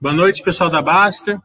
Boa 0.00 0.14
noite, 0.14 0.44
pessoal 0.44 0.70
da 0.70 0.80
Baster. 0.80 1.40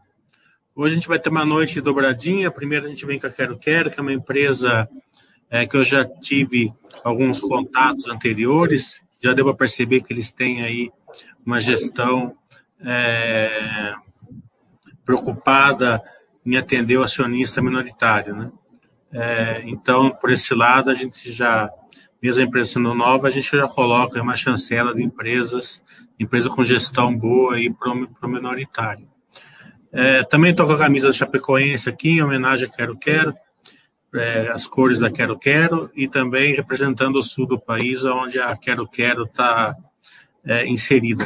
Hoje 0.76 0.92
a 0.94 0.96
gente 0.96 1.08
vai 1.08 1.18
ter 1.18 1.30
uma 1.30 1.44
noite 1.44 1.82
dobradinha. 1.82 2.52
Primeiro 2.52 2.86
a 2.86 2.88
gente 2.88 3.04
vem 3.04 3.18
com 3.18 3.26
a 3.26 3.32
Quero 3.32 3.58
Quero, 3.58 3.90
que 3.90 4.00
é 4.00 4.04
uma 4.04 4.14
empresa 4.14 4.88
é, 5.50 5.66
que 5.66 5.76
eu 5.76 5.84
já 5.84 6.06
tive 6.06 6.72
alguns 7.04 7.42
contatos 7.42 8.08
anteriores. 8.08 9.02
Já 9.20 9.34
para 9.34 9.56
perceber 9.56 10.02
que 10.02 10.14
eles 10.14 10.32
têm 10.32 10.62
aí 10.62 10.92
uma 11.44 11.60
gestão 11.60 12.38
é, 12.80 13.96
preocupada 15.04 16.00
em 16.46 16.56
atender 16.56 16.98
o 16.98 17.04
acionista 17.04 17.60
minoritário, 17.60 18.36
né? 18.36 18.52
É, 19.12 19.64
então, 19.66 20.12
por 20.12 20.30
esse 20.30 20.54
lado, 20.54 20.92
a 20.92 20.94
gente 20.94 21.32
já, 21.32 21.72
mesmo 22.22 22.44
a 22.44 22.46
empresa 22.46 22.74
sendo 22.74 22.94
nova, 22.94 23.28
a 23.28 23.32
gente 23.32 23.50
já 23.50 23.68
coloca 23.68 24.22
uma 24.22 24.36
chancela 24.36 24.94
de 24.94 25.02
empresas 25.02 25.82
empresa 26.20 26.50
com 26.50 26.64
gestão 26.64 27.16
boa 27.16 27.60
e 27.60 27.74
minoritário. 28.24 29.08
É, 29.92 30.24
também 30.24 30.52
estou 30.52 30.66
com 30.66 30.74
a 30.74 30.78
camisa 30.78 31.08
da 31.08 31.14
Chapecoense 31.14 31.88
aqui, 31.88 32.10
em 32.10 32.24
homenagem 32.24 32.68
a 32.68 32.72
Quero 32.72 32.98
Quero, 32.98 33.34
é, 34.16 34.50
as 34.50 34.66
cores 34.66 35.00
da 35.00 35.12
Quero 35.12 35.38
Quero, 35.38 35.92
e 35.94 36.08
também 36.08 36.56
representando 36.56 37.18
o 37.18 37.24
sul 37.24 37.46
do 37.46 37.60
país, 37.60 38.04
onde 38.04 38.40
a 38.40 38.56
Quero 38.58 38.88
Quero 38.88 39.24
está 39.24 39.76
é, 40.44 40.66
inserida. 40.66 41.26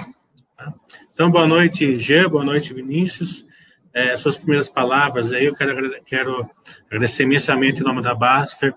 Então, 1.13 1.32
boa 1.32 1.48
noite, 1.48 1.98
Gê, 1.98 2.27
boa 2.27 2.44
noite, 2.44 2.74
Vinícius. 2.74 3.46
É, 3.94 4.16
suas 4.18 4.38
primeiras 4.38 4.70
palavras 4.70 5.32
aí, 5.32 5.46
eu 5.46 5.55
quero, 5.55 6.04
quero 6.04 6.49
agradecer 6.85 7.24
imensamente 7.24 7.82
em 7.82 7.84
nome 7.84 8.02
da 8.02 8.13
Baster, 8.13 8.76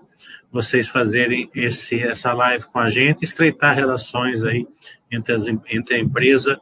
vocês 0.51 0.87
fazerem 0.87 1.49
esse, 1.53 2.01
essa 2.01 2.33
live 2.33 2.65
com 2.65 2.79
a 2.79 2.89
gente, 2.89 3.23
estreitar 3.23 3.75
relações 3.75 4.43
aí 4.43 4.65
entre, 5.11 5.33
as, 5.33 5.47
entre 5.47 5.95
a 5.95 5.99
empresa 5.99 6.59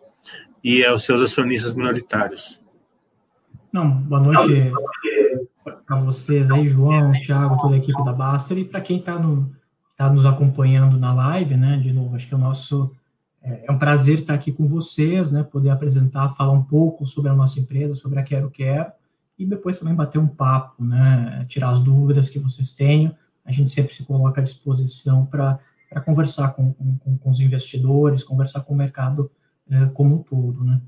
e 0.64 0.86
os 0.88 1.04
seus 1.04 1.22
acionistas 1.22 1.74
minoritários. 1.74 2.62
Não, 3.72 3.90
boa 3.90 4.22
noite 4.22 4.72
para 5.86 6.00
vocês 6.02 6.50
aí, 6.52 6.68
João, 6.68 7.12
Thiago, 7.14 7.58
toda 7.62 7.76
a 7.76 7.78
equipe 7.78 8.04
da 8.04 8.14
Baster 8.14 8.58
e 8.58 8.66
para 8.66 8.82
quem 8.82 8.98
está 9.00 9.18
no, 9.18 9.52
tá 9.98 10.10
nos 10.10 10.26
acompanhando 10.26 10.98
na 10.98 11.14
live, 11.14 11.56
né? 11.56 11.78
De 11.78 11.92
novo, 11.92 12.16
acho 12.16 12.28
que 12.28 12.34
é 12.34 12.38
o 12.38 12.40
nosso 12.40 12.96
é, 13.42 13.66
é 13.68 13.72
um 13.72 13.78
prazer 13.78 14.20
estar 14.20 14.34
aqui 14.34 14.52
com 14.52 14.68
vocês, 14.68 15.32
né? 15.32 15.44
Poder 15.44 15.70
apresentar, 15.70 16.30
falar 16.36 16.52
um 16.52 16.64
pouco 16.64 17.06
sobre 17.08 17.32
a 17.32 17.36
nossa 17.36 17.60
empresa, 17.60 17.96
sobre 17.96 18.20
a 18.20 18.24
Quero 18.24 18.52
Quero 18.52 18.92
e 19.38 19.46
depois 19.46 19.80
também 19.80 19.96
bater 19.96 20.20
um 20.20 20.28
papo, 20.28 20.84
né? 20.84 21.46
Tirar 21.48 21.70
as 21.70 21.82
dúvidas 21.82 22.30
que 22.30 22.40
vocês 22.40 22.72
tenham 22.72 23.16
a 23.50 23.52
gente 23.52 23.72
sempre 23.72 23.96
se 23.96 24.04
coloca 24.04 24.42
à 24.42 24.44
disposição 24.44 25.26
para 25.26 25.60
conversar 26.06 26.54
com, 26.54 26.74
com, 26.74 27.18
com, 27.18 27.30
os 27.30 27.40
investidores, 27.40 28.24
conversar 28.24 28.62
com 28.62 28.74
o 28.74 28.78
mercado 28.78 29.32
é, 29.72 29.86
como 29.88 30.16
um 30.16 30.24
todo, 30.24 30.64
né? 30.64 30.80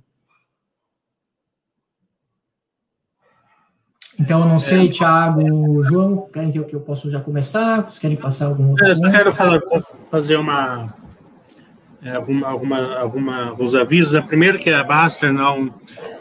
Então, 4.19 4.41
eu 4.41 4.47
não 4.47 4.59
sei, 4.59 4.87
é, 4.87 4.91
Thiago, 4.91 5.83
João, 5.83 6.29
querem 6.31 6.51
que 6.51 6.59
eu, 6.59 6.65
que 6.65 6.75
eu 6.75 6.81
possa 6.81 7.09
já 7.09 7.19
começar? 7.19 7.81
Vocês 7.81 7.97
querem 7.97 8.17
passar 8.17 8.47
algum 8.47 8.69
outro? 8.69 8.85
Eu 8.85 9.11
quero 9.11 9.33
falar, 9.33 9.59
fazer 10.11 10.35
uma, 10.35 10.93
é, 12.03 12.15
alguma, 12.15 12.47
alguma, 12.47 12.95
alguma, 12.97 13.49
alguns 13.49 13.75
avisos. 13.75 14.15
A 14.15 14.23
primeira 14.23 14.57
que 14.57 14.71
a 14.71 14.83
Baster 14.83 15.31
não 15.31 15.71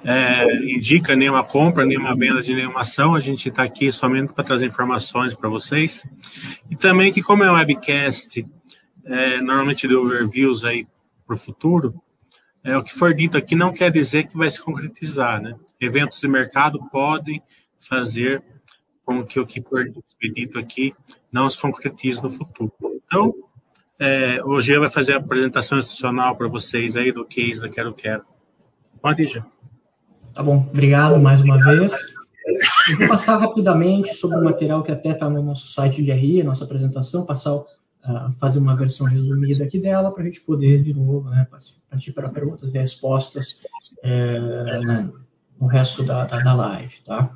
é, 0.05 0.45
indica 0.64 1.17
nenhuma 1.17 1.42
compra, 1.42 1.86
nenhuma 1.86 2.14
venda 2.14 2.42
de 2.42 2.55
nenhuma 2.55 2.81
ação. 2.81 3.14
A 3.14 3.20
gente 3.20 3.48
está 3.48 3.62
aqui 3.62 3.91
somente 3.91 4.33
para 4.33 4.45
trazer 4.45 4.67
informações 4.67 5.34
para 5.34 5.48
vocês. 5.48 6.06
E 6.70 6.77
também 6.77 7.11
que 7.11 7.23
como 7.23 7.45
é 7.45 7.51
um 7.51 7.55
webcast, 7.55 8.47
é, 9.04 9.40
normalmente 9.40 9.88
de 9.88 9.94
overviews 9.94 10.64
aí 10.64 10.86
para 11.26 11.34
o 11.34 11.38
futuro, 11.38 12.00
é, 12.62 12.76
o 12.76 12.82
que 12.82 12.92
for 12.92 13.14
dito 13.14 13.36
aqui 13.36 13.54
não 13.54 13.72
quer 13.72 13.90
dizer 13.90 14.24
que 14.26 14.36
vai 14.36 14.50
se 14.50 14.60
concretizar, 14.60 15.40
né? 15.40 15.54
Eventos 15.80 16.20
de 16.20 16.28
mercado 16.28 16.78
podem 16.90 17.42
fazer 17.78 18.42
com 19.04 19.24
que 19.24 19.40
o 19.40 19.46
que 19.46 19.62
for 19.62 19.84
dito 20.34 20.58
aqui 20.58 20.94
não 21.33 21.48
se 21.48 21.60
concretize 21.60 22.22
no 22.22 22.28
futuro. 22.28 22.72
Então, 23.06 23.34
é, 23.98 24.42
o 24.44 24.60
G 24.60 24.78
vai 24.78 24.89
fazer 24.89 25.14
a 25.14 25.16
apresentação 25.18 25.78
institucional 25.78 26.36
para 26.36 26.48
vocês 26.48 26.96
aí 26.96 27.12
do 27.12 27.24
case 27.24 27.60
da 27.60 27.68
Quero 27.68 27.92
Quero. 27.92 28.24
Pode 29.00 29.27
G. 29.27 29.42
Tá 30.33 30.42
bom, 30.42 30.66
obrigado 30.70 31.18
mais 31.18 31.40
uma 31.40 31.58
vez. 31.62 31.92
Eu 32.89 32.98
vou 32.98 33.08
passar 33.08 33.36
rapidamente 33.36 34.14
sobre 34.14 34.39
o 34.39 34.44
material 34.44 34.83
que 34.83 34.92
até 34.92 35.10
está 35.10 35.28
no 35.28 35.42
nosso 35.42 35.68
site 35.72 36.02
de 36.02 36.12
RI, 36.12 36.42
nossa 36.42 36.64
apresentação, 36.64 37.27
passar, 37.27 37.58
fazer 38.38 38.58
uma 38.58 38.77
versão 38.77 39.06
resumida 39.06 39.64
aqui 39.64 39.78
dela 39.78 40.11
para 40.11 40.22
a 40.22 40.27
gente 40.27 40.40
poder, 40.40 40.83
de 40.83 40.94
novo, 40.94 41.28
né, 41.28 41.46
partir 41.90 42.12
para 42.12 42.28
perguntas 42.30 42.70
e 42.70 42.78
respostas 42.78 43.61
é, 44.02 44.38
no 45.61 45.66
resto 45.66 46.02
da, 46.02 46.24
da, 46.24 46.40
da, 46.40 46.55
live, 46.55 46.94
tá? 47.05 47.30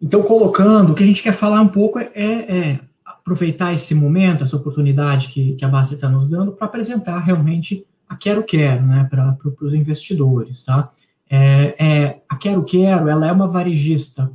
Então, 0.00 0.22
colocando, 0.22 0.92
o 0.92 0.94
que 0.94 1.02
a 1.02 1.06
gente 1.06 1.22
quer 1.22 1.32
falar 1.32 1.60
um 1.60 1.68
pouco 1.68 1.98
é, 1.98 2.10
é 2.14 2.80
aproveitar 3.04 3.72
esse 3.72 3.94
momento, 3.94 4.44
essa 4.44 4.56
oportunidade 4.56 5.28
que, 5.28 5.54
que 5.54 5.64
a 5.64 5.68
base 5.68 5.94
está 5.94 6.08
nos 6.08 6.28
dando 6.28 6.52
para 6.52 6.66
apresentar 6.66 7.18
realmente 7.20 7.86
a 8.08 8.14
Quero 8.14 8.44
Quero, 8.44 8.84
né, 8.84 9.06
para 9.10 9.36
os 9.62 9.74
investidores, 9.74 10.64
tá? 10.64 10.92
É, 11.28 11.84
é, 11.84 12.22
a 12.28 12.36
Quero 12.36 12.62
Quero, 12.64 13.08
ela 13.08 13.26
é 13.26 13.32
uma 13.32 13.48
varejista 13.48 14.30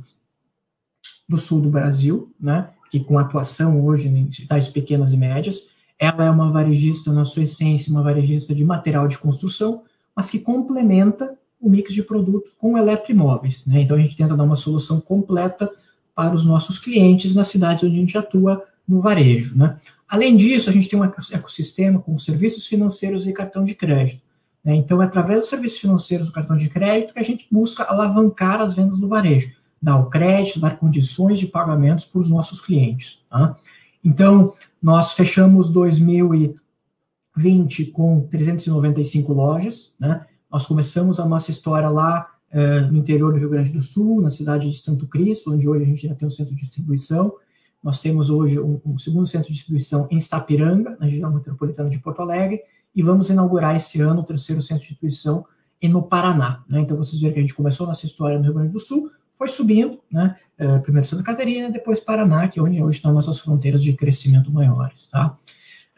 do 1.28 1.38
sul 1.38 1.62
do 1.62 1.70
Brasil, 1.70 2.34
né, 2.40 2.68
que 2.92 3.00
com 3.00 3.18
atuação 3.18 3.82
hoje 3.82 4.06
em 4.06 4.30
cidades 4.30 4.68
pequenas 4.68 5.14
e 5.14 5.16
médias, 5.16 5.70
ela 5.98 6.26
é 6.26 6.30
uma 6.30 6.50
varejista, 6.50 7.10
na 7.10 7.24
sua 7.24 7.44
essência, 7.44 7.90
uma 7.90 8.02
varejista 8.02 8.54
de 8.54 8.62
material 8.62 9.08
de 9.08 9.16
construção, 9.16 9.82
mas 10.14 10.28
que 10.28 10.38
complementa 10.38 11.34
o 11.58 11.70
mix 11.70 11.94
de 11.94 12.02
produtos 12.02 12.52
com 12.58 12.76
eletroimóveis, 12.76 13.64
né, 13.64 13.80
então 13.80 13.96
a 13.96 14.00
gente 14.00 14.14
tenta 14.14 14.36
dar 14.36 14.44
uma 14.44 14.56
solução 14.56 15.00
completa 15.00 15.70
para 16.14 16.34
os 16.34 16.44
nossos 16.44 16.78
clientes 16.78 17.34
nas 17.34 17.48
cidades 17.48 17.82
onde 17.82 17.96
a 17.96 17.98
gente 17.98 18.18
atua 18.18 18.62
no 18.86 19.00
varejo. 19.00 19.56
Né? 19.56 19.78
Além 20.06 20.36
disso, 20.36 20.68
a 20.68 20.72
gente 20.72 20.86
tem 20.86 20.98
um 20.98 21.04
ecossistema 21.04 21.98
com 21.98 22.18
serviços 22.18 22.66
financeiros 22.66 23.26
e 23.26 23.32
cartão 23.32 23.64
de 23.64 23.74
crédito. 23.74 24.20
Né? 24.62 24.74
Então, 24.74 25.00
é 25.00 25.06
através 25.06 25.40
dos 25.40 25.48
serviços 25.48 25.78
financeiros 25.78 26.26
do 26.26 26.32
cartão 26.32 26.58
de 26.58 26.68
crédito 26.68 27.14
que 27.14 27.20
a 27.20 27.24
gente 27.24 27.46
busca 27.50 27.84
alavancar 27.84 28.60
as 28.60 28.74
vendas 28.74 29.00
do 29.00 29.08
varejo, 29.08 29.54
dar 29.82 29.98
o 29.98 30.08
crédito, 30.08 30.60
dar 30.60 30.78
condições 30.78 31.40
de 31.40 31.46
pagamentos 31.46 32.04
para 32.04 32.20
os 32.20 32.28
nossos 32.28 32.60
clientes. 32.60 33.18
Tá? 33.28 33.56
Então, 34.04 34.52
nós 34.80 35.12
fechamos 35.12 35.68
2020 35.70 37.86
com 37.86 38.20
395 38.30 39.32
lojas. 39.32 39.94
Né? 39.98 40.24
Nós 40.50 40.66
começamos 40.66 41.18
a 41.18 41.26
nossa 41.26 41.50
história 41.50 41.88
lá 41.88 42.30
eh, 42.50 42.82
no 42.82 42.98
interior 42.98 43.32
do 43.32 43.38
Rio 43.38 43.48
Grande 43.48 43.72
do 43.72 43.82
Sul, 43.82 44.20
na 44.20 44.30
cidade 44.30 44.70
de 44.70 44.78
Santo 44.78 45.06
Cristo, 45.06 45.52
onde 45.52 45.68
hoje 45.68 45.84
a 45.84 45.86
gente 45.86 46.06
já 46.06 46.14
tem 46.14 46.28
um 46.28 46.30
centro 46.30 46.54
de 46.54 46.60
distribuição. 46.60 47.34
Nós 47.82 48.00
temos 48.00 48.30
hoje 48.30 48.60
um, 48.60 48.80
um, 48.84 48.98
segundo 48.98 49.26
centro 49.26 49.48
de 49.48 49.54
distribuição 49.54 50.06
em 50.10 50.20
Sapiranga, 50.20 50.96
na 51.00 51.06
região 51.06 51.32
metropolitana 51.32 51.90
de 51.90 51.98
Porto 51.98 52.20
Alegre, 52.20 52.60
e 52.94 53.02
vamos 53.02 53.30
inaugurar 53.30 53.74
esse 53.74 54.00
ano 54.00 54.20
o 54.20 54.24
terceiro 54.24 54.62
centro 54.62 54.82
de 54.82 54.90
distribuição 54.90 55.44
no 55.82 56.02
Paraná. 56.02 56.62
Né? 56.68 56.80
Então, 56.80 56.96
vocês 56.96 57.20
viram 57.20 57.32
que 57.32 57.40
a 57.40 57.42
gente 57.42 57.54
começou 57.54 57.86
nossa 57.86 58.06
história 58.06 58.38
no 58.38 58.44
Rio 58.44 58.54
Grande 58.54 58.72
do 58.72 58.78
Sul, 58.78 59.10
foi 59.38 59.48
subindo, 59.48 59.98
né? 60.10 60.36
Uh, 60.60 60.80
primeiro 60.80 61.08
Santa 61.08 61.22
Catarina, 61.22 61.70
depois 61.70 61.98
Paraná, 61.98 62.46
que 62.46 62.60
é 62.60 62.62
onde 62.62 62.80
hoje 62.80 62.98
estão 62.98 63.12
nossas 63.12 63.40
fronteiras 63.40 63.82
de 63.82 63.92
crescimento 63.94 64.52
maiores. 64.52 65.08
Tá? 65.08 65.36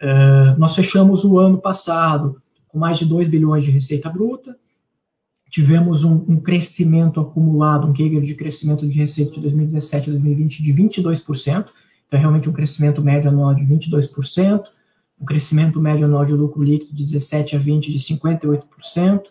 Uh, 0.00 0.58
nós 0.58 0.74
fechamos 0.74 1.24
o 1.24 1.38
ano 1.38 1.58
passado 1.58 2.40
com 2.68 2.78
mais 2.78 2.98
de 2.98 3.04
2 3.04 3.28
bilhões 3.28 3.62
de 3.62 3.70
receita 3.70 4.08
bruta, 4.08 4.56
tivemos 5.54 6.02
um, 6.02 6.14
um, 6.28 6.40
crescimento 6.40 7.20
acumulado, 7.20 7.86
um 7.86 7.92
CAGR 7.92 8.20
de 8.22 8.34
crescimento 8.34 8.88
de 8.88 8.98
receita 8.98 9.34
de 9.34 9.40
2017 9.40 10.10
a 10.10 10.12
2020 10.12 10.62
de 10.62 10.72
22%, 10.72 11.46
então 11.46 11.68
é 12.10 12.16
realmente 12.16 12.48
um 12.48 12.52
crescimento 12.52 13.00
médio 13.00 13.30
anual 13.30 13.54
de 13.54 13.64
22%, 13.64 14.64
um 15.20 15.24
crescimento 15.24 15.80
médio 15.80 16.06
anual 16.06 16.24
de 16.24 16.32
lucro 16.32 16.60
líquido 16.60 16.92
de 16.92 17.04
17 17.04 17.54
a 17.54 17.58
20 17.60 17.92
de 17.92 17.98
58%, 17.98 19.22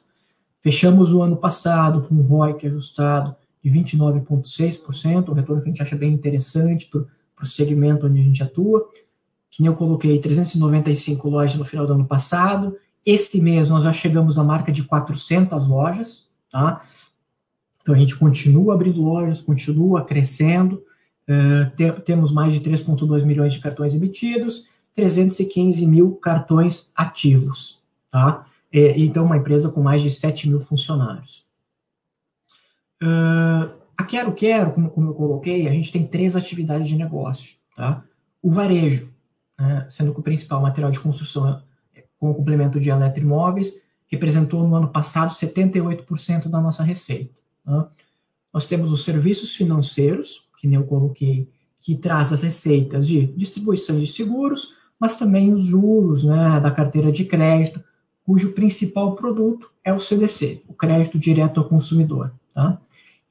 fechamos 0.61 1.11
o 1.11 1.21
ano 1.21 1.35
passado 1.35 2.03
com 2.03 2.15
um 2.15 2.21
ROIC 2.21 2.67
ajustado 2.67 3.35
de 3.63 3.71
29,6%, 3.71 5.29
um 5.29 5.33
retorno 5.33 5.61
que 5.61 5.69
a 5.69 5.71
gente 5.71 5.81
acha 5.81 5.95
bem 5.95 6.11
interessante 6.11 6.87
para 6.87 7.43
o 7.43 7.45
segmento 7.45 8.07
onde 8.07 8.19
a 8.19 8.23
gente 8.23 8.43
atua, 8.43 8.89
que 9.49 9.61
nem 9.61 9.67
eu 9.67 9.75
coloquei 9.75 10.19
395 10.19 11.29
lojas 11.29 11.57
no 11.57 11.63
final 11.63 11.87
do 11.87 11.93
ano 11.93 12.05
passado, 12.05 12.75
este 13.05 13.39
mês 13.41 13.69
nós 13.69 13.83
já 13.83 13.93
chegamos 13.93 14.37
à 14.37 14.43
marca 14.43 14.71
de 14.71 14.83
400 14.83 15.67
lojas, 15.67 16.27
tá? 16.51 16.83
Então 17.81 17.93
a 17.93 17.97
gente 17.97 18.15
continua 18.15 18.73
abrindo 18.73 19.01
lojas, 19.01 19.41
continua 19.41 20.03
crescendo, 20.03 20.83
uh, 21.27 21.75
te, 21.75 21.91
temos 22.01 22.31
mais 22.31 22.53
de 22.53 22.61
3,2 22.61 23.23
milhões 23.25 23.53
de 23.53 23.59
cartões 23.59 23.93
emitidos, 23.93 24.67
315 24.95 25.85
mil 25.85 26.15
cartões 26.15 26.91
ativos, 26.95 27.81
tá? 28.09 28.45
É, 28.71 28.97
então 28.99 29.25
uma 29.25 29.37
empresa 29.37 29.69
com 29.69 29.81
mais 29.81 30.01
de 30.01 30.09
7 30.09 30.49
mil 30.49 30.59
funcionários. 30.59 31.45
Uh, 33.03 33.69
a 33.97 34.03
Quero 34.05 34.33
Quero, 34.33 34.71
como, 34.71 34.89
como, 34.89 35.09
eu 35.09 35.13
coloquei, 35.13 35.67
a 35.67 35.71
gente 35.71 35.91
tem 35.91 36.07
três 36.07 36.35
atividades 36.35 36.87
de 36.87 36.95
negócio, 36.95 37.57
tá? 37.75 38.03
O 38.41 38.49
varejo, 38.49 39.11
né, 39.59 39.85
sendo 39.89 40.13
que 40.13 40.19
o 40.19 40.23
principal 40.23 40.61
material 40.61 40.89
de 40.89 40.99
construção 40.99 41.61
com 42.23 42.31
o 42.31 42.35
complemento 42.35 42.79
de 42.79 42.89
eletroimóveis. 42.89 43.83
representou 44.07 44.65
no 44.65 44.75
ano 44.75 44.87
passado 44.87 45.33
78% 45.33 46.47
da 46.47 46.61
nossa 46.61 46.83
receita. 46.83 47.41
Né? 47.65 47.85
Nós 48.53 48.67
temos 48.67 48.91
os 48.91 49.03
serviços 49.03 49.53
financeiros, 49.55 50.47
que 50.61 50.67
nem 50.67 50.79
eu 50.79 50.85
coloquei, 50.85 51.49
que 51.81 51.95
traz 51.95 52.31
as 52.31 52.41
receitas 52.41 53.05
de 53.05 53.25
distribuição 53.35 53.99
de 53.99 54.07
seguros, 54.07 54.75
mas 54.97 55.17
também 55.17 55.51
os 55.51 55.65
juros 55.65 56.23
né, 56.23 56.61
da 56.61 56.71
carteira 56.71 57.11
de 57.11 57.25
crédito, 57.25 57.83
cujo 58.23 58.53
principal 58.53 59.15
produto 59.15 59.69
é 59.83 59.91
o 59.91 59.99
CDC, 59.99 60.63
o 60.67 60.73
crédito 60.73 61.19
direto 61.19 61.59
ao 61.59 61.67
consumidor. 61.67 62.31
Tá? 62.53 62.79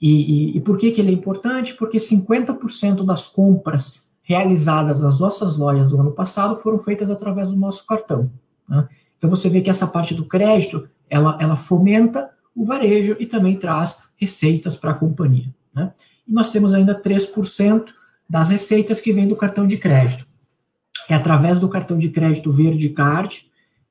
E, 0.03 0.11
e, 0.11 0.57
e 0.57 0.61
por 0.61 0.77
que, 0.77 0.91
que 0.91 1.01
ele 1.01 1.11
é 1.11 1.15
importante? 1.15 1.75
Porque 1.75 1.99
50% 1.99 3.07
das 3.07 3.29
compras 3.29 4.03
realizadas 4.21 5.01
nas 5.01 5.21
nossas 5.21 5.57
lojas 5.57 5.91
do 5.91 6.01
ano 6.01 6.11
passado 6.11 6.61
foram 6.61 6.81
feitas 6.81 7.09
através 7.09 7.49
do 7.49 7.55
nosso 7.55 7.87
cartão. 7.87 8.29
Né? 8.69 8.89
Então 9.17 9.31
você 9.31 9.49
vê 9.49 9.61
que 9.61 9.71
essa 9.71 9.87
parte 9.87 10.13
do 10.13 10.25
crédito, 10.25 10.89
ela, 11.09 11.39
ela 11.41 11.55
fomenta 11.55 12.31
o 12.53 12.65
varejo 12.65 13.17
e 13.21 13.27
também 13.27 13.57
traz 13.57 13.97
receitas 14.17 14.75
para 14.75 14.91
a 14.91 14.95
companhia. 14.95 15.55
Né? 15.73 15.93
E 16.27 16.33
nós 16.33 16.51
temos 16.51 16.75
ainda 16.75 17.01
3% 17.01 17.85
das 18.29 18.49
receitas 18.49 19.01
que 19.01 19.13
vêm 19.13 19.29
do 19.29 19.37
cartão 19.37 19.67
de 19.67 19.77
crédito. 19.77 20.27
É 21.09 21.15
através 21.15 21.61
do 21.61 21.69
cartão 21.69 21.97
de 21.97 22.09
crédito 22.09 22.51
Verde 22.51 22.89
Card 22.89 23.47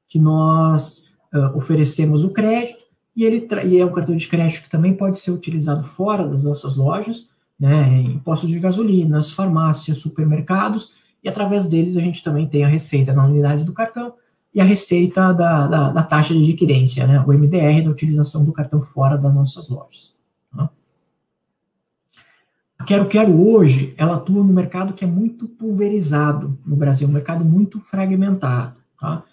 que 0.09 0.19
nós 0.19 1.13
uh, 1.33 1.57
oferecemos 1.57 2.25
o 2.25 2.33
crédito 2.33 2.80
e 3.15 3.23
ele 3.23 3.47
e 3.65 3.77
é 3.77 3.85
um 3.85 3.91
cartão 3.91 4.15
de 4.15 4.27
crédito 4.27 4.63
que 4.63 4.69
também 4.69 4.93
pode 4.93 5.19
ser 5.19 5.31
utilizado 5.31 5.83
fora 5.83 6.27
das 6.27 6.43
nossas 6.43 6.75
lojas, 6.75 7.27
né, 7.59 8.01
em 8.01 8.19
postos 8.19 8.49
de 8.49 8.59
gasolinas, 8.59 9.31
farmácias, 9.31 9.99
supermercados, 9.99 10.93
e 11.23 11.29
através 11.29 11.67
deles 11.67 11.97
a 11.97 12.01
gente 12.01 12.23
também 12.23 12.47
tem 12.47 12.63
a 12.63 12.67
receita 12.67 13.13
na 13.13 13.25
unidade 13.25 13.63
do 13.63 13.73
cartão 13.73 14.13
e 14.53 14.59
a 14.59 14.63
receita 14.63 15.31
da, 15.33 15.67
da, 15.67 15.89
da 15.91 16.03
taxa 16.03 16.33
de 16.33 16.43
adquirência, 16.43 17.05
né, 17.05 17.23
o 17.25 17.31
MDR 17.31 17.83
da 17.83 17.91
utilização 17.91 18.45
do 18.45 18.51
cartão 18.51 18.81
fora 18.81 19.17
das 19.17 19.33
nossas 19.33 19.69
lojas. 19.69 20.15
A 22.81 22.83
Quero 22.83 23.07
Quero 23.07 23.47
hoje, 23.47 23.93
ela 23.95 24.15
atua 24.15 24.43
no 24.43 24.51
mercado 24.51 24.93
que 24.93 25.05
é 25.05 25.07
muito 25.07 25.47
pulverizado 25.47 26.57
no 26.65 26.75
Brasil, 26.75 27.07
um 27.07 27.11
mercado 27.11 27.45
muito 27.45 27.79
fragmentado. 27.79 28.75
Tá? 28.99 29.23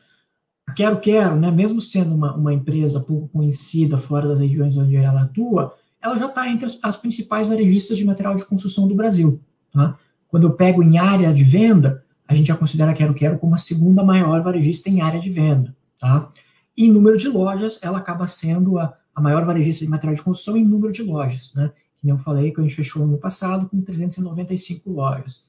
Quero 0.74 1.00
Quero, 1.00 1.36
né, 1.36 1.50
mesmo 1.50 1.80
sendo 1.80 2.14
uma, 2.14 2.34
uma 2.34 2.52
empresa 2.52 3.00
pouco 3.00 3.28
conhecida 3.28 3.96
fora 3.98 4.28
das 4.28 4.38
regiões 4.38 4.76
onde 4.76 4.96
ela 4.96 5.22
atua, 5.22 5.74
ela 6.00 6.18
já 6.18 6.26
está 6.26 6.48
entre 6.48 6.66
as, 6.66 6.78
as, 6.82 6.96
principais 6.96 7.48
varejistas 7.48 7.96
de 7.98 8.04
material 8.04 8.34
de 8.34 8.44
construção 8.44 8.86
do 8.86 8.94
Brasil. 8.94 9.40
Tá? 9.72 9.96
Quando 10.28 10.46
eu 10.46 10.52
pego 10.52 10.82
em 10.82 10.98
área 10.98 11.32
de 11.32 11.44
venda, 11.44 12.04
a 12.26 12.34
gente 12.34 12.46
já 12.46 12.56
considera 12.56 12.90
a 12.90 12.94
Quero 12.94 13.14
Quero 13.14 13.38
como 13.38 13.54
a 13.54 13.58
segunda 13.58 14.04
maior 14.04 14.42
varejista 14.42 14.88
em 14.88 15.00
área 15.00 15.20
de 15.20 15.30
venda. 15.30 15.74
Tá? 15.98 16.30
E 16.76 16.86
em 16.86 16.92
número 16.92 17.16
de 17.16 17.28
lojas, 17.28 17.78
ela 17.82 17.98
acaba 17.98 18.26
sendo 18.26 18.78
a, 18.78 18.94
a 19.14 19.20
maior 19.20 19.44
varejista 19.44 19.84
de 19.84 19.90
material 19.90 20.14
de 20.14 20.22
construção 20.22 20.56
em 20.56 20.64
número 20.64 20.92
de 20.92 21.02
lojas. 21.02 21.52
Né? 21.54 21.70
que 22.00 22.08
eu 22.08 22.16
falei, 22.18 22.52
que 22.52 22.60
a 22.60 22.62
gente 22.62 22.74
fechou 22.74 23.02
no 23.02 23.08
ano 23.08 23.18
passado 23.18 23.68
com 23.68 23.80
395 23.82 24.90
lojas. 24.90 25.44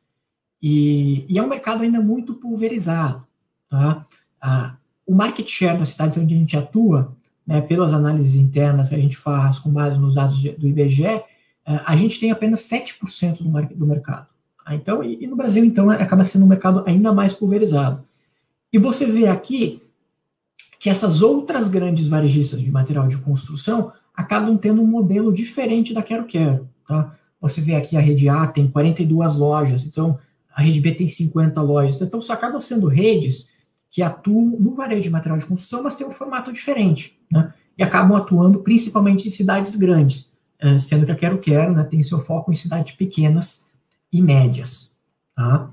E, 0.62 1.25
e 1.30 1.38
é 1.38 1.44
um 1.44 1.48
mercado 1.48 1.83
ainda 1.83 2.01
muito 2.01 2.33
pulverizado. 2.33 3.25
Tá? 3.69 4.06
Ah, 4.42 4.77
o 5.10 5.16
market 5.16 5.50
share 5.50 5.76
da 5.76 5.86
cidade 5.86 6.20
onde 6.20 6.36
a 6.36 6.38
gente 6.38 6.56
atua, 6.56 7.12
né, 7.46 7.62
pelas 7.62 7.94
análises 7.94 8.36
internas 8.36 8.90
que 8.90 8.94
a 8.94 9.00
gente 9.00 9.18
faz 9.18 9.58
com 9.58 9.72
base 9.72 9.98
nos 9.98 10.14
dados 10.14 10.40
do 10.40 10.68
IBGE, 10.68 11.24
ah, 11.66 11.84
a 11.88 11.96
gente 11.96 12.20
tem 12.20 12.30
apenas 12.30 12.60
7% 12.70 13.42
do, 13.42 13.76
do 13.76 13.88
mercado. 13.88 14.28
Ah, 14.64 14.76
então, 14.76 15.04
e, 15.04 15.26
no 15.26 15.36
Brasil, 15.36 15.66
então, 15.66 15.90
acaba 15.90 16.24
sendo 16.24 16.46
um 16.46 16.48
mercado 16.48 16.84
ainda 16.86 17.12
mais 17.12 17.34
pulverizado. 17.34 18.04
E 18.72 18.78
você 18.78 19.08
vê 19.08 19.26
aqui 19.26 19.82
que 20.80 20.92
essas 20.92 21.24
outras 21.24 21.68
grandes 21.68 22.08
varejistas 22.08 22.62
de 22.62 22.72
material 22.72 23.08
de 23.08 23.18
construção 23.18 23.92
acabam 24.16 24.56
tendo 24.60 24.80
um 24.80 24.86
modelo 24.86 25.34
diferente 25.34 25.92
da 25.92 26.04
Quero 26.04 26.26
Quero, 26.26 26.70
tá? 26.88 27.16
Você 27.42 27.62
vê 27.62 27.74
aqui 27.74 27.98
a 27.98 28.00
rede 28.00 28.30
A 28.30 28.46
tem 28.46 28.68
42 28.68 29.36
lojas, 29.36 29.86
então 29.86 30.20
a 30.56 30.62
rede 30.62 30.80
B 30.80 30.94
tem 30.94 31.08
50 31.08 31.60
lojas. 31.64 32.00
Então, 32.00 32.20
isso 32.20 32.32
acaba 32.32 32.62
sendo 32.62 32.88
redes 32.88 33.50
que 33.90 34.02
atuam 34.02 34.58
no 34.60 34.76
varejo 34.76 35.04
de 35.04 35.10
material 35.10 35.40
de 35.40 35.46
construção, 35.46 35.84
mas 35.84 35.96
tem 35.96 36.06
um 36.06 36.12
formato 36.12 36.52
diferente, 36.54 37.18
né? 37.32 37.54
E 37.78 37.84
acabam 37.84 38.16
atuando 38.18 38.60
principalmente 38.60 39.28
em 39.28 39.32
cidades 39.32 39.76
grandes, 39.76 40.32
eh, 40.60 40.78
sendo 40.78 41.06
que 41.06 41.12
a 41.12 41.16
Quero 41.16 41.40
Quero 41.40 41.74
né, 41.74 41.84
tem 41.84 42.04
seu 42.04 42.20
foco 42.20 42.52
em 42.52 42.56
cidades 42.56 42.96
pequenas 42.96 43.70
e 44.12 44.22
médias, 44.22 44.96
tá? 45.36 45.70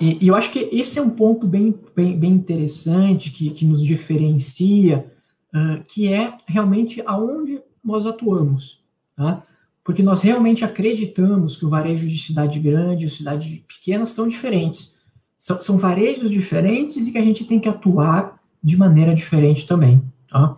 E, 0.00 0.24
e 0.24 0.28
eu 0.28 0.34
acho 0.34 0.50
que 0.50 0.68
esse 0.72 0.98
é 0.98 1.02
um 1.02 1.10
ponto 1.10 1.46
bem, 1.46 1.74
bem, 1.94 2.18
bem 2.18 2.32
interessante 2.32 3.30
que, 3.30 3.50
que 3.50 3.64
nos 3.64 3.82
diferencia 3.82 5.10
uh, 5.54 5.82
que 5.84 6.12
é 6.12 6.36
realmente 6.46 7.02
aonde 7.06 7.60
nós 7.82 8.06
atuamos, 8.06 8.80
tá? 9.16 9.42
Porque 9.84 10.02
nós 10.02 10.22
realmente 10.22 10.64
acreditamos 10.64 11.56
que 11.56 11.66
o 11.66 11.68
varejo 11.68 12.08
de 12.08 12.18
cidade 12.18 12.58
grande 12.58 13.06
e 13.06 13.10
cidade 13.10 13.64
pequena 13.68 14.06
são 14.06 14.26
diferentes. 14.26 14.98
São, 15.44 15.60
são 15.60 15.76
varejos 15.76 16.30
diferentes 16.30 17.06
e 17.06 17.12
que 17.12 17.18
a 17.18 17.22
gente 17.22 17.44
tem 17.44 17.60
que 17.60 17.68
atuar 17.68 18.40
de 18.62 18.78
maneira 18.78 19.14
diferente 19.14 19.66
também, 19.66 20.02
tá? 20.26 20.56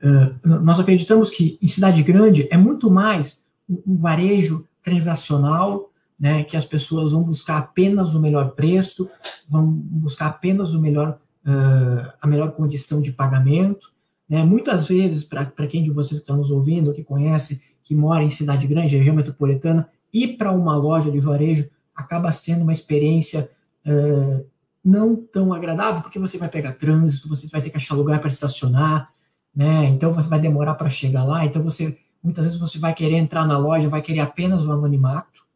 Uh, 0.00 0.48
nós 0.60 0.78
acreditamos 0.78 1.28
que 1.28 1.58
em 1.60 1.66
cidade 1.66 2.00
grande 2.04 2.46
é 2.48 2.56
muito 2.56 2.88
mais 2.88 3.44
um, 3.68 3.96
varejo 3.96 4.64
transacional, 4.80 5.90
né, 6.16 6.44
que 6.44 6.56
as 6.56 6.64
pessoas 6.64 7.10
vão 7.10 7.24
buscar 7.24 7.58
apenas 7.58 8.14
o 8.14 8.20
melhor 8.20 8.52
preço, 8.52 9.10
vão 9.48 9.66
buscar 9.66 10.26
apenas 10.26 10.72
o 10.72 10.80
melhor, 10.80 11.18
uh, 11.44 12.12
a 12.22 12.26
melhor 12.28 12.52
condição 12.52 13.02
de 13.02 13.10
pagamento, 13.10 13.90
né? 14.28 14.44
Muitas 14.44 14.86
vezes, 14.86 15.24
para 15.24 15.66
quem 15.66 15.82
de 15.82 15.90
vocês 15.90 16.20
que 16.20 16.22
está 16.22 16.36
nos 16.36 16.52
ouvindo, 16.52 16.92
que 16.92 17.02
conhece, 17.02 17.60
que 17.82 17.92
mora 17.92 18.22
em 18.22 18.30
cidade 18.30 18.68
grande, 18.68 18.96
região 18.96 19.16
metropolitana, 19.16 19.88
ir 20.12 20.36
para 20.36 20.52
uma 20.52 20.76
loja 20.76 21.10
de 21.10 21.18
varejo 21.18 21.68
acaba 21.92 22.30
sendo 22.30 22.62
uma 22.62 22.72
experiência 22.72 23.50
uh, 23.88 24.46
não 24.84 25.16
tão 25.16 25.52
agradável, 25.52 26.02
porque 26.02 26.18
você 26.18 26.38
vai 26.38 26.48
pegar 26.48 26.72
trânsito, 26.72 27.28
você 27.28 27.48
vai 27.48 27.60
ter 27.60 27.70
que 27.70 27.76
achar 27.76 27.94
lugar 27.94 28.20
para 28.20 28.28
estacionar, 28.28 29.12
né? 29.54 29.86
Então 29.86 30.12
você 30.12 30.28
vai 30.28 30.40
demorar 30.40 30.74
para 30.74 30.90
chegar 30.90 31.24
lá, 31.24 31.44
então 31.44 31.62
você 31.62 31.98
muitas 32.22 32.44
vezes 32.44 32.58
você 32.58 32.78
vai 32.78 32.94
querer 32.94 33.16
entrar 33.16 33.46
na 33.46 33.58
loja, 33.58 33.88
vai 33.88 34.02
querer 34.02 34.20
apenas 34.20 34.64
o 34.64 34.72
anonimato, 34.72 35.46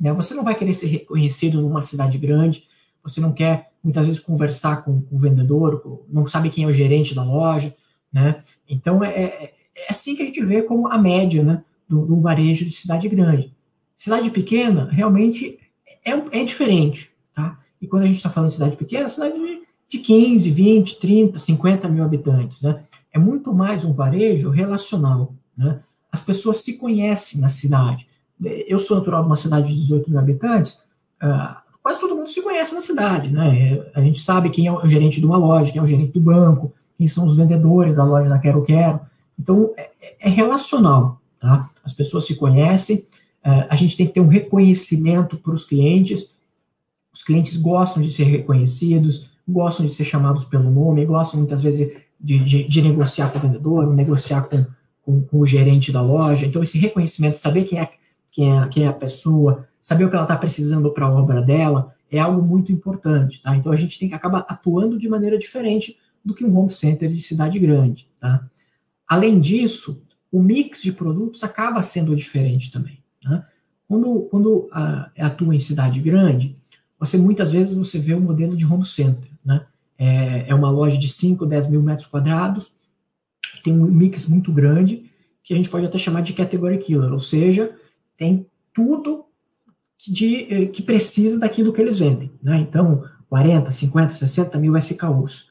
né? 0.00 0.12
Você 0.12 0.34
não 0.34 0.44
vai 0.44 0.54
querer 0.54 0.72
ser 0.72 0.86
reconhecido 0.86 1.60
numa 1.60 1.82
cidade 1.82 2.18
grande, 2.18 2.64
você 3.02 3.20
não 3.20 3.32
quer 3.32 3.72
muitas 3.82 4.06
vezes 4.06 4.20
conversar 4.20 4.84
com, 4.84 5.02
com 5.02 5.16
o 5.16 5.18
vendedor, 5.18 6.04
não 6.08 6.26
sabe 6.26 6.50
quem 6.50 6.64
é 6.64 6.66
o 6.66 6.72
gerente 6.72 7.14
da 7.14 7.24
loja, 7.24 7.74
né? 8.12 8.44
Então, 8.68 9.02
é, 9.02 9.10
é, 9.10 9.54
é, 9.76 9.86
assim 9.88 10.14
que 10.14 10.22
a 10.22 10.26
gente 10.26 10.42
vê 10.44 10.62
como 10.62 10.88
a 10.88 10.98
média 10.98 11.42
né, 11.42 11.64
do, 11.88 12.06
do 12.06 12.20
varejo 12.20 12.64
de 12.64 12.76
cidade 12.76 13.08
grande. 13.08 13.54
Cidade 13.96 14.30
pequena, 14.30 14.88
realmente, 14.90 15.58
é, 16.04 16.10
é 16.10 16.44
diferente. 16.44 17.11
Tá? 17.34 17.58
E 17.80 17.86
quando 17.86 18.04
a 18.04 18.06
gente 18.06 18.16
está 18.16 18.30
falando 18.30 18.50
de 18.50 18.54
cidade 18.56 18.76
pequena, 18.76 19.08
cidade 19.08 19.34
de, 19.34 19.62
de 19.88 19.98
15, 19.98 20.50
20, 20.50 20.98
30, 20.98 21.38
50 21.38 21.88
mil 21.88 22.04
habitantes. 22.04 22.62
Né? 22.62 22.82
É 23.12 23.18
muito 23.18 23.52
mais 23.52 23.84
um 23.84 23.92
varejo 23.92 24.50
relacional. 24.50 25.34
Né? 25.56 25.80
As 26.10 26.20
pessoas 26.20 26.58
se 26.58 26.74
conhecem 26.74 27.40
na 27.40 27.48
cidade. 27.48 28.06
Eu 28.66 28.78
sou 28.78 28.96
natural 28.96 29.22
de 29.22 29.28
uma 29.28 29.36
cidade 29.36 29.68
de 29.68 29.80
18 29.80 30.10
mil 30.10 30.18
habitantes, 30.18 30.82
uh, 31.22 31.56
quase 31.82 32.00
todo 32.00 32.16
mundo 32.16 32.28
se 32.28 32.42
conhece 32.42 32.74
na 32.74 32.80
cidade. 32.80 33.30
Né? 33.30 33.84
A 33.94 34.00
gente 34.00 34.20
sabe 34.20 34.50
quem 34.50 34.66
é 34.66 34.72
o 34.72 34.86
gerente 34.86 35.20
de 35.20 35.26
uma 35.26 35.36
loja, 35.36 35.70
quem 35.70 35.80
é 35.80 35.84
o 35.84 35.86
gerente 35.86 36.12
do 36.12 36.20
banco, 36.20 36.72
quem 36.98 37.06
são 37.06 37.26
os 37.26 37.34
vendedores 37.36 37.96
da 37.96 38.04
loja 38.04 38.28
da 38.28 38.38
Quero 38.38 38.62
Quero. 38.62 39.00
Então, 39.38 39.72
é, 39.76 39.90
é 40.20 40.28
relacional, 40.28 41.20
tá? 41.40 41.68
As 41.84 41.92
pessoas 41.92 42.26
se 42.26 42.36
conhecem, 42.36 43.04
é, 43.44 43.66
a 43.68 43.74
gente 43.74 43.96
tem 43.96 44.06
que 44.06 44.14
ter 44.14 44.20
um 44.20 44.28
reconhecimento 44.28 45.36
para 45.36 45.52
os 45.52 45.64
clientes, 45.64 46.28
os 47.12 47.22
clientes 47.22 47.56
gostam 47.56 48.02
de 48.02 48.10
ser 48.10 48.24
reconhecidos, 48.24 49.30
gostam 49.46 49.86
de 49.86 49.94
ser 49.94 50.04
chamados 50.04 50.44
pelo 50.44 50.70
nome, 50.70 51.04
gostam 51.04 51.40
muitas 51.40 51.62
vezes 51.62 51.92
de, 52.18 52.38
de, 52.38 52.64
de 52.64 52.82
negociar 52.82 53.30
com 53.30 53.38
o 53.38 53.40
vendedor, 53.40 53.94
negociar 53.94 54.42
com, 54.42 54.64
com, 55.02 55.20
com, 55.22 55.40
o 55.40 55.46
gerente 55.46 55.92
da 55.92 56.00
loja. 56.00 56.46
Então, 56.46 56.62
esse 56.62 56.78
reconhecimento, 56.78 57.38
saber 57.38 57.64
quem 57.64 57.80
é, 57.80 57.90
quem 58.30 58.56
é, 58.56 58.68
quem 58.68 58.84
é 58.84 58.88
a 58.88 58.92
pessoa, 58.92 59.68
saber 59.80 60.04
o 60.04 60.08
que 60.08 60.14
ela 60.14 60.24
está 60.24 60.36
precisando 60.36 60.90
para 60.92 61.06
a 61.06 61.12
obra 61.12 61.42
dela, 61.42 61.94
é 62.10 62.18
algo 62.18 62.42
muito 62.42 62.70
importante. 62.70 63.42
Tá? 63.42 63.56
Então, 63.56 63.72
a 63.72 63.76
gente 63.76 63.98
tem 63.98 64.08
que 64.08 64.14
acabar 64.14 64.44
atuando 64.48 64.98
de 64.98 65.08
maneira 65.08 65.38
diferente 65.38 65.98
do 66.24 66.34
que 66.34 66.44
um 66.44 66.56
home 66.56 66.70
center 66.70 67.12
de 67.12 67.20
cidade 67.20 67.58
grande. 67.58 68.08
Tá? 68.20 68.48
Além 69.08 69.40
disso, 69.40 70.04
o 70.30 70.40
mix 70.40 70.82
de 70.82 70.92
produtos 70.92 71.42
acaba 71.42 71.82
sendo 71.82 72.14
diferente 72.14 72.70
também. 72.70 73.02
Tá? 73.22 73.46
Quando, 73.88 74.20
quando 74.30 74.68
a, 74.72 75.10
atua 75.18 75.54
em 75.54 75.58
cidade 75.58 76.00
grande, 76.00 76.56
você 77.02 77.18
muitas 77.18 77.50
vezes 77.50 77.74
você 77.74 77.98
vê 77.98 78.14
o 78.14 78.20
modelo 78.20 78.56
de 78.56 78.64
home 78.64 78.84
center. 78.84 79.28
Né? 79.44 79.66
É, 79.98 80.44
é 80.48 80.54
uma 80.54 80.70
loja 80.70 80.96
de 80.96 81.08
5, 81.08 81.44
10 81.44 81.68
mil 81.68 81.82
metros 81.82 82.06
quadrados, 82.06 82.72
tem 83.64 83.72
um 83.72 83.86
mix 83.86 84.28
muito 84.28 84.52
grande, 84.52 85.10
que 85.42 85.52
a 85.52 85.56
gente 85.56 85.68
pode 85.68 85.84
até 85.84 85.98
chamar 85.98 86.22
de 86.22 86.32
category 86.32 86.78
killer, 86.78 87.12
ou 87.12 87.18
seja, 87.18 87.74
tem 88.16 88.46
tudo 88.72 89.24
que, 89.98 90.12
de, 90.12 90.46
eh, 90.48 90.66
que 90.66 90.80
precisa 90.80 91.40
daquilo 91.40 91.72
que 91.72 91.80
eles 91.80 91.98
vendem. 91.98 92.30
Né? 92.40 92.58
Então, 92.58 93.04
40, 93.28 93.70
50, 93.72 94.14
60 94.14 94.58
mil 94.58 94.76
SKUs. 94.76 95.50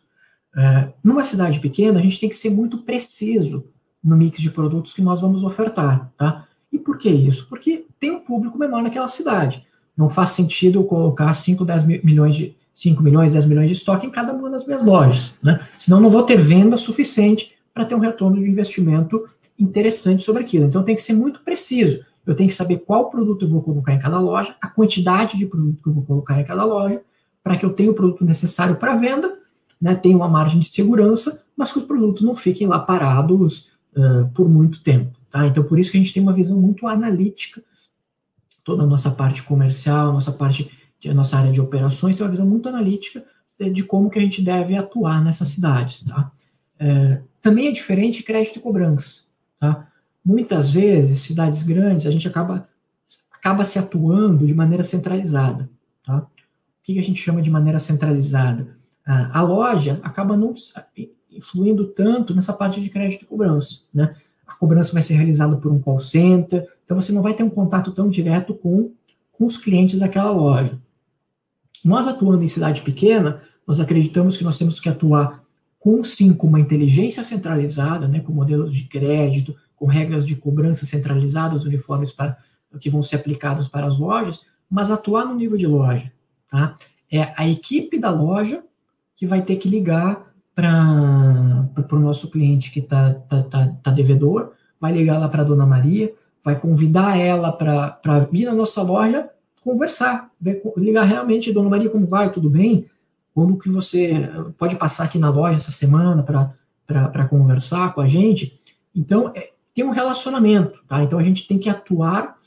É, 0.55 0.93
numa 1.03 1.23
cidade 1.23 1.59
pequena, 1.59 1.99
a 1.99 2.01
gente 2.01 2.19
tem 2.19 2.29
que 2.29 2.37
ser 2.37 2.49
muito 2.49 2.77
preciso 2.79 3.65
no 4.01 4.15
mix 4.15 4.39
de 4.41 4.49
produtos 4.49 4.93
que 4.93 5.01
nós 5.01 5.19
vamos 5.19 5.43
ofertar, 5.43 6.11
tá? 6.17 6.47
E 6.71 6.79
por 6.79 6.97
que 6.97 7.09
isso? 7.09 7.47
Porque 7.47 7.85
tem 7.99 8.11
um 8.11 8.21
público 8.21 8.57
menor 8.57 8.81
naquela 8.81 9.07
cidade. 9.07 9.65
Não 10.01 10.09
faz 10.09 10.29
sentido 10.29 10.83
colocar 10.83 11.31
5, 11.31 11.63
10 11.63 11.85
milhões 12.03 12.35
de 12.35 12.55
5 12.73 13.03
milhões, 13.03 13.33
10 13.33 13.45
milhões 13.45 13.67
de 13.67 13.73
estoque 13.73 14.07
em 14.07 14.09
cada 14.09 14.33
uma 14.33 14.49
das 14.49 14.65
minhas 14.65 14.83
lojas, 14.83 15.33
né? 15.43 15.59
Senão 15.77 16.01
não 16.01 16.09
vou 16.09 16.23
ter 16.23 16.37
venda 16.37 16.75
suficiente 16.75 17.51
para 17.71 17.85
ter 17.85 17.93
um 17.93 17.99
retorno 17.99 18.41
de 18.41 18.49
investimento 18.49 19.29
interessante 19.59 20.23
sobre 20.23 20.41
aquilo. 20.41 20.65
Então 20.65 20.81
tem 20.81 20.95
que 20.95 21.01
ser 21.03 21.13
muito 21.13 21.41
preciso. 21.41 22.03
Eu 22.25 22.35
tenho 22.35 22.49
que 22.49 22.55
saber 22.55 22.79
qual 22.79 23.11
produto 23.11 23.45
eu 23.45 23.49
vou 23.49 23.61
colocar 23.61 23.93
em 23.93 23.99
cada 23.99 24.19
loja, 24.19 24.55
a 24.59 24.67
quantidade 24.67 25.37
de 25.37 25.45
produto 25.45 25.81
que 25.83 25.89
eu 25.89 25.93
vou 25.93 26.03
colocar 26.03 26.39
em 26.39 26.43
cada 26.43 26.63
loja, 26.63 27.01
para 27.43 27.55
que 27.55 27.65
eu 27.65 27.71
tenha 27.71 27.91
o 27.91 27.93
produto 27.93 28.25
necessário 28.25 28.75
para 28.75 28.95
venda, 28.95 29.37
né, 29.79 29.93
tenha 29.93 30.17
uma 30.17 30.27
margem 30.27 30.59
de 30.59 30.67
segurança, 30.67 31.43
mas 31.55 31.71
que 31.71 31.77
os 31.79 31.85
produtos 31.85 32.23
não 32.23 32.35
fiquem 32.35 32.67
lá 32.67 32.79
parados 32.79 33.69
uh, 33.95 34.27
por 34.33 34.49
muito 34.49 34.81
tempo. 34.81 35.15
Tá? 35.31 35.45
Então, 35.45 35.63
por 35.63 35.79
isso 35.79 35.91
que 35.91 35.97
a 35.97 36.01
gente 36.01 36.13
tem 36.13 36.21
uma 36.21 36.33
visão 36.33 36.59
muito 36.59 36.87
analítica, 36.87 37.63
toda 38.63 38.83
a 38.83 38.87
nossa 38.87 39.11
parte 39.11 39.43
comercial, 39.43 40.13
nossa 40.13 40.31
parte, 40.31 40.71
a 41.05 41.13
nossa 41.13 41.37
área 41.37 41.51
de 41.51 41.61
operações, 41.61 42.17
tem 42.17 42.25
uma 42.25 42.31
visão 42.31 42.45
muito 42.45 42.69
analítica 42.69 43.23
de, 43.59 43.69
de 43.69 43.83
como 43.83 44.09
que 44.09 44.19
a 44.19 44.21
gente 44.21 44.41
deve 44.41 44.75
atuar 44.75 45.23
nessas 45.23 45.49
cidades. 45.49 46.03
Tá? 46.03 46.31
É, 46.79 47.21
também 47.41 47.67
é 47.67 47.71
diferente 47.71 48.23
crédito 48.23 48.57
e 48.57 48.61
cobrança. 48.61 49.23
Tá? 49.59 49.87
Muitas 50.23 50.71
vezes, 50.71 51.19
cidades 51.21 51.63
grandes, 51.63 52.05
a 52.05 52.11
gente 52.11 52.27
acaba, 52.27 52.67
acaba 53.31 53.65
se 53.65 53.79
atuando 53.79 54.45
de 54.45 54.53
maneira 54.53 54.83
centralizada. 54.83 55.69
Tá? 56.05 56.17
O 56.17 56.27
que 56.83 56.99
a 56.99 57.03
gente 57.03 57.21
chama 57.21 57.41
de 57.41 57.49
maneira 57.49 57.79
centralizada? 57.79 58.77
A, 59.05 59.39
a 59.39 59.41
loja 59.41 59.99
acaba 60.03 60.37
não 60.37 60.53
influindo 61.31 61.87
tanto 61.87 62.35
nessa 62.35 62.53
parte 62.53 62.81
de 62.81 62.89
crédito 62.89 63.23
e 63.23 63.25
cobrança. 63.25 63.85
Né? 63.93 64.15
A 64.45 64.53
cobrança 64.55 64.93
vai 64.93 65.01
ser 65.01 65.15
realizada 65.15 65.57
por 65.57 65.71
um 65.71 65.79
call 65.79 65.99
center, 65.99 66.67
então 66.91 66.99
você 66.99 67.13
não 67.13 67.21
vai 67.21 67.33
ter 67.33 67.41
um 67.41 67.49
contato 67.49 67.93
tão 67.93 68.09
direto 68.09 68.53
com, 68.53 68.91
com 69.31 69.45
os 69.45 69.55
clientes 69.55 69.97
daquela 69.97 70.29
loja. 70.29 70.77
Nós 71.85 72.05
atuando 72.05 72.43
em 72.43 72.49
cidade 72.49 72.81
pequena, 72.81 73.41
nós 73.65 73.79
acreditamos 73.79 74.35
que 74.35 74.43
nós 74.43 74.57
temos 74.57 74.77
que 74.77 74.89
atuar 74.89 75.41
com 75.79 76.03
sim 76.03 76.33
com 76.33 76.47
uma 76.47 76.59
inteligência 76.59 77.23
centralizada, 77.23 78.09
né, 78.09 78.19
com 78.19 78.33
modelos 78.33 78.75
de 78.75 78.83
crédito, 78.89 79.55
com 79.73 79.85
regras 79.85 80.25
de 80.25 80.35
cobrança 80.35 80.85
centralizadas, 80.85 81.63
uniformes 81.63 82.11
para 82.11 82.37
que 82.81 82.89
vão 82.89 83.01
ser 83.01 83.15
aplicados 83.15 83.69
para 83.69 83.87
as 83.87 83.97
lojas, 83.97 84.45
mas 84.69 84.91
atuar 84.91 85.23
no 85.23 85.35
nível 85.35 85.57
de 85.57 85.67
loja, 85.67 86.11
tá? 86.49 86.77
É 87.09 87.31
a 87.37 87.47
equipe 87.47 87.97
da 87.97 88.11
loja 88.11 88.65
que 89.15 89.25
vai 89.25 89.41
ter 89.41 89.55
que 89.55 89.69
ligar 89.69 90.29
para 90.53 91.69
o 91.89 91.99
nosso 91.99 92.29
cliente 92.29 92.69
que 92.69 92.79
está 92.79 93.13
tá, 93.13 93.43
tá, 93.43 93.67
tá 93.81 93.91
devedor, 93.91 94.51
vai 94.77 94.91
ligar 94.91 95.17
lá 95.19 95.29
para 95.29 95.41
a 95.41 95.45
dona 95.45 95.65
Maria, 95.65 96.13
vai 96.43 96.59
convidar 96.59 97.17
ela 97.17 97.51
para 97.51 98.19
vir 98.31 98.45
na 98.45 98.53
nossa 98.53 98.81
loja 98.81 99.29
conversar, 99.61 100.31
ligar 100.75 101.03
realmente, 101.03 101.53
dona 101.53 101.69
Maria, 101.69 101.89
como 101.89 102.07
vai, 102.07 102.31
tudo 102.31 102.49
bem? 102.49 102.89
como 103.33 103.57
que 103.57 103.69
você 103.69 104.29
pode 104.57 104.75
passar 104.75 105.05
aqui 105.05 105.17
na 105.17 105.29
loja 105.29 105.55
essa 105.55 105.71
semana 105.71 106.23
para 106.23 107.27
conversar 107.27 107.93
com 107.93 108.01
a 108.01 108.07
gente. 108.07 108.59
Então, 108.95 109.31
é, 109.35 109.51
tem 109.73 109.85
um 109.85 109.91
relacionamento, 109.91 110.79
tá? 110.87 111.01
Então, 111.03 111.17
a 111.17 111.23
gente 111.23 111.47
tem 111.47 111.57
que 111.57 111.69
atuar 111.69 112.37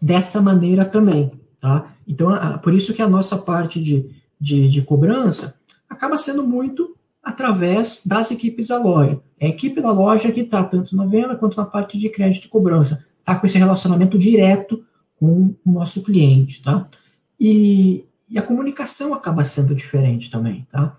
dessa 0.00 0.40
maneira 0.40 0.84
também, 0.84 1.32
tá? 1.60 1.92
Então, 2.06 2.30
a, 2.30 2.58
por 2.58 2.74
isso 2.74 2.92
que 2.92 3.02
a 3.02 3.08
nossa 3.08 3.38
parte 3.38 3.80
de, 3.80 4.10
de, 4.40 4.68
de, 4.68 4.82
cobrança 4.82 5.60
acaba 5.88 6.18
sendo 6.18 6.44
muito 6.44 6.96
através 7.22 8.02
das 8.04 8.30
equipes 8.30 8.68
da 8.68 8.78
loja. 8.78 9.20
É 9.38 9.46
a 9.46 9.50
equipe 9.50 9.80
da 9.80 9.92
loja 9.92 10.32
que 10.32 10.40
está 10.40 10.64
tanto 10.64 10.96
na 10.96 11.06
venda 11.06 11.36
quanto 11.36 11.56
na 11.56 11.64
parte 11.64 11.96
de 11.96 12.08
crédito 12.08 12.46
e 12.46 12.48
cobrança. 12.48 13.06
Está 13.20 13.36
com 13.36 13.46
esse 13.46 13.56
relacionamento 13.56 14.18
direto 14.18 14.84
com 15.16 15.54
o 15.64 15.72
nosso 15.72 16.02
cliente, 16.02 16.60
tá? 16.62 16.88
E, 17.38 18.04
e 18.28 18.38
a 18.38 18.42
comunicação 18.42 19.14
acaba 19.14 19.44
sendo 19.44 19.74
diferente 19.74 20.30
também, 20.30 20.66
tá? 20.70 20.96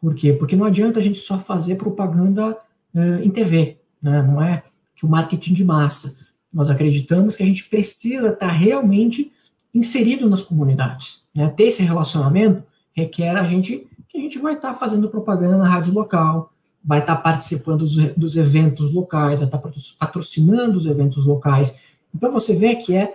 Por 0.00 0.14
quê? 0.14 0.32
Porque 0.32 0.54
não 0.54 0.66
adianta 0.66 1.00
a 1.00 1.02
gente 1.02 1.18
só 1.18 1.38
fazer 1.38 1.76
propaganda 1.76 2.56
uh, 2.94 3.22
em 3.22 3.30
TV, 3.30 3.78
né? 4.00 4.22
Não 4.22 4.40
é 4.40 4.62
que 4.94 5.04
o 5.04 5.08
marketing 5.08 5.54
de 5.54 5.64
massa. 5.64 6.16
Nós 6.52 6.70
acreditamos 6.70 7.34
que 7.34 7.42
a 7.42 7.46
gente 7.46 7.68
precisa 7.68 8.28
estar 8.28 8.50
realmente 8.52 9.32
inserido 9.74 10.30
nas 10.30 10.42
comunidades, 10.42 11.22
né? 11.34 11.48
Ter 11.56 11.64
esse 11.64 11.82
relacionamento 11.82 12.62
requer 12.92 13.36
a 13.36 13.44
gente 13.44 13.88
que 14.14 14.18
a 14.18 14.22
gente 14.22 14.38
vai 14.38 14.54
estar 14.54 14.74
fazendo 14.74 15.08
propaganda 15.08 15.58
na 15.58 15.68
rádio 15.68 15.92
local, 15.92 16.52
vai 16.84 17.00
estar 17.00 17.16
participando 17.16 17.80
dos, 17.80 17.96
dos 18.14 18.36
eventos 18.36 18.92
locais, 18.92 19.40
vai 19.40 19.48
estar 19.48 19.60
patrocinando 19.98 20.78
os 20.78 20.86
eventos 20.86 21.26
locais. 21.26 21.76
Então 22.14 22.30
você 22.30 22.54
vê 22.54 22.76
que 22.76 22.94
é 22.94 23.12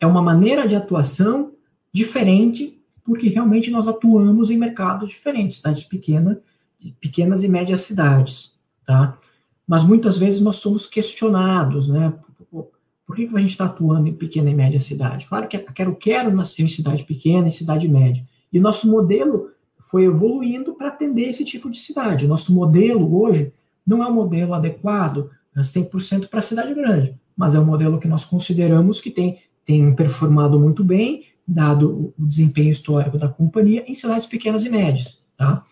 é 0.00 0.06
uma 0.06 0.22
maneira 0.22 0.66
de 0.66 0.74
atuação 0.74 1.52
diferente, 1.92 2.80
porque 3.04 3.28
realmente 3.28 3.70
nós 3.70 3.86
atuamos 3.86 4.50
em 4.50 4.56
mercados 4.56 5.08
diferentes, 5.08 5.58
cidades 5.58 5.84
pequenas, 5.84 6.38
pequenas 7.00 7.44
e 7.44 7.48
médias 7.48 7.82
cidades, 7.82 8.54
tá? 8.84 9.18
Mas 9.66 9.84
muitas 9.84 10.18
vezes 10.18 10.40
nós 10.40 10.56
somos 10.56 10.86
questionados, 10.86 11.88
né? 11.88 12.14
Por 12.50 13.16
que, 13.16 13.26
que 13.26 13.36
a 13.36 13.40
gente 13.40 13.50
está 13.50 13.66
atuando 13.66 14.08
em 14.08 14.14
pequena 14.14 14.50
e 14.50 14.54
média 14.54 14.80
cidade? 14.80 15.26
Claro 15.26 15.46
que 15.46 15.56
a 15.56 15.62
Quero 15.72 15.94
Quero 15.94 16.34
nasceu 16.34 16.66
em 16.66 16.68
cidade 16.68 17.04
pequena 17.04 17.48
e 17.48 17.52
cidade 17.52 17.88
média. 17.88 18.24
E 18.52 18.58
nosso 18.58 18.90
modelo 18.90 19.51
foi 19.92 20.04
evoluindo 20.04 20.72
para 20.72 20.88
atender 20.88 21.28
esse 21.28 21.44
tipo 21.44 21.70
de 21.70 21.78
cidade. 21.78 22.26
Nosso 22.26 22.54
modelo 22.54 23.20
hoje 23.20 23.52
não 23.86 24.02
é 24.02 24.08
um 24.08 24.14
modelo 24.14 24.54
adequado 24.54 25.30
100% 25.54 26.28
para 26.28 26.38
a 26.38 26.42
cidade 26.42 26.72
grande, 26.72 27.14
mas 27.36 27.54
é 27.54 27.60
um 27.60 27.66
modelo 27.66 28.00
que 28.00 28.08
nós 28.08 28.24
consideramos 28.24 29.02
que 29.02 29.10
tem, 29.10 29.40
tem 29.66 29.94
performado 29.94 30.58
muito 30.58 30.82
bem 30.82 31.26
dado 31.46 32.14
o 32.18 32.26
desempenho 32.26 32.70
histórico 32.70 33.18
da 33.18 33.28
companhia 33.28 33.84
em 33.86 33.94
cidades 33.94 34.26
pequenas 34.26 34.64
e 34.64 34.70
médias, 34.70 35.22
tá? 35.36 35.62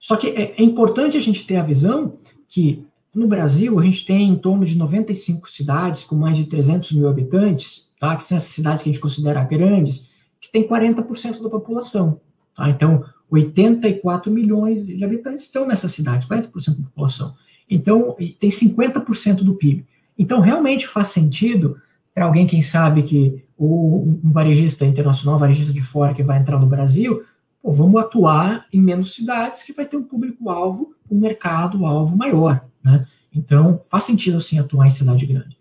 Só 0.00 0.16
que 0.16 0.30
é, 0.30 0.54
é 0.58 0.62
importante 0.64 1.16
a 1.16 1.20
gente 1.20 1.46
ter 1.46 1.56
a 1.56 1.62
visão 1.62 2.18
que 2.48 2.84
no 3.14 3.28
Brasil 3.28 3.78
a 3.78 3.84
gente 3.84 4.04
tem 4.04 4.28
em 4.28 4.36
torno 4.36 4.64
de 4.64 4.76
95 4.76 5.48
cidades 5.48 6.02
com 6.02 6.16
mais 6.16 6.36
de 6.36 6.46
300 6.46 6.90
mil 6.92 7.08
habitantes, 7.08 7.92
tá? 8.00 8.16
Que 8.16 8.24
são 8.24 8.36
essas 8.36 8.50
cidades 8.50 8.82
que 8.82 8.90
a 8.90 8.92
gente 8.92 9.02
considera 9.02 9.44
grandes, 9.44 10.08
que 10.40 10.50
tem 10.50 10.66
40% 10.66 11.40
da 11.42 11.48
população, 11.48 12.20
tá? 12.58 12.68
Então, 12.68 13.04
84 13.30 14.32
milhões 14.32 14.84
de 14.84 15.04
habitantes 15.04 15.46
estão 15.46 15.64
nessas 15.64 15.92
cidades, 15.92 16.28
40% 16.28 16.76
da 16.76 16.82
população. 16.84 17.34
Então, 17.70 18.16
tem 18.40 18.50
50% 18.50 19.36
do 19.44 19.54
PIB. 19.54 19.86
Então, 20.18 20.40
realmente 20.40 20.88
faz 20.88 21.08
sentido 21.08 21.78
para 22.12 22.24
alguém, 22.24 22.46
quem 22.46 22.60
sabe, 22.60 23.04
que 23.04 23.44
ou 23.56 24.04
um 24.04 24.32
varejista 24.32 24.84
internacional, 24.84 25.38
varejista 25.38 25.72
de 25.72 25.82
fora 25.82 26.14
que 26.14 26.22
vai 26.22 26.38
entrar 26.38 26.58
no 26.58 26.66
Brasil, 26.66 27.22
pô, 27.62 27.72
vamos 27.72 28.00
atuar 28.00 28.66
em 28.72 28.80
menos 28.80 29.14
cidades 29.14 29.62
que 29.62 29.72
vai 29.72 29.84
ter 29.84 29.96
um 29.96 30.02
público-alvo, 30.02 30.94
um 31.10 31.18
mercado-alvo 31.18 32.16
maior, 32.16 32.64
né? 32.82 33.06
Então, 33.34 33.82
faz 33.88 34.04
sentido, 34.04 34.40
sim, 34.40 34.58
atuar 34.58 34.86
em 34.86 34.90
cidade 34.90 35.26
grande. 35.26 35.56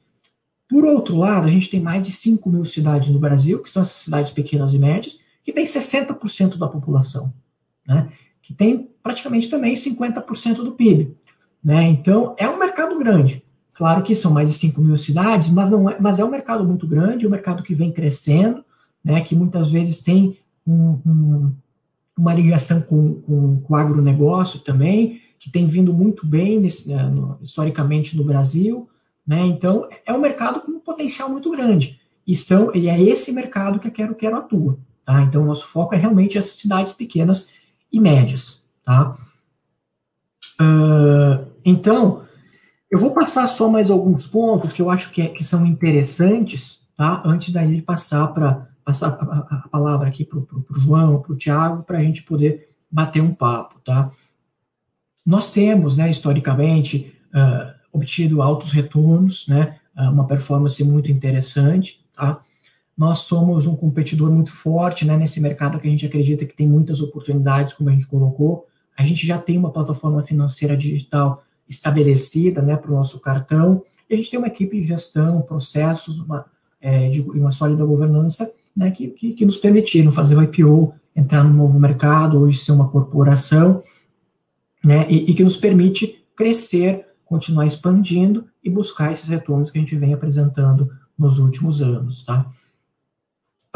Por 0.70 0.86
outro 0.86 1.18
lado, 1.18 1.48
a 1.48 1.51
gente 1.51 1.70
tem 1.70 1.80
mais 1.80 2.04
de 2.04 2.12
5 2.12 2.50
mil 2.50 2.66
cidades 2.66 3.10
no 3.10 3.20
Brasil, 3.20 3.62
que 3.62 3.70
são 3.70 3.82
essas 3.82 3.96
cidades 3.96 4.32
pequenas 4.32 4.74
e 4.74 4.80
médias, 4.80 5.22
que 5.48 5.54
tem 5.54 5.63
60% 5.63 6.58
da 6.58 6.68
população, 6.68 7.34
né? 7.88 8.10
Que 8.42 8.54
tem 8.54 8.89
praticamente 9.01 9.50
também 9.50 9.75
50% 9.75 10.56
do 10.56 10.74
PIB, 10.74 11.16
né? 11.63 11.84
Então, 11.84 12.36
é 12.38 12.50
um 12.50 12.60
mercado 12.60 13.00
grande. 13.00 13.42
Claro 13.74 14.04
que 14.04 14.13
são 14.13 14.34
mais 14.34 14.50
de 14.50 14.56
5 14.56 14.82
mil 14.82 14.98
cidades, 14.98 15.50
mas, 15.50 15.72
não 15.72 15.89
é, 15.89 15.98
mas 16.01 16.20
é 16.20 16.25
um 16.25 16.30
mercado 16.30 16.66
muito 16.66 16.86
grande, 16.86 17.25
um 17.25 17.30
mercado 17.30 17.63
que 17.63 17.74
vem 17.74 17.94
crescendo, 17.94 18.62
né, 19.01 19.22
que 19.22 19.36
muitas 19.38 19.72
vezes 19.72 20.04
tem 20.04 20.38
um, 20.68 21.00
um, 21.06 21.56
uma 22.18 22.34
ligação 22.34 22.82
com, 22.82 23.22
com, 23.22 23.62
com, 23.62 23.74
o 23.74 23.77
agronegócio 23.77 24.60
também, 24.60 25.22
que 25.39 25.50
tem 25.50 25.66
vindo 25.66 25.94
muito 25.94 26.27
bem 26.27 26.60
nesse, 26.60 26.89
né, 26.89 27.04
no, 27.04 27.39
historicamente 27.42 28.18
no 28.18 28.25
Brasil. 28.25 28.89
Né, 29.25 29.46
então, 29.46 29.88
é 30.06 30.12
um 30.12 30.20
mercado 30.20 30.60
com 30.60 30.74
um 30.74 30.80
potencial 30.80 31.30
muito 31.30 31.50
grande. 31.51 32.01
E, 32.27 32.36
são, 32.36 32.75
e 32.75 32.89
é 32.89 33.01
esse 33.01 33.32
mercado 33.32 33.80
que 33.80 33.88
a 33.88 33.92
Quero 33.92 34.13
Quero 34.13 34.36
atua. 34.36 34.77
Tá? 35.08 35.22
Então, 35.22 35.42
o 35.42 35.46
nosso 35.46 35.66
foco 35.66 35.96
é 35.96 35.98
realmente 35.98 36.38
essas 36.38 36.56
cidades 36.56 36.92
pequenas 36.92 37.54
e 37.90 37.98
médias. 37.98 38.62
Tá? 38.84 39.16
Uh, 40.60 41.48
então, 41.64 42.26
eu 42.92 43.00
vou 43.00 43.12
passar 43.12 43.48
só 43.48 43.70
mais 43.70 43.90
alguns 43.90 44.28
pontos 44.28 44.74
que 44.74 44.82
eu 44.82 44.92
acho 44.92 45.10
que, 45.12 45.22
é, 45.22 45.30
que 45.30 45.46
são 45.46 45.66
interessantes, 45.66 46.82
tá? 46.98 47.22
Antes 47.26 47.54
daí 47.54 47.78
de 47.78 47.82
passar 47.82 48.28
para 48.28 48.68
passar 48.84 49.08
a, 49.10 49.56
a, 49.56 49.68
palavra 49.70 50.10
aqui 50.10 50.26
para 50.26 50.40
o 50.40 50.66
João, 50.78 51.22
para 51.22 51.32
o 51.32 51.38
Tiago, 51.38 51.84
para 51.84 52.00
a 52.00 52.04
gente 52.04 52.24
poder 52.24 52.68
bater 52.92 53.22
um 53.22 53.34
papo, 53.34 53.80
tá? 53.86 54.12
Nós 55.26 55.52
temos, 55.52 55.96
né, 55.96 56.10
historicamente, 56.10 57.14
uh, 57.34 57.74
obtido 57.94 58.42
altos 58.42 58.72
retornos, 58.72 59.48
né, 59.48 59.78
uh, 59.98 60.10
uma 60.10 60.28
performance 60.28 60.82
muito 60.84 61.12
interessante, 61.12 62.06
tá? 62.14 62.42
Nós 62.98 63.20
somos 63.20 63.68
um 63.68 63.75
competidor 63.75 64.32
muito 64.32 64.51
forte, 64.51 65.06
né, 65.06 65.16
nesse 65.16 65.39
mercado 65.39 65.80
que 65.80 65.88
a 65.88 65.92
gente 65.92 66.06
acredita 66.06 66.46
que 66.46 66.56
tem 66.56 66.68
muitas 66.68 67.00
oportunidades, 67.00 67.74
como 67.74 67.89
a 67.89 67.94
gente 67.94 68.08
colocou, 68.08 68.66
a 68.98 69.04
gente 69.04 69.25
já 69.27 69.38
tem 69.38 69.58
uma 69.58 69.72
plataforma 69.72 70.24
financeira 70.24 70.75
digital 70.75 71.44
estabelecida 71.70 72.62
né, 72.62 72.75
para 72.75 72.92
o 72.92 72.96
nosso 72.96 73.22
cartão, 73.22 73.84
e 74.10 74.13
a 74.13 74.18
gente 74.18 74.32
tem 74.32 74.39
uma 74.39 74.48
equipe 74.48 74.80
de 74.80 74.88
gestão, 74.88 75.42
processos, 75.42 76.20
uma, 76.20 76.46
é, 76.82 77.10
de 77.10 77.22
uma 77.22 77.51
sólida 77.51 77.86
governança 77.86 78.51
né, 78.75 78.89
que, 78.89 79.10
que, 79.10 79.34
que, 79.34 79.46
nos 79.46 79.58
permitiram 79.58 80.12
fazer 80.12 80.36
o 80.36 80.42
IPO, 80.42 80.94
entrar 81.16 81.44
no 81.44 81.54
novo 81.54 81.80
mercado, 81.80 82.39
hoje 82.39 82.60
ser 82.60 82.72
uma 82.72 82.89
corporação, 82.89 83.82
né, 84.84 85.06
e, 85.10 85.32
e 85.32 85.34
que 85.36 85.44
nos 85.44 85.58
permite 85.58 86.24
crescer, 86.36 87.06
continuar 87.25 87.66
expandindo 87.66 88.46
e 88.63 88.70
buscar 88.70 89.12
esses 89.12 89.27
retornos 89.27 89.70
que 89.70 89.77
a 89.77 89.82
gente 89.82 89.96
vem 89.96 90.13
apresentando 90.13 90.89
nos 91.18 91.39
últimos 91.39 91.82
anos, 91.82 92.24
tá? 92.24 92.48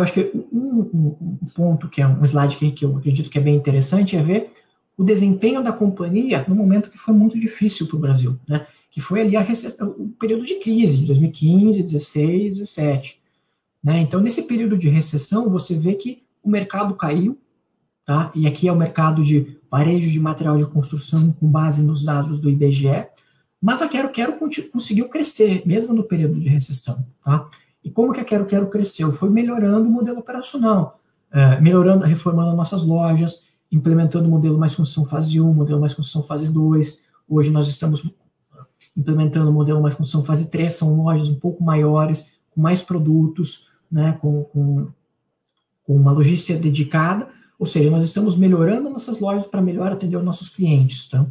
Eu 0.02 0.04
acho 0.04 0.14
que 0.14 0.32
um, 0.52 0.80
um, 1.14 1.38
ponto 1.54 1.88
que 1.88 2.02
é 2.02 2.08
um 2.08 2.26
slide 2.26 2.56
que, 2.56 2.72
que 2.72 2.84
eu 2.84 2.98
acredito 2.98 3.30
que 3.30 3.38
é 3.38 3.42
bem 3.42 3.56
interessante 3.56 4.16
é 4.16 4.22
ver 4.22 4.52
o 4.98 5.04
desempenho 5.04 5.64
da 5.64 5.72
companhia 5.72 6.44
no 6.48 6.56
momento 6.56 6.90
que 6.90 6.98
foi 6.98 7.14
muito 7.14 7.40
difícil 7.40 7.86
para 7.86 7.98
o 7.98 8.00
Brasil, 8.00 8.40
né? 8.48 8.66
Que 8.90 9.00
foi 9.00 9.22
ali 9.22 9.38
a 9.38 9.46
o 9.82 10.10
período 10.20 10.44
de 10.44 10.56
crise 10.56 10.98
de 10.98 11.06
2015, 11.06 11.84
16, 11.84 12.58
17. 12.58 13.22
Né? 13.84 14.02
Então, 14.02 14.20
nesse 14.20 14.44
período 14.44 14.76
de 14.76 14.90
recessão, 14.90 15.50
você 15.50 15.78
vê 15.78 15.94
que 15.94 16.24
o 16.44 16.50
mercado 16.50 16.96
caiu, 16.96 17.38
tá? 18.04 18.32
E 18.34 18.48
aqui 18.48 18.68
é 18.68 18.72
o 18.72 18.76
mercado 18.76 19.24
de 19.24 19.56
varejo 19.70 20.10
de 20.10 20.20
material 20.20 20.58
de 20.58 20.66
construção 20.66 21.32
com 21.32 21.48
base 21.48 21.84
nos 21.84 22.04
dados 22.04 22.40
do 22.40 22.50
IBGE, 22.50 23.06
mas 23.62 23.84
a 23.84 23.88
Quero 23.88 24.10
Quero 24.10 24.34
conseguiu 24.72 25.08
crescer, 25.10 25.62
mesmo 25.64 25.94
no 25.94 26.04
período 26.04 26.40
de 26.40 26.50
recessão, 26.50 27.06
tá? 27.24 27.48
E 27.84 27.90
como 27.90 28.14
que 28.14 28.20
a 28.20 28.26
Quero 28.26 28.46
Quero 28.46 28.70
cresceu? 28.70 29.12
Foi 29.12 29.30
melhorando 29.30 29.88
o 29.88 29.92
modelo 29.92 30.20
operacional, 30.20 31.00
é, 31.32 31.60
melhorando, 31.60 32.06
reformando 32.06 32.56
nossas 32.56 32.84
lojas, 32.84 33.44
implementando 33.72 34.28
o 34.28 34.32
modelo 34.32 34.58
mais 34.58 34.76
construção 34.76 35.06
fase 35.06 35.40
1, 35.40 35.54
modelo 35.54 35.80
mais 35.80 35.94
construção 35.94 36.24
fase 36.24 36.52
2. 36.52 37.02
Hoje 37.28 37.50
nós 37.50 37.68
estamos 37.68 38.04
implementando 38.96 39.50
o 39.50 39.54
modelo 39.54 39.82
mais 39.82 39.96
construção 39.96 40.24
fase 40.24 40.50
3, 40.50 40.72
são 40.72 41.02
lojas 41.02 41.30
um 41.30 41.40
pouco 41.40 41.64
maiores, 41.64 42.34
com 42.52 42.62
mais 42.62 42.82
produtos, 42.82 43.70
né, 43.90 44.18
com, 44.22 44.44
com, 44.44 44.88
com 45.84 45.96
uma 45.96 46.12
logística 46.12 46.58
dedicada, 46.60 47.30
ou 47.58 47.66
seja, 47.66 47.90
nós 47.90 48.04
estamos 48.04 48.36
melhorando 48.36 48.90
nossas 48.90 49.20
lojas 49.20 49.46
para 49.46 49.62
melhor 49.62 49.92
atender 49.92 50.18
os 50.18 50.24
nossos 50.24 50.50
clientes. 50.50 51.08
Tá? 51.08 51.26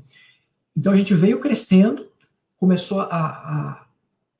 Então 0.76 0.92
a 0.92 0.96
gente 0.96 1.14
veio 1.14 1.40
crescendo, 1.40 2.06
começou 2.56 3.00
a, 3.00 3.06
a 3.06 3.86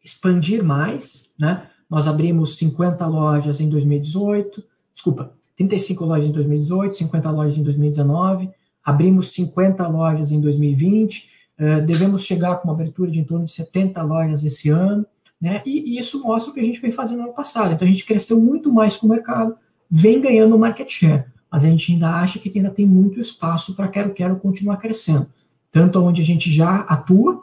expandir 0.03 0.63
mais, 0.63 1.33
né? 1.39 1.69
Nós 1.91 2.07
abrimos 2.07 2.57
50 2.57 3.05
lojas 3.07 3.61
em 3.61 3.69
2018, 3.69 4.63
desculpa, 4.95 5.33
35 5.57 6.05
lojas 6.05 6.29
em 6.29 6.33
2018, 6.33 6.95
50 6.95 7.31
lojas 7.33 7.59
em 7.59 7.63
2019, 7.65 8.49
abrimos 8.85 9.33
50 9.33 9.89
lojas 9.89 10.31
em 10.31 10.41
2020, 10.41 11.29
uh, 11.59 11.85
devemos 11.85 12.23
chegar 12.25 12.57
com 12.57 12.69
uma 12.69 12.75
abertura 12.75 13.11
de 13.11 13.19
em 13.19 13.25
torno 13.25 13.45
de 13.45 13.53
70 13.53 14.01
lojas 14.03 14.45
esse 14.45 14.71
ano, 14.71 15.05
né? 15.41 15.63
E, 15.67 15.97
e, 15.97 15.99
isso 15.99 16.23
mostra 16.23 16.53
o 16.53 16.55
que 16.55 16.61
a 16.61 16.65
gente 16.65 16.81
vem 16.81 16.93
fazendo 16.93 17.19
no 17.19 17.25
ano 17.25 17.33
passado. 17.33 17.73
Então 17.73 17.89
a 17.89 17.91
gente 17.91 18.05
cresceu 18.05 18.41
muito 18.41 18.71
mais 18.73 18.97
com 18.97 19.07
o 19.07 19.11
mercado, 19.11 19.57
vem 19.91 20.21
ganhando 20.21 20.59
market 20.59 20.89
share, 20.89 21.25
mas 21.51 21.65
a 21.65 21.67
gente 21.67 21.93
ainda 21.93 22.11
acha 22.11 22.39
que 22.39 22.57
ainda 22.57 22.71
tem 22.71 22.87
muito 22.87 23.19
espaço 23.19 23.75
para 23.75 23.89
quero 23.89 24.15
quero 24.15 24.37
continuar 24.37 24.77
crescendo, 24.77 25.27
tanto 25.73 26.01
onde 26.01 26.21
a 26.21 26.25
gente 26.25 26.53
já 26.53 26.81
atua, 26.81 27.43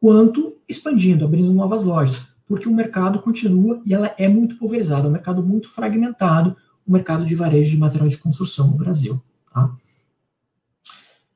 quanto 0.00 0.54
expandindo, 0.68 1.24
abrindo 1.24 1.52
novas 1.52 1.82
lojas 1.82 2.29
porque 2.50 2.68
o 2.68 2.74
mercado 2.74 3.20
continua 3.20 3.80
e 3.86 3.94
ela 3.94 4.12
é 4.18 4.28
muito 4.28 4.56
pulverizada, 4.56 5.06
é 5.06 5.08
um 5.08 5.12
mercado 5.12 5.40
muito 5.40 5.68
fragmentado, 5.68 6.56
o 6.84 6.90
mercado 6.90 7.24
de 7.24 7.32
varejo 7.32 7.70
de 7.70 7.76
material 7.76 8.08
de 8.08 8.18
construção 8.18 8.66
no 8.66 8.76
Brasil. 8.76 9.22
Tá? 9.54 9.72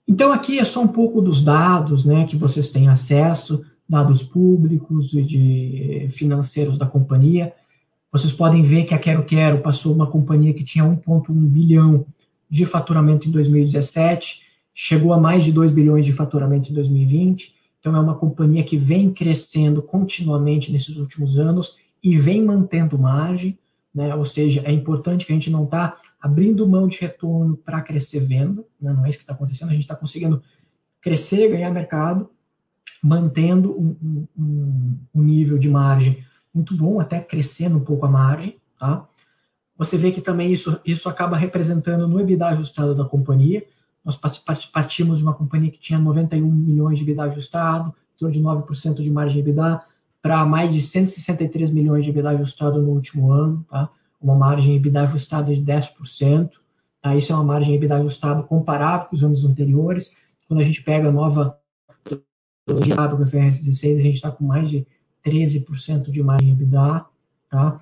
Então, 0.08 0.32
aqui 0.32 0.58
é 0.58 0.64
só 0.64 0.82
um 0.82 0.88
pouco 0.88 1.22
dos 1.22 1.40
dados 1.40 2.04
né, 2.04 2.26
que 2.26 2.36
vocês 2.36 2.68
têm 2.70 2.88
acesso, 2.88 3.64
dados 3.88 4.24
públicos 4.24 5.14
e 5.14 5.22
de 5.22 6.08
financeiros 6.10 6.76
da 6.76 6.84
companhia. 6.84 7.52
Vocês 8.10 8.32
podem 8.32 8.62
ver 8.62 8.82
que 8.82 8.92
a 8.92 8.98
Quero 8.98 9.24
Quero 9.24 9.60
passou 9.60 9.94
uma 9.94 10.08
companhia 10.08 10.52
que 10.52 10.64
tinha 10.64 10.84
1,1 10.84 11.32
bilhão 11.32 12.04
de 12.50 12.66
faturamento 12.66 13.28
em 13.28 13.30
2017, 13.30 14.42
chegou 14.74 15.12
a 15.12 15.20
mais 15.20 15.44
de 15.44 15.52
2 15.52 15.70
bilhões 15.70 16.04
de 16.04 16.12
faturamento 16.12 16.72
em 16.72 16.74
2020, 16.74 17.53
então, 17.84 17.94
é 17.94 18.00
uma 18.00 18.14
companhia 18.14 18.64
que 18.64 18.78
vem 18.78 19.12
crescendo 19.12 19.82
continuamente 19.82 20.72
nesses 20.72 20.96
últimos 20.96 21.38
anos 21.38 21.76
e 22.02 22.16
vem 22.16 22.42
mantendo 22.42 22.98
margem, 22.98 23.58
né? 23.94 24.14
ou 24.14 24.24
seja, 24.24 24.62
é 24.64 24.72
importante 24.72 25.26
que 25.26 25.32
a 25.32 25.34
gente 25.34 25.50
não 25.50 25.64
está 25.64 25.94
abrindo 26.18 26.66
mão 26.66 26.88
de 26.88 26.98
retorno 26.98 27.58
para 27.58 27.82
crescer 27.82 28.20
venda, 28.20 28.64
né? 28.80 28.90
não 28.90 29.04
é 29.04 29.10
isso 29.10 29.18
que 29.18 29.24
está 29.24 29.34
acontecendo, 29.34 29.68
a 29.68 29.72
gente 29.72 29.82
está 29.82 29.94
conseguindo 29.94 30.42
crescer, 30.98 31.50
ganhar 31.50 31.70
mercado, 31.70 32.30
mantendo 33.02 33.78
um, 33.78 34.26
um, 34.34 34.98
um, 35.14 35.22
nível 35.22 35.58
de 35.58 35.68
margem 35.68 36.24
muito 36.54 36.74
bom, 36.74 36.98
até 36.98 37.20
crescendo 37.20 37.76
um 37.76 37.84
pouco 37.84 38.06
a 38.06 38.10
margem, 38.10 38.56
tá? 38.78 39.06
Você 39.76 39.98
vê 39.98 40.10
que 40.10 40.22
também 40.22 40.50
isso, 40.50 40.80
isso 40.86 41.06
acaba 41.06 41.36
representando 41.36 42.08
no 42.08 42.18
EBITDA 42.18 42.46
ajustado 42.46 42.94
da 42.94 43.04
companhia, 43.04 43.66
nós 44.04 44.16
partimos 44.70 45.18
de 45.18 45.24
uma 45.24 45.32
companhia 45.32 45.70
que 45.70 45.78
tinha 45.78 45.98
91 45.98 46.50
milhões 46.50 46.98
de 46.98 47.04
EBITDA 47.04 47.22
ajustado, 47.24 47.94
em 48.14 48.18
torno 48.18 48.34
de 48.34 48.40
9% 48.40 49.02
de 49.02 49.10
margem 49.10 49.42
de 49.42 49.50
EBITDA, 49.50 49.80
para 50.20 50.44
mais 50.44 50.72
de 50.72 50.80
163 50.80 51.70
milhões 51.70 52.04
de 52.04 52.10
EBITDA 52.10 52.30
ajustado 52.30 52.80
no 52.80 52.90
último 52.90 53.32
ano, 53.32 53.64
tá? 53.70 53.88
uma 54.20 54.34
margem 54.34 54.76
EBITDA 54.76 55.02
ajustada 55.02 55.54
de 55.54 55.62
10%. 55.62 56.50
Tá? 57.00 57.16
Isso 57.16 57.32
é 57.32 57.34
uma 57.34 57.44
margem 57.44 57.74
EBITDA 57.74 57.96
ajustada 57.96 58.42
comparável 58.42 59.08
com 59.08 59.16
os 59.16 59.24
anos 59.24 59.44
anteriores. 59.44 60.16
Quando 60.46 60.60
a 60.60 60.64
gente 60.64 60.82
pega 60.82 61.08
a 61.08 61.12
nova 61.12 61.58
metodologia 62.66 63.08
do 63.08 63.26
FRS 63.26 63.62
16, 63.64 63.98
a 63.98 64.02
gente 64.02 64.14
está 64.14 64.30
com 64.30 64.44
mais 64.44 64.68
de 64.68 64.86
13% 65.26 66.10
de 66.10 66.22
margem 66.22 66.52
EBITDA. 66.52 67.04
Tá? 67.50 67.80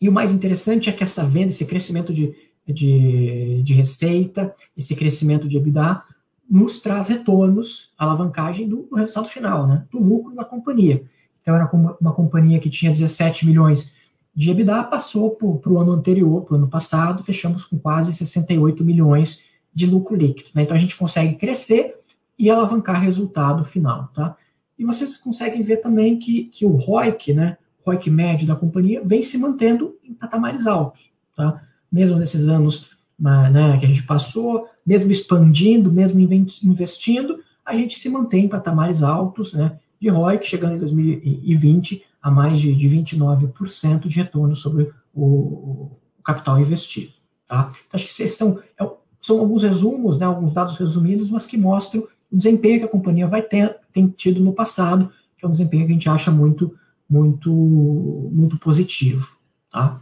E 0.00 0.08
o 0.08 0.12
mais 0.12 0.32
interessante 0.32 0.88
é 0.88 0.92
que 0.92 1.04
essa 1.04 1.24
venda, 1.24 1.48
esse 1.48 1.66
crescimento 1.66 2.12
de 2.12 2.34
de, 2.66 3.62
de 3.62 3.74
receita, 3.74 4.54
esse 4.76 4.94
crescimento 4.94 5.48
de 5.48 5.56
EBITDA, 5.56 6.02
nos 6.50 6.80
traz 6.80 7.08
retornos, 7.08 7.92
alavancagem 7.96 8.68
do, 8.68 8.82
do 8.82 8.96
resultado 8.96 9.28
final, 9.28 9.66
né, 9.66 9.86
do 9.90 10.00
lucro 10.00 10.34
da 10.34 10.44
companhia. 10.44 11.04
Então, 11.40 11.54
era 11.54 11.68
uma, 11.72 11.96
uma 12.00 12.12
companhia 12.12 12.58
que 12.58 12.68
tinha 12.68 12.90
17 12.90 13.46
milhões 13.46 13.94
de 14.34 14.50
EBITDA, 14.50 14.84
passou 14.84 15.30
para 15.30 15.72
o 15.72 15.78
ano 15.78 15.92
anterior, 15.92 16.42
para 16.42 16.54
o 16.54 16.56
ano 16.56 16.68
passado, 16.68 17.22
fechamos 17.24 17.64
com 17.64 17.78
quase 17.78 18.12
68 18.12 18.84
milhões 18.84 19.44
de 19.72 19.86
lucro 19.86 20.16
líquido. 20.16 20.50
Né? 20.54 20.62
Então, 20.62 20.76
a 20.76 20.80
gente 20.80 20.96
consegue 20.96 21.34
crescer 21.34 21.96
e 22.38 22.50
alavancar 22.50 23.00
resultado 23.00 23.64
final. 23.64 24.08
Tá? 24.14 24.36
E 24.78 24.84
vocês 24.84 25.16
conseguem 25.16 25.62
ver 25.62 25.78
também 25.78 26.18
que, 26.18 26.44
que 26.44 26.64
o 26.66 26.74
ROIC, 26.74 27.32
né, 27.32 27.56
ROIC 27.84 28.10
médio 28.10 28.46
da 28.46 28.56
companhia, 28.56 29.02
vem 29.04 29.22
se 29.22 29.38
mantendo 29.38 29.96
em 30.02 30.14
patamares 30.14 30.66
altos. 30.66 31.10
Tá? 31.36 31.62
Mesmo 31.90 32.18
nesses 32.18 32.46
anos 32.48 32.90
né, 33.18 33.76
que 33.78 33.84
a 33.84 33.88
gente 33.88 34.02
passou, 34.04 34.66
mesmo 34.86 35.12
expandindo, 35.12 35.92
mesmo 35.92 36.20
investindo, 36.20 37.40
a 37.64 37.76
gente 37.76 37.98
se 37.98 38.08
mantém 38.08 38.46
em 38.46 38.48
patamares 38.48 39.02
altos 39.02 39.52
né, 39.52 39.78
de 40.00 40.08
ROIC, 40.08 40.46
chegando 40.46 40.76
em 40.76 40.78
2020 40.78 42.04
a 42.22 42.30
mais 42.30 42.60
de, 42.60 42.74
de 42.74 42.88
29% 42.88 44.06
de 44.06 44.16
retorno 44.16 44.56
sobre 44.56 44.90
o, 45.14 45.24
o 45.24 46.22
capital 46.24 46.60
investido. 46.60 47.12
Tá? 47.46 47.72
Então, 47.72 47.82
acho 47.94 48.04
que 48.04 48.22
esses 48.22 48.36
são, 48.36 48.60
é 48.78 48.84
são 49.20 49.38
alguns 49.38 49.62
resumos, 49.62 50.18
né, 50.18 50.24
alguns 50.24 50.52
dados 50.52 50.76
resumidos, 50.76 51.30
mas 51.30 51.46
que 51.46 51.58
mostram 51.58 52.06
o 52.32 52.36
desempenho 52.36 52.78
que 52.78 52.84
a 52.84 52.88
companhia 52.88 53.26
vai 53.26 53.42
ter 53.42 53.76
tem 53.92 54.08
tido 54.08 54.40
no 54.40 54.52
passado, 54.52 55.10
que 55.36 55.44
é 55.44 55.48
um 55.48 55.50
desempenho 55.50 55.84
que 55.84 55.90
a 55.90 55.94
gente 55.94 56.08
acha 56.08 56.30
muito, 56.30 56.74
muito, 57.08 57.50
muito 57.52 58.56
positivo. 58.58 59.28
Tá? 59.70 60.00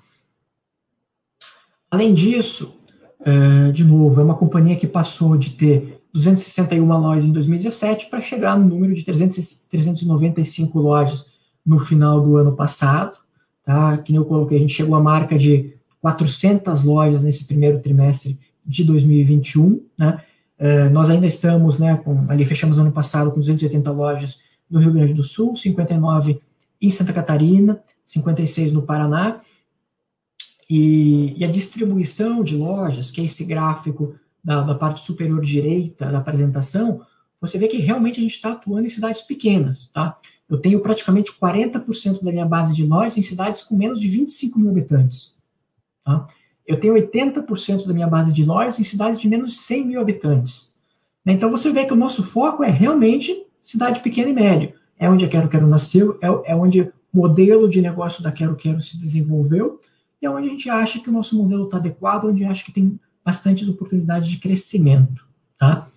Além 1.91 2.13
disso, 2.13 2.81
é, 3.25 3.73
de 3.73 3.85
novo, 3.85 4.21
é 4.21 4.25
uma 4.25 4.37
companhia 4.37 4.77
que 4.77 4.87
passou 4.87 5.37
de 5.37 5.51
ter 5.51 6.03
261 6.13 6.85
lojas 6.87 7.25
em 7.25 7.33
2017 7.33 8.09
para 8.09 8.21
chegar 8.21 8.59
no 8.59 8.67
número 8.67 8.95
de 8.95 9.03
300, 9.03 9.67
395 9.71 10.79
lojas 10.79 11.27
no 11.65 11.79
final 11.79 12.21
do 12.21 12.37
ano 12.37 12.55
passado. 12.55 13.17
Tá? 13.65 13.99
Que 13.99 14.15
eu 14.15 14.25
coloquei, 14.25 14.59
a 14.59 14.61
gente 14.61 14.75
chegou 14.75 14.97
à 14.97 15.01
marca 15.01 15.39
de 15.39 15.75
400 16.01 16.85
lojas 16.85 17.23
nesse 17.23 17.47
primeiro 17.47 17.81
trimestre 17.81 18.39
de 18.67 18.85
2021. 18.85 19.81
Né? 19.99 20.21
É, 20.59 20.89
nós 20.89 21.11
ainda 21.11 21.27
estamos, 21.27 21.79
né, 21.79 22.01
com, 22.05 22.27
ali 22.29 22.45
fechamos 22.45 22.79
ano 22.79 22.93
passado 22.93 23.31
com 23.31 23.39
280 23.39 23.91
lojas 23.91 24.41
no 24.71 24.81
Rio 24.81 24.93
Grande 24.93 25.15
do 25.15 25.23
Sul, 25.23 25.57
59 25.57 26.41
em 26.81 26.91
Santa 26.91 27.13
Catarina, 27.13 27.81
56 28.05 28.73
no 28.73 28.83
Paraná, 28.83 29.41
e, 30.69 31.35
e, 31.39 31.45
a 31.45 31.51
distribuição 31.51 32.43
de 32.45 32.57
lojas, 32.57 33.11
que 33.11 33.21
é 33.21 33.25
esse 33.25 33.45
gráfico 33.45 34.15
da, 34.45 34.63
da 34.63 34.75
parte 34.75 35.01
superior 35.01 35.41
direita 35.41 36.11
da 36.11 36.19
apresentação, 36.19 37.01
você 37.41 37.57
vê 37.57 37.69
que 37.69 37.79
realmente 37.79 38.19
a 38.19 38.23
gente 38.23 38.35
está 38.35 38.53
atuando 38.53 38.87
em 38.87 38.91
cidades 38.91 39.23
pequenas, 39.23 39.89
tá? 39.93 40.19
Eu 40.49 40.59
tenho 40.59 40.81
praticamente 40.81 41.33
40% 41.33 42.23
da 42.23 42.33
minha 42.33 42.47
base 42.47 42.75
de 42.75 42.85
lojas 42.85 43.17
em 43.17 43.23
cidades 43.23 43.63
com 43.63 43.77
menos 43.77 44.01
de 44.01 44.09
25 44.09 44.59
mil 44.59 44.71
habitantes, 44.71 45.39
tá? 46.05 46.27
Eu 46.67 46.79
tenho 46.79 46.95
80% 46.95 47.87
da 47.87 47.95
minha 47.95 48.07
base 48.07 48.31
de 48.31 48.45
lojas 48.45 48.79
em 48.79 48.85
cidades 48.85 49.19
de 49.19 49.27
menos 49.27 49.53
de 49.53 49.59
100 49.59 49.87
mil 49.87 50.01
habitantes. 50.01 50.77
Né? 51.25 51.33
Então 51.33 51.51
você 51.51 51.71
vê 51.71 51.87
que 51.87 51.95
o 51.95 51.97
nosso 51.97 52.23
foco 52.23 52.63
é 52.63 52.71
realmente 52.71 53.47
cidade 53.63 54.01
pequena 54.01 54.29
e 54.29 54.35
média. 54.35 54.75
É 54.99 55.09
onde 55.09 55.25
a 55.25 55.29
Quero 55.29 55.49
Quero 55.49 55.67
nasceu, 55.67 56.19
é, 56.21 56.53
é 56.53 56.57
onde 56.57 56.83
o 56.83 56.93
modelo 57.13 57.69
de 57.69 57.81
negócio 57.81 58.23
da 58.23 58.31
Quero 58.31 58.57
Quero 58.57 58.83
se 58.83 58.99
desenvolveu, 58.99 59.81
e 60.21 60.27
é 60.27 60.31
onde 60.31 60.49
a 60.49 60.51
gente 60.51 60.69
acha 60.69 61.01
que 61.01 61.09
o 61.09 61.13
nosso 61.13 61.37
modelo 61.37 61.65
está 61.65 61.77
adequado, 61.77 62.27
onde 62.27 62.45
acha 62.45 62.65
que 62.65 62.73
tem 62.73 62.99
bastantes 63.25 63.69
oportunidades 63.69 64.29
de 64.29 64.39
crescimento. 64.39 65.27
Tá? 65.59 65.89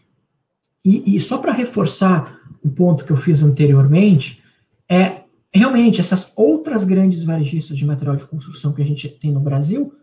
E, 0.83 1.15
e 1.15 1.21
só 1.21 1.37
para 1.37 1.51
reforçar 1.51 2.39
o 2.63 2.69
ponto 2.69 3.03
que 3.05 3.11
eu 3.11 3.17
fiz 3.17 3.41
anteriormente, 3.41 4.41
é 4.87 5.21
realmente 5.53 5.99
essas 5.99 6.33
outras 6.37 6.83
grandes 6.83 7.23
varejistas 7.23 7.77
de 7.77 7.85
material 7.85 8.15
de 8.15 8.25
construção 8.25 8.73
que 8.73 8.81
a 8.81 8.85
gente 8.85 9.09
tem 9.09 9.31
no 9.31 9.39
Brasil 9.39 9.93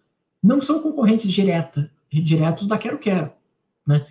não 0.43 0.61
são 0.61 0.81
concorrentes 0.81 1.31
direta, 1.31 1.91
diretos 2.13 2.67
da 2.67 2.79
Quero 2.79 2.99
Quero. 2.99 3.31
Né? 3.87 4.07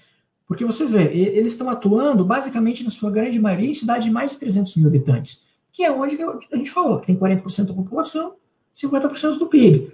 Porque 0.48 0.66
você 0.66 0.86
vê, 0.86 1.14
eles 1.14 1.54
estão 1.54 1.70
atuando 1.70 2.24
basicamente 2.24 2.84
na 2.84 2.90
sua 2.90 3.12
grande 3.12 3.40
maioria 3.40 3.70
em 3.70 3.74
cidades 3.74 4.06
de 4.06 4.12
mais 4.12 4.32
de 4.32 4.40
300 4.40 4.76
mil 4.78 4.88
habitantes, 4.88 5.44
que 5.72 5.84
é 5.84 5.92
onde 5.92 6.18
a 6.22 6.56
gente 6.56 6.72
falou, 6.72 7.00
que 7.00 7.08
tem 7.08 7.18
40% 7.18 7.66
da 7.66 7.74
população, 7.74 8.36
50% 8.82 9.38
do 9.38 9.48
PIB. 9.48 9.92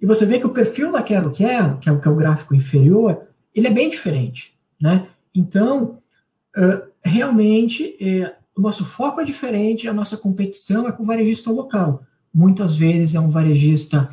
E 0.00 0.06
você 0.06 0.26
vê 0.26 0.38
que 0.38 0.46
o 0.46 0.50
perfil 0.50 0.90
da 0.90 1.02
Quero 1.02 1.30
Quero, 1.30 1.78
que 1.78 1.88
é 1.88 1.92
o, 1.92 2.00
que 2.00 2.08
é 2.08 2.10
o 2.10 2.16
gráfico 2.16 2.54
inferior, 2.54 3.22
ele 3.54 3.68
é 3.68 3.70
bem 3.70 3.88
diferente. 3.88 4.54
Né? 4.80 5.06
Então, 5.34 5.98
realmente, 7.04 7.96
o 8.56 8.60
nosso 8.60 8.84
foco 8.84 9.20
é 9.20 9.24
diferente, 9.24 9.88
a 9.88 9.92
nossa 9.92 10.16
competição 10.16 10.88
é 10.88 10.92
com 10.92 11.02
o 11.02 11.06
varejista 11.06 11.50
local. 11.50 12.02
Muitas 12.34 12.74
vezes 12.74 13.14
é 13.14 13.20
um 13.20 13.28
varejista 13.28 14.08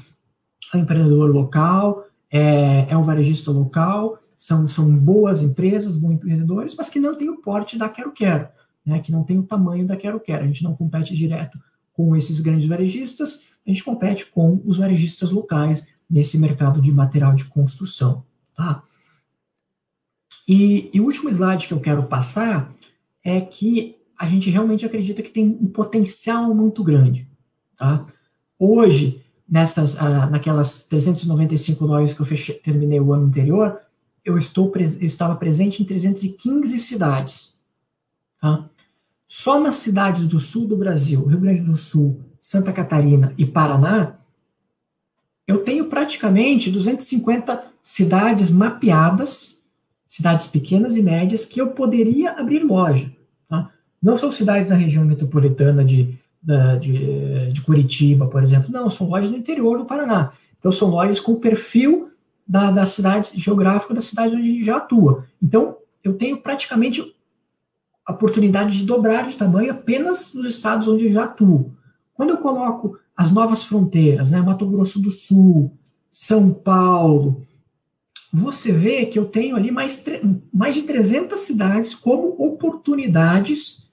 é 0.73 0.77
um 0.77 0.81
empreendedor 0.81 1.31
local, 1.31 2.05
é, 2.31 2.85
é 2.89 2.95
um 2.95 3.01
varejista 3.01 3.49
local, 3.49 4.19
são, 4.35 4.67
são 4.67 4.95
boas 4.95 5.41
empresas, 5.41 5.95
bons 5.95 6.13
empreendedores, 6.13 6.75
mas 6.75 6.89
que 6.89 6.99
não 6.99 7.15
tem 7.15 7.29
o 7.29 7.41
porte 7.41 7.77
da 7.77 7.89
Quero 7.89 8.11
Quero, 8.11 8.47
né, 8.85 8.99
que 8.99 9.11
não 9.11 9.23
tem 9.23 9.37
o 9.37 9.43
tamanho 9.43 9.87
da 9.87 9.97
Quero 9.97 10.19
Quero. 10.19 10.43
A 10.43 10.47
gente 10.47 10.63
não 10.63 10.75
compete 10.75 11.15
direto 11.15 11.59
com 11.91 12.15
esses 12.15 12.39
grandes 12.39 12.67
varejistas, 12.67 13.45
a 13.69 13.73
gente 13.73 13.83
compete 13.83 14.25
com 14.25 14.61
os 14.65 14.77
varejistas 14.77 15.29
locais 15.29 15.87
nesse 16.09 16.39
mercado 16.39 16.81
de 16.81 16.91
material 16.91 17.35
de 17.35 17.45
construção. 17.45 18.25
Tá? 18.55 18.81
E, 20.47 20.89
e 20.91 20.99
o 20.99 21.05
último 21.05 21.29
slide 21.29 21.67
que 21.67 21.73
eu 21.73 21.79
quero 21.79 22.03
passar 22.03 22.73
é 23.23 23.39
que 23.39 23.95
a 24.17 24.27
gente 24.27 24.49
realmente 24.49 24.85
acredita 24.85 25.21
que 25.21 25.29
tem 25.29 25.45
um 25.45 25.67
potencial 25.67 26.53
muito 26.55 26.83
grande. 26.83 27.27
Tá? 27.77 28.07
Hoje, 28.57 29.23
nessas, 29.47 29.95
ah, 29.97 30.25
naquelas 30.25 30.87
395 30.87 31.85
lojas 31.85 32.13
que 32.13 32.21
eu 32.21 32.25
fechei, 32.25 32.55
terminei 32.55 32.99
o 32.99 33.13
ano 33.13 33.27
anterior, 33.27 33.79
eu, 34.25 34.37
estou, 34.37 34.73
eu 34.75 35.05
estava 35.05 35.35
presente 35.35 35.83
em 35.83 35.85
315 35.85 36.79
cidades. 36.79 37.61
Tá? 38.41 38.67
Só 39.27 39.59
nas 39.59 39.75
cidades 39.75 40.27
do 40.27 40.39
sul 40.39 40.67
do 40.67 40.75
Brasil, 40.75 41.23
Rio 41.27 41.39
Grande 41.39 41.61
do 41.61 41.77
Sul, 41.77 42.28
Santa 42.41 42.71
Catarina 42.71 43.33
e 43.37 43.45
Paraná, 43.45 44.15
eu 45.47 45.63
tenho 45.63 45.85
praticamente 45.85 46.69
250 46.69 47.63
cidades 47.81 48.49
mapeadas, 48.49 49.63
cidades 50.07 50.47
pequenas 50.47 50.95
e 50.95 51.01
médias, 51.01 51.45
que 51.45 51.59
eu 51.59 51.69
poderia 51.71 52.31
abrir 52.31 52.63
loja. 52.63 53.11
Tá? 53.47 53.71
Não 54.01 54.17
são 54.17 54.31
cidades 54.31 54.69
da 54.69 54.75
região 54.75 55.03
metropolitana 55.03 55.83
de 55.83 56.17
da, 56.41 56.75
de, 56.77 57.51
de, 57.51 57.61
Curitiba, 57.61 58.27
por 58.27 58.41
exemplo. 58.41 58.71
Não, 58.71 58.89
são 58.89 59.09
lojas 59.09 59.29
no 59.29 59.37
interior 59.37 59.77
do 59.77 59.85
Paraná. 59.85 60.31
Então, 60.57 60.71
são 60.71 60.89
lojas 60.89 61.19
com 61.19 61.35
perfil 61.35 62.11
da, 62.47 62.71
da 62.71 62.85
cidade 62.85 63.31
geográfica 63.35 63.93
da 63.93 64.01
cidade 64.01 64.35
onde 64.35 64.43
a 64.43 64.51
gente 64.51 64.63
já 64.63 64.77
atua. 64.77 65.25
Então, 65.41 65.77
eu 66.03 66.13
tenho 66.13 66.37
praticamente 66.37 67.13
a 68.05 68.13
oportunidade 68.13 68.77
de 68.77 68.85
dobrar 68.85 69.27
de 69.27 69.35
tamanho 69.35 69.71
apenas 69.71 70.33
nos 70.33 70.55
estados 70.55 70.87
onde 70.87 71.05
eu 71.05 71.11
já 71.11 71.25
atuo. 71.25 71.71
Quando 72.19 72.31
eu 72.31 72.37
coloco 72.39 72.99
as 73.15 73.31
novas 73.31 73.63
fronteiras, 73.63 74.31
né, 74.31 74.41
Mato 74.41 74.67
Grosso 74.67 75.01
do 75.01 75.09
Sul, 75.09 75.71
São 76.11 76.51
Paulo, 76.51 77.47
você 78.29 78.73
vê 78.73 79.05
que 79.05 79.17
eu 79.17 79.23
tenho 79.23 79.55
ali 79.55 79.71
mais, 79.71 80.03
mais 80.53 80.75
de 80.75 80.81
300 80.81 81.39
cidades 81.39 81.95
como 81.95 82.35
oportunidades 82.37 83.89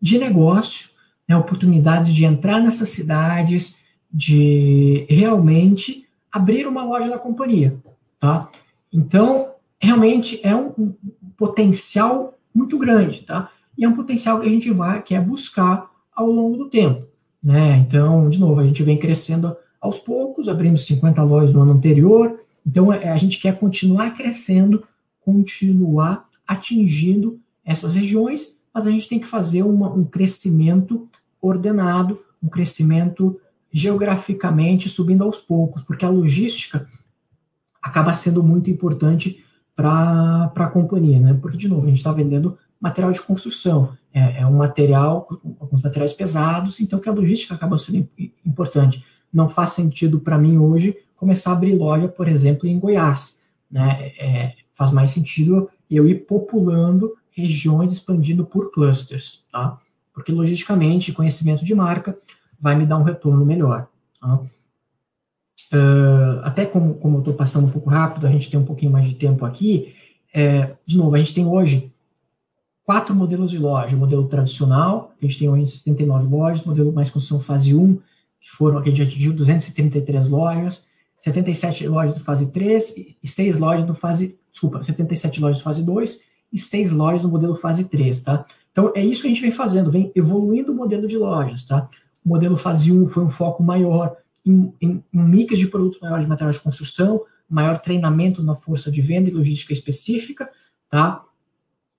de 0.00 0.20
negócio 0.20 0.90
né, 1.28 1.36
oportunidades 1.36 2.14
de 2.14 2.24
entrar 2.24 2.60
nessas 2.60 2.90
cidades, 2.90 3.80
de 4.08 5.04
realmente 5.08 6.06
abrir 6.30 6.68
uma 6.68 6.84
loja 6.84 7.08
da 7.08 7.18
companhia, 7.18 7.76
tá? 8.20 8.52
Então, 8.92 9.54
realmente 9.80 10.38
é 10.46 10.54
um, 10.54 10.72
um 10.78 10.94
potencial 11.36 12.38
muito 12.54 12.78
grande, 12.78 13.22
tá? 13.22 13.50
E 13.76 13.84
é 13.84 13.88
um 13.88 13.96
potencial 13.96 14.38
que 14.38 14.46
a 14.46 14.50
gente 14.50 14.70
vai, 14.70 15.02
quer 15.02 15.20
buscar 15.20 15.90
ao 16.14 16.30
longo 16.30 16.56
do 16.56 16.70
tempo, 16.70 17.04
né? 17.44 17.76
Então, 17.76 18.28
de 18.28 18.40
novo, 18.40 18.60
a 18.60 18.66
gente 18.66 18.82
vem 18.82 18.98
crescendo 18.98 19.54
aos 19.80 19.98
poucos, 19.98 20.48
abrimos 20.48 20.86
50 20.86 21.22
lojas 21.22 21.52
no 21.52 21.62
ano 21.62 21.72
anterior, 21.72 22.40
então 22.66 22.92
é, 22.92 23.10
a 23.10 23.16
gente 23.18 23.38
quer 23.38 23.58
continuar 23.58 24.14
crescendo, 24.14 24.82
continuar 25.20 26.26
atingindo 26.46 27.38
essas 27.64 27.94
regiões 27.94 28.64
mas 28.74 28.88
a 28.88 28.90
gente 28.90 29.08
tem 29.08 29.20
que 29.20 29.26
fazer 29.26 29.62
uma, 29.62 29.88
um 29.88 30.04
crescimento 30.04 31.08
ordenado, 31.40 32.18
um 32.42 32.48
crescimento 32.48 33.40
geograficamente 33.70 34.88
subindo 34.88 35.22
aos 35.22 35.38
poucos, 35.38 35.80
porque 35.82 36.04
a 36.04 36.10
logística 36.10 36.86
acaba 37.80 38.12
sendo 38.12 38.42
muito 38.42 38.68
importante 38.68 39.44
para 39.76 40.52
a 40.54 40.66
companhia, 40.66 41.20
né? 41.20 41.38
Porque, 41.40 41.56
de 41.56 41.68
novo, 41.68 41.84
a 41.84 41.86
gente 41.86 41.98
está 41.98 42.12
vendendo 42.12 42.58
material 42.84 43.12
de 43.12 43.22
construção, 43.22 43.96
é, 44.12 44.40
é, 44.40 44.46
um 44.46 44.58
material, 44.58 45.26
alguns 45.58 45.80
materiais 45.80 46.12
pesados, 46.12 46.80
então 46.80 46.98
que 47.00 47.08
a 47.08 47.12
logística 47.12 47.54
acaba 47.54 47.78
sendo 47.78 48.06
importante. 48.44 49.02
Não 49.32 49.48
faz 49.48 49.70
sentido 49.70 50.20
para 50.20 50.36
mim 50.36 50.58
hoje 50.58 50.94
começar 51.16 51.50
a 51.50 51.52
abrir 51.54 51.74
loja, 51.74 52.08
por 52.08 52.28
exemplo, 52.28 52.68
em 52.68 52.78
Goiás, 52.78 53.40
né? 53.70 54.12
É, 54.18 54.54
faz 54.74 54.90
mais 54.90 55.12
sentido 55.12 55.70
eu 55.90 56.06
ir 56.06 56.26
populando 56.26 57.14
regiões 57.30 57.90
expandindo 57.90 58.44
por 58.44 58.70
clusters, 58.70 59.42
tá? 59.50 59.78
Porque 60.12 60.30
logisticamente, 60.30 61.10
conhecimento 61.10 61.64
de 61.64 61.74
marca 61.74 62.16
vai 62.60 62.76
me 62.76 62.84
dar 62.84 62.98
um 62.98 63.02
retorno 63.02 63.46
melhor. 63.46 63.88
Tá? 64.20 64.40
Uh, 65.72 66.40
até 66.42 66.66
como, 66.66 66.94
como 66.94 67.16
eu 67.16 67.20
estou 67.20 67.34
passando 67.34 67.66
um 67.66 67.70
pouco 67.70 67.88
rápido, 67.88 68.26
a 68.26 68.30
gente 68.30 68.50
tem 68.50 68.60
um 68.60 68.64
pouquinho 68.64 68.92
mais 68.92 69.08
de 69.08 69.14
tempo 69.14 69.44
aqui. 69.46 69.94
É, 70.32 70.74
de 70.86 70.98
novo, 70.98 71.14
a 71.14 71.18
gente 71.18 71.34
tem 71.34 71.46
hoje 71.46 71.93
quatro 72.84 73.14
modelos 73.14 73.50
de 73.50 73.58
loja. 73.58 73.96
O 73.96 73.98
modelo 73.98 74.28
tradicional, 74.28 75.12
que 75.18 75.24
a 75.24 75.28
gente 75.28 75.38
tem 75.38 75.48
hoje 75.48 75.66
79 75.66 76.26
lojas, 76.26 76.64
modelo 76.64 76.92
mais 76.92 77.10
construção 77.10 77.40
fase 77.40 77.74
1, 77.74 77.94
que 78.40 78.50
foram, 78.50 78.80
que 78.82 78.88
a 78.88 78.92
gente 78.92 79.02
atingiu 79.02 79.32
233 79.32 80.28
lojas, 80.28 80.86
77 81.18 81.88
lojas 81.88 82.14
do 82.14 82.20
fase 82.20 82.52
3 82.52 82.94
e 83.22 83.26
6 83.26 83.58
lojas 83.58 83.84
do 83.84 83.94
fase, 83.94 84.38
desculpa, 84.52 84.82
77 84.82 85.40
lojas 85.40 85.58
do 85.58 85.64
fase 85.64 85.82
2 85.82 86.20
e 86.54 86.58
seis 86.58 86.92
lojas 86.92 87.24
no 87.24 87.28
modelo 87.28 87.56
fase 87.56 87.88
3, 87.88 88.22
tá? 88.22 88.46
Então, 88.70 88.92
é 88.94 89.04
isso 89.04 89.22
que 89.22 89.26
a 89.26 89.30
gente 89.30 89.42
vem 89.42 89.50
fazendo, 89.50 89.90
vem 89.90 90.12
evoluindo 90.14 90.72
o 90.72 90.74
modelo 90.74 91.08
de 91.08 91.18
lojas, 91.18 91.64
tá? 91.64 91.88
O 92.24 92.28
modelo 92.28 92.56
fase 92.56 92.92
1 92.92 93.08
foi 93.08 93.24
um 93.24 93.28
foco 93.28 93.62
maior 93.62 94.16
em, 94.46 94.72
em, 94.80 95.04
em 95.12 95.18
mix 95.18 95.58
de 95.58 95.66
produtos 95.66 96.00
maior 96.00 96.20
de 96.20 96.26
material 96.26 96.52
de 96.52 96.60
construção, 96.60 97.22
maior 97.50 97.80
treinamento 97.80 98.42
na 98.42 98.54
força 98.54 98.90
de 98.90 99.02
venda 99.02 99.28
e 99.28 99.32
logística 99.32 99.72
específica, 99.72 100.48
tá? 100.88 101.24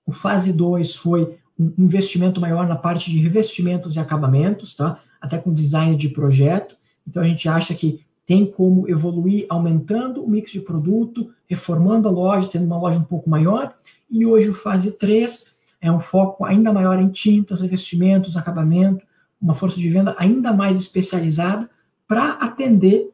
O 0.06 0.12
fase 0.12 0.52
2 0.52 0.94
foi 0.94 1.36
um 1.58 1.72
investimento 1.78 2.40
maior 2.40 2.66
na 2.66 2.76
parte 2.76 3.10
de 3.10 3.18
revestimentos 3.18 3.96
e 3.96 3.98
acabamentos, 3.98 4.74
tá? 4.74 5.00
Até 5.20 5.38
com 5.38 5.52
design 5.52 5.96
de 5.96 6.08
projeto. 6.08 6.76
Então, 7.06 7.22
a 7.22 7.26
gente 7.26 7.48
acha 7.48 7.74
que 7.74 8.04
tem 8.24 8.46
como 8.46 8.88
evoluir 8.88 9.46
aumentando 9.48 10.22
o 10.22 10.28
mix 10.28 10.50
de 10.50 10.60
produto, 10.60 11.32
reformando 11.48 12.08
a 12.08 12.10
loja, 12.10 12.48
tendo 12.48 12.64
uma 12.64 12.78
loja 12.78 12.98
um 12.98 13.04
pouco 13.04 13.30
maior 13.30 13.74
e 14.10 14.24
hoje 14.24 14.48
o 14.48 14.54
fase 14.54 14.92
3 14.92 15.56
é 15.80 15.90
um 15.90 16.00
foco 16.00 16.44
ainda 16.44 16.72
maior 16.72 16.98
em 16.98 17.08
tintas, 17.08 17.60
revestimentos, 17.60 18.36
acabamento, 18.36 19.04
uma 19.40 19.54
força 19.54 19.76
de 19.76 19.88
venda 19.88 20.14
ainda 20.18 20.52
mais 20.52 20.78
especializada 20.78 21.68
para 22.06 22.32
atender 22.32 23.08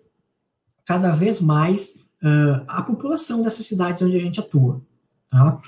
cada 0.85 1.11
vez 1.11 1.41
mais 1.41 2.05
uh, 2.23 2.65
a 2.69 2.83
população 2.83 3.43
dessas 3.43 3.67
cidades 3.67 4.03
onde 4.03 4.17
a 4.17 4.21
gente 4.21 4.39
atua. 4.39 4.81
Tá? 5.31 5.59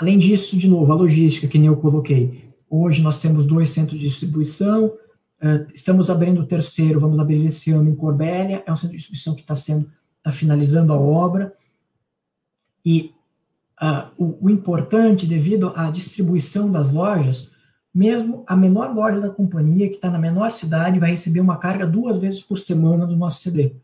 Além 0.00 0.18
disso, 0.18 0.56
de 0.56 0.66
novo, 0.66 0.90
a 0.90 0.94
logística, 0.94 1.46
que 1.46 1.58
nem 1.58 1.66
eu 1.66 1.76
coloquei. 1.76 2.50
Hoje 2.70 3.02
nós 3.02 3.20
temos 3.20 3.44
dois 3.44 3.68
centros 3.68 4.00
de 4.00 4.08
distribuição, 4.08 4.86
uh, 4.86 5.66
estamos 5.74 6.08
abrindo 6.08 6.40
o 6.40 6.46
terceiro, 6.46 6.98
vamos 6.98 7.18
abrir 7.18 7.44
esse 7.44 7.70
ano 7.70 7.90
em 7.90 7.94
Corbélia, 7.94 8.62
é 8.66 8.72
um 8.72 8.76
centro 8.76 8.92
de 8.92 8.96
distribuição 8.96 9.34
que 9.34 9.42
está 9.42 9.54
sendo, 9.54 9.90
está 10.16 10.32
finalizando 10.32 10.94
a 10.94 10.96
obra, 10.96 11.52
e 12.82 13.12
ah, 13.78 14.10
o, 14.16 14.46
o, 14.46 14.48
importante, 14.48 15.26
devido 15.26 15.72
à 15.76 15.90
distribuição 15.90 16.70
das 16.70 16.90
lojas, 16.90 17.52
mesmo 17.94 18.42
a 18.46 18.56
menor 18.56 18.94
loja 18.94 19.20
da 19.20 19.28
companhia, 19.28 19.88
que 19.88 19.96
está 19.96 20.10
na 20.10 20.18
menor 20.18 20.50
cidade, 20.52 20.98
vai 20.98 21.10
receber 21.10 21.40
uma 21.40 21.58
carga 21.58 21.86
duas 21.86 22.18
vezes 22.18 22.40
por 22.40 22.58
semana 22.58 23.06
do 23.06 23.16
nosso 23.16 23.42
CD. 23.42 23.74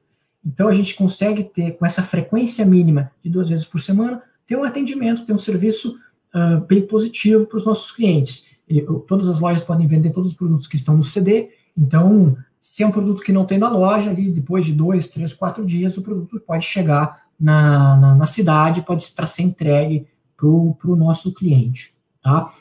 Então, 0.45 0.69
a 0.69 0.73
gente 0.73 0.95
consegue 0.95 1.45
ter, 1.45 1.73
com 1.73 1.85
essa 1.85 2.03
frequência 2.03 2.65
mínima 2.65 3.11
de 3.23 3.29
duas 3.29 3.51
vezes 3.51 3.67
por 3.67 3.81
semana, 3.83 4.23
ter 4.47 4.57
um 4.57 4.65
atendimento, 4.65 5.27
ter 5.27 5.33
um 5.33 5.39
serviço 5.39 5.99
uh, 6.37 6.61
bem 6.67 6.87
positivo 6.87 7.47
para 7.47 7.59
os 7.59 7.65
nossos 7.65 7.91
clientes. 7.91 8.45
E, 8.69 8.83
todas 9.09 9.29
as 9.29 9.41
lojas 9.41 9.63
podem 9.63 9.87
vender 9.87 10.11
todos 10.11 10.31
os 10.31 10.37
produtos 10.37 10.67
que 10.67 10.77
estão 10.77 10.97
no 10.97 11.03
CD, 11.03 11.51
então, 11.77 12.37
se 12.59 12.83
é 12.83 12.87
um 12.87 12.91
produto 12.91 13.23
que 13.23 13.33
não 13.33 13.45
tem 13.45 13.59
na 13.59 13.69
loja, 13.69 14.11
ali, 14.11 14.31
depois 14.31 14.65
de 14.65 14.73
dois, 14.73 15.09
três, 15.09 15.35
quatro 15.35 15.65
dias, 15.65 15.97
o 15.97 16.03
produto 16.03 16.41
pode 16.41 16.65
chegar 16.65 17.27
na, 17.39 17.97
na, 17.97 18.15
na 18.15 18.27
cidade, 18.27 18.83
pode 18.83 19.09
para 19.09 19.27
ser 19.27 19.43
entregue 19.43 20.07
para 20.37 20.49
o 20.49 20.97
nosso 20.97 21.35
cliente. 21.35 21.95
Tá? 22.23 22.53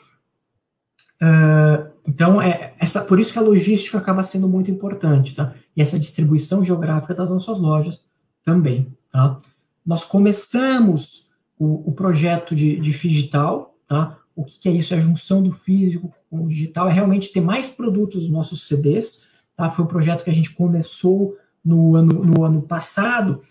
Uh, 1.20 1.90
então, 2.06 2.40
é 2.40 2.74
essa, 2.78 3.04
por 3.04 3.18
isso 3.18 3.32
que 3.32 3.38
a 3.38 3.42
logística 3.42 3.98
acaba 3.98 4.22
sendo 4.22 4.46
muito 4.46 4.70
importante, 4.70 5.34
tá? 5.34 5.54
E 5.76 5.82
essa 5.82 5.98
distribuição 5.98 6.64
geográfica 6.64 7.14
das 7.14 7.28
nossas 7.28 7.58
lojas 7.58 8.00
também, 8.44 8.94
tá? 9.10 9.40
Nós 9.84 10.04
começamos 10.04 11.30
o, 11.58 11.90
o 11.90 11.92
projeto 11.92 12.54
de, 12.54 12.78
de 12.80 12.92
digital, 12.92 13.74
tá? 13.86 14.18
O 14.34 14.44
que, 14.44 14.60
que, 14.60 14.68
é 14.68 14.72
isso? 14.72 14.92
É 14.92 14.98
a 14.98 15.00
junção 15.00 15.42
do 15.42 15.52
físico 15.52 16.12
com 16.30 16.44
o 16.44 16.48
digital, 16.48 16.88
é 16.88 16.92
realmente 16.92 17.32
ter 17.32 17.40
mais 17.40 17.68
produtos 17.68 18.22
nos 18.22 18.30
nossos 18.30 18.66
CDs, 18.66 19.26
tá? 19.56 19.70
Foi 19.70 19.84
um 19.84 19.88
projeto 19.88 20.24
que 20.24 20.30
a 20.30 20.34
gente 20.34 20.50
começou 20.50 21.36
no 21.64 21.96
ano, 21.96 22.24
no 22.24 22.44
ano 22.44 22.62
passado, 22.62 23.42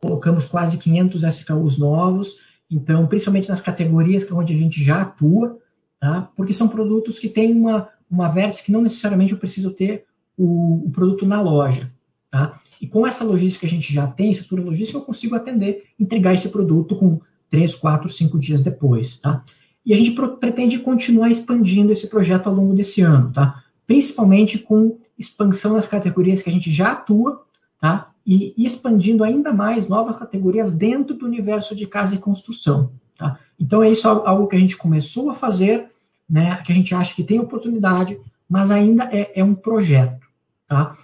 colocamos 0.00 0.46
quase 0.46 0.78
500 0.78 1.22
SKUs 1.22 1.78
novos, 1.78 2.38
então, 2.70 3.06
principalmente 3.06 3.48
nas 3.48 3.60
categorias 3.60 4.22
que 4.22 4.32
é 4.32 4.36
onde 4.36 4.52
a 4.52 4.56
gente 4.56 4.82
já 4.82 5.02
atua, 5.02 5.58
tá? 5.98 6.30
porque 6.36 6.52
são 6.52 6.68
produtos 6.68 7.18
que 7.18 7.28
têm 7.28 7.52
uma, 7.52 7.88
uma 8.10 8.28
vértice 8.28 8.64
que 8.64 8.72
não 8.72 8.80
necessariamente 8.80 9.32
eu 9.32 9.38
preciso 9.38 9.72
ter 9.72 10.04
o, 10.36 10.86
o, 10.86 10.90
produto 10.90 11.26
na 11.26 11.40
loja. 11.40 11.90
Tá? 12.30 12.60
E 12.80 12.86
com 12.86 13.06
essa 13.06 13.24
logística 13.24 13.66
que 13.66 13.72
a 13.72 13.76
gente 13.76 13.92
já 13.92 14.06
tem, 14.06 14.30
estrutura 14.30 14.62
logística, 14.62 14.98
eu 14.98 15.02
consigo 15.02 15.34
atender, 15.34 15.84
entregar 15.98 16.34
esse 16.34 16.48
produto 16.48 16.96
com 16.96 17.20
3, 17.50 17.74
4, 17.74 18.08
5 18.08 18.38
dias 18.38 18.62
depois. 18.62 19.18
Tá? 19.18 19.44
E 19.84 19.92
a 19.92 19.96
gente 19.96 20.12
pretende 20.38 20.78
continuar 20.78 21.30
expandindo 21.30 21.90
esse 21.90 22.08
projeto 22.08 22.46
ao 22.46 22.54
longo 22.54 22.74
desse 22.74 23.00
ano, 23.00 23.32
tá? 23.32 23.64
principalmente 23.86 24.58
com 24.58 24.98
expansão 25.18 25.74
nas 25.74 25.86
categorias 25.86 26.40
que 26.40 26.48
a 26.48 26.52
gente 26.52 26.70
já 26.70 26.92
atua, 26.92 27.44
tá? 27.80 28.10
e, 28.24 28.54
e 28.56 28.64
expandindo 28.64 29.24
ainda 29.24 29.52
mais 29.52 29.88
novas 29.88 30.16
categorias 30.16 30.72
dentro 30.72 31.14
do 31.16 31.26
universo 31.26 31.74
de 31.74 31.86
casa 31.86 32.14
e 32.14 32.18
construção. 32.18 32.92
Tá? 33.18 33.38
Então, 33.58 33.82
é 33.82 33.90
isso 33.90 34.08
algo 34.08 34.46
que 34.46 34.56
a 34.56 34.58
gente 34.58 34.76
começou 34.76 35.30
a 35.30 35.34
fazer, 35.34 35.88
né, 36.28 36.62
que 36.64 36.72
a 36.72 36.74
gente 36.74 36.94
acha 36.94 37.14
que 37.14 37.24
tem 37.24 37.40
oportunidade, 37.40 38.18
mas 38.48 38.70
ainda 38.70 39.04
é, 39.12 39.32
é 39.40 39.44
um 39.44 39.54
projeto. 39.54 40.28
Tá? 40.66 40.96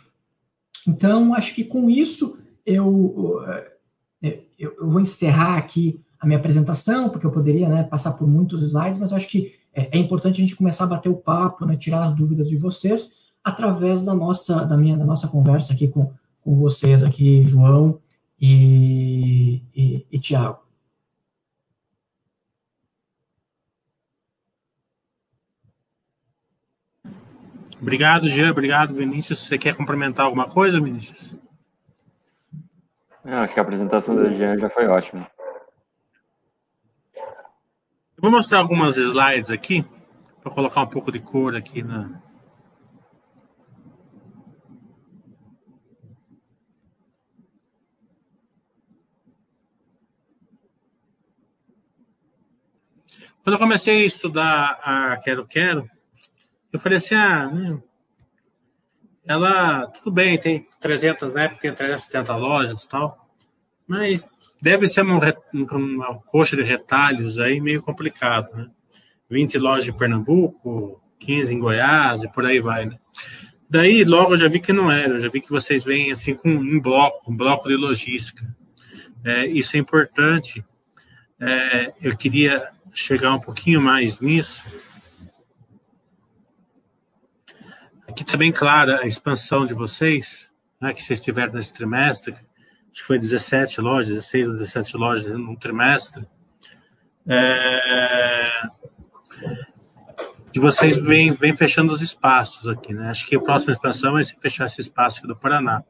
Então, 0.86 1.34
acho 1.34 1.54
que 1.54 1.64
com 1.64 1.90
isso 1.90 2.38
eu, 2.64 3.42
eu, 4.22 4.36
eu, 4.58 4.88
vou 4.88 5.00
encerrar 5.00 5.56
aqui 5.56 6.00
a 6.18 6.26
minha 6.26 6.38
apresentação, 6.38 7.08
porque 7.08 7.26
eu 7.26 7.30
poderia 7.30 7.68
né, 7.68 7.82
passar 7.84 8.12
por 8.12 8.26
muitos 8.26 8.62
slides, 8.62 8.98
mas 8.98 9.12
acho 9.12 9.28
que 9.28 9.54
é, 9.74 9.96
é, 9.96 9.98
importante 9.98 10.36
a 10.36 10.40
gente 10.40 10.56
começar 10.56 10.84
a 10.84 10.88
bater 10.88 11.08
o 11.08 11.16
papo, 11.16 11.66
né, 11.66 11.76
tirar 11.76 12.04
as 12.04 12.14
dúvidas 12.14 12.48
de 12.48 12.56
vocês 12.56 13.16
através 13.44 14.02
da 14.02 14.14
nossa, 14.14 14.64
da 14.64 14.76
minha, 14.76 14.96
da 14.96 15.04
nossa 15.04 15.28
conversa 15.28 15.72
aqui 15.72 15.88
com, 15.88 16.12
com 16.40 16.56
vocês 16.56 17.02
aqui, 17.02 17.46
João 17.46 18.00
e, 18.40 19.62
e, 19.74 20.06
e 20.10 20.18
Tiago. 20.18 20.65
Obrigado, 27.80 28.28
Jean. 28.28 28.50
Obrigado, 28.50 28.94
Vinícius. 28.94 29.40
Você 29.40 29.58
quer 29.58 29.76
complementar 29.76 30.26
alguma 30.26 30.48
coisa, 30.48 30.80
Vinícius? 30.80 31.38
Não, 33.24 33.38
acho 33.38 33.52
que 33.52 33.60
a 33.60 33.62
apresentação 33.62 34.14
do 34.14 34.32
Jean 34.34 34.58
já 34.58 34.70
foi 34.70 34.86
ótima. 34.86 35.28
Eu 37.14 38.22
vou 38.22 38.30
mostrar 38.30 38.60
algumas 38.60 38.96
slides 38.96 39.50
aqui, 39.50 39.84
para 40.40 40.50
colocar 40.50 40.80
um 40.80 40.86
pouco 40.86 41.12
de 41.12 41.18
cor 41.18 41.54
aqui 41.54 41.82
na. 41.82 42.22
Quando 53.42 53.54
eu 53.54 53.58
comecei 53.58 54.02
a 54.02 54.06
estudar 54.06 54.80
a 54.82 55.16
Quero 55.18 55.46
Quero, 55.46 55.88
eu 56.72 56.78
falei 56.78 56.98
assim, 56.98 57.14
ah, 57.14 57.46
né, 57.50 57.78
ela, 59.26 59.86
tudo 59.88 60.10
bem, 60.10 60.38
tem 60.38 60.64
300, 60.80 61.32
né, 61.34 61.48
porque 61.48 61.68
tem 61.68 61.74
370 61.74 62.36
lojas 62.36 62.82
e 62.82 62.88
tal, 62.88 63.28
mas 63.86 64.30
deve 64.60 64.86
ser 64.86 65.02
uma, 65.02 65.20
uma 65.52 66.18
coxa 66.22 66.56
de 66.56 66.62
retalhos 66.62 67.38
aí 67.38 67.60
meio 67.60 67.82
complicado, 67.82 68.54
né? 68.56 68.70
20 69.28 69.58
lojas 69.58 69.88
em 69.88 69.92
Pernambuco, 69.92 71.00
15 71.18 71.54
em 71.54 71.58
Goiás 71.58 72.22
e 72.22 72.28
por 72.28 72.44
aí 72.44 72.60
vai, 72.60 72.86
né? 72.86 72.98
Daí 73.68 74.04
logo 74.04 74.34
eu 74.34 74.36
já 74.36 74.48
vi 74.48 74.60
que 74.60 74.72
não 74.72 74.90
era, 74.90 75.14
eu 75.14 75.18
já 75.18 75.28
vi 75.28 75.40
que 75.40 75.50
vocês 75.50 75.84
vêm 75.84 76.12
assim 76.12 76.34
com 76.34 76.48
um 76.48 76.80
bloco, 76.80 77.30
um 77.30 77.36
bloco 77.36 77.68
de 77.68 77.74
logística. 77.74 78.46
É, 79.24 79.44
isso 79.46 79.76
é 79.76 79.80
importante. 79.80 80.64
É, 81.40 81.92
eu 82.00 82.16
queria 82.16 82.70
chegar 82.92 83.34
um 83.34 83.40
pouquinho 83.40 83.80
mais 83.80 84.20
nisso, 84.20 84.62
Aqui 88.16 88.22
está 88.22 88.38
bem 88.38 88.50
clara 88.50 89.02
a 89.02 89.06
expansão 89.06 89.66
de 89.66 89.74
vocês, 89.74 90.50
né, 90.80 90.94
que 90.94 91.02
vocês 91.02 91.20
tiveram 91.20 91.52
nesse 91.52 91.74
trimestre, 91.74 92.32
acho 92.32 92.44
que 92.90 93.02
foi 93.02 93.18
17 93.18 93.78
lojas, 93.82 94.08
16 94.08 94.46
ou 94.46 94.52
17 94.54 94.96
lojas 94.96 95.38
num 95.38 95.54
trimestre. 95.54 96.26
É, 97.28 98.62
que 100.50 100.58
vocês 100.58 100.98
vêm, 100.98 101.34
vêm 101.34 101.54
fechando 101.54 101.92
os 101.92 102.00
espaços 102.00 102.66
aqui, 102.66 102.94
né? 102.94 103.10
Acho 103.10 103.26
que 103.26 103.36
a 103.36 103.40
próxima 103.40 103.74
expansão 103.74 104.14
vai 104.14 104.24
ser 104.24 104.38
fechar 104.40 104.64
esse 104.64 104.80
espaço 104.80 105.18
aqui 105.18 105.28
do 105.28 105.36
Paraná. 105.36 105.84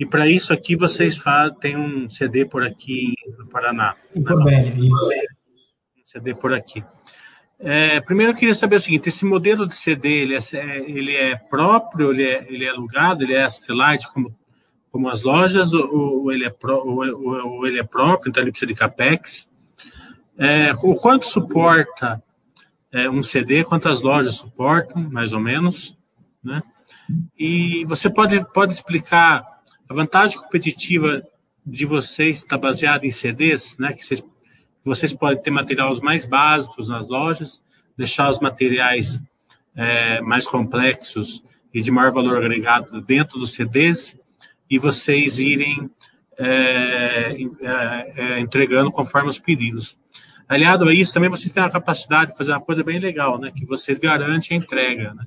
E 0.00 0.04
para 0.04 0.26
isso 0.26 0.52
aqui 0.52 0.74
vocês 0.74 1.16
fazem, 1.16 1.56
tem 1.60 1.76
um 1.76 2.08
CD 2.08 2.44
por 2.44 2.64
aqui 2.64 3.14
no 3.38 3.46
Paraná. 3.46 3.94
Também, 4.26 4.88
isso. 4.88 5.10
Um 5.96 6.06
CD 6.06 6.34
por 6.34 6.52
aqui. 6.52 6.84
É, 7.64 8.00
primeiro 8.00 8.32
eu 8.32 8.36
queria 8.36 8.54
saber 8.54 8.76
o 8.76 8.80
seguinte: 8.80 9.08
esse 9.08 9.24
modelo 9.24 9.66
de 9.66 9.76
CD 9.76 10.08
ele 10.22 10.34
é, 10.34 10.40
ele 10.90 11.16
é 11.16 11.36
próprio, 11.36 12.10
ele 12.10 12.24
é, 12.24 12.46
ele 12.52 12.64
é 12.64 12.70
alugado, 12.70 13.22
ele 13.22 13.34
é 13.34 13.48
satellite 13.48 14.12
como, 14.12 14.36
como 14.90 15.08
as 15.08 15.22
lojas, 15.22 15.72
ou, 15.72 16.22
ou 16.24 16.32
ele, 16.32 16.44
é 16.44 16.50
pro, 16.50 16.76
ou, 16.76 17.56
ou, 17.58 17.66
ele 17.66 17.78
é 17.78 17.84
próprio, 17.84 18.30
então 18.30 18.42
ele 18.42 18.50
precisa 18.50 18.66
de 18.66 18.74
capex? 18.74 19.48
É, 20.36 20.72
o 20.82 20.94
quanto 20.96 21.24
suporta 21.24 22.20
é, 22.90 23.08
um 23.08 23.22
CD, 23.22 23.62
quantas 23.62 24.02
lojas 24.02 24.36
suportam, 24.36 25.08
mais 25.08 25.32
ou 25.32 25.40
menos? 25.40 25.96
Né? 26.42 26.60
E 27.38 27.84
você 27.84 28.10
pode, 28.10 28.44
pode 28.52 28.72
explicar 28.72 29.44
a 29.88 29.94
vantagem 29.94 30.38
competitiva 30.38 31.22
de 31.64 31.86
vocês 31.86 32.38
está 32.38 32.58
baseada 32.58 33.06
em 33.06 33.10
CDs, 33.10 33.76
né? 33.78 33.92
Que 33.92 34.04
vocês 34.04 34.22
vocês 34.84 35.12
podem 35.12 35.42
ter 35.42 35.50
materiais 35.50 36.00
mais 36.00 36.24
básicos 36.24 36.88
nas 36.88 37.08
lojas, 37.08 37.62
deixar 37.96 38.30
os 38.30 38.40
materiais 38.40 39.20
é, 39.74 40.20
mais 40.20 40.46
complexos 40.46 41.42
e 41.72 41.80
de 41.80 41.90
maior 41.90 42.12
valor 42.12 42.36
agregado 42.36 43.00
dentro 43.00 43.38
dos 43.38 43.52
CDs 43.52 44.16
e 44.68 44.78
vocês 44.78 45.38
irem 45.38 45.90
é, 46.38 47.36
é, 47.60 48.12
é, 48.16 48.40
entregando 48.40 48.90
conforme 48.90 49.30
os 49.30 49.38
pedidos. 49.38 49.96
Aliado 50.48 50.88
a 50.88 50.94
isso, 50.94 51.14
também 51.14 51.30
vocês 51.30 51.52
têm 51.52 51.62
a 51.62 51.70
capacidade 51.70 52.32
de 52.32 52.38
fazer 52.38 52.52
uma 52.52 52.60
coisa 52.60 52.82
bem 52.82 52.98
legal, 52.98 53.38
né? 53.38 53.50
Que 53.54 53.64
vocês 53.64 53.98
garantem 53.98 54.56
a 54.56 54.60
entrega, 54.60 55.14
né? 55.14 55.24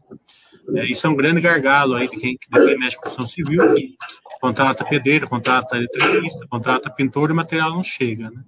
É, 0.76 0.86
isso 0.86 1.06
é 1.06 1.10
um 1.10 1.16
grande 1.16 1.42
gargalo 1.42 1.96
aí 1.96 2.10
de 2.10 2.18
quem, 2.18 2.38
mexe 2.78 2.96
com 2.96 3.04
construção 3.04 3.28
civil, 3.28 3.74
que 3.74 3.96
contrata 4.42 4.84
pedreiro, 4.84 5.28
contrata 5.28 5.78
eletricista, 5.78 6.48
contrata 6.48 6.90
pintor 6.90 7.30
e 7.30 7.34
o 7.34 7.36
material 7.36 7.72
não 7.72 7.84
chega, 7.84 8.30
né? 8.30 8.44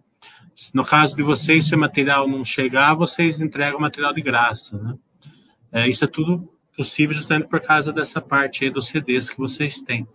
No 0.73 0.83
caso 0.83 1.15
de 1.15 1.23
vocês, 1.23 1.67
se 1.67 1.75
o 1.75 1.77
material 1.77 2.27
não 2.27 2.43
chegar, 2.43 2.95
vocês 2.95 3.39
entregam 3.39 3.77
o 3.77 3.81
material 3.81 4.13
de 4.13 4.21
graça, 4.21 4.77
né? 4.77 4.95
É, 5.71 5.87
isso 5.87 6.03
é 6.03 6.07
tudo 6.07 6.51
possível 6.75 7.15
justamente 7.15 7.47
por 7.47 7.59
causa 7.59 7.91
dessa 7.91 8.21
parte 8.21 8.63
aí 8.63 8.69
dos 8.69 8.87
CDs 8.87 9.29
que 9.29 9.37
vocês 9.37 9.81
têm. 9.81 10.07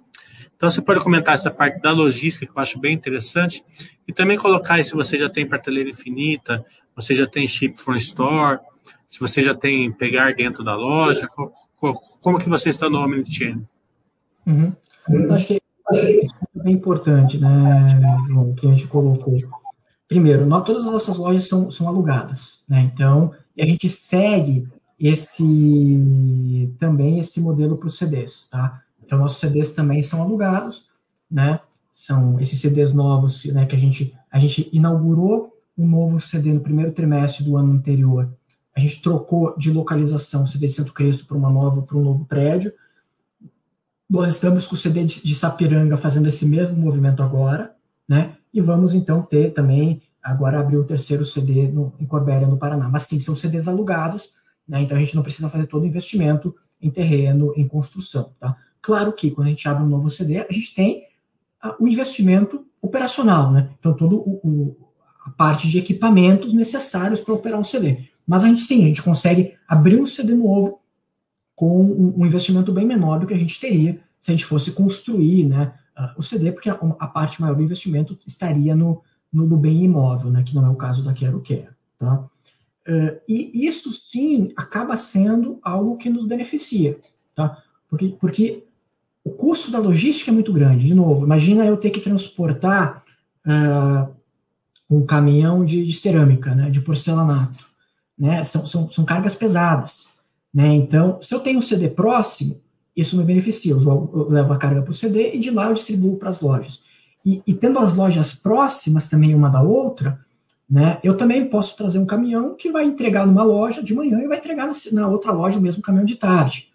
Então, 0.57 0.71
você 0.71 0.81
pode 0.81 1.01
comentar 1.01 1.35
essa 1.35 1.51
parte 1.51 1.81
da 1.81 1.91
logística, 1.91 2.47
que 2.47 2.57
eu 2.57 2.63
acho 2.63 2.79
bem 2.79 2.95
interessante, 2.95 3.65
e 4.07 4.13
também 4.13 4.39
colocar 4.39 4.75
aí 4.75 4.85
se 4.85 4.95
você 4.95 5.19
já 5.19 5.29
tem 5.29 5.47
prateleira 5.47 5.91
infinita, 5.91 6.65
você 6.95 7.15
já 7.15 7.27
tem 7.27 7.47
chip 7.47 7.81
from 7.81 7.97
store, 7.97 8.61
se 9.09 9.19
você 9.21 9.43
já 9.43 9.55
tem 9.55 9.93
pegar 9.93 10.35
dentro 10.35 10.63
da 10.65 10.75
loja, 10.75 11.29
como 12.21 12.39
que 12.39 12.49
você 12.49 12.71
está 12.71 12.89
no 12.89 12.99
Omnichannel? 12.99 13.69
Uhum. 14.47 14.73
Acho 15.31 15.47
que 15.47 15.61
isso 16.23 16.35
é 16.57 16.63
bem 16.63 16.75
importante, 16.75 17.39
né, 17.39 18.01
João, 18.29 18.55
que 18.55 18.67
a 18.67 18.71
gente 18.71 18.87
colocou. 18.87 19.37
Primeiro, 20.13 20.45
nós, 20.45 20.63
todas 20.67 20.85
as 20.85 20.93
nossas 20.93 21.17
lojas 21.17 21.49
são, 21.49 21.71
são 21.71 21.89
alugadas, 21.89 22.59
né? 22.69 22.91
Então, 22.93 23.33
a 23.59 23.65
gente 23.65 23.89
segue 23.89 24.69
esse 25.01 26.71
também 26.79 27.19
esse 27.19 27.41
modelo 27.41 27.79
para 27.79 27.89
os 27.89 27.97
CDs, 27.97 28.47
tá? 28.51 28.83
Então, 29.03 29.19
nossos 29.19 29.39
CDs 29.39 29.73
também 29.73 30.03
são 30.03 30.21
alugados, 30.21 30.87
né? 31.31 31.61
São 31.91 32.39
esses 32.39 32.61
CDs 32.61 32.93
novos, 32.93 33.43
né? 33.47 33.65
Que 33.65 33.75
a 33.75 33.79
gente 33.79 34.15
a 34.31 34.39
gente 34.39 34.69
inaugurou 34.71 35.57
um 35.79 35.89
novo 35.89 36.21
CD 36.21 36.53
no 36.53 36.61
primeiro 36.61 36.93
trimestre 36.93 37.43
do 37.43 37.57
ano 37.57 37.73
anterior. 37.73 38.31
A 38.77 38.81
gente 38.81 39.01
trocou 39.01 39.57
de 39.57 39.71
localização 39.71 40.45
o 40.45 40.47
CD 40.47 40.67
de 40.67 40.75
Santo 40.75 40.93
Cristo 40.93 41.25
para 41.25 41.39
uma 41.39 41.49
nova, 41.49 41.81
para 41.81 41.97
um 41.97 42.05
novo 42.05 42.27
prédio. 42.27 42.71
Nós 44.11 44.35
estamos 44.35 44.67
com 44.67 44.75
o 44.75 44.79
CD 44.79 45.05
de, 45.05 45.25
de 45.25 45.35
Sapiranga 45.35 45.97
fazendo 45.97 46.29
esse 46.29 46.45
mesmo 46.45 46.77
movimento 46.77 47.23
agora, 47.23 47.75
né? 48.07 48.37
E 48.53 48.61
vamos 48.61 48.95
então 48.95 49.23
ter 49.23 49.53
também 49.53 50.03
agora 50.23 50.61
abrir 50.61 50.77
o 50.77 50.85
terceiro 50.85 51.25
CD 51.25 51.69
no, 51.69 51.93
em 51.99 52.07
Corbélia, 52.07 52.47
no 52.47 52.59
Paraná. 52.59 52.89
Mas 52.89 53.05
sim, 53.05 53.19
são 53.21 53.35
CDs 53.35 53.67
alugados, 53.67 54.31
né? 54.69 54.83
Então 54.83 54.97
a 54.97 55.01
gente 55.01 55.17
não 55.17 55.23
precisa 55.23 55.49
fazer 55.49 55.67
todo 55.67 55.83
o 55.83 55.87
investimento 55.87 56.55
em 56.81 56.91
terreno, 56.91 57.53
em 57.57 57.67
construção, 57.67 58.33
tá? 58.39 58.57
Claro 58.81 59.13
que 59.13 59.31
quando 59.31 59.47
a 59.47 59.51
gente 59.51 59.67
abre 59.69 59.85
um 59.85 59.89
novo 59.89 60.11
CD, 60.11 60.39
a 60.39 60.53
gente 60.53 60.75
tem 60.75 61.07
o 61.79 61.87
investimento 61.87 62.67
operacional, 62.81 63.53
né? 63.53 63.71
Então, 63.79 63.95
todo 63.95 64.17
o, 64.17 64.41
o, 64.43 64.89
a 65.25 65.31
parte 65.31 65.69
de 65.69 65.79
equipamentos 65.79 66.53
necessários 66.53 67.21
para 67.21 67.35
operar 67.35 67.61
um 67.61 67.65
CD. 67.65 68.09
Mas 68.27 68.43
a 68.43 68.49
gente 68.49 68.63
sim, 68.63 68.85
a 68.85 68.89
gente 68.89 69.03
consegue 69.03 69.55
abrir 69.69 70.01
um 70.01 70.07
CD 70.07 70.35
novo 70.35 70.81
com 71.55 71.81
um, 72.17 72.27
investimento 72.27 72.73
bem 72.73 72.85
menor 72.85 73.21
do 73.21 73.27
que 73.27 73.35
a 73.35 73.39
gente 73.39 73.61
teria 73.61 74.01
se 74.21 74.31
a 74.31 74.35
gente 74.35 74.45
fosse 74.45 74.73
construir, 74.73 75.47
né, 75.47 75.75
o 76.17 76.23
CD, 76.23 76.53
porque 76.53 76.71
a, 76.71 76.75
a, 76.99 77.07
parte 77.07 77.41
maior 77.41 77.55
do 77.55 77.63
investimento 77.63 78.19
estaria 78.27 78.75
no, 78.75 79.03
no, 79.33 79.47
no, 79.47 79.57
bem 79.57 79.83
imóvel, 79.85 80.31
né, 80.31 80.43
que 80.43 80.55
não 80.55 80.65
é 80.67 80.69
o 80.69 80.77
caso 80.77 81.03
da 81.03 81.13
Quero 81.13 81.41
Quero, 81.41 81.73
tá? 81.99 82.25
Uh, 82.89 83.21
e 83.29 83.67
isso 83.67 83.93
sim 83.93 84.53
acaba 84.57 84.97
sendo 84.97 85.59
algo 85.63 85.97
que 85.97 86.11
nos 86.11 86.27
beneficia, 86.27 86.99
tá? 87.35 87.63
Porque, 87.89 88.09
porque 88.21 88.65
o 89.25 89.31
custo 89.31 89.71
da 89.71 89.79
logística 89.79 90.31
é 90.31 90.35
muito 90.35 90.53
grande. 90.53 90.87
De 90.87 90.95
novo, 90.95 91.25
imagina 91.25 91.65
eu 91.65 91.77
ter 91.77 91.91
que 91.91 92.01
transportar 92.01 93.05
uh, 93.47 94.13
um 94.91 95.07
caminhão 95.07 95.65
de, 95.65 95.85
de, 95.87 95.93
cerâmica, 95.93 96.55
né, 96.55 96.71
de 96.71 96.81
porcelanato. 96.81 97.67
Né, 98.19 98.43
são, 98.45 98.67
são, 98.67 98.91
são 98.91 99.05
cargas 99.05 99.35
pesadas. 99.35 100.17
Né, 100.53 100.75
então, 100.75 101.21
se 101.21 101.35
eu 101.35 101.41
tenho 101.41 101.59
um 101.59 101.63
CD 101.63 101.89
próximo, 101.89 102.61
isso 102.97 103.17
me 103.17 103.25
beneficia. 103.25 103.73
Eu, 103.73 103.81
jogo, 103.81 104.11
eu 104.19 104.31
levo 104.31 104.53
a 104.53 104.59
carga 104.59 104.83
para 104.83 104.91
o 104.91 104.95
CD 104.95 105.35
e 105.35 105.39
de 105.39 105.51
lá 105.51 105.69
eu 105.69 105.75
distribuo 105.75 106.17
para 106.17 106.29
as 106.29 106.41
lojas. 106.41 106.83
E, 107.25 107.43
e, 107.47 107.55
tendo 107.55 107.79
as 107.79 107.95
lojas 107.95 108.35
próximas 108.35 109.09
também 109.09 109.35
uma 109.35 109.49
da 109.49 109.63
outra, 109.63 110.19
né, 110.69 110.99
eu 111.05 111.17
também 111.17 111.49
posso 111.49 111.77
trazer 111.77 111.99
um 111.99 112.07
caminhão 112.07 112.55
que 112.57 112.71
vai 112.71 112.85
entregar 112.85 113.27
numa 113.27 113.45
loja 113.45 113.83
de 113.83 113.95
manhã 113.95 114.21
e 114.21 114.27
vai 114.27 114.39
entregar 114.39 114.67
na, 114.67 114.73
na 114.93 115.09
outra 115.09 115.31
loja 115.31 115.59
o 115.59 115.63
mesmo 115.63 115.83
caminhão 115.83 116.05
de 116.05 116.17
tarde. 116.17 116.69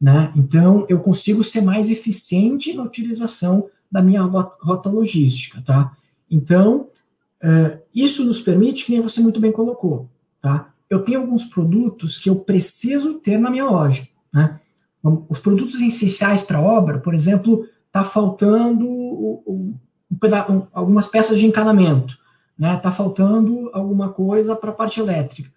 Né? 0.00 0.32
Então, 0.34 0.84
eu 0.88 0.98
consigo 0.98 1.44
ser 1.44 1.60
mais 1.60 1.88
eficiente 1.88 2.72
na 2.74 2.82
utilização 2.82 3.68
da 3.90 4.02
minha 4.02 4.22
rota 4.22 4.88
logística, 4.88 5.62
tá? 5.64 5.94
Então, 6.30 6.88
uh, 7.44 7.78
isso 7.94 8.24
nos 8.24 8.40
permite, 8.40 8.86
que 8.86 8.92
nem 8.92 9.02
você 9.02 9.20
muito 9.20 9.38
bem 9.38 9.52
colocou, 9.52 10.08
tá? 10.40 10.72
Eu 10.88 11.04
tenho 11.04 11.20
alguns 11.20 11.44
produtos 11.44 12.18
que 12.18 12.30
eu 12.30 12.36
preciso 12.36 13.14
ter 13.14 13.38
na 13.38 13.50
minha 13.50 13.66
loja, 13.66 14.08
né? 14.32 14.58
Os 15.02 15.38
produtos 15.38 15.74
essenciais 15.80 16.42
para 16.42 16.58
a 16.58 16.62
obra, 16.62 16.98
por 16.98 17.12
exemplo, 17.12 17.66
está 17.86 18.04
faltando 18.04 18.88
um, 18.88 19.42
um, 19.46 20.66
algumas 20.72 21.06
peças 21.06 21.38
de 21.38 21.46
encanamento, 21.46 22.16
né? 22.56 22.76
Está 22.76 22.92
faltando 22.92 23.68
alguma 23.72 24.10
coisa 24.10 24.54
para 24.54 24.70
a 24.70 24.74
parte 24.74 25.00
elétrica. 25.00 25.50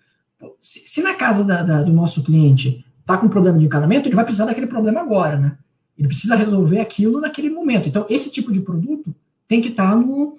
Se, 0.60 0.88
se 0.88 1.01
na 1.01 1.13
casa 1.13 1.43
da, 1.43 1.62
da, 1.63 1.84
do 1.84 1.93
nosso 1.93 2.23
cliente 2.23 2.84
está 2.99 3.17
com 3.17 3.29
problema 3.29 3.58
de 3.60 3.65
encanamento, 3.65 4.08
ele 4.08 4.15
vai 4.15 4.25
precisar 4.25 4.45
daquele 4.45 4.67
problema 4.67 5.01
agora, 5.01 5.38
né? 5.38 5.58
Ele 5.97 6.08
precisa 6.08 6.36
resolver 6.36 6.79
aquilo 6.79 7.21
naquele 7.21 7.49
momento. 7.49 7.88
Então, 7.88 8.05
esse 8.10 8.31
tipo 8.31 8.51
de 8.51 8.60
produto 8.60 9.15
tem 9.47 9.62
que 9.62 9.69
estar 9.69 9.91
tá 9.91 9.95
no 9.95 10.36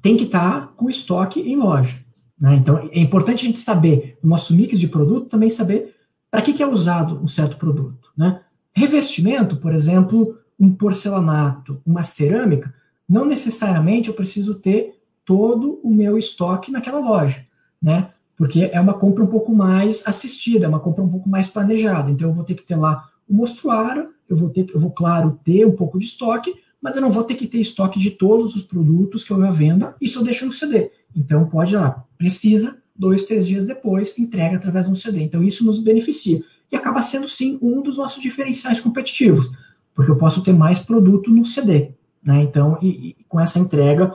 tem 0.00 0.16
que 0.16 0.24
estar 0.24 0.60
tá 0.60 0.66
com 0.76 0.88
estoque 0.88 1.40
em 1.40 1.56
loja. 1.56 1.96
Né? 2.40 2.54
Então, 2.54 2.88
é 2.92 3.00
importante 3.00 3.44
a 3.44 3.46
gente 3.48 3.58
saber, 3.58 4.16
no 4.22 4.30
nosso 4.30 4.54
mix 4.54 4.78
de 4.78 4.86
produto, 4.86 5.28
também 5.28 5.50
saber 5.50 5.96
para 6.30 6.42
que, 6.42 6.52
que 6.52 6.62
é 6.62 6.66
usado 6.66 7.22
um 7.22 7.28
certo 7.28 7.56
produto. 7.56 8.10
Né? 8.16 8.40
Revestimento, 8.72 9.56
por 9.56 9.72
exemplo, 9.72 10.38
um 10.58 10.72
porcelanato, 10.72 11.80
uma 11.86 12.02
cerâmica, 12.02 12.74
não 13.08 13.24
necessariamente 13.24 14.08
eu 14.08 14.14
preciso 14.14 14.54
ter 14.54 15.00
todo 15.24 15.80
o 15.82 15.92
meu 15.92 16.18
estoque 16.18 16.70
naquela 16.70 16.98
loja. 16.98 17.46
Né? 17.80 18.10
porque 18.38 18.70
é 18.72 18.80
uma 18.80 18.94
compra 18.94 19.24
um 19.24 19.26
pouco 19.26 19.52
mais 19.52 20.06
assistida, 20.06 20.64
é 20.64 20.68
uma 20.68 20.78
compra 20.78 21.02
um 21.02 21.08
pouco 21.08 21.28
mais 21.28 21.48
planejada. 21.48 22.08
Então 22.08 22.28
eu 22.28 22.32
vou 22.32 22.44
ter 22.44 22.54
que 22.54 22.62
ter 22.62 22.76
lá 22.76 23.10
o 23.28 23.34
mostruário, 23.34 24.10
eu 24.28 24.36
vou 24.36 24.48
ter, 24.48 24.70
eu 24.72 24.78
vou 24.78 24.92
claro 24.92 25.40
ter 25.44 25.66
um 25.66 25.74
pouco 25.74 25.98
de 25.98 26.06
estoque, 26.06 26.54
mas 26.80 26.94
eu 26.94 27.02
não 27.02 27.10
vou 27.10 27.24
ter 27.24 27.34
que 27.34 27.48
ter 27.48 27.58
estoque 27.58 27.98
de 27.98 28.12
todos 28.12 28.54
os 28.54 28.62
produtos 28.62 29.24
que 29.24 29.32
eu 29.32 29.40
já 29.40 29.50
vendo, 29.50 29.92
isso 30.00 30.20
eu 30.20 30.24
deixo 30.24 30.46
no 30.46 30.52
CD. 30.52 30.92
Então 31.16 31.48
pode 31.48 31.74
lá, 31.74 32.04
precisa, 32.16 32.80
dois, 32.98 33.24
três 33.24 33.46
dias 33.46 33.66
depois, 33.66 34.18
entrega 34.18 34.56
através 34.56 34.86
de 34.86 34.92
um 34.92 34.94
CD. 34.94 35.22
Então 35.22 35.42
isso 35.42 35.64
nos 35.64 35.78
beneficia. 35.78 36.42
E 36.70 36.76
acaba 36.76 37.00
sendo 37.00 37.28
sim 37.28 37.58
um 37.62 37.80
dos 37.80 37.96
nossos 37.96 38.22
diferenciais 38.22 38.80
competitivos, 38.80 39.50
porque 39.94 40.10
eu 40.10 40.16
posso 40.16 40.42
ter 40.42 40.52
mais 40.52 40.78
produto 40.78 41.30
no 41.30 41.44
CD. 41.44 41.92
Né? 42.22 42.42
Então, 42.42 42.78
e, 42.82 43.10
e 43.10 43.24
com 43.28 43.40
essa 43.40 43.58
entrega, 43.58 44.14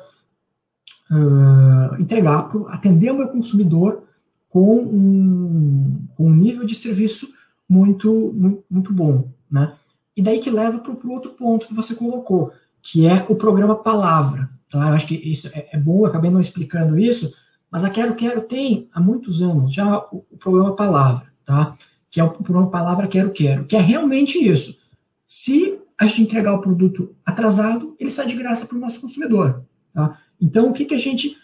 uh, 1.10 2.02
entregar, 2.02 2.50
pro, 2.50 2.68
atender 2.68 3.12
o 3.12 3.18
meu 3.18 3.30
consumidor 3.30 4.04
com 4.50 4.78
um, 4.78 6.06
com 6.16 6.28
um 6.28 6.36
nível 6.36 6.66
de 6.66 6.76
serviço 6.76 7.34
muito, 7.68 8.32
muito, 8.36 8.64
muito 8.70 8.94
bom, 8.94 9.32
né? 9.50 9.74
E 10.16 10.22
daí 10.22 10.40
que 10.40 10.52
leva 10.52 10.78
para 10.78 10.92
o 10.92 11.12
outro 11.12 11.32
ponto 11.32 11.66
que 11.66 11.74
você 11.74 11.96
colocou, 11.96 12.52
que 12.80 13.08
é 13.08 13.26
o 13.28 13.36
programa 13.36 13.76
Palavra. 13.76 14.48
Tá? 14.70 14.90
Eu 14.90 14.94
acho 14.94 15.08
que 15.08 15.16
isso 15.16 15.50
é, 15.56 15.70
é 15.72 15.78
bom, 15.78 16.06
acabei 16.06 16.30
não 16.30 16.40
explicando 16.40 17.00
isso, 17.00 17.34
mas 17.74 17.84
a 17.84 17.90
Quero 17.90 18.14
Quero 18.14 18.42
tem 18.42 18.88
há 18.94 19.00
muitos 19.00 19.42
anos 19.42 19.74
já 19.74 19.98
o, 20.12 20.24
o 20.30 20.38
programa 20.38 20.76
Palavra, 20.76 21.34
tá? 21.44 21.76
Que 22.12 22.20
é 22.20 22.24
o 22.24 22.30
programa 22.30 22.70
Palavra 22.70 23.08
Quero 23.08 23.32
Quero, 23.32 23.66
que 23.66 23.76
é 23.76 23.80
realmente 23.80 24.38
isso. 24.38 24.84
Se 25.26 25.80
a 25.98 26.06
gente 26.06 26.22
entregar 26.22 26.54
o 26.54 26.62
produto 26.62 27.16
atrasado, 27.26 27.96
ele 28.00 28.12
sai 28.12 28.28
de 28.28 28.36
graça 28.36 28.68
para 28.68 28.78
o 28.78 28.80
nosso 28.80 29.02
consumidor. 29.02 29.64
Tá? 29.92 30.20
Então, 30.40 30.70
o 30.70 30.74
que, 30.74 30.86
que 30.86 30.94
a 30.94 31.00
gente 31.00 31.36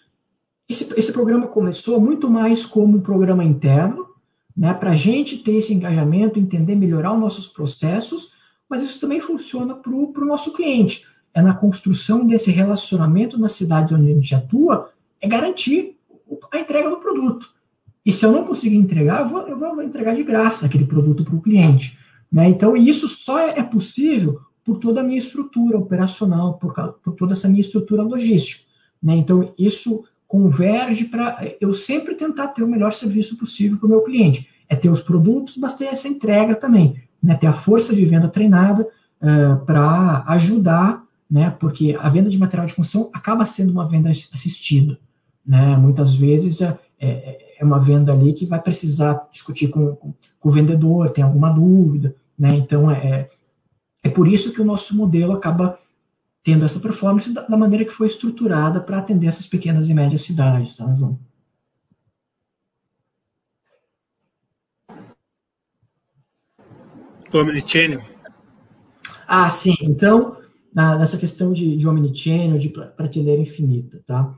esse, 0.70 0.94
esse 1.00 1.12
programa 1.12 1.48
começou 1.48 2.00
muito 2.00 2.30
mais 2.30 2.64
como 2.64 2.98
um 2.98 3.02
programa 3.02 3.44
interno, 3.44 4.06
né, 4.56 4.72
para 4.72 4.92
a 4.92 4.96
gente 4.96 5.40
ter 5.40 5.56
esse 5.56 5.74
engajamento, 5.74 6.38
entender, 6.38 6.76
melhorar 6.76 7.12
os 7.12 7.20
nossos 7.20 7.48
processos, 7.48 8.34
mas 8.70 8.84
isso 8.84 9.02
também 9.02 9.20
funciona 9.20 9.74
para 9.74 9.92
o 9.92 10.26
nosso 10.26 10.54
cliente. 10.54 11.08
É 11.34 11.42
na 11.42 11.56
construção 11.56 12.28
desse 12.28 12.52
relacionamento 12.52 13.36
na 13.36 13.50
cidade 13.50 13.96
onde 13.96 14.12
a 14.12 14.14
gente 14.14 14.36
atua, 14.36 14.92
é 15.20 15.28
garantir 15.28 15.99
a 16.52 16.60
entrega 16.60 16.90
do 16.90 16.98
produto. 16.98 17.50
E 18.06 18.12
se 18.12 18.26
eu 18.26 18.32
não 18.32 18.46
conseguir 18.46 18.78
entregar, 18.78 19.22
eu 19.22 19.28
vou, 19.28 19.42
eu 19.48 19.58
vou 19.58 19.82
entregar 19.84 20.16
de 20.16 20.24
graça 20.24 20.66
aquele 20.66 20.86
produto 20.86 21.24
para 21.24 21.36
o 21.36 21.42
cliente. 21.42 21.98
Né? 22.32 22.50
Então, 22.50 22.76
isso 22.76 23.08
só 23.08 23.40
é 23.40 23.64
possível 23.64 24.40
por 24.64 24.78
toda 24.78 25.02
a 25.02 25.04
minha 25.04 25.20
estrutura 25.20 25.78
operacional, 25.78 26.56
por, 26.56 26.74
por 27.04 27.14
toda 27.16 27.34
essa 27.34 27.48
minha 27.48 27.62
estrutura 27.62 28.04
logística. 28.04 28.66
Né? 29.02 29.18
Então, 29.18 29.54
isso 29.58 30.04
converge 30.28 31.06
para 31.06 31.54
eu 31.60 31.74
sempre 31.74 32.14
tentar 32.14 32.50
ter 32.50 32.62
o 32.62 32.68
melhor 32.68 32.94
serviço 32.94 33.36
possível 33.36 33.78
para 33.78 33.88
o 33.88 33.90
meu 33.90 34.02
cliente. 34.02 34.48
É 34.68 34.76
ter 34.76 34.90
os 34.90 35.02
produtos, 35.02 35.58
mas 35.58 35.76
ter 35.76 35.86
essa 35.86 36.08
entrega 36.08 36.56
também, 36.56 37.02
né? 37.22 37.36
ter 37.36 37.48
a 37.48 37.54
força 37.54 37.96
de 37.96 38.06
venda 38.06 38.28
treinada 38.28 38.88
uh, 39.20 39.66
para 39.66 40.24
ajudar, 40.28 41.04
né? 41.30 41.50
porque 41.60 41.98
a 42.00 42.08
venda 42.10 42.30
de 42.30 42.38
material 42.38 42.68
de 42.68 42.76
construção 42.76 43.10
acaba 43.12 43.44
sendo 43.46 43.72
uma 43.72 43.88
venda 43.88 44.10
assistida. 44.10 45.00
Né? 45.50 45.76
Muitas 45.76 46.14
vezes 46.14 46.62
é, 46.62 46.78
é, 47.00 47.56
é 47.60 47.66
uma 47.66 47.80
venda 47.80 48.14
ali 48.14 48.34
que 48.34 48.46
vai 48.46 48.62
precisar 48.62 49.28
discutir 49.32 49.70
com, 49.70 49.96
com, 49.96 50.14
com 50.40 50.50
o 50.50 50.52
vendedor, 50.52 51.10
tem 51.10 51.24
alguma 51.24 51.50
dúvida. 51.50 52.16
Né? 52.38 52.56
Então, 52.56 52.92
é, 52.92 53.28
é 54.04 54.10
por 54.12 54.28
isso 54.28 54.54
que 54.54 54.62
o 54.62 54.66
nosso 54.66 54.96
modelo 54.96 55.34
acaba 55.34 55.80
tendo 56.44 56.64
essa 56.64 56.80
performance 56.80 57.34
da, 57.34 57.42
da 57.42 57.58
maneira 57.58 57.84
que 57.84 57.90
foi 57.90 58.06
estruturada 58.06 58.80
para 58.80 59.00
atender 59.00 59.26
essas 59.26 59.48
pequenas 59.48 59.90
e 59.90 59.94
médias 59.96 60.22
cidades, 60.22 60.76
tá, 60.76 60.86
João? 60.96 61.18
Omnichannel. 67.34 68.04
Ah, 69.28 69.50
sim. 69.50 69.76
Então, 69.82 70.38
na, 70.72 70.96
nessa 70.96 71.18
questão 71.18 71.52
de, 71.52 71.76
de 71.76 71.88
omnichannel, 71.88 72.60
de 72.60 72.70
prateleira 72.70 73.42
infinita, 73.42 74.00
tá? 74.06 74.36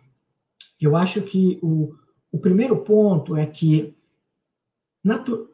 Eu 0.82 0.95
acho 0.95 1.21
que 1.21 1.59
o, 1.61 1.93
o 2.32 2.39
primeiro 2.39 2.77
ponto 2.77 3.36
é 3.36 3.45
que, 3.45 3.93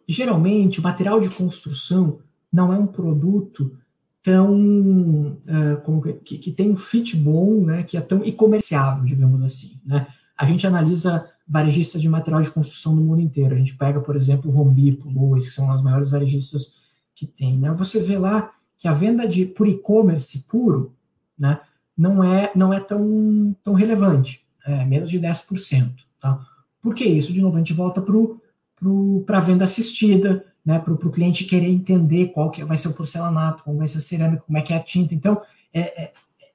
geralmente, 0.07 0.79
o 0.79 0.83
material 0.83 1.19
de 1.19 1.29
construção 1.29 2.19
não 2.51 2.71
é 2.71 2.77
um 2.77 2.87
produto 2.87 3.77
tão 4.23 5.37
uh, 5.37 5.81
como 5.83 6.01
que, 6.01 6.37
que, 6.37 6.51
tem 6.51 6.71
um 6.71 6.75
fit 6.75 7.15
bom, 7.15 7.63
né, 7.65 7.83
que 7.83 7.95
é 7.95 8.01
tão 8.01 8.25
e-comerciável, 8.25 9.03
digamos 9.05 9.41
assim, 9.41 9.79
né? 9.85 10.07
A 10.37 10.45
gente 10.45 10.67
analisa 10.67 11.29
varejistas 11.47 12.01
de 12.01 12.09
material 12.09 12.41
de 12.41 12.51
construção 12.51 12.95
no 12.95 13.01
mundo 13.01 13.21
inteiro. 13.21 13.55
A 13.55 13.57
gente 13.57 13.75
pega, 13.75 14.01
por 14.01 14.15
exemplo, 14.15 14.51
o 14.51 14.59
Home 14.59 14.75
Depot, 14.75 15.09
Lowe's, 15.09 15.47
que 15.47 15.55
são 15.55 15.71
as 15.71 15.81
maiores 15.81 16.09
varejistas 16.09 16.75
que 17.15 17.25
tem, 17.25 17.57
né? 17.57 17.71
Você 17.73 17.99
vê 17.99 18.17
lá 18.17 18.51
que 18.77 18.87
a 18.87 18.93
venda 18.93 19.27
de 19.27 19.45
por 19.45 19.67
e-commerce 19.67 20.45
puro, 20.47 20.93
né, 21.37 21.59
não 21.97 22.23
é 22.23 22.51
não 22.55 22.73
é 22.73 22.79
tão 22.79 23.55
tão 23.63 23.73
relevante, 23.73 24.45
é 24.67 24.85
menos 24.85 25.09
de 25.09 25.19
10%, 25.19 25.91
Tá? 26.19 26.39
Por 26.81 26.95
que 26.95 27.05
isso? 27.05 27.33
De 27.33 27.41
novo, 27.41 27.55
a 27.55 27.59
gente 27.59 27.73
volta 27.73 28.01
para 28.01 29.37
a 29.37 29.41
venda 29.41 29.65
assistida, 29.65 30.45
né, 30.65 30.79
para 30.79 30.93
o 30.93 31.11
cliente 31.11 31.45
querer 31.45 31.69
entender 31.69 32.27
qual 32.27 32.51
que 32.51 32.63
vai 32.63 32.77
ser 32.77 32.89
o 32.89 32.93
porcelanato, 32.93 33.63
como 33.63 33.77
vai 33.77 33.87
ser 33.87 33.99
a 33.99 34.01
cerâmica, 34.01 34.43
como 34.45 34.57
é 34.57 34.61
que 34.61 34.73
é 34.73 34.77
a 34.77 34.83
tinta. 34.83 35.13
Então, 35.13 35.41
é, 35.73 36.03
é, 36.03 36.11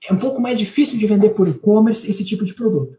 é 0.09 0.13
um 0.13 0.17
pouco 0.17 0.41
mais 0.41 0.59
difícil 0.59 0.99
de 0.99 1.07
vender 1.07 1.31
por 1.31 1.49
e-commerce 1.49 2.11
esse 2.11 2.25
tipo 2.25 2.45
de 2.45 2.55
produto. 2.55 2.97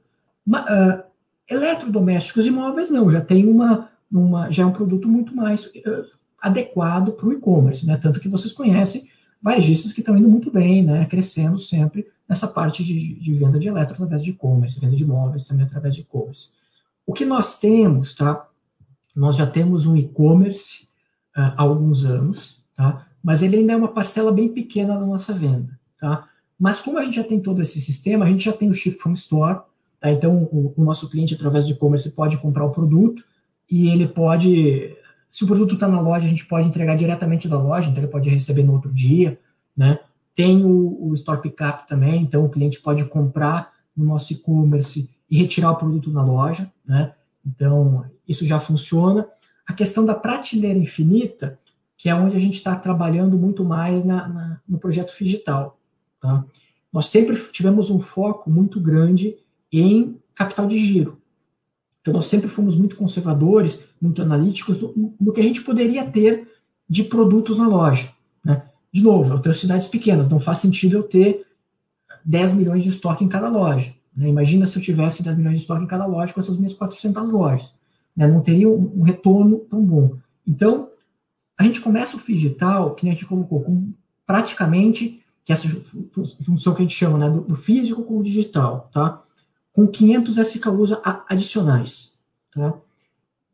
uh, 0.47 1.03
eletrodomésticos 1.49 2.45
imóveis 2.45 2.89
não, 2.89 3.11
já 3.11 3.21
tem 3.21 3.47
uma, 3.47 3.89
uma 4.11 4.49
já 4.49 4.63
é 4.63 4.65
um 4.65 4.71
produto 4.71 5.07
muito 5.07 5.35
mais 5.35 5.65
uh, 5.65 6.05
adequado 6.41 7.11
para 7.13 7.27
o 7.27 7.33
e-commerce, 7.33 7.85
né? 7.85 7.97
Tanto 7.97 8.19
que 8.19 8.29
vocês 8.29 8.51
conhecem 8.51 9.07
varejistas 9.43 9.91
que 9.91 9.99
estão 9.99 10.17
indo 10.17 10.29
muito 10.29 10.49
bem, 10.49 10.83
né? 10.83 11.05
Crescendo 11.05 11.59
sempre 11.59 12.07
nessa 12.27 12.47
parte 12.47 12.83
de, 12.83 13.15
de 13.15 13.33
venda 13.33 13.59
de 13.59 13.67
eletro 13.67 13.93
através 13.93 14.23
de 14.23 14.31
e-commerce, 14.31 14.79
venda 14.79 14.95
de 14.95 15.03
imóveis 15.03 15.45
também 15.45 15.65
através 15.65 15.93
de 15.93 16.01
e-commerce. 16.01 16.51
O 17.05 17.13
que 17.13 17.25
nós 17.25 17.59
temos, 17.59 18.15
tá? 18.15 18.47
Nós 19.13 19.35
já 19.35 19.45
temos 19.45 19.85
um 19.85 19.97
e-commerce 19.97 20.85
uh, 21.35 21.51
há 21.57 21.61
alguns 21.61 22.05
anos, 22.05 22.63
tá? 22.75 23.05
Mas 23.21 23.41
ele 23.41 23.57
ainda 23.57 23.73
é 23.73 23.75
uma 23.75 23.89
parcela 23.89 24.31
bem 24.31 24.47
pequena 24.47 24.97
da 24.97 25.05
nossa 25.05 25.33
venda, 25.33 25.77
tá? 25.99 26.27
Mas 26.57 26.79
como 26.79 26.97
a 26.97 27.03
gente 27.03 27.17
já 27.17 27.23
tem 27.23 27.41
todo 27.41 27.61
esse 27.61 27.81
sistema, 27.81 28.23
a 28.23 28.27
gente 28.29 28.45
já 28.45 28.53
tem 28.53 28.69
o 28.69 28.73
Ship 28.73 28.97
from 28.97 29.13
Store, 29.13 29.59
tá? 29.99 30.09
Então 30.09 30.43
o, 30.51 30.73
o 30.77 30.83
nosso 30.83 31.09
cliente 31.09 31.33
através 31.33 31.65
do 31.65 31.71
e-commerce 31.71 32.09
pode 32.11 32.37
comprar 32.37 32.65
o 32.65 32.71
produto 32.71 33.23
e 33.69 33.89
ele 33.89 34.07
pode, 34.07 34.95
se 35.33 35.43
o 35.43 35.47
produto 35.47 35.73
está 35.73 35.87
na 35.87 35.99
loja, 35.99 36.27
a 36.27 36.29
gente 36.29 36.45
pode 36.45 36.67
entregar 36.67 36.95
diretamente 36.95 37.47
da 37.47 37.59
loja, 37.59 37.89
então 37.89 38.03
ele 38.03 38.11
pode 38.11 38.29
receber 38.29 38.61
no 38.61 38.73
outro 38.73 38.93
dia, 38.93 39.39
né? 39.75 39.99
Tem 40.35 40.63
o, 40.63 41.07
o 41.07 41.13
Store 41.15 41.41
Pickup 41.41 41.87
também, 41.87 42.21
então 42.21 42.45
o 42.45 42.49
cliente 42.49 42.79
pode 42.79 43.03
comprar 43.05 43.73
no 43.97 44.05
nosso 44.05 44.31
e-commerce 44.31 45.09
e 45.27 45.35
retirar 45.35 45.71
o 45.71 45.75
produto 45.75 46.11
na 46.11 46.23
loja, 46.23 46.71
né? 46.85 47.15
Então, 47.43 48.05
isso 48.27 48.45
já 48.45 48.59
funciona. 48.59 49.27
A 49.65 49.73
questão 49.73 50.05
da 50.05 50.13
prateleira 50.13 50.77
infinita, 50.77 51.57
que 51.97 52.09
é 52.09 52.13
onde 52.13 52.35
a 52.35 52.39
gente 52.39 52.57
está 52.57 52.75
trabalhando 52.75 53.35
muito 53.35 53.65
mais 53.65 54.05
na, 54.05 54.27
na, 54.27 54.61
no 54.69 54.77
projeto 54.77 55.17
digital. 55.17 55.79
Tá? 56.21 56.45
Nós 56.91 57.07
sempre 57.07 57.35
tivemos 57.51 57.89
um 57.89 57.99
foco 57.99 58.51
muito 58.51 58.79
grande 58.79 59.35
em 59.71 60.15
capital 60.35 60.67
de 60.67 60.77
giro. 60.77 61.19
Então, 62.01 62.13
nós 62.13 62.27
sempre 62.27 62.49
fomos 62.49 62.75
muito 62.75 62.95
conservadores, 62.95 63.83
muito 64.03 64.21
analíticos 64.21 64.79
no, 64.79 65.15
no 65.19 65.33
que 65.33 65.39
a 65.39 65.43
gente 65.43 65.61
poderia 65.61 66.05
ter 66.05 66.47
de 66.89 67.03
produtos 67.03 67.57
na 67.57 67.67
loja. 67.67 68.09
Né? 68.43 68.61
De 68.91 69.01
novo, 69.01 69.33
eu 69.33 69.39
tenho 69.39 69.55
cidades 69.55 69.87
pequenas, 69.87 70.29
não 70.29 70.39
faz 70.39 70.57
sentido 70.57 70.97
eu 70.97 71.03
ter 71.03 71.45
10 72.25 72.55
milhões 72.55 72.83
de 72.83 72.89
estoque 72.89 73.23
em 73.23 73.29
cada 73.29 73.49
loja. 73.49 73.93
Né? 74.15 74.27
Imagina 74.27 74.65
se 74.65 74.77
eu 74.77 74.83
tivesse 74.83 75.23
10 75.23 75.37
milhões 75.37 75.55
de 75.55 75.61
estoque 75.61 75.83
em 75.83 75.87
cada 75.87 76.05
loja 76.05 76.33
com 76.33 76.39
essas 76.39 76.57
minhas 76.57 76.73
400 76.73 77.31
lojas 77.31 77.73
né? 78.15 78.27
não 78.27 78.41
teria 78.41 78.69
um, 78.69 78.99
um, 78.99 79.01
retorno 79.01 79.59
tão 79.69 79.83
bom. 79.83 80.17
Então, 80.47 80.89
a 81.57 81.63
gente 81.63 81.81
começa 81.81 82.17
o 82.17 82.19
digital, 82.19 82.95
que 82.95 83.07
a 83.07 83.11
gente 83.11 83.25
colocou, 83.25 83.61
com 83.61 83.91
praticamente, 84.25 85.21
que 85.43 85.51
essa 85.51 85.67
junção 86.39 86.73
que 86.73 86.81
a 86.81 86.85
gente 86.85 86.95
chama 86.95 87.17
né, 87.17 87.29
do, 87.29 87.41
do 87.41 87.55
físico 87.55 88.03
com 88.03 88.19
o 88.19 88.23
digital, 88.23 88.89
tá? 88.93 89.21
com 89.73 89.87
500 89.87 90.37
SKUs 90.37 90.91
adicionais. 91.27 92.17
Tá? 92.51 92.73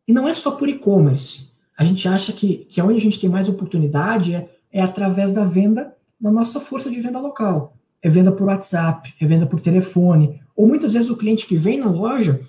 E 0.10 0.12
não 0.12 0.28
é 0.28 0.34
só 0.34 0.50
por 0.50 0.68
e-commerce. 0.68 1.52
A 1.78 1.86
gente 1.86 2.08
acha 2.08 2.34
que, 2.34 2.66
que 2.68 2.82
onde 2.82 2.98
a 2.98 3.00
gente 3.00 3.22
tem 3.22 3.30
mais 3.30 3.48
oportunidade 3.48 4.34
é, 4.34 4.50
é 4.74 4.82
através 4.82 5.32
da 5.32 5.46
venda 5.46 5.96
da 6.20 6.32
nossa 6.32 6.60
força 6.60 6.90
de 6.90 7.00
venda 7.00 7.20
local. 7.20 7.78
É 8.02 8.10
venda 8.10 8.32
por 8.32 8.48
WhatsApp, 8.48 9.14
é 9.22 9.26
venda 9.28 9.46
por 9.46 9.62
telefone, 9.62 10.42
ou 10.56 10.68
muitas 10.68 10.94
vezes 10.94 11.12
o 11.12 11.16
cliente 11.16 11.46
que 11.46 11.56
vem 11.56 11.80
na 11.80 11.92
loja 11.92 12.40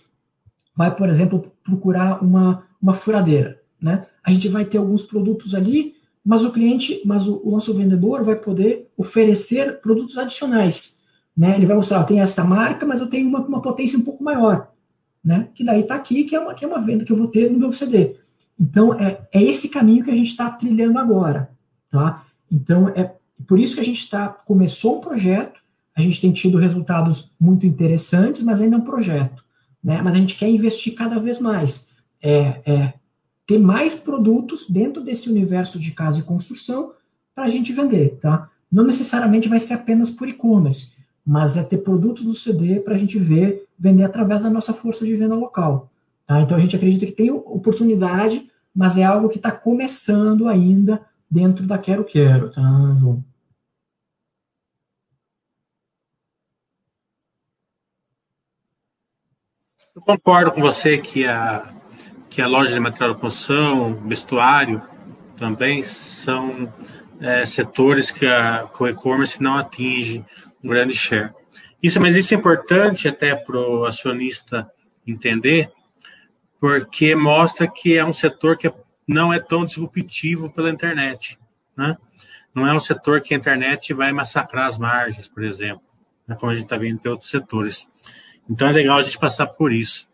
vai, 0.75 0.97
por 0.97 1.11
exemplo, 1.11 1.53
procurar 1.63 2.25
uma, 2.25 2.65
uma 2.81 2.95
furadeira, 2.95 3.61
né? 3.79 4.07
A 4.25 4.33
gente 4.33 4.49
vai 4.49 4.65
ter 4.65 4.79
alguns 4.79 5.03
produtos 5.03 5.55
ali, 5.55 5.97
mas 6.25 6.47
o 6.47 6.53
cliente, 6.53 7.03
mas 7.05 7.29
o, 7.29 7.43
o 7.45 7.51
nosso 7.51 7.75
vendedor 7.75 8.25
vai 8.25 8.37
poder 8.37 8.91
oferecer 8.97 9.83
produtos 9.83 10.17
adicionais, 10.17 11.03
né? 11.37 11.57
Ele 11.57 11.67
vai 11.67 11.77
mostrar, 11.77 12.05
tem 12.05 12.23
essa 12.23 12.43
marca, 12.43 12.87
mas 12.87 13.01
eu 13.01 13.07
tenho 13.07 13.29
uma, 13.29 13.41
uma 13.41 13.61
potência 13.61 13.99
um 13.99 14.03
pouco 14.03 14.25
maior, 14.25 14.70
né? 15.25 15.49
Que 15.55 15.65
daí 15.65 15.81
está 15.81 15.95
aqui, 15.95 16.25
que 16.25 16.35
é, 16.35 16.41
uma, 16.41 16.55
que 16.55 16.65
é 16.65 16.69
uma 16.69 16.81
venda 16.81 17.05
que 17.05 17.13
eu 17.13 17.17
vou 17.17 17.29
ter 17.29 17.51
no 17.51 17.59
meu 17.59 17.73
CD. 17.73 18.17
Então, 18.59 18.95
é, 18.95 19.21
é 19.33 19.43
esse 19.43 19.69
caminho 19.69 20.05
que 20.05 20.11
a 20.11 20.15
gente 20.15 20.31
está 20.31 20.51
trilhando 20.51 20.99
agora, 20.99 21.51
tá? 21.91 22.25
Então, 22.51 22.89
é 22.89 23.15
por 23.47 23.59
isso 23.59 23.75
que 23.75 23.81
a 23.81 23.85
gente 23.85 24.01
está, 24.01 24.29
começou 24.29 24.99
um 24.99 25.01
projeto, 25.01 25.61
a 25.97 26.03
gente 26.03 26.21
tem 26.21 26.33
tido 26.33 26.59
resultados 26.59 27.31
muito 27.41 27.67
interessantes, 27.67 28.43
mas 28.43 28.61
ainda 28.61 28.77
é 28.77 28.79
um 28.79 28.85
projeto 28.85 29.43
né? 29.83 30.01
Mas 30.03 30.15
a 30.15 30.19
gente 30.19 30.37
quer 30.37 30.49
investir 30.49 30.95
cada 30.95 31.19
vez 31.19 31.41
mais. 31.41 31.89
É, 32.23 32.61
é 32.67 32.95
ter 33.47 33.59
mais 33.59 33.95
produtos 33.95 34.69
dentro 34.69 35.03
desse 35.03 35.29
universo 35.29 35.79
de 35.79 35.91
casa 35.93 36.21
e 36.21 36.25
construção 36.25 36.93
para 37.35 37.45
a 37.45 37.49
gente 37.49 37.73
vender, 37.73 38.19
tá? 38.21 38.49
Não 38.71 38.85
necessariamente 38.85 39.49
vai 39.49 39.59
ser 39.59 39.75
apenas 39.75 40.11
por 40.11 40.29
e-commerce, 40.29 40.95
mas 41.25 41.57
é 41.57 41.63
ter 41.63 41.79
produtos 41.79 42.25
no 42.25 42.35
CD 42.35 42.81
para 42.81 42.95
a 42.95 42.99
gente 42.99 43.19
ver, 43.19 43.67
vender 43.79 44.05
através 44.05 44.43
da 44.43 44.51
nossa 44.51 44.73
força 44.73 45.05
de 45.05 45.15
venda 45.17 45.35
local. 45.35 45.91
Tá? 46.27 46.41
Então 46.41 46.57
a 46.57 46.61
gente 46.61 46.77
acredita 46.77 47.07
que 47.07 47.13
tem 47.13 47.31
oportunidade, 47.31 48.51
mas 48.75 48.97
é 48.97 49.05
algo 49.05 49.29
que 49.29 49.37
está 49.37 49.51
começando 49.51 50.49
ainda 50.49 51.01
dentro 51.31 51.67
da 51.67 51.79
Quero 51.79 52.05
Quero, 52.05 52.51
tá, 52.51 52.63
João? 52.99 53.25
Eu 59.95 60.03
concordo 60.03 60.53
com 60.53 60.61
você 60.61 60.99
que 60.99 61.27
a, 61.27 61.75
que 62.29 62.41
a 62.41 62.47
loja 62.47 62.73
de 62.73 62.81
material 62.81 63.15
de 63.15 63.21
construção, 63.21 63.95
vestuário, 64.07 64.81
também 65.37 65.83
são 65.83 66.73
é, 67.21 67.45
setores 67.45 68.11
que, 68.11 68.25
a, 68.25 68.69
que 68.73 68.83
o 68.83 68.89
e-commerce 68.89 69.43
não 69.43 69.57
atinge 69.57 70.25
um 70.63 70.69
grande 70.69 70.95
share. 70.95 71.33
Isso, 71.83 72.01
mas 72.01 72.15
isso 72.15 72.35
é 72.35 72.37
importante 72.37 73.09
até 73.09 73.35
para 73.35 73.59
o 73.59 73.85
acionista 73.85 74.71
entender, 75.07 75.71
porque 76.61 77.15
mostra 77.15 77.67
que 77.67 77.97
é 77.97 78.05
um 78.05 78.13
setor 78.13 78.57
que 78.57 78.71
não 79.09 79.33
é 79.33 79.41
tão 79.41 79.65
disruptivo 79.65 80.51
pela 80.51 80.71
internet. 80.71 81.39
Né? 81.77 81.97
Não 82.55 82.67
é 82.67 82.75
um 82.75 82.81
setor 82.81 83.21
que 83.21 83.35
a 83.35 83.37
internet 83.37 83.95
vai 83.95 84.13
massacrar 84.13 84.67
as 84.67 84.79
margens, 84.79 85.27
por 85.27 85.43
exemplo, 85.43 85.83
né? 86.29 86.37
como 86.39 86.53
a 86.53 86.55
gente 86.55 86.65
está 86.65 86.77
vendo 86.77 87.01
em 87.05 87.09
outros 87.09 87.31
setores. 87.31 87.89
Então 88.49 88.69
é 88.69 88.73
legal 88.73 88.99
a 88.99 89.03
gente 89.03 89.19
passar 89.19 89.47
por 89.47 89.73
isso. 89.73 90.09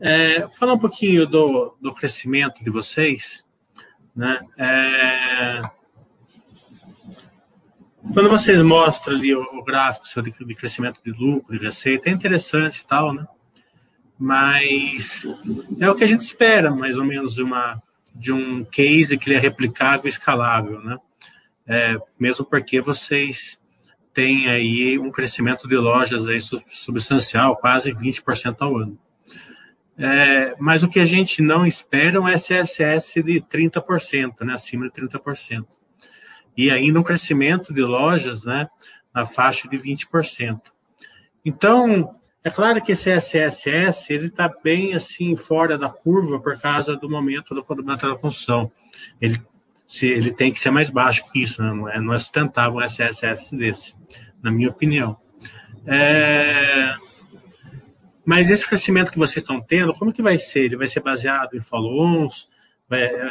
É, 0.00 0.46
falar 0.48 0.74
um 0.74 0.78
pouquinho 0.78 1.26
do, 1.26 1.76
do 1.80 1.94
crescimento 1.94 2.62
de 2.62 2.70
vocês, 2.70 3.44
né? 4.14 4.40
É, 4.58 5.62
quando 8.12 8.28
vocês 8.28 8.60
mostram 8.62 9.16
ali 9.16 9.34
o, 9.34 9.62
gráfico 9.62 10.06
seu 10.06 10.22
de, 10.22 10.32
de, 10.32 10.54
crescimento 10.54 11.00
de 11.04 11.12
lucro, 11.12 11.56
de 11.56 11.64
receita, 11.64 12.08
é 12.08 12.12
interessante 12.12 12.78
e 12.78 12.86
tal, 12.86 13.12
né? 13.12 13.26
Mas 14.18 15.26
é 15.78 15.90
o 15.90 15.94
que 15.94 16.04
a 16.04 16.06
gente 16.06 16.20
espera, 16.20 16.70
mais 16.70 16.98
ou 16.98 17.04
menos, 17.04 17.38
uma, 17.38 17.82
de 18.14 18.32
um 18.32 18.64
case 18.64 19.18
que 19.18 19.28
ele 19.28 19.36
é 19.36 19.40
replicável 19.40 20.06
e 20.06 20.08
escalável, 20.08 20.80
né? 20.82 20.98
É, 21.66 21.98
mesmo 22.18 22.44
porque 22.44 22.80
vocês 22.80 23.58
tem 24.14 24.48
aí 24.48 24.98
um 24.98 25.10
crescimento 25.10 25.68
de 25.68 25.76
lojas 25.76 26.26
aí 26.26 26.38
substancial, 26.40 27.54
quase 27.56 27.92
20% 27.92 28.56
ao 28.60 28.78
ano. 28.78 28.98
É, 29.98 30.54
mas 30.58 30.82
o 30.82 30.88
que 30.88 31.00
a 31.00 31.04
gente 31.04 31.42
não 31.42 31.66
espera 31.66 32.16
é 32.16 32.20
um 32.20 32.28
SSS 32.28 33.22
de 33.22 33.42
30%, 33.42 34.42
né, 34.42 34.54
acima 34.54 34.88
de 34.88 34.92
30%. 34.92 35.66
E 36.56 36.70
ainda 36.70 37.00
um 37.00 37.02
crescimento 37.02 37.72
de 37.72 37.82
lojas 37.82 38.44
né, 38.44 38.68
na 39.14 39.24
faixa 39.24 39.68
de 39.68 39.76
20%. 39.76 40.60
Então, 41.44 42.16
é 42.42 42.50
claro 42.50 42.80
que 42.82 42.92
esse 42.92 43.10
SSS 43.10 44.12
ele 44.12 44.26
está 44.26 44.48
bem 44.62 44.94
assim 44.94 45.36
fora 45.36 45.76
da 45.76 45.90
curva 45.90 46.40
por 46.40 46.58
causa 46.60 46.96
do 46.96 47.10
momento 47.10 47.54
da, 47.54 47.94
da 47.94 48.16
função. 48.16 48.70
Ele 49.20 49.40
se 49.86 50.06
ele 50.06 50.32
tem 50.32 50.52
que 50.52 50.58
ser 50.58 50.70
mais 50.70 50.90
baixo 50.90 51.24
que 51.30 51.42
isso, 51.42 51.62
né? 51.62 51.72
não, 51.72 51.88
é, 51.88 52.00
não 52.00 52.12
é 52.12 52.18
sustentável 52.18 52.78
um 52.78 52.82
SSS 52.82 53.54
desse, 53.54 53.94
na 54.42 54.50
minha 54.50 54.68
opinião. 54.68 55.16
É... 55.86 56.94
Mas 58.24 58.50
esse 58.50 58.66
crescimento 58.66 59.12
que 59.12 59.18
vocês 59.18 59.42
estão 59.42 59.60
tendo, 59.60 59.94
como 59.94 60.12
que 60.12 60.22
vai 60.22 60.36
ser? 60.36 60.64
Ele 60.64 60.76
vai 60.76 60.88
ser 60.88 61.00
baseado 61.00 61.54
em 61.54 61.60
follow-ons? 61.60 62.48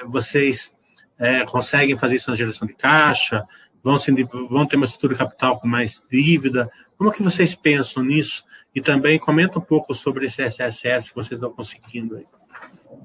Vocês 0.07 0.73
é, 1.17 1.45
conseguem 1.45 1.97
fazer 1.97 2.15
isso 2.15 2.29
na 2.29 2.35
geração 2.35 2.67
de 2.67 2.73
caixa? 2.73 3.43
Vão, 3.83 3.97
se, 3.97 4.11
vão 4.49 4.65
ter 4.65 4.75
uma 4.75 4.85
estrutura 4.85 5.13
de 5.13 5.19
capital 5.19 5.59
com 5.59 5.67
mais 5.67 6.01
dívida? 6.09 6.69
Como 6.97 7.11
que 7.11 7.23
vocês 7.23 7.53
pensam 7.53 8.03
nisso? 8.03 8.43
E 8.73 8.81
também 8.81 9.19
comenta 9.19 9.59
um 9.59 9.61
pouco 9.61 9.93
sobre 9.93 10.25
esse 10.25 10.41
SSS 10.41 11.09
que 11.09 11.15
vocês 11.15 11.37
estão 11.37 11.51
conseguindo 11.51 12.15
aí. 12.15 12.25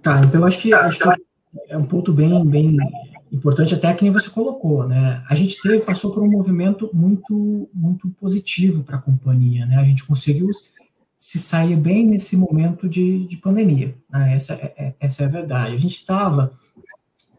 Tá, 0.02 0.20
então 0.24 0.44
acho 0.44 0.58
que, 0.58 0.72
acho 0.72 0.98
que 0.98 1.22
é 1.68 1.76
um 1.76 1.84
ponto 1.84 2.12
bem, 2.12 2.44
bem 2.46 2.76
importante 3.30 3.74
até 3.74 3.92
que 3.94 4.02
nem 4.02 4.12
você 4.12 4.30
colocou, 4.30 4.86
né? 4.86 5.22
A 5.28 5.34
gente 5.34 5.60
teve, 5.60 5.80
passou 5.80 6.12
por 6.12 6.22
um 6.22 6.30
movimento 6.30 6.90
muito, 6.92 7.68
muito 7.72 8.08
positivo 8.10 8.82
para 8.82 8.96
a 8.96 9.00
companhia, 9.00 9.66
né? 9.66 9.76
A 9.76 9.84
gente 9.84 10.04
conseguiu 10.04 10.48
se 11.18 11.38
sair 11.38 11.76
bem 11.76 12.06
nesse 12.06 12.36
momento 12.36 12.88
de, 12.88 13.26
de 13.26 13.36
pandemia. 13.36 13.94
Né? 14.10 14.34
Essa, 14.34 14.54
é, 14.54 14.74
é 14.76 14.94
essa 14.98 15.22
é 15.22 15.26
a 15.26 15.28
verdade. 15.28 15.74
A 15.74 15.78
gente 15.78 15.96
estava, 15.96 16.50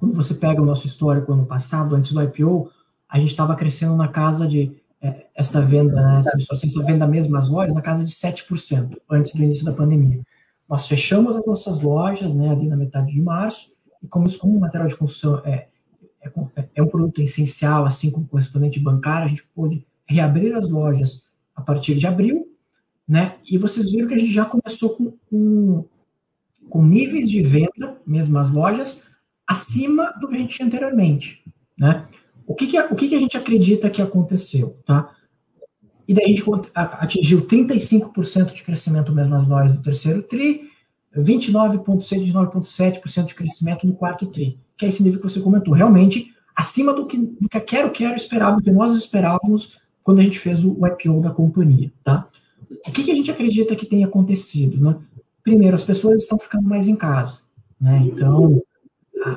quando 0.02 0.16
você 0.16 0.34
pega 0.34 0.60
o 0.60 0.66
nosso 0.66 0.88
histórico 0.88 1.32
ano 1.32 1.46
passado, 1.46 1.96
antes 1.96 2.12
do 2.12 2.24
IPO, 2.24 2.72
a 3.08 3.20
gente 3.20 3.30
estava 3.30 3.56
crescendo 3.56 3.96
na 3.96 4.08
casa 4.08 4.48
de 4.48 4.76
é, 5.00 5.28
essa 5.36 5.62
venda, 5.62 5.94
né, 5.94 6.18
essa, 6.18 6.66
essa 6.66 6.84
venda 6.84 7.06
mesmo 7.06 7.38
as 7.38 7.48
lojas, 7.48 7.76
na 7.76 7.84
casa 7.84 8.04
de 8.04 8.12
7%, 8.12 8.98
antes 9.08 9.36
do 9.36 9.44
início 9.44 9.64
da 9.64 9.72
pandemia. 9.72 10.20
Nós 10.68 10.88
fechamos 10.88 11.36
as 11.36 11.46
nossas 11.46 11.82
lojas 11.82 12.34
né, 12.34 12.50
ali 12.50 12.68
na 12.68 12.76
metade 12.76 13.14
de 13.14 13.22
março, 13.22 13.74
e 14.02 14.08
como, 14.08 14.28
como 14.40 14.60
material 14.60 14.90
de 14.90 14.96
construção 14.96 15.40
é, 15.46 15.68
é, 16.24 16.68
é 16.74 16.82
um 16.82 16.88
produto 16.88 17.22
essencial, 17.22 17.86
assim 17.86 18.10
como 18.10 18.26
correspondente 18.26 18.80
bancário, 18.80 19.26
a 19.26 19.30
gente 19.30 19.44
pôde 19.54 19.86
reabrir 20.08 20.56
as 20.56 20.68
lojas 20.68 21.28
a 21.56 21.62
partir 21.62 21.94
de 21.94 22.08
abril, 22.08 22.48
né? 23.08 23.36
E 23.48 23.56
vocês 23.56 23.92
viram 23.92 24.08
que 24.08 24.16
a 24.16 24.18
gente 24.18 24.34
já 24.34 24.46
começou 24.46 24.98
com, 24.98 25.14
com, 25.30 25.86
com 26.72 26.84
níveis 26.84 27.30
de 27.30 27.44
venda, 27.44 28.02
mesmo 28.04 28.40
as 28.40 28.50
lojas, 28.50 29.11
acima 29.52 30.14
do 30.20 30.30
que 30.30 30.36
a 30.36 30.38
gente 30.38 30.56
tinha 30.56 30.66
anteriormente, 30.66 31.44
né? 31.78 32.06
O 32.48 32.56
que, 32.56 32.68
que, 32.68 32.80
o 32.80 32.96
que, 32.96 33.10
que 33.10 33.16
a 33.16 33.20
gente 33.20 33.38
acredita 33.38 33.90
que 33.90 34.02
aconteceu, 34.02 34.78
tá? 34.86 35.14
E 36.08 36.14
daí 36.14 36.26
a 36.26 36.28
gente 36.28 36.44
atingiu 36.74 37.46
35% 37.46 38.54
de 38.54 38.64
crescimento 38.64 39.14
mesmo 39.14 39.32
nas 39.32 39.48
lojas 39.48 39.76
do 39.76 39.82
terceiro 39.82 40.24
TRI, 40.24 40.70
29,6%, 41.16 42.34
29,7% 42.34 43.26
de 43.26 43.36
crescimento 43.36 43.86
no 43.86 43.94
quarto 43.94 44.26
TRI, 44.26 44.58
que 44.78 44.86
é 44.86 44.88
esse 44.90 45.04
nível 45.04 45.20
que 45.20 45.30
você 45.30 45.40
comentou. 45.42 45.74
Realmente, 45.74 46.34
acima 46.56 46.94
do 46.94 47.06
que, 47.06 47.18
do 47.18 47.50
que 47.50 47.58
a 47.58 47.62
Quero 47.62 47.92
Quero 47.92 48.16
esperava, 48.16 48.58
do 48.58 48.64
que 48.64 48.72
nós 48.72 48.96
esperávamos 48.96 49.78
quando 50.02 50.20
a 50.20 50.24
gente 50.24 50.40
fez 50.40 50.64
o 50.66 50.78
IPO 50.86 51.22
da 51.22 51.30
companhia, 51.30 51.92
tá? 52.04 52.28
O 52.88 52.92
que, 52.92 53.04
que 53.04 53.12
a 53.12 53.16
gente 53.16 53.30
acredita 53.30 53.76
que 53.76 53.86
tem 53.86 54.04
acontecido, 54.04 54.82
né? 54.82 54.96
Primeiro, 55.44 55.76
as 55.76 55.84
pessoas 55.84 56.22
estão 56.22 56.40
ficando 56.40 56.68
mais 56.68 56.88
em 56.88 56.96
casa, 56.96 57.42
né? 57.80 58.02
Então, 58.06 58.62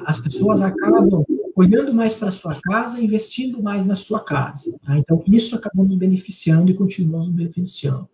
as 0.05 0.21
pessoas 0.21 0.63
acabam 0.63 1.25
olhando 1.55 1.95
mais 1.95 2.15
para 2.15 2.31
sua 2.31 2.55
casa, 2.61 3.01
investindo 3.01 3.63
mais 3.63 3.87
na 3.87 3.95
sua 3.95 4.21
casa. 4.25 4.77
Tá? 4.85 4.99
Então, 4.99 5.23
isso 5.27 5.55
acabou 5.55 5.87
nos 5.87 5.97
beneficiando 5.97 6.71
e 6.71 6.75
continua 6.75 7.19
nos 7.19 7.29
beneficiando. 7.29 8.09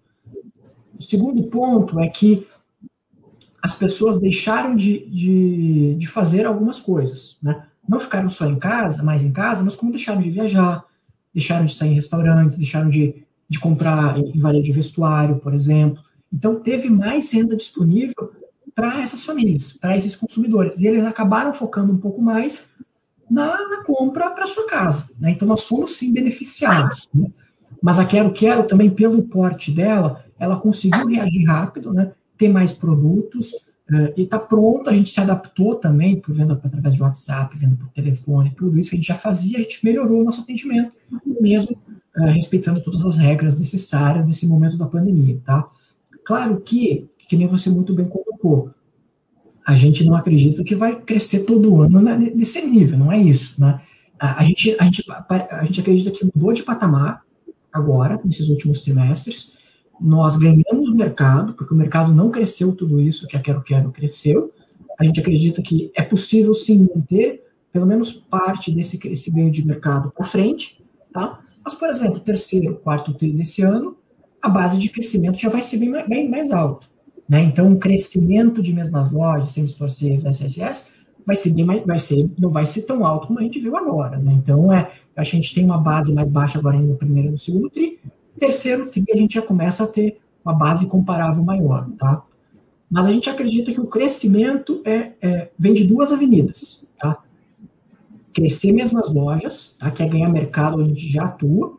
O 0.99 1.03
segundo 1.03 1.43
ponto 1.45 1.99
é 1.99 2.09
que 2.09 2.47
as 3.63 3.75
pessoas 3.75 4.21
deixaram 4.21 4.75
de, 4.75 5.07
de, 5.09 5.95
de, 5.95 6.07
fazer 6.07 6.47
algumas 6.47 6.81
coisas. 6.81 7.39
Né? 7.43 7.65
Não 7.89 8.01
ficaram 8.01 8.29
só 8.29 8.47
em 8.47 8.59
casa, 8.59 9.03
mais 9.03 9.23
em 9.23 9.33
casa, 9.33 9.63
mas 9.63 9.75
como 9.75 9.93
deixaram 9.93 10.21
de 10.21 10.31
viajar, 10.31 10.85
deixaram 11.33 11.67
de 11.67 11.75
sair 11.75 11.91
em 11.91 11.95
restaurantes, 11.95 12.57
deixaram 12.57 12.91
de, 12.91 13.23
de 13.49 13.59
comprar 13.59 14.19
em 14.19 14.39
varejo 14.39 14.65
de 14.65 14.73
vestuário, 14.73 15.37
por 15.37 15.55
exemplo. 15.55 16.03
Então, 16.33 16.61
teve 16.61 16.89
mais 16.91 17.33
renda 17.33 17.57
disponível 17.57 18.33
para 18.75 19.01
essas 19.01 19.25
famílias, 19.25 19.73
para 19.73 19.97
esses 19.97 20.17
consumidores. 20.17 20.81
E 20.81 20.87
eles 20.87 21.05
acabaram 21.05 21.53
focando 21.53 21.93
um 21.93 21.99
pouco 21.99 22.21
mais 22.21 22.71
na, 23.31 23.69
na 23.69 23.85
compra 23.85 24.31
para 24.31 24.47
sua 24.47 24.67
casa. 24.67 25.13
Né? 25.19 25.31
Então, 25.33 25.47
nós 25.47 25.67
fomos 25.67 25.97
sim 25.97 26.13
beneficiados. 26.13 27.09
Né? 27.15 27.29
Mas 27.83 27.99
a 27.99 28.05
Quero 28.05 28.33
Quero, 28.33 28.65
também 28.65 28.91
pelo 28.91 29.23
porte 29.23 29.71
dela, 29.71 30.25
ela 30.39 30.57
conseguiu 30.57 31.07
reagir 31.07 31.47
rápido, 31.47 31.93
né? 31.93 32.13
ter 32.37 32.49
mais 32.49 32.73
produtos, 32.73 33.53
uh, 33.91 34.13
e 34.17 34.23
está 34.23 34.39
pronta. 34.39 34.91
A 34.91 34.95
gente 34.95 35.11
se 35.11 35.21
adaptou 35.21 35.75
também, 35.75 36.21
por 36.21 36.35
venda 36.35 36.55
através 36.55 36.95
de 36.95 37.03
WhatsApp, 37.03 37.57
venda 37.57 37.77
por 37.77 37.89
telefone, 37.89 38.55
tudo 38.57 38.79
isso 38.79 38.91
que 38.91 38.97
a 38.97 38.99
gente 38.99 39.09
já 39.09 39.17
fazia, 39.17 39.59
a 39.59 39.63
gente 39.63 39.85
melhorou 39.85 40.21
o 40.21 40.25
nosso 40.25 40.41
atendimento, 40.41 40.93
mesmo 41.41 41.77
uh, 42.17 42.25
respeitando 42.25 42.83
todas 42.83 43.05
as 43.05 43.17
regras 43.17 43.59
necessárias 43.59 44.25
nesse 44.25 44.47
momento 44.47 44.77
da 44.77 44.87
pandemia. 44.87 45.39
Tá? 45.45 45.69
Claro 46.25 46.61
que, 46.61 47.09
que 47.31 47.37
nem 47.37 47.47
você 47.47 47.71
muito 47.71 47.95
bem 47.95 48.09
colocou, 48.09 48.73
a 49.65 49.77
gente 49.77 50.03
não 50.03 50.17
acredita 50.17 50.65
que 50.65 50.75
vai 50.75 51.01
crescer 51.01 51.45
todo 51.45 51.81
ano 51.81 52.01
nesse 52.01 52.61
nível, 52.67 52.99
não 52.99 53.13
é 53.13 53.23
isso, 53.23 53.61
né? 53.61 53.81
A, 54.19 54.45
gente, 54.45 54.77
a, 54.81 54.85
gente, 54.85 55.05
a 55.09 55.65
gente 55.65 55.81
acredita 55.81 56.11
que 56.11 56.25
mudou 56.25 56.53
de 56.53 56.65
patamar 56.65 57.23
agora, 57.73 58.21
nesses 58.25 58.49
últimos 58.49 58.81
trimestres, 58.81 59.57
nós 60.01 60.37
ganhamos 60.37 60.93
mercado, 60.93 61.55
porque 61.55 61.73
o 61.73 61.77
mercado 61.77 62.13
não 62.13 62.33
cresceu 62.33 62.75
tudo 62.75 63.01
isso 63.01 63.29
que 63.29 63.37
a 63.37 63.41
Quero 63.41 63.63
Quero 63.63 63.93
cresceu, 63.93 64.53
a 64.99 65.05
gente 65.05 65.21
acredita 65.21 65.63
que 65.63 65.93
é 65.95 66.03
possível 66.03 66.53
sim 66.53 66.89
manter 66.93 67.45
pelo 67.73 67.87
menos 67.87 68.13
parte 68.13 68.73
desse, 68.73 68.99
esse 69.07 69.33
ganho 69.33 69.53
de 69.53 69.65
mercado 69.65 70.11
para 70.11 70.27
frente, 70.27 70.85
tá? 71.13 71.39
Mas, 71.65 71.75
por 71.75 71.89
exemplo, 71.89 72.19
terceiro, 72.19 72.75
quarto 72.79 73.15
trimestre 73.15 73.39
desse 73.39 73.63
ano, 73.63 73.97
a 74.43 74.49
base 74.49 74.77
de 74.79 74.89
crescimento 74.89 75.39
já 75.39 75.49
vai 75.49 75.63
ser 75.63 75.77
bem, 75.77 75.93
bem 76.09 76.29
mais 76.29 76.51
alta. 76.51 76.90
Né? 77.31 77.45
Então, 77.45 77.73
o 77.73 77.79
crescimento 77.79 78.61
de 78.61 78.73
mesmas 78.73 79.13
lojas, 79.13 79.53
sem 79.53 79.65
distorcer 79.65 80.21
da 80.21 80.31
SSS, 80.31 80.91
vai 81.25 81.37
ser 81.37 81.55
bem 81.55 81.65
vai 81.87 81.99
ser, 82.01 82.29
não 82.37 82.51
vai 82.51 82.65
ser 82.65 82.83
tão 82.83 83.07
alto 83.07 83.29
como 83.29 83.39
a 83.39 83.43
gente 83.43 83.61
viu 83.61 83.77
agora. 83.77 84.19
Né? 84.19 84.33
Então, 84.33 84.73
é, 84.73 84.91
a 85.15 85.23
gente 85.23 85.55
tem 85.55 85.65
uma 85.65 85.79
base 85.79 86.13
mais 86.13 86.29
baixa 86.29 86.59
agora 86.59 86.77
no 86.77 86.97
primeiro 86.97 87.29
e 87.29 87.31
no 87.31 87.39
segundo 87.39 87.71
tri, 87.71 88.01
terceiro 88.37 88.91
tri 88.91 89.05
a 89.13 89.17
gente 89.17 89.35
já 89.35 89.43
começa 89.43 89.85
a 89.85 89.87
ter 89.87 90.19
uma 90.45 90.55
base 90.55 90.89
comparável 90.89 91.45
maior, 91.45 91.89
tá? 91.99 92.25
Mas 92.91 93.07
a 93.07 93.13
gente 93.13 93.31
acredita 93.31 93.71
que 93.71 93.81
o 93.81 93.87
crescimento 93.87 94.83
é, 94.85 95.13
é 95.23 95.51
vem 95.57 95.75
de 95.75 95.85
duas 95.85 96.11
avenidas, 96.11 96.85
tá? 96.99 97.23
Crescer 98.33 98.73
mesmo 98.73 98.99
as 98.99 99.13
lojas, 99.13 99.77
tá? 99.79 99.91
Que 99.91 100.03
é 100.03 100.09
ganhar 100.09 100.31
mercado 100.31 100.81
onde 100.81 100.85
a 100.85 100.95
gente 100.95 101.13
já 101.13 101.27
atua, 101.27 101.79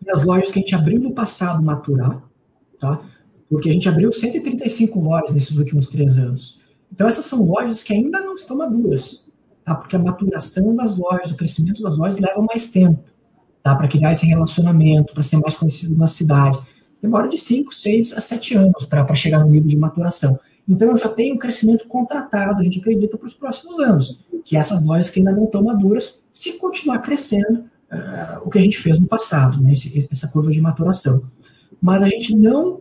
e 0.00 0.10
as 0.10 0.22
lojas 0.22 0.50
que 0.50 0.58
a 0.60 0.62
gente 0.62 0.74
abriu 0.74 1.00
no 1.00 1.12
passado 1.12 1.62
maturar, 1.62 2.22
tá? 2.80 3.02
Porque 3.52 3.68
a 3.68 3.72
gente 3.74 3.86
abriu 3.86 4.10
135 4.10 4.98
lojas 4.98 5.30
nesses 5.34 5.58
últimos 5.58 5.86
três 5.86 6.16
anos. 6.16 6.58
Então, 6.90 7.06
essas 7.06 7.26
são 7.26 7.44
lojas 7.44 7.82
que 7.82 7.92
ainda 7.92 8.18
não 8.18 8.34
estão 8.34 8.56
maduras, 8.56 9.28
tá? 9.62 9.74
porque 9.74 9.94
a 9.94 9.98
maturação 9.98 10.74
das 10.74 10.96
lojas, 10.96 11.32
o 11.32 11.36
crescimento 11.36 11.82
das 11.82 11.94
lojas 11.94 12.18
leva 12.18 12.40
mais 12.40 12.70
tempo, 12.70 13.04
tá? 13.62 13.74
para 13.74 13.88
criar 13.88 14.12
esse 14.12 14.24
relacionamento, 14.24 15.12
para 15.12 15.22
ser 15.22 15.36
mais 15.36 15.54
conhecido 15.54 15.94
na 15.94 16.06
cidade. 16.06 16.58
Demora 17.02 17.28
de 17.28 17.36
5, 17.36 17.74
6 17.74 18.14
a 18.14 18.22
7 18.22 18.54
anos 18.54 18.86
para 18.86 19.14
chegar 19.14 19.40
no 19.40 19.50
nível 19.50 19.68
de 19.68 19.76
maturação. 19.76 20.40
Então, 20.66 20.88
eu 20.88 20.96
já 20.96 21.10
tenho 21.10 21.34
um 21.34 21.38
crescimento 21.38 21.86
contratado, 21.86 22.58
a 22.58 22.64
gente 22.64 22.80
acredita, 22.80 23.18
para 23.18 23.26
os 23.26 23.34
próximos 23.34 23.78
anos, 23.80 24.24
que 24.46 24.56
essas 24.56 24.82
lojas 24.82 25.10
que 25.10 25.20
ainda 25.20 25.32
não 25.32 25.44
estão 25.44 25.62
maduras, 25.62 26.22
se 26.32 26.54
continuar 26.54 27.00
crescendo, 27.00 27.64
uh, 27.92 28.40
o 28.46 28.48
que 28.48 28.58
a 28.58 28.62
gente 28.62 28.78
fez 28.78 28.98
no 28.98 29.06
passado, 29.06 29.62
né? 29.62 29.74
Esse, 29.74 30.08
essa 30.10 30.26
curva 30.28 30.50
de 30.50 30.60
maturação. 30.62 31.22
Mas 31.82 32.02
a 32.02 32.08
gente 32.08 32.34
não 32.34 32.80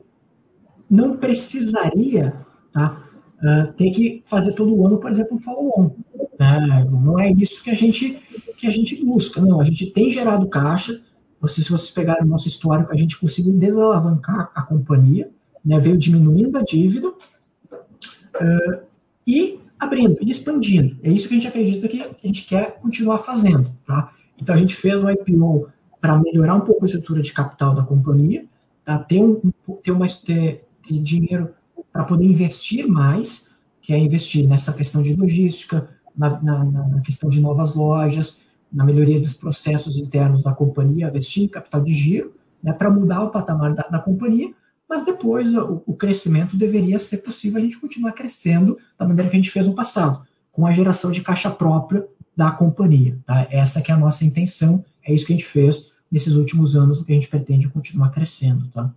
não 0.91 1.15
precisaria 1.15 2.35
tá, 2.73 3.01
uh, 3.41 3.71
ter 3.73 3.91
que 3.91 4.21
fazer 4.25 4.51
todo 4.51 4.85
ano, 4.85 4.97
por 4.97 5.09
exemplo, 5.09 5.37
um 5.37 5.39
follow-on. 5.39 5.91
Né? 6.37 6.85
Não 6.91 7.17
é 7.17 7.31
isso 7.31 7.63
que 7.63 7.69
a, 7.69 7.73
gente, 7.73 8.21
que 8.57 8.67
a 8.67 8.69
gente 8.69 9.03
busca. 9.05 9.39
Não, 9.39 9.61
a 9.61 9.63
gente 9.63 9.89
tem 9.91 10.11
gerado 10.11 10.49
caixa. 10.49 11.01
Vocês, 11.39 11.65
se 11.65 11.71
vocês 11.71 11.91
pegarem 11.91 12.23
o 12.23 12.27
nosso 12.27 12.49
histórico, 12.49 12.91
a 12.91 12.97
gente 12.97 13.17
conseguiu 13.17 13.53
desalavancar 13.53 14.51
a 14.53 14.61
companhia, 14.61 15.31
né? 15.63 15.79
veio 15.79 15.97
diminuindo 15.97 16.57
a 16.57 16.61
dívida 16.61 17.07
uh, 17.07 18.81
e 19.25 19.59
abrindo, 19.79 20.17
e 20.21 20.29
expandindo. 20.29 20.97
É 21.01 21.09
isso 21.09 21.29
que 21.29 21.35
a 21.35 21.37
gente 21.37 21.47
acredita 21.47 21.87
que 21.87 22.01
a 22.01 22.27
gente 22.27 22.45
quer 22.45 22.79
continuar 22.81 23.19
fazendo. 23.19 23.71
Tá? 23.85 24.11
Então, 24.37 24.53
a 24.53 24.57
gente 24.57 24.75
fez 24.75 25.01
o 25.01 25.09
IPO 25.09 25.69
para 26.01 26.19
melhorar 26.19 26.55
um 26.55 26.61
pouco 26.61 26.83
a 26.83 26.85
estrutura 26.85 27.21
de 27.21 27.31
capital 27.31 27.73
da 27.73 27.83
companhia, 27.83 28.45
tá? 28.83 28.99
ter, 28.99 29.19
um, 29.19 29.39
ter, 29.81 29.91
uma, 29.91 30.07
ter, 30.07 30.65
dinheiro 30.99 31.53
para 31.91 32.03
poder 32.03 32.25
investir 32.25 32.87
mais, 32.87 33.49
que 33.81 33.93
é 33.93 33.97
investir 33.97 34.47
nessa 34.47 34.73
questão 34.73 35.01
de 35.01 35.15
logística, 35.15 35.89
na, 36.15 36.41
na, 36.41 36.63
na, 36.63 37.01
questão 37.01 37.29
de 37.29 37.39
novas 37.39 37.73
lojas, 37.73 38.41
na 38.71 38.85
melhoria 38.85 39.19
dos 39.19 39.33
processos 39.33 39.97
internos 39.97 40.43
da 40.43 40.53
companhia, 40.53 41.07
investir 41.07 41.43
em 41.43 41.47
capital 41.47 41.81
de 41.81 41.93
giro, 41.93 42.33
né, 42.61 42.73
para 42.73 42.89
mudar 42.89 43.23
o 43.23 43.29
patamar 43.29 43.73
da, 43.73 43.83
da 43.83 43.99
companhia, 43.99 44.53
mas 44.87 45.05
depois 45.05 45.53
o, 45.53 45.81
o, 45.85 45.93
crescimento 45.93 46.57
deveria 46.57 46.99
ser 46.99 47.17
possível 47.19 47.59
a 47.59 47.61
gente 47.61 47.79
continuar 47.79 48.11
crescendo 48.11 48.77
da 48.97 49.07
maneira 49.07 49.29
que 49.29 49.37
a 49.37 49.39
gente 49.39 49.51
fez 49.51 49.65
no 49.65 49.73
passado, 49.73 50.25
com 50.51 50.67
a 50.67 50.73
geração 50.73 51.11
de 51.11 51.21
caixa 51.21 51.49
própria 51.49 52.05
da 52.35 52.51
companhia. 52.51 53.17
Tá? 53.25 53.47
Essa 53.49 53.81
que 53.81 53.91
é 53.91 53.95
a 53.95 53.97
nossa 53.97 54.25
intenção, 54.25 54.83
é 55.03 55.13
isso 55.13 55.25
que 55.25 55.33
a 55.33 55.35
gente 55.35 55.47
fez 55.47 55.91
nesses 56.11 56.33
últimos 56.33 56.75
anos, 56.75 56.99
o 56.99 57.05
que 57.05 57.13
a 57.13 57.15
gente 57.15 57.29
pretende 57.29 57.69
continuar 57.69 58.09
crescendo. 58.09 58.67
Tá? 58.67 58.93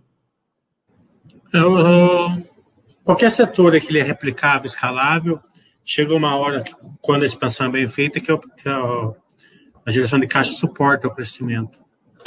Qualquer 3.03 3.31
setor 3.31 3.79
que 3.79 3.87
ele 3.87 3.99
é 3.99 4.03
replicável, 4.03 4.65
escalável, 4.65 5.39
chega 5.83 6.13
uma 6.13 6.35
hora, 6.35 6.63
quando 7.01 7.23
a 7.23 7.25
expansão 7.25 7.67
é 7.67 7.69
bem 7.69 7.87
feita, 7.87 8.19
que, 8.19 8.35
que 8.37 8.69
a 9.85 9.91
geração 9.91 10.19
de 10.19 10.27
caixa 10.27 10.53
suporta 10.53 11.07
o 11.07 11.13
crescimento. 11.13 11.79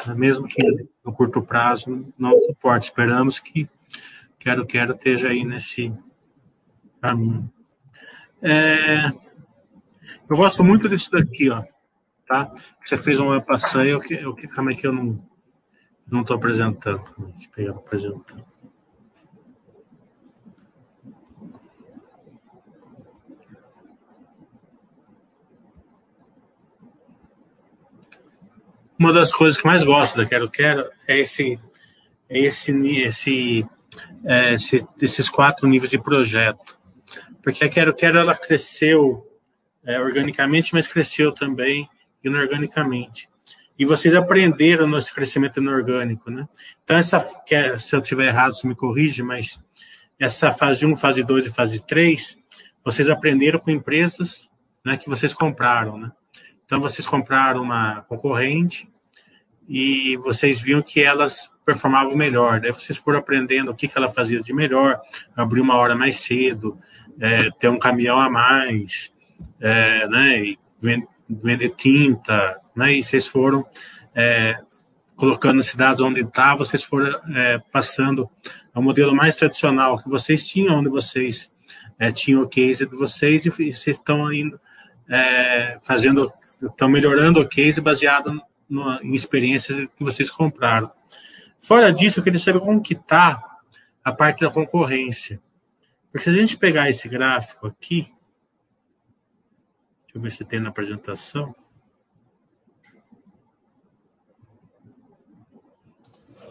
Né? 0.07 0.15
Mesmo 0.15 0.47
que 0.47 0.63
no 1.05 1.13
curto 1.13 1.43
prazo 1.43 2.13
não 2.17 2.37
suporte. 2.37 2.85
Esperamos 2.85 3.41
que 3.41 3.69
quero, 4.39 4.65
quero 4.65 4.95
esteja 4.95 5.29
aí 5.29 5.45
nesse 5.45 5.93
caminho. 7.01 7.51
É, 8.41 9.11
eu 10.31 10.37
gosto 10.37 10.63
muito 10.63 10.89
disso 10.89 11.11
daqui, 11.11 11.51
ó. 11.51 11.65
Tá? 12.27 12.53
Você 12.85 12.97
fez 12.97 13.19
uma 13.19 13.41
passeio, 13.41 14.01
eu 14.11 14.37
eu, 14.37 14.37
como 14.55 14.71
é 14.71 14.75
que 14.75 14.87
eu 14.87 14.93
não 14.93 16.21
estou 16.21 16.37
apresentando? 16.37 17.03
Deixa 17.19 17.49
eu 17.49 17.53
pegar 17.55 17.71
apresentando. 17.73 18.45
Uma 28.99 29.13
das 29.13 29.33
coisas 29.33 29.61
que 29.61 29.67
mais 29.67 29.85
gosto 29.85 30.17
da 30.17 30.27
Quero 30.27 30.51
Quero 30.51 30.91
é 31.07 31.19
esse, 31.19 31.59
é 32.29 32.41
esse, 32.41 32.73
esse, 32.73 33.67
é, 34.25 34.55
esse, 34.55 34.87
esses 35.01 35.31
quatro 35.31 35.69
níveis 35.69 35.91
de 35.91 36.03
projeto. 36.03 36.79
Porque 37.43 37.65
a 37.65 37.69
Quero 37.69 37.95
Quero 37.95 38.19
ela 38.19 38.35
cresceu 38.35 39.25
é, 39.85 40.01
organicamente, 40.01 40.75
mas 40.75 40.89
cresceu 40.89 41.33
também 41.33 41.89
inorganicamente. 42.23 43.29
E 43.79 43.85
vocês 43.85 44.13
aprenderam 44.15 44.89
nesse 44.89 45.15
crescimento 45.15 45.61
inorgânico, 45.61 46.31
né? 46.31 46.49
Então, 46.83 46.97
essa, 46.97 47.25
é, 47.51 47.79
se 47.79 47.95
eu 47.95 48.01
tiver 48.01 48.27
errado, 48.27 48.55
você 48.55 48.67
me 48.67 48.75
corrige, 48.75 49.23
mas 49.23 49.61
essa 50.19 50.51
fase 50.51 50.85
1, 50.85 50.97
fase 50.97 51.23
2 51.23 51.47
e 51.47 51.55
fase 51.55 51.87
3, 51.87 52.37
vocês 52.85 53.09
aprenderam 53.09 53.61
com 53.61 53.71
empresas 53.71 54.51
né, 54.85 54.97
que 54.97 55.09
vocês 55.09 55.33
compraram, 55.33 55.97
né? 55.97 56.11
Então, 56.69 56.83
vocês 56.83 57.07
compraram 57.07 57.63
uma 57.63 58.03
concorrente 58.03 58.87
e 59.67 60.19
vocês 60.19 60.61
viam 60.61 60.83
que 60.83 61.03
elas 61.03 61.51
performavam 61.65 62.15
melhor. 62.15 62.61
Daí 62.61 62.71
vocês 62.71 62.99
foram 62.99 63.21
aprendendo 63.21 63.71
o 63.71 63.75
que, 63.75 63.89
que 63.89 63.97
ela 63.97 64.13
fazia 64.13 64.39
de 64.39 64.53
melhor, 64.53 65.01
abrir 65.35 65.63
uma 65.63 65.77
hora 65.77 65.97
mais 65.97 66.17
cedo, 66.17 66.79
é, 67.19 67.51
ter 67.53 67.71
um 67.71 67.79
caminhão 67.79 68.21
a 68.21 68.29
mais, 68.29 69.11
é, 69.59 70.07
né, 70.09 70.45
e 70.45 70.59
vender 71.27 71.71
tinta, 71.71 72.61
né, 72.77 72.93
e 72.93 73.03
vocês 73.03 73.27
foram 73.27 73.67
é, 74.15 74.61
colocando 75.17 75.63
cidades 75.63 76.03
onde 76.03 76.21
está, 76.21 76.55
vocês 76.55 76.85
foram 76.85 77.19
é, 77.35 77.59
passando 77.73 78.29
ao 78.75 78.83
modelo 78.83 79.17
mais 79.17 79.37
tradicional 79.37 79.97
que 79.97 80.11
vocês 80.11 80.47
tinham, 80.47 80.81
onde 80.81 80.91
vocês 80.91 81.51
é, 81.99 82.13
tinham 82.13 82.43
o 82.43 82.49
case 82.49 82.85
de 82.87 82.95
vocês 82.95 83.47
e 83.47 83.49
vocês 83.49 83.87
estão 83.87 84.31
indo 84.31 84.61
é, 85.09 85.79
fazendo, 85.83 86.33
estão 86.63 86.89
melhorando 86.89 87.41
o 87.41 87.49
case 87.49 87.81
baseado 87.81 88.41
no, 88.69 89.01
em 89.03 89.15
experiências 89.15 89.89
que 89.97 90.05
vocês 90.05 90.31
compraram. 90.31 90.91
Fora 91.59 91.93
disso, 91.93 92.21
eu 92.21 92.25
queria 92.25 92.39
saber 92.39 92.61
como 92.61 92.83
que 92.83 92.95
está 92.95 93.59
a 94.05 94.13
parte 94.13 94.41
da 94.41 94.51
concorrência. 94.51 95.41
Porque 96.13 96.25
se 96.25 96.31
a 96.31 96.41
gente 96.41 96.57
pegar 96.57 96.89
esse 96.89 97.09
gráfico 97.09 97.67
aqui, 97.67 98.03
deixa 100.03 100.17
eu 100.17 100.21
ver 100.21 100.31
se 100.31 100.45
tem 100.45 100.61
na 100.61 100.69
apresentação. 100.69 101.55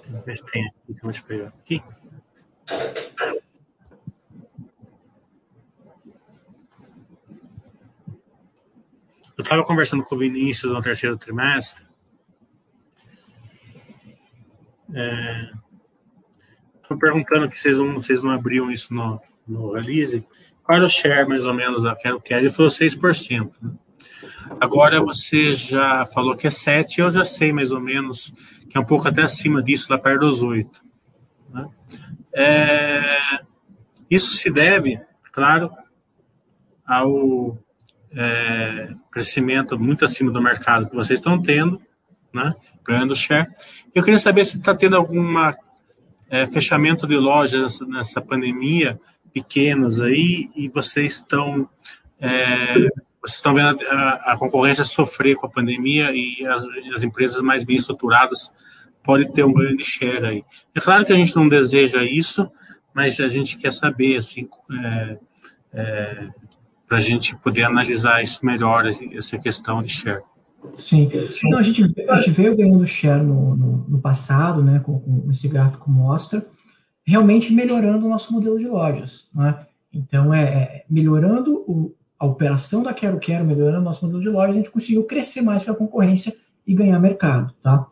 Deixa 0.02 0.18
eu 0.18 0.22
ver 0.24 0.38
se 0.38 0.46
tem 0.46 0.68
aqui, 0.68 1.02
vamos 1.02 1.20
pegar 1.22 1.48
aqui. 1.48 1.84
Eu 9.38 9.44
estava 9.44 9.64
conversando 9.64 10.04
com 10.04 10.16
o 10.16 10.18
Vinícius 10.18 10.74
no 10.74 10.82
terceiro 10.82 11.16
trimestre. 11.16 11.86
É, 14.96 15.52
perguntando 17.00 17.50
que 17.50 17.60
vocês 17.60 17.78
não, 17.78 17.96
vocês 17.96 18.24
não 18.24 18.32
abriam 18.32 18.72
isso 18.72 18.94
no, 18.94 19.22
no 19.48 19.74
release. 19.74 20.26
Qual 20.64 20.78
era 20.78 20.86
o 20.86 20.90
share, 20.90 21.30
mais 21.30 21.46
ou 21.46 21.54
menos, 21.54 21.84
da 21.84 21.96
Quero 21.96 22.20
Quero? 22.20 22.42
Ele 22.42 22.52
falou 22.52 22.72
6%. 22.72 23.52
Né? 23.62 23.72
Agora 24.60 25.00
você 25.02 25.54
já 25.54 26.06
falou 26.08 26.36
que 26.36 26.48
é 26.48 26.50
7%, 26.50 26.98
eu 26.98 27.12
já 27.12 27.24
sei 27.24 27.54
mais 27.54 27.72
ou 27.72 27.80
menos 27.80 28.34
que 28.70 28.78
é 28.78 28.80
um 28.80 28.86
pouco 28.86 29.08
até 29.08 29.22
acima 29.22 29.62
disso, 29.62 29.88
lá 29.92 30.00
perto 30.00 30.22
dos 30.22 30.44
8%. 30.44 30.82
Né? 31.54 31.70
É, 32.34 33.40
isso 34.10 34.36
se 34.36 34.50
deve, 34.50 35.00
claro, 35.32 35.72
ao 36.86 37.58
é, 38.12 38.90
crescimento 39.12 39.78
muito 39.80 40.06
acima 40.06 40.32
do 40.32 40.42
mercado 40.42 40.88
que 40.90 40.96
vocês 40.96 41.20
estão 41.20 41.42
tendo, 41.42 41.82
né, 42.34 42.54
ganhando 42.84 43.16
share. 43.16 43.48
Eu 43.94 44.04
queria 44.04 44.20
saber 44.20 44.46
se 44.46 44.58
está 44.58 44.76
tendo 44.76 44.96
alguma 44.96 45.56
é, 46.30 46.46
fechamento 46.46 47.08
de 47.08 47.16
lojas 47.16 47.80
nessa 47.82 48.22
pandemia, 48.22 49.00
pequenos 49.34 50.02
aí, 50.02 50.50
e 50.56 50.68
vocês 50.70 51.14
estão 51.14 51.70
é, 52.20 52.74
vocês 53.22 53.36
estão 53.36 53.54
vendo 53.54 53.80
a, 53.90 54.34
a, 54.34 54.38
concorrência 54.38 54.84
sofrer 54.84 55.36
com 55.36 55.46
a 55.46 55.50
pandemia 55.50 56.12
e 56.14 56.46
as, 56.48 56.64
as, 56.96 57.04
empresas 57.04 57.42
mais 57.42 57.64
bem 57.64 57.78
estruturadas 57.78 58.52
podem 59.04 59.32
ter 59.32 59.44
um 59.44 59.54
grande 59.54 59.84
share 59.84 60.26
aí. 60.26 60.44
É 60.74 60.80
claro 60.80 61.06
que 61.06 61.14
a 61.14 61.16
gente 61.16 61.36
não 61.36 61.48
deseja 61.48 62.04
isso, 62.04 62.50
mas 62.94 63.20
a 63.20 63.28
gente 63.28 63.58
quer 63.58 63.72
saber 63.72 64.18
assim 64.18 64.50
é, 64.72 65.18
é, 65.74 66.28
para 66.88 66.98
a 66.98 67.02
gente 67.02 67.36
poder 67.36 67.64
analisar 67.64 68.24
isso 68.24 68.46
melhor, 68.46 68.86
essa 68.88 69.38
questão 69.38 69.84
de 69.84 69.90
share. 69.90 70.24
Sim. 70.78 71.10
Não, 71.46 71.60
a, 71.60 71.62
gente, 71.62 71.94
a 72.10 72.16
gente 72.18 72.32
veio 72.32 72.56
ganhando 72.56 72.86
share 72.88 73.24
no, 73.24 73.56
no, 73.56 73.86
no 73.88 74.00
passado, 74.00 74.64
né, 74.64 74.80
como 74.80 75.30
esse 75.30 75.48
gráfico 75.48 75.90
mostra, 75.90 76.46
realmente 77.06 77.54
melhorando 77.54 78.06
o 78.06 78.10
nosso 78.10 78.34
modelo 78.34 78.58
de 78.58 78.68
lojas. 78.68 79.28
Né? 79.34 79.66
Então, 79.94 80.34
é, 80.34 80.44
é 80.44 80.86
melhorando 80.90 81.64
o, 81.68 81.96
a 82.18 82.26
operação 82.26 82.84
da 82.84 82.94
Quero 82.94 83.20
Quero, 83.20 83.46
melhorando 83.46 83.82
o 83.82 83.86
nosso 83.86 84.06
modelo 84.06 84.22
de 84.22 84.30
lojas, 84.30 84.56
a 84.56 84.60
gente 84.60 84.72
conseguiu 84.72 85.04
crescer 85.04 85.42
mais 85.42 85.64
que 85.64 85.70
a 85.70 85.76
concorrência 85.76 86.34
e 86.66 86.74
ganhar 86.74 87.00
mercado. 87.00 87.54
Tá? 87.62 87.88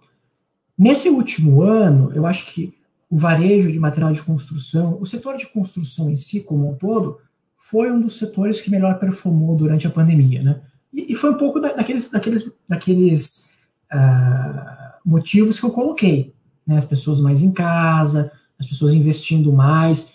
Nesse 0.78 1.10
último 1.10 1.62
ano, 1.62 2.12
eu 2.14 2.26
acho 2.26 2.46
que 2.48 2.74
o 3.10 3.18
varejo 3.18 3.72
de 3.72 3.80
material 3.80 4.12
de 4.12 4.24
construção, 4.24 4.98
o 5.00 5.06
setor 5.06 5.38
de 5.38 5.48
construção 5.48 6.10
em 6.10 6.18
si, 6.18 6.41
como 6.41 6.70
um 6.70 6.76
todo, 6.76 7.20
foi 7.68 7.91
um 7.91 7.99
dos 7.99 8.20
setores 8.20 8.61
que 8.61 8.70
melhor 8.70 8.99
performou 8.99 9.55
durante 9.55 9.88
a 9.88 9.89
pandemia, 9.89 10.43
né? 10.43 10.61
E, 10.93 11.13
e 11.13 11.16
foi 11.16 11.32
um 11.32 11.38
pouco 11.38 11.59
da, 11.59 11.74
daqueles, 11.74 12.11
daqueles, 12.11 12.51
daqueles 12.70 13.57
uh, 13.91 14.99
motivos 15.03 15.59
que 15.59 15.66
eu 15.66 15.72
coloquei, 15.72 16.32
né? 16.66 16.78
As 16.78 16.86
pessoas 16.86 17.20
mais 17.20 17.41
em 17.41 17.51
casa, 17.51 18.32
as 18.59 18.68
pessoas 18.68 18.93
investindo 18.93 19.51
mais. 19.51 20.13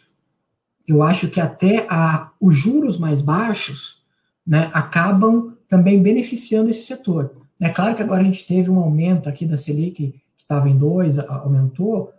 Eu 0.87 1.03
acho 1.03 1.29
que 1.29 1.41
até 1.41 1.89
a, 1.91 2.31
os 2.41 2.57
juros 2.57 2.97
mais 2.97 3.21
baixos, 3.21 4.05
né, 4.47 4.71
acabam 4.73 5.57
também 5.69 6.01
beneficiando 6.01 6.71
esse 6.71 6.85
setor. 6.85 7.35
É 7.61 7.69
claro 7.69 7.97
que 7.97 8.03
agora 8.03 8.21
a 8.21 8.25
gente 8.25 8.47
teve 8.47 8.71
um 8.71 8.79
aumento 8.79 9.29
aqui 9.29 9.45
da 9.45 9.57
Selic, 9.57 9.93
que 10.13 10.23
estava 10.39 10.69
em 10.69 10.79
2, 10.79 11.19
aumentou, 11.19 12.13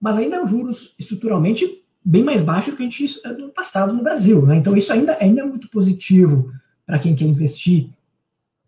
mas 0.00 0.16
ainda 0.16 0.36
é 0.36 0.42
um 0.42 0.48
juros 0.48 0.94
estruturalmente 0.98 1.83
bem 2.04 2.22
mais 2.22 2.42
baixo 2.42 2.70
do 2.70 2.76
que 2.76 2.82
a 2.82 2.88
gente 2.88 3.20
no 3.38 3.48
passado 3.48 3.92
no 3.92 4.02
Brasil. 4.02 4.44
Né? 4.44 4.56
Então, 4.56 4.76
isso 4.76 4.92
ainda, 4.92 5.16
ainda 5.18 5.40
é 5.40 5.44
muito 5.44 5.68
positivo 5.68 6.52
para 6.84 6.98
quem 6.98 7.14
quer 7.14 7.24
investir 7.24 7.88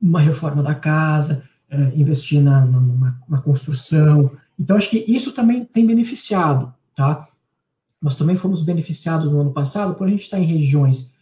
numa 0.01 0.21
reforma 0.21 0.63
da 0.63 0.75
casa, 0.75 1.45
é, 1.69 1.77
investir 1.95 2.41
na, 2.41 2.65
numa, 2.65 3.43
construção. 3.43 4.31
Então, 4.59 4.77
acho 4.77 4.89
que 4.89 5.05
isso 5.07 5.33
também 5.33 5.65
tem 5.65 5.87
beneficiado. 5.87 6.73
Tá? 6.95 7.29
Nós 8.01 8.17
também 8.17 8.37
fomos 8.37 8.63
beneficiados 8.63 9.31
no 9.31 9.41
ano 9.41 9.53
passado, 9.53 9.95
por 9.95 10.07
a 10.07 10.11
gente 10.11 10.23
estar 10.23 10.39
em 10.39 10.45
regiões, 10.45 11.13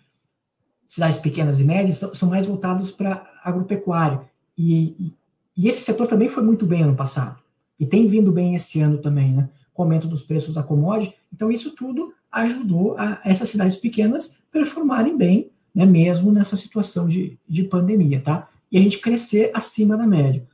cidades 0.86 1.18
pequenas 1.18 1.58
e 1.58 1.64
médias, 1.64 1.98
são, 1.98 2.14
são 2.14 2.30
mais 2.30 2.46
voltadas 2.46 2.90
para 2.90 3.28
agropecuária. 3.42 4.20
E, 4.56 4.94
e, 4.98 5.14
e 5.56 5.68
esse 5.68 5.82
setor 5.82 6.06
também 6.06 6.28
foi 6.28 6.44
muito 6.44 6.64
bem 6.64 6.82
ano 6.82 6.94
passado. 6.94 7.42
E 7.78 7.84
tem 7.84 8.06
vindo 8.06 8.30
bem 8.30 8.54
esse 8.54 8.80
ano 8.80 8.98
também, 8.98 9.32
né? 9.32 9.48
Com 9.74 9.82
o 9.82 9.84
aumento 9.84 10.08
dos 10.08 10.22
preços 10.22 10.54
da 10.54 10.62
commodity. 10.62 11.14
Então, 11.32 11.50
isso 11.50 11.72
tudo 11.72 12.14
ajudou 12.32 12.96
a 12.96 13.20
essas 13.24 13.48
cidades 13.48 13.76
pequenas 13.76 14.36
performarem 14.50 15.16
bem, 15.16 15.50
né, 15.74 15.84
mesmo 15.84 16.32
nessa 16.32 16.56
situação 16.56 17.08
de, 17.08 17.36
de 17.46 17.64
pandemia, 17.64 18.20
tá? 18.20 18.48
E 18.70 18.78
a 18.78 18.80
gente 18.80 18.98
crescer 18.98 19.50
acima 19.52 19.96
da 19.96 20.06
média. 20.06 20.46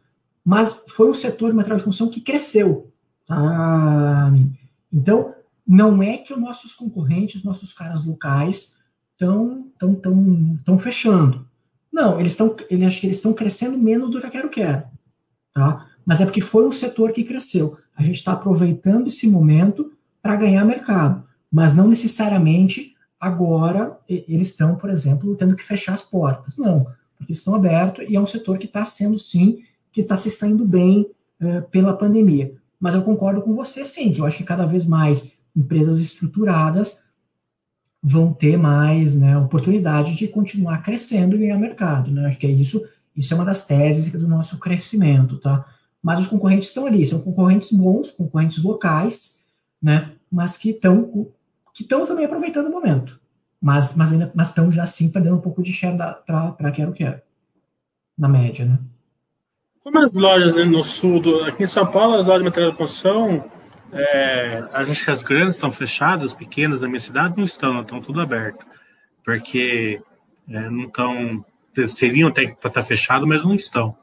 Mas 0.44 0.82
foi 0.88 1.10
o 1.10 1.14
setor 1.14 1.50
de 1.50 1.56
material 1.56 1.78
de 1.78 1.84
construção 1.84 2.10
que 2.10 2.20
cresceu, 2.20 2.90
tá? 3.26 4.32
Então, 4.92 5.34
não 5.66 6.02
é 6.02 6.16
que 6.16 6.32
os 6.32 6.40
nossos 6.40 6.74
concorrentes, 6.74 7.44
nossos 7.44 7.72
caras 7.74 8.04
locais 8.04 8.78
estão 9.12 9.68
tão, 9.78 9.94
tão, 9.94 10.58
tão 10.64 10.78
fechando. 10.78 11.46
Não, 11.92 12.18
eles 12.18 12.32
estão, 12.32 12.56
ele 12.70 12.84
acho 12.84 13.00
que 13.00 13.06
eles 13.06 13.18
estão 13.18 13.34
crescendo 13.34 13.76
menos 13.76 14.10
do 14.10 14.20
que 14.20 14.26
eu 14.26 14.30
quero 14.30 14.48
quero, 14.48 14.84
tá? 15.52 15.86
Mas 16.04 16.20
é 16.20 16.24
porque 16.24 16.40
foi 16.40 16.66
o 16.66 16.72
setor 16.72 17.12
que 17.12 17.24
cresceu 17.24 17.78
a 18.00 18.04
gente 18.04 18.16
está 18.16 18.32
aproveitando 18.32 19.08
esse 19.08 19.28
momento 19.28 19.92
para 20.22 20.36
ganhar 20.36 20.64
mercado, 20.64 21.22
mas 21.52 21.74
não 21.74 21.86
necessariamente 21.86 22.94
agora 23.18 23.98
eles 24.08 24.48
estão, 24.48 24.76
por 24.76 24.88
exemplo, 24.88 25.36
tendo 25.36 25.54
que 25.54 25.62
fechar 25.62 25.92
as 25.92 26.02
portas. 26.02 26.56
Não, 26.56 26.86
porque 27.18 27.32
estão 27.32 27.54
abertos 27.54 28.06
e 28.08 28.16
é 28.16 28.20
um 28.20 28.26
setor 28.26 28.58
que 28.58 28.66
está 28.66 28.84
sendo, 28.84 29.18
sim, 29.18 29.58
que 29.92 30.00
está 30.00 30.16
se 30.16 30.30
saindo 30.30 30.66
bem 30.66 31.06
uh, 31.40 31.62
pela 31.70 31.92
pandemia. 31.96 32.54
Mas 32.78 32.94
eu 32.94 33.02
concordo 33.02 33.42
com 33.42 33.54
você, 33.54 33.84
sim, 33.84 34.12
que 34.12 34.20
eu 34.20 34.24
acho 34.24 34.38
que 34.38 34.44
cada 34.44 34.64
vez 34.64 34.86
mais 34.86 35.32
empresas 35.54 36.00
estruturadas 36.00 37.04
vão 38.02 38.32
ter 38.32 38.56
mais 38.56 39.14
né, 39.14 39.36
oportunidade 39.36 40.16
de 40.16 40.26
continuar 40.26 40.82
crescendo 40.82 41.36
e 41.36 41.40
ganhar 41.40 41.58
mercado. 41.58 42.10
Né? 42.10 42.26
Acho 42.26 42.38
que 42.38 42.46
é 42.46 42.50
isso, 42.50 42.82
isso 43.14 43.34
é 43.34 43.36
uma 43.36 43.44
das 43.44 43.66
teses 43.66 44.10
do 44.10 44.26
nosso 44.26 44.58
crescimento, 44.58 45.36
tá? 45.36 45.66
Mas 46.02 46.18
os 46.18 46.26
concorrentes 46.26 46.68
estão 46.68 46.86
ali, 46.86 47.04
são 47.04 47.20
concorrentes 47.20 47.72
bons, 47.72 48.10
concorrentes 48.10 48.62
locais, 48.62 49.44
né, 49.82 50.12
mas 50.30 50.56
que 50.56 50.70
estão 50.70 51.28
que 51.72 51.82
estão 51.82 52.06
também 52.06 52.24
aproveitando 52.24 52.66
o 52.66 52.70
momento, 52.70 53.20
mas 53.60 53.96
mas 53.96 54.12
ainda 54.12 54.30
mas 54.34 54.48
estão 54.48 54.70
já 54.70 54.86
sim 54.86 55.10
perdendo 55.10 55.36
um 55.36 55.40
pouco 55.40 55.62
de 55.62 55.72
share 55.72 55.96
para 55.96 56.72
quero 56.72 56.92
quero 56.92 57.20
na 58.18 58.28
média, 58.28 58.64
né? 58.64 58.78
Como 59.82 59.98
as 59.98 60.14
lojas 60.14 60.54
né, 60.54 60.64
no 60.64 60.84
sul, 60.84 61.20
do, 61.20 61.42
aqui 61.44 61.64
em 61.64 61.66
São 61.66 61.86
Paulo, 61.86 62.16
as 62.16 62.26
lojas 62.26 62.42
de 62.42 62.44
material 62.44 62.70
de 62.72 62.76
construção, 62.76 63.50
é, 63.92 64.62
acho 64.72 65.04
que 65.04 65.10
as 65.10 65.22
grandes 65.22 65.54
estão 65.54 65.70
fechadas, 65.70 66.32
as 66.32 66.34
pequenas 66.34 66.80
da 66.80 66.86
minha 66.86 67.00
cidade 67.00 67.36
não 67.36 67.44
estão, 67.44 67.74
não 67.74 67.82
estão 67.82 68.00
tudo 68.00 68.20
aberto. 68.20 68.64
Porque 69.24 70.00
é, 70.48 70.70
não 70.70 70.84
estão. 70.84 71.44
Seriam 71.88 72.28
até 72.28 72.54
para 72.54 72.68
estar 72.68 72.82
fechado, 72.82 73.26
mas 73.26 73.44
não 73.44 73.54
estão. 73.54 73.96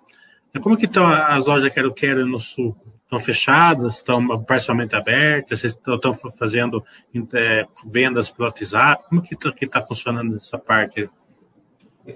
Como 0.62 0.78
que 0.78 0.86
estão 0.86 1.08
as 1.08 1.46
lojas 1.46 1.74
Quero 1.74 1.94
Quero 1.94 2.26
no 2.26 2.40
sul? 2.40 2.76
Estão 3.04 3.20
fechadas? 3.20 3.96
Estão 3.96 4.44
parcialmente 4.44 4.96
abertas? 4.96 5.62
Vocês 5.62 5.74
estão 5.74 6.14
fazendo 6.14 6.84
é, 7.34 7.66
vendas 7.86 8.30
pelo 8.30 8.48
WhatsApp? 8.48 9.04
Como 9.08 9.22
que 9.22 9.34
está 9.34 9.52
tá 9.70 9.82
funcionando 9.82 10.36
essa 10.36 10.58
parte? 10.58 11.10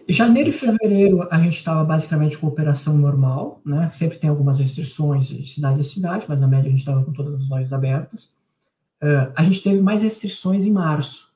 Janeiro 0.08 0.50
e 0.50 0.54
fevereiro 0.54 1.28
a 1.30 1.38
gente 1.38 1.58
estava 1.58 1.84
basicamente 1.84 2.38
com 2.38 2.48
operação 2.48 2.98
normal, 2.98 3.62
né? 3.66 3.90
Sempre 3.92 4.18
tem 4.18 4.30
algumas 4.30 4.58
restrições 4.58 5.28
de 5.28 5.46
cidade 5.46 5.80
a 5.80 5.84
cidade, 5.84 6.26
mas 6.30 6.40
na 6.40 6.48
média 6.48 6.68
a 6.68 6.70
gente 6.70 6.80
estava 6.80 7.04
com 7.04 7.12
todas 7.12 7.42
as 7.42 7.50
lojas 7.50 7.74
abertas. 7.74 8.34
Uh, 9.04 9.32
a 9.36 9.44
gente 9.44 9.62
teve 9.62 9.82
mais 9.82 10.02
restrições 10.02 10.66
em 10.66 10.72
março, 10.72 11.36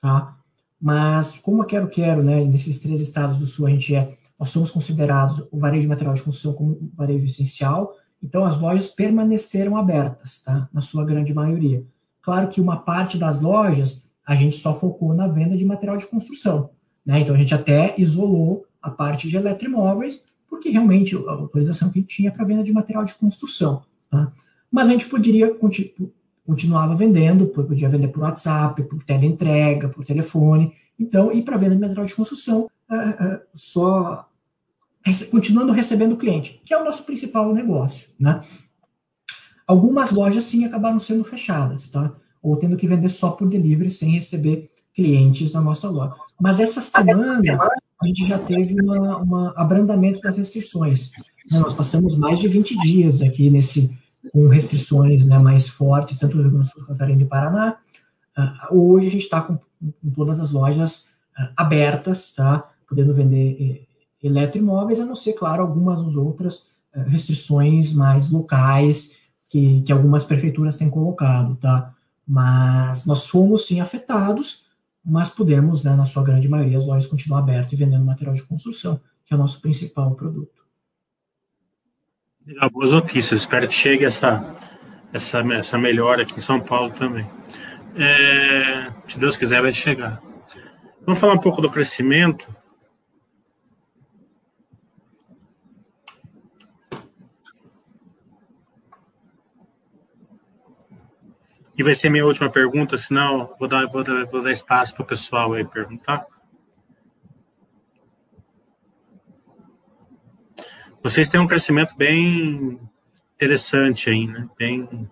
tá? 0.00 0.36
Mas 0.80 1.38
como 1.38 1.62
a 1.62 1.66
Quero 1.66 1.88
Quero, 1.88 2.22
né? 2.22 2.44
Nesses 2.44 2.80
três 2.80 3.00
estados 3.00 3.38
do 3.38 3.46
sul 3.46 3.66
a 3.66 3.70
gente 3.70 3.94
é, 3.94 4.16
nós 4.38 4.50
somos 4.50 4.70
considerados 4.70 5.46
o 5.50 5.58
varejo 5.58 5.82
de 5.82 5.88
material 5.88 6.14
de 6.14 6.22
construção 6.22 6.52
como 6.52 6.90
varejo 6.94 7.24
essencial, 7.24 7.94
então 8.22 8.44
as 8.44 8.58
lojas 8.58 8.88
permaneceram 8.88 9.76
abertas, 9.76 10.42
tá? 10.42 10.68
Na 10.72 10.80
sua 10.80 11.04
grande 11.04 11.32
maioria. 11.32 11.84
Claro 12.22 12.48
que 12.48 12.60
uma 12.60 12.78
parte 12.78 13.16
das 13.16 13.40
lojas 13.40 14.10
a 14.26 14.34
gente 14.34 14.56
só 14.56 14.78
focou 14.78 15.14
na 15.14 15.28
venda 15.28 15.56
de 15.56 15.64
material 15.64 15.96
de 15.96 16.06
construção 16.06 16.70
né? 17.06 17.20
Então 17.20 17.34
a 17.34 17.38
gente 17.38 17.54
até 17.54 17.94
isolou 17.96 18.66
a 18.82 18.90
parte 18.90 19.28
de 19.28 19.36
eletroimóveis, 19.36 20.26
porque 20.48 20.68
realmente 20.68 21.14
a 21.14 21.32
autorização 21.32 21.90
que 21.90 22.02
tinha 22.02 22.32
para 22.32 22.44
venda 22.44 22.64
de 22.64 22.72
material 22.72 23.04
de 23.04 23.14
construção. 23.14 23.84
Tá? 24.10 24.32
Mas 24.70 24.88
a 24.88 24.92
gente 24.92 25.08
poderia 25.08 25.54
continu 25.54 26.12
continuava 26.44 26.94
vendendo, 26.94 27.48
podia 27.48 27.88
vender 27.88 28.06
por 28.06 28.22
WhatsApp, 28.22 28.80
por 28.84 29.02
teleentrega, 29.02 29.88
por 29.88 30.04
telefone. 30.04 30.72
Então, 30.96 31.32
e 31.32 31.42
para 31.42 31.56
venda 31.56 31.74
de 31.74 31.80
material 31.80 32.06
de 32.06 32.14
construção, 32.14 32.70
só 33.54 34.28
continuando 35.30 35.72
recebendo 35.72 36.16
cliente, 36.16 36.60
que 36.64 36.74
é 36.74 36.80
o 36.80 36.84
nosso 36.84 37.04
principal 37.04 37.52
negócio, 37.54 38.10
né? 38.18 38.42
Algumas 39.66 40.10
lojas 40.10 40.44
sim 40.44 40.64
acabaram 40.64 40.98
sendo 41.00 41.24
fechadas, 41.24 41.90
tá? 41.90 42.12
Ou 42.42 42.56
tendo 42.56 42.76
que 42.76 42.86
vender 42.86 43.08
só 43.08 43.30
por 43.30 43.48
delivery 43.48 43.90
sem 43.90 44.10
receber 44.10 44.70
clientes 44.94 45.52
na 45.52 45.60
nossa 45.60 45.90
loja. 45.90 46.14
Mas 46.40 46.60
essa 46.60 46.80
semana 46.80 47.40
a 48.00 48.06
gente 48.06 48.26
já 48.26 48.38
teve 48.38 48.74
um 48.82 49.36
abrandamento 49.56 50.20
das 50.20 50.36
restrições. 50.36 51.12
Né? 51.50 51.58
Nós 51.58 51.74
passamos 51.74 52.16
mais 52.16 52.38
de 52.38 52.48
20 52.48 52.76
dias 52.78 53.20
aqui 53.22 53.50
nesse 53.50 53.96
com 54.32 54.48
restrições 54.48 55.24
né, 55.24 55.38
mais 55.38 55.68
fortes, 55.68 56.18
tanto 56.18 56.36
no 56.36 56.42
Rio 56.42 56.52
Grande 56.52 56.68
do 56.68 56.72
Sul, 56.72 56.86
Catarina 56.86 57.22
e 57.22 57.26
Paraná. 57.26 57.76
Uh, 58.36 58.76
hoje 58.76 59.06
a 59.06 59.10
gente 59.10 59.22
está 59.22 59.40
com, 59.40 59.56
com, 59.56 60.10
todas 60.14 60.40
as 60.40 60.50
lojas 60.50 61.08
uh, 61.38 61.48
abertas, 61.56 62.34
tá? 62.34 62.68
Podendo 62.88 63.14
vender 63.14 63.56
eh, 63.60 64.26
eletroimóveis, 64.26 65.00
a 65.00 65.06
não 65.06 65.16
ser, 65.16 65.32
claro, 65.34 65.62
algumas 65.62 66.16
outras 66.16 66.70
uh, 66.94 67.02
restrições 67.08 67.92
mais 67.92 68.30
locais 68.30 69.18
que, 69.48 69.82
que 69.82 69.92
algumas 69.92 70.24
prefeituras 70.24 70.76
têm 70.76 70.90
colocado, 70.90 71.56
tá? 71.56 71.94
Mas 72.26 73.06
nós 73.06 73.28
fomos, 73.28 73.66
sim, 73.66 73.80
afetados, 73.80 74.64
mas 75.04 75.28
podemos, 75.28 75.84
né, 75.84 75.94
na 75.94 76.04
sua 76.04 76.24
grande 76.24 76.48
maioria, 76.48 76.78
as 76.78 76.84
lojas 76.84 77.06
continuar 77.06 77.38
abertas 77.38 77.72
e 77.72 77.76
vendendo 77.76 78.04
material 78.04 78.34
de 78.34 78.42
construção, 78.42 79.00
que 79.24 79.32
é 79.32 79.36
o 79.36 79.38
nosso 79.38 79.60
principal 79.60 80.14
produto. 80.14 80.64
Legal, 82.44 82.70
boas 82.70 82.90
notícias. 82.90 83.40
Espero 83.40 83.68
que 83.68 83.74
chegue 83.74 84.04
essa, 84.04 84.54
essa, 85.12 85.40
essa 85.52 85.78
melhora 85.78 86.22
aqui 86.22 86.36
em 86.36 86.40
São 86.40 86.60
Paulo 86.60 86.90
também. 86.90 87.26
É, 87.96 88.92
se 89.06 89.18
Deus 89.18 89.36
quiser, 89.36 89.62
vai 89.62 89.72
chegar. 89.72 90.20
Vamos 91.04 91.20
falar 91.20 91.34
um 91.34 91.40
pouco 91.40 91.62
do 91.62 91.70
crescimento. 91.70 92.48
E 101.76 101.82
vai 101.82 101.94
ser 101.94 102.08
minha 102.08 102.24
última 102.24 102.50
pergunta, 102.50 102.96
senão 102.96 103.54
vou 103.58 103.68
dar, 103.68 103.86
vou 103.86 104.02
dar, 104.02 104.24
vou 104.26 104.42
dar 104.42 104.50
espaço 104.50 104.94
para 104.94 105.02
o 105.02 105.06
pessoal 105.06 105.52
aí 105.52 105.64
perguntar. 105.64 106.26
Vocês 111.02 111.28
têm 111.28 111.38
um 111.38 111.46
crescimento 111.46 111.94
bem 111.96 112.80
interessante 113.34 114.08
aí, 114.08 114.26
né? 114.26 114.48
Bem 114.58 115.08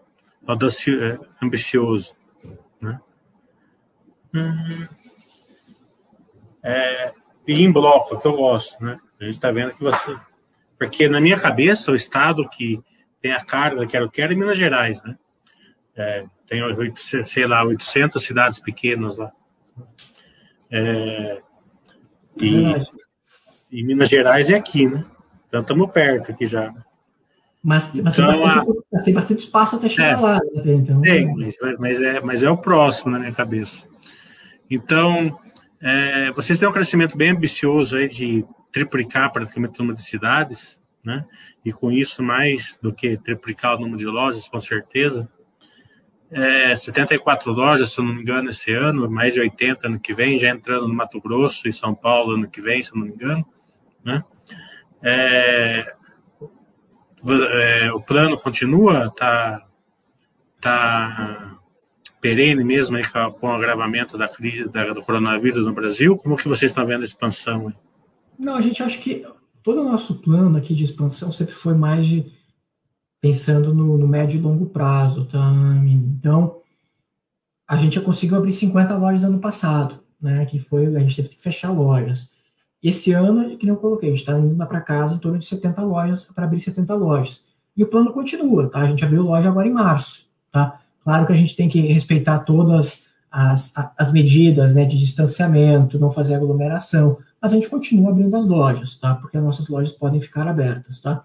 é, 0.48 1.18
ambicioso, 1.42 2.16
né? 2.80 3.00
Hum. 4.34 4.88
É, 6.62 7.12
e 7.46 7.62
em 7.62 7.70
bloco, 7.70 8.18
que 8.18 8.26
eu 8.26 8.36
gosto, 8.36 8.82
né? 8.82 8.98
A 9.20 9.24
gente 9.24 9.34
está 9.34 9.52
vendo 9.52 9.70
que 9.70 9.84
você... 9.84 10.16
Porque 10.78 11.08
na 11.08 11.20
minha 11.20 11.38
cabeça, 11.38 11.92
o 11.92 11.94
estado 11.94 12.48
que 12.48 12.82
tem 13.20 13.32
a 13.32 13.44
carga 13.44 13.86
que 13.86 13.96
eu 13.96 14.10
quero 14.10 14.32
é 14.32 14.36
Minas 14.36 14.58
Gerais, 14.58 15.02
né? 15.04 15.16
É, 15.94 16.26
tem, 16.46 16.60
sei 17.24 17.46
lá, 17.46 17.64
800 17.64 18.22
cidades 18.22 18.60
pequenas 18.60 19.16
lá. 19.16 19.32
É, 20.70 21.40
e, 22.40 22.74
e, 23.70 23.84
Minas 23.84 24.08
Gerais 24.08 24.50
é 24.50 24.54
aqui, 24.54 24.88
né? 24.88 25.04
Então 25.46 25.60
estamos 25.60 25.90
perto 25.90 26.32
aqui 26.32 26.46
já. 26.46 26.72
Mas, 27.62 27.94
mas, 27.94 28.12
então, 28.12 28.30
tem, 28.30 28.42
bastante, 28.42 28.78
a, 28.94 29.02
tem, 29.02 29.14
bastante, 29.14 29.44
espaço 29.44 29.76
até 29.76 29.88
chegar 29.88 30.18
é, 30.18 30.20
lá. 30.20 30.34
Né? 30.34 30.74
Então, 30.74 31.00
tem, 31.00 31.34
mas, 31.34 31.56
mas, 31.78 32.02
é, 32.02 32.20
mas 32.20 32.42
é 32.42 32.50
o 32.50 32.58
próximo 32.58 33.12
na 33.12 33.18
minha 33.18 33.32
cabeça. 33.32 33.86
Então, 34.70 35.38
é, 35.80 36.30
vocês 36.32 36.58
têm 36.58 36.68
um 36.68 36.72
crescimento 36.72 37.16
bem 37.16 37.30
ambicioso 37.30 37.96
aí 37.96 38.08
de 38.08 38.44
triplicar 38.70 39.32
praticamente 39.32 39.78
o 39.78 39.82
número 39.82 39.96
de 39.96 40.04
cidades, 40.04 40.78
né? 41.02 41.24
E 41.64 41.72
com 41.72 41.90
isso, 41.90 42.22
mais 42.22 42.78
do 42.82 42.92
que 42.92 43.16
triplicar 43.16 43.76
o 43.76 43.78
número 43.78 43.96
de 43.96 44.06
lojas, 44.06 44.48
com 44.48 44.60
certeza 44.60 45.28
é, 46.34 46.74
74 46.74 47.52
lojas, 47.52 47.92
se 47.92 48.00
eu 48.00 48.04
não 48.04 48.12
me 48.12 48.20
engano, 48.20 48.50
esse 48.50 48.72
ano, 48.72 49.08
mais 49.08 49.34
de 49.34 49.40
80 49.40 49.86
ano 49.86 50.00
que 50.00 50.12
vem, 50.12 50.36
já 50.36 50.50
entrando 50.50 50.88
no 50.88 50.94
Mato 50.94 51.20
Grosso 51.20 51.68
e 51.68 51.72
São 51.72 51.94
Paulo 51.94 52.32
ano 52.32 52.50
que 52.50 52.60
vem, 52.60 52.82
se 52.82 52.90
eu 52.90 52.96
não 52.98 53.06
me 53.06 53.12
engano. 53.12 53.46
Né? 54.04 54.24
É, 55.00 55.94
é, 57.52 57.92
o 57.92 58.00
plano 58.00 58.36
continua, 58.36 59.10
tá, 59.10 59.62
tá 60.60 61.56
perene 62.20 62.64
mesmo 62.64 62.96
aí 62.96 63.04
com, 63.38 63.46
o 63.46 63.52
agravamento 63.52 64.18
da 64.18 64.28
crise 64.28 64.68
da, 64.68 64.92
do 64.92 65.02
coronavírus 65.02 65.68
no 65.68 65.72
Brasil? 65.72 66.16
Como 66.16 66.34
que 66.34 66.48
vocês 66.48 66.72
estão 66.72 66.84
vendo 66.84 67.02
a 67.02 67.04
expansão? 67.04 67.72
Não, 68.36 68.56
a 68.56 68.60
gente 68.60 68.82
acha 68.82 68.98
que 68.98 69.24
todo 69.62 69.82
o 69.82 69.84
nosso 69.84 70.16
plano 70.16 70.58
aqui 70.58 70.74
de 70.74 70.82
expansão 70.82 71.30
sempre 71.30 71.54
foi 71.54 71.74
mais 71.74 72.08
de 72.08 72.32
pensando 73.24 73.72
no, 73.72 73.96
no, 73.96 74.06
médio 74.06 74.38
e 74.38 74.42
longo 74.42 74.66
prazo, 74.66 75.24
tá? 75.24 75.50
Então, 75.86 76.58
a 77.66 77.78
gente 77.78 77.94
já 77.94 78.02
conseguiu 78.02 78.36
abrir 78.36 78.52
50 78.52 78.94
lojas 78.98 79.24
ano 79.24 79.38
passado, 79.38 80.00
né? 80.20 80.44
Que 80.44 80.58
foi, 80.58 80.94
a 80.94 81.00
gente 81.00 81.16
teve 81.16 81.30
que 81.30 81.40
fechar 81.40 81.72
lojas. 81.72 82.30
Esse 82.82 83.12
ano, 83.12 83.56
que 83.56 83.64
não 83.64 83.76
coloquei, 83.76 84.10
a 84.10 84.12
gente 84.12 84.20
está 84.20 84.38
indo 84.38 84.54
para 84.66 84.78
casa 84.82 85.14
em 85.14 85.18
torno 85.18 85.38
de 85.38 85.46
70 85.46 85.80
lojas, 85.80 86.24
para 86.24 86.44
abrir 86.44 86.60
70 86.60 86.94
lojas. 86.94 87.46
E 87.74 87.82
o 87.82 87.86
plano 87.86 88.12
continua, 88.12 88.68
tá? 88.68 88.80
A 88.80 88.88
gente 88.88 89.02
abriu 89.02 89.22
loja 89.22 89.48
agora 89.48 89.66
em 89.66 89.72
março, 89.72 90.28
tá? 90.52 90.78
Claro 91.02 91.26
que 91.26 91.32
a 91.32 91.36
gente 91.36 91.56
tem 91.56 91.66
que 91.66 91.80
respeitar 91.80 92.40
todas 92.40 93.08
as, 93.30 93.72
as 93.96 94.12
medidas, 94.12 94.74
né, 94.74 94.84
de 94.84 94.98
distanciamento, 94.98 95.98
não 95.98 96.12
fazer 96.12 96.34
aglomeração, 96.34 97.16
mas 97.40 97.52
a 97.52 97.54
gente 97.54 97.70
continua 97.70 98.10
abrindo 98.10 98.36
as 98.36 98.44
lojas, 98.44 98.98
tá? 98.98 99.14
Porque 99.14 99.38
as 99.38 99.42
nossas 99.42 99.66
lojas 99.68 99.92
podem 99.92 100.20
ficar 100.20 100.46
abertas, 100.46 101.00
tá? 101.00 101.24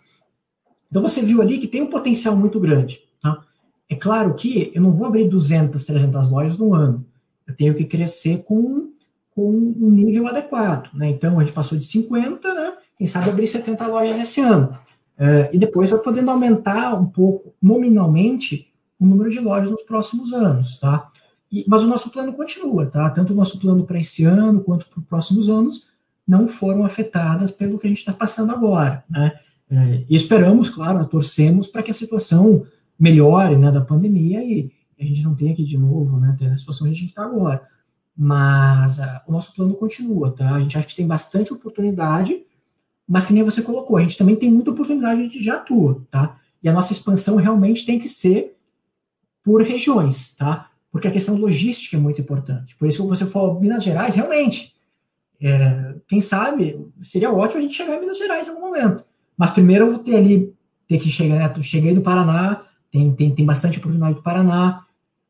Então 0.89 1.01
você 1.01 1.21
viu 1.21 1.41
ali 1.41 1.59
que 1.59 1.67
tem 1.67 1.81
um 1.81 1.89
potencial 1.89 2.35
muito 2.35 2.59
grande. 2.59 3.01
Tá? 3.21 3.41
É 3.89 3.95
claro 3.95 4.33
que 4.33 4.71
eu 4.73 4.81
não 4.81 4.91
vou 4.91 5.07
abrir 5.07 5.27
200, 5.27 5.83
300 5.83 6.29
lojas 6.29 6.57
no 6.57 6.73
ano. 6.73 7.05
Eu 7.47 7.55
tenho 7.55 7.73
que 7.73 7.85
crescer 7.85 8.43
com, 8.43 8.91
com 9.35 9.49
um 9.49 9.89
nível 9.89 10.27
adequado. 10.27 10.89
Né? 10.93 11.09
Então 11.09 11.39
a 11.39 11.43
gente 11.43 11.53
passou 11.53 11.77
de 11.77 11.85
50, 11.85 12.53
né? 12.53 12.73
quem 12.97 13.07
sabe 13.07 13.29
abrir 13.29 13.47
70 13.47 13.87
lojas 13.87 14.19
esse 14.19 14.41
ano. 14.41 14.77
Uh, 15.17 15.53
e 15.53 15.57
depois 15.57 15.89
vai 15.89 15.99
podendo 15.99 16.31
aumentar 16.31 16.93
um 16.93 17.05
pouco, 17.05 17.53
nominalmente, 17.61 18.71
o 18.99 19.05
número 19.05 19.29
de 19.29 19.39
lojas 19.39 19.69
nos 19.69 19.83
próximos 19.83 20.33
anos. 20.33 20.77
Tá? 20.77 21.09
E, 21.51 21.65
mas 21.67 21.83
o 21.83 21.87
nosso 21.87 22.11
plano 22.11 22.33
continua. 22.33 22.85
Tá? 22.85 23.09
Tanto 23.09 23.33
o 23.33 23.35
nosso 23.35 23.59
plano 23.59 23.85
para 23.85 23.99
esse 23.99 24.23
ano 24.23 24.61
quanto 24.61 24.87
para 24.87 24.99
os 24.99 25.05
próximos 25.05 25.49
anos 25.49 25.89
não 26.27 26.47
foram 26.47 26.85
afetadas 26.85 27.49
pelo 27.49 27.79
que 27.79 27.87
a 27.87 27.89
gente 27.89 27.99
está 27.99 28.13
passando 28.13 28.51
agora. 28.51 29.03
Né? 29.09 29.33
É, 29.71 30.03
e 30.09 30.15
esperamos, 30.15 30.69
claro, 30.69 31.05
torcemos 31.05 31.67
para 31.67 31.83
que 31.83 31.91
a 31.91 31.93
situação 31.93 32.65
melhore 32.99 33.55
né, 33.55 33.71
da 33.71 33.81
pandemia 33.81 34.43
e 34.43 34.71
a 34.99 35.03
gente 35.03 35.23
não 35.23 35.35
tenha 35.35 35.53
aqui 35.53 35.63
de 35.63 35.77
novo 35.77 36.17
né, 36.17 36.35
a 36.51 36.57
situação 36.57 36.87
que 36.87 36.93
a 36.93 36.95
gente 36.95 37.09
está 37.09 37.23
agora. 37.23 37.65
Mas 38.17 38.99
a, 38.99 39.23
o 39.27 39.31
nosso 39.31 39.53
plano 39.53 39.73
continua, 39.75 40.31
tá? 40.31 40.55
A 40.55 40.59
gente 40.59 40.77
acha 40.77 40.87
que 40.87 40.95
tem 40.95 41.07
bastante 41.07 41.53
oportunidade, 41.53 42.43
mas 43.07 43.25
que 43.25 43.31
nem 43.31 43.43
você 43.43 43.61
colocou, 43.61 43.95
a 43.95 44.01
gente 44.01 44.17
também 44.17 44.35
tem 44.35 44.51
muita 44.51 44.71
oportunidade, 44.71 45.21
a 45.21 45.23
gente 45.23 45.41
já 45.41 45.55
atua, 45.55 46.05
tá? 46.11 46.37
E 46.61 46.67
a 46.67 46.73
nossa 46.73 46.91
expansão 46.91 47.37
realmente 47.37 47.85
tem 47.85 47.97
que 47.97 48.09
ser 48.09 48.57
por 49.41 49.61
regiões, 49.61 50.35
tá? 50.35 50.69
Porque 50.91 51.07
a 51.07 51.11
questão 51.11 51.35
logística 51.35 51.95
é 51.95 51.99
muito 51.99 52.19
importante. 52.19 52.75
Por 52.75 52.87
isso 52.87 53.01
que 53.01 53.07
você 53.07 53.25
falou 53.25 53.59
Minas 53.59 53.83
Gerais, 53.83 54.15
realmente, 54.15 54.75
é, 55.41 55.95
quem 56.07 56.19
sabe, 56.19 56.85
seria 57.01 57.31
ótimo 57.31 57.59
a 57.59 57.61
gente 57.61 57.75
chegar 57.75 57.95
em 57.95 58.01
Minas 58.01 58.17
Gerais 58.17 58.47
em 58.47 58.49
algum 58.49 58.61
momento. 58.61 59.05
Mas 59.39 59.51
primeiro 59.51 59.85
eu 59.85 59.91
vou 59.93 59.99
ter 59.99 60.17
ali, 60.17 60.53
ter 60.85 60.97
que 60.97 61.09
chegar, 61.09 61.37
né? 61.37 61.61
Cheguei 61.61 61.95
do 61.95 62.01
Paraná, 62.01 62.61
tem, 62.91 63.15
tem, 63.15 63.33
tem 63.33 63.45
bastante 63.45 63.77
oportunidade 63.77 64.15
do 64.15 64.21
Paraná, 64.21 64.83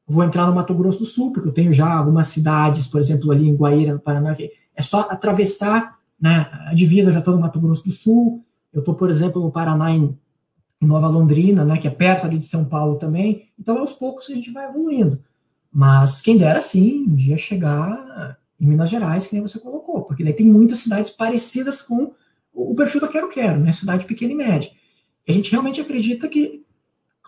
vou 0.08 0.24
entrar 0.24 0.48
no 0.48 0.56
Mato 0.56 0.74
Grosso 0.74 0.98
do 0.98 1.06
Sul, 1.06 1.32
porque 1.32 1.48
eu 1.48 1.54
tenho 1.54 1.72
já 1.72 1.94
algumas 1.94 2.28
cidades, 2.30 2.88
por 2.88 3.00
exemplo, 3.00 3.32
ali 3.32 3.48
em 3.48 3.56
Guaíra, 3.56 3.94
no 3.94 4.00
Paraná, 4.00 4.34
que 4.34 4.52
é 4.76 4.82
só 4.82 5.02
atravessar 5.02 6.00
né, 6.20 6.50
a 6.66 6.74
divisa, 6.74 7.12
já 7.12 7.20
estou 7.20 7.36
no 7.36 7.40
Mato 7.40 7.60
Grosso 7.60 7.86
do 7.86 7.92
Sul, 7.92 8.44
eu 8.74 8.80
estou, 8.80 8.96
por 8.96 9.12
exemplo, 9.12 9.44
no 9.44 9.52
Paraná, 9.52 9.92
em, 9.92 10.18
em, 10.82 10.88
Nova 10.88 11.08
Londrina, 11.08 11.64
né, 11.64 11.78
que 11.78 11.88
é 11.88 11.92
perto 11.92 12.26
ali 12.26 12.40
de 12.40 12.46
São 12.46 12.66
Paulo 12.66 12.96
também, 12.96 13.50
então 13.60 13.78
aos 13.78 13.94
poucos 13.94 14.28
a 14.28 14.34
gente 14.34 14.50
vai 14.50 14.68
evoluindo. 14.68 15.20
Mas 15.72 16.20
quem 16.20 16.36
dera, 16.36 16.62
sim, 16.62 17.06
um 17.08 17.14
dia 17.14 17.38
chegar 17.38 18.36
em 18.60 18.66
Minas 18.66 18.90
Gerais, 18.90 19.28
que 19.28 19.36
nem 19.36 19.44
você 19.44 19.60
colocou, 19.60 20.04
porque 20.06 20.24
daí 20.24 20.34
tem 20.34 20.48
muitas 20.48 20.80
cidades 20.80 21.12
parecidas 21.12 21.80
com 21.84 22.12
o 22.54 22.76
perfil 22.76 23.02
da 23.02 23.08
Quero 23.08 23.30
Quero, 23.30 23.60
né, 23.60 23.72
cidade 23.72 24.06
pequena 24.06 24.34
e 24.34 24.36
média. 24.36 24.70
A 25.28 25.32
gente 25.32 25.52
realmente 25.52 25.80
acredita 25.80 26.28
que 26.28 26.64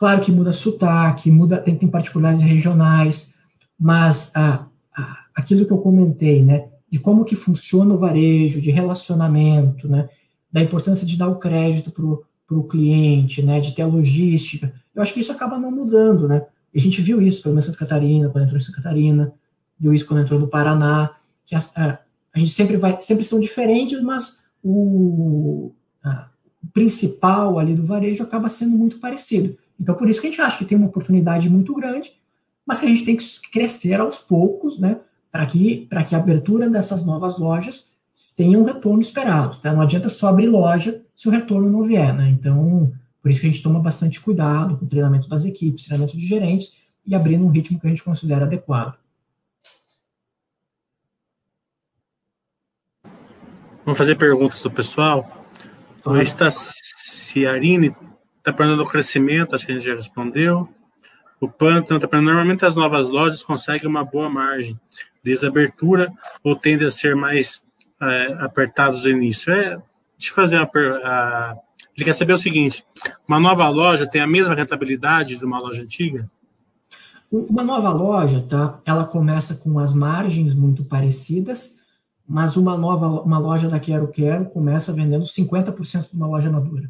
Claro 0.02 0.22
que 0.22 0.32
muda 0.32 0.52
sotaque, 0.52 1.30
muda, 1.30 1.60
tem, 1.60 1.76
tem 1.76 1.88
particularidades 1.88 2.44
regionais, 2.44 3.36
mas 3.80 4.32
ah, 4.36 4.66
ah, 4.98 5.26
aquilo 5.36 5.64
que 5.64 5.72
eu 5.72 5.78
comentei, 5.78 6.44
né, 6.44 6.70
de 6.90 6.98
como 6.98 7.24
que 7.24 7.36
funciona 7.36 7.94
o 7.94 8.00
varejo, 8.00 8.60
de 8.60 8.72
relacionamento, 8.72 9.88
né, 9.88 10.10
da 10.52 10.60
importância 10.60 11.06
de 11.06 11.16
dar 11.16 11.28
o 11.28 11.38
crédito 11.38 11.92
para 11.92 12.58
o 12.58 12.64
cliente, 12.64 13.44
né, 13.44 13.60
de 13.60 13.76
ter 13.76 13.84
a 13.84 13.86
logística, 13.86 14.74
eu 14.96 15.04
acho 15.04 15.14
que 15.14 15.20
isso 15.20 15.32
acaba 15.32 15.60
não 15.60 15.70
mudando, 15.70 16.28
né, 16.28 16.48
a 16.74 16.80
gente 16.80 17.00
viu 17.00 17.22
isso, 17.22 17.44
pelo 17.44 17.54
menos 17.54 17.66
Santa 17.66 17.78
Catarina, 17.78 18.28
quando 18.30 18.46
entrou 18.46 18.58
em 18.58 18.64
Santa 18.64 18.78
Catarina, 18.78 19.32
viu 19.80 19.94
isso 19.94 20.08
quando 20.08 20.22
entrou 20.24 20.40
no 20.40 20.48
Paraná, 20.48 21.12
que 21.46 21.54
a, 21.54 21.60
a, 21.76 22.00
a 22.34 22.40
gente 22.40 22.54
sempre 22.54 22.76
vai, 22.76 23.00
sempre 23.00 23.24
são 23.24 23.40
diferentes, 23.40 24.02
mas 24.02 24.41
o, 24.64 25.72
principal 26.74 27.60
ali 27.60 27.74
do 27.74 27.86
varejo 27.86 28.24
acaba 28.24 28.50
sendo 28.50 28.78
muito 28.78 29.00
parecido. 29.00 29.58
Então, 29.80 29.96
por 29.96 30.10
isso 30.10 30.22
que 30.22 30.28
a 30.28 30.30
gente 30.30 30.42
acha 30.42 30.58
que 30.58 30.66
tem 30.66 30.78
uma 30.78 30.88
oportunidade 30.88 31.50
muito 31.50 31.74
grande, 31.74 32.14
mas 32.66 32.80
que 32.80 32.86
a 32.86 32.90
gente 32.90 33.04
tem 33.04 33.18
que 33.18 33.26
crescer 33.52 34.00
aos 34.00 34.20
poucos, 34.20 34.80
né, 34.80 35.00
para 35.32 35.46
que, 35.46 35.88
que 36.08 36.16
a 36.16 36.18
abertura 36.18 36.70
dessas 36.70 37.06
novas 37.06 37.38
lojas 37.38 37.90
tenha 38.36 38.60
um 38.60 38.64
retorno 38.64 39.02
esperado. 39.02 39.58
Tá? 39.58 39.74
Não 39.74 39.82
adianta 39.82 40.10
só 40.10 40.28
abrir 40.28 40.48
loja 40.48 41.02
se 41.16 41.28
o 41.28 41.32
retorno 41.32 41.70
não 41.70 41.84
vier. 41.84 42.14
Né? 42.14 42.30
Então, 42.30 42.92
por 43.22 43.32
isso 43.32 43.42
que 43.42 43.48
a 43.48 43.50
gente 43.50 43.64
toma 43.64 43.80
bastante 43.80 44.20
cuidado 44.20 44.78
com 44.78 44.86
o 44.86 44.88
treinamento 44.88 45.28
das 45.28 45.46
equipes, 45.46 45.86
treinamento 45.86 46.18
de 46.18 46.26
gerentes 46.26 46.76
e 47.06 47.16
abrir 47.16 47.38
num 47.38 47.50
ritmo 47.50 47.80
que 47.80 47.88
a 47.88 47.90
gente 47.90 48.04
considera 48.04 48.46
adequado. 48.46 48.96
Vamos 53.86 53.98
fazer 53.98 54.16
perguntas 54.16 54.62
do 54.62 54.72
pessoal. 54.72 55.48
Claro. 56.02 56.20
O 56.20 56.22
Estaciarini 56.22 57.96
Está 58.42 58.52
perguntando 58.52 58.82
o 58.82 58.90
crescimento, 58.90 59.54
acho 59.54 59.68
que 59.68 59.72
a 59.72 59.76
gente 59.76 59.86
já 59.86 59.96
respondeu. 59.96 60.68
O 61.40 61.48
pântano 61.48 61.98
está 61.98 62.08
perguntando, 62.08 62.34
normalmente 62.34 62.66
as 62.66 62.76
novas 62.76 63.08
lojas 63.08 63.44
conseguem 63.44 63.88
uma 63.88 64.04
boa 64.04 64.28
margem 64.32 64.80
desde 65.24 65.46
a 65.46 65.50
abertura 65.50 66.12
ou 66.44 66.56
tendem 66.56 66.88
a 66.88 66.92
ser 66.92 67.16
mais 67.16 67.64
é, 68.02 68.34
apertados 68.40 69.04
no 69.04 69.12
início? 69.12 69.54
É, 69.54 69.78
deixa 70.18 70.32
eu 70.32 70.34
fazer 70.34 70.58
uma 70.58 70.66
pergunta. 70.66 71.56
Ele 71.96 72.04
quer 72.04 72.14
saber 72.14 72.34
o 72.34 72.38
seguinte: 72.38 72.84
uma 73.28 73.40
nova 73.40 73.70
loja 73.70 74.08
tem 74.08 74.22
a 74.22 74.28
mesma 74.28 74.56
rentabilidade 74.56 75.38
de 75.38 75.46
uma 75.46 75.60
loja 75.60 75.84
antiga? 75.84 76.28
Uma 77.32 77.64
nova 77.64 77.92
loja, 77.92 78.44
tá? 78.50 78.80
Ela 78.84 79.06
começa 79.06 79.56
com 79.58 79.78
as 79.78 79.94
margens 79.94 80.56
muito 80.56 80.84
parecidas, 80.84 81.81
mas 82.32 82.56
uma 82.56 82.78
nova 82.78 83.08
uma 83.22 83.38
loja 83.38 83.68
da 83.68 83.78
Quero 83.78 84.08
Quero 84.08 84.46
começa 84.46 84.94
vendendo 84.94 85.26
50% 85.26 86.10
de 86.10 86.16
uma 86.16 86.28
loja 86.28 86.50
madura. 86.50 86.90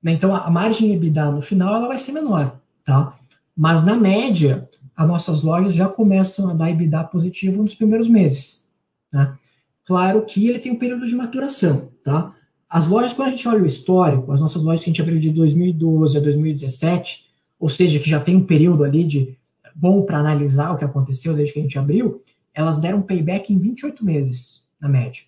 Né? 0.00 0.12
Então, 0.12 0.32
a 0.32 0.48
margem 0.48 0.94
EBITDA 0.94 1.32
no 1.32 1.42
final 1.42 1.74
ela 1.74 1.88
vai 1.88 1.98
ser 1.98 2.12
menor, 2.12 2.56
tá? 2.84 3.18
Mas, 3.56 3.84
na 3.84 3.96
média, 3.96 4.70
as 4.96 5.08
nossas 5.08 5.42
lojas 5.42 5.74
já 5.74 5.88
começam 5.88 6.48
a 6.48 6.54
dar 6.54 6.70
EBITDA 6.70 7.02
positivo 7.02 7.60
nos 7.60 7.74
primeiros 7.74 8.06
meses, 8.06 8.64
né? 9.12 9.36
Claro 9.84 10.24
que 10.24 10.46
ele 10.46 10.60
tem 10.60 10.70
um 10.70 10.78
período 10.78 11.04
de 11.04 11.16
maturação, 11.16 11.90
tá? 12.04 12.32
As 12.68 12.86
lojas, 12.86 13.12
quando 13.12 13.26
a 13.26 13.30
gente 13.32 13.48
olha 13.48 13.64
o 13.64 13.66
histórico, 13.66 14.30
as 14.30 14.40
nossas 14.40 14.62
lojas 14.62 14.84
que 14.84 14.90
a 14.90 14.92
gente 14.92 15.02
abriu 15.02 15.18
de 15.18 15.30
2012 15.30 16.16
a 16.16 16.20
2017, 16.20 17.26
ou 17.58 17.68
seja, 17.68 17.98
que 17.98 18.08
já 18.08 18.20
tem 18.20 18.36
um 18.36 18.46
período 18.46 18.84
ali 18.84 19.02
de 19.02 19.36
bom 19.74 20.02
para 20.02 20.18
analisar 20.18 20.70
o 20.70 20.76
que 20.76 20.84
aconteceu 20.84 21.34
desde 21.34 21.54
que 21.54 21.58
a 21.58 21.62
gente 21.62 21.76
abriu, 21.76 22.22
elas 22.54 22.78
deram 22.78 23.02
payback 23.02 23.52
em 23.52 23.58
28 23.58 24.04
meses, 24.04 24.68
na 24.80 24.88
média. 24.88 25.22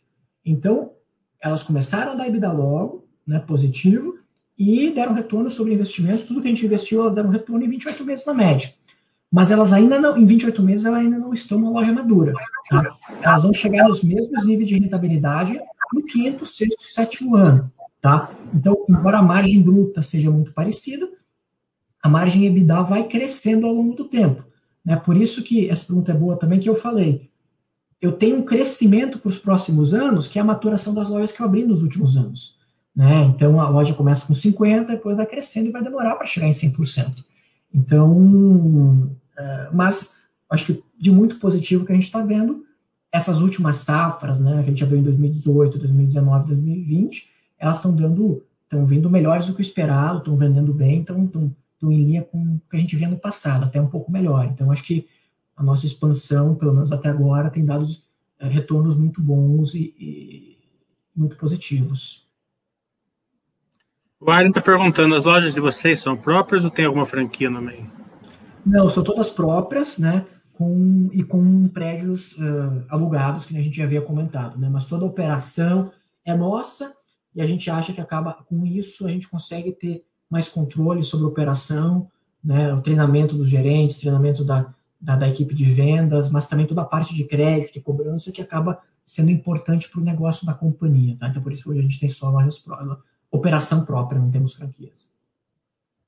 Então, 0.45 0.93
elas 1.41 1.63
começaram 1.63 2.13
a 2.13 2.15
dar 2.15 2.29
EBITDA 2.29 2.53
logo, 2.53 3.07
né, 3.27 3.39
positivo, 3.39 4.19
e 4.59 4.91
deram 4.91 5.15
retorno 5.15 5.51
sobre 5.51 5.75
investimento. 5.75 6.27
Tudo 6.27 6.41
que 6.41 6.49
a 6.49 6.51
gente 6.51 6.65
investiu, 6.65 7.01
elas 7.01 7.15
deram 7.15 7.31
retorno 7.31 7.65
em 7.65 7.69
28 7.69 8.05
meses 8.05 8.27
na 8.27 8.35
média. 8.35 8.73
Mas 9.31 9.51
elas 9.51 9.73
ainda 9.73 9.99
não, 9.99 10.17
em 10.17 10.27
28 10.27 10.63
meses, 10.63 10.85
elas 10.85 11.01
ainda 11.01 11.19
não 11.19 11.33
estão 11.33 11.59
uma 11.59 11.71
loja 11.71 11.93
madura. 11.93 12.35
Tá? 12.69 12.97
Elas 13.23 13.43
vão 13.43 13.53
chegar 13.53 13.89
nos 13.89 14.03
mesmos 14.03 14.47
níveis 14.47 14.69
de 14.69 14.79
rentabilidade 14.79 15.59
no 15.93 16.03
quinto, 16.05 16.45
sexto, 16.45 16.83
sétimo 16.83 17.35
ano. 17.35 17.73
Tá? 18.01 18.31
Então, 18.53 18.85
embora 18.89 19.19
a 19.19 19.23
margem 19.23 19.63
bruta 19.63 20.03
seja 20.03 20.31
muito 20.31 20.53
parecida, 20.53 21.09
a 22.03 22.09
margem 22.09 22.47
EBITDA 22.47 22.83
vai 22.83 23.09
crescendo 23.09 23.67
ao 23.67 23.73
longo 23.73 23.95
do 23.95 24.05
tempo. 24.05 24.45
Né? 24.85 24.97
Por 24.97 25.17
isso 25.17 25.43
que 25.43 25.69
essa 25.69 25.87
pergunta 25.87 26.13
é 26.13 26.15
boa 26.15 26.37
também, 26.37 26.61
que 26.61 26.69
eu 26.69 26.77
falei. 26.77 27.31
Eu 28.01 28.13
tenho 28.13 28.39
um 28.39 28.43
crescimento 28.43 29.19
para 29.19 29.29
os 29.29 29.39
próximos 29.39 29.95
anos, 29.95 30.27
que 30.27 30.39
é 30.39 30.43
a 30.43 30.45
maturação 30.45 30.93
das 30.93 31.09
lojas 31.09 31.33
que 31.33 31.41
eu 31.41 31.47
abri 31.47 31.65
nos 31.65 31.83
últimos 31.83 32.17
anos. 32.17 32.57
Né? 32.95 33.25
Então 33.25 33.61
a 33.61 33.69
loja 33.69 33.95
começa 33.95 34.27
com 34.27 34.35
50%, 34.35 34.87
depois 34.87 35.17
vai 35.17 35.27
crescendo 35.27 35.69
e 35.69 35.73
vai 35.73 35.83
demorar 35.83 36.17
para 36.17 36.27
chegar 36.27 36.47
em 36.47 36.53
100%. 36.53 37.25
Então, 37.73 39.11
é, 39.37 39.69
mas 39.73 40.21
acho 40.51 40.67
que 40.67 40.85
de 40.99 41.11
muito 41.11 41.39
positivo 41.39 41.85
que 41.85 41.93
a 41.93 41.95
gente 41.95 42.05
está 42.05 42.21
vendo, 42.23 42.65
essas 43.11 43.41
últimas 43.41 43.77
safras, 43.77 44.41
né, 44.41 44.63
que 44.63 44.69
a 44.69 44.71
gente 44.71 44.83
abriu 44.83 44.99
em 44.99 45.03
2018, 45.03 45.79
2019, 45.79 46.49
2020, 46.49 47.29
elas 47.59 47.77
estão 47.77 47.95
dando, 47.95 48.45
estão 48.65 48.85
vindo 48.87 49.09
melhores 49.09 49.47
do 49.47 49.55
que 49.55 49.61
o 49.61 49.63
esperado, 49.63 50.19
estão 50.19 50.37
vendendo 50.37 50.73
bem, 50.73 51.01
estão, 51.01 51.55
estão, 51.83 51.93
em 51.93 52.05
linha 52.05 52.23
com 52.23 52.39
o 52.39 52.61
que 52.71 52.77
a 52.77 52.81
gente 52.81 52.95
via 52.95 53.09
no 53.09 53.19
passado, 53.19 53.65
até 53.65 53.81
um 53.81 53.89
pouco 53.89 54.11
melhor. 54.11 54.47
Então, 54.47 54.71
acho 54.71 54.85
que 54.85 55.09
a 55.57 55.63
nossa 55.63 55.85
expansão, 55.85 56.55
pelo 56.55 56.73
menos 56.73 56.93
até 56.93 57.09
agora, 57.09 57.51
tem 57.51 57.65
dado 57.65 57.85
é, 58.39 58.47
retornos 58.47 58.97
muito 58.97 59.21
bons 59.21 59.75
e, 59.75 59.95
e 59.99 60.59
muito 61.15 61.37
positivos. 61.37 62.23
O 64.21 64.31
Arlen 64.31 64.51
está 64.51 64.61
perguntando, 64.61 65.17
as 65.17 65.25
lojas 65.25 65.55
de 65.55 65.61
vocês 65.61 66.01
são 66.01 66.17
próprias 66.17 66.65
ou 66.65 66.71
tem 66.71 66.85
alguma 66.85 67.05
franquia 67.05 67.51
no 67.51 67.61
meio? 67.61 67.91
Não, 68.65 68.89
são 68.89 69.03
todas 69.03 69.29
próprias, 69.29 69.99
né? 69.99 70.25
Com, 70.53 71.11
e 71.13 71.25
com 71.25 71.67
prédios 71.69 72.39
uh, 72.39 72.85
alugados, 72.89 73.45
que 73.45 73.57
a 73.57 73.61
gente 73.61 73.77
já 73.77 73.85
havia 73.85 74.01
comentado, 74.01 74.59
né? 74.59 74.69
Mas 74.69 74.89
toda 74.89 75.05
a 75.05 75.09
operação 75.09 75.91
é 76.25 76.37
nossa 76.37 76.95
e 77.35 77.43
a 77.43 77.47
gente 77.47 77.69
acha 77.69 77.93
que 77.93 78.01
acaba 78.01 78.35
com 78.35 78.65
isso 78.65 79.07
a 79.07 79.11
gente 79.11 79.29
consegue 79.29 79.73
ter 79.73 80.05
mais 80.33 80.49
controle 80.49 81.05
sobre 81.05 81.27
a 81.27 81.29
operação, 81.29 82.09
né? 82.43 82.73
O 82.73 82.81
treinamento 82.81 83.37
dos 83.37 83.51
gerentes, 83.51 84.01
treinamento 84.01 84.43
da, 84.43 84.73
da, 84.99 85.15
da 85.15 85.29
equipe 85.29 85.55
de 85.55 85.65
vendas, 85.67 86.31
mas 86.31 86.49
também 86.49 86.67
toda 86.67 86.81
a 86.81 86.87
parte 86.87 87.15
de 87.15 87.25
crédito 87.25 87.77
e 87.77 87.83
cobrança 87.83 88.33
que 88.33 88.41
acaba 88.41 88.81
sendo 89.05 89.31
importante 89.31 89.91
para 89.91 90.01
o 90.01 90.05
negócio 90.05 90.47
da 90.47 90.55
companhia, 90.55 91.19
tá? 91.21 91.29
Então 91.29 91.43
por 91.43 91.53
isso 91.53 91.71
hoje 91.71 91.81
a 91.81 91.83
gente 91.83 92.01
tem 92.01 92.09
só 92.09 92.31
lojas 92.31 92.65
operação 93.31 93.85
própria, 93.85 94.19
não 94.19 94.31
temos 94.31 94.55
franquias. 94.55 95.07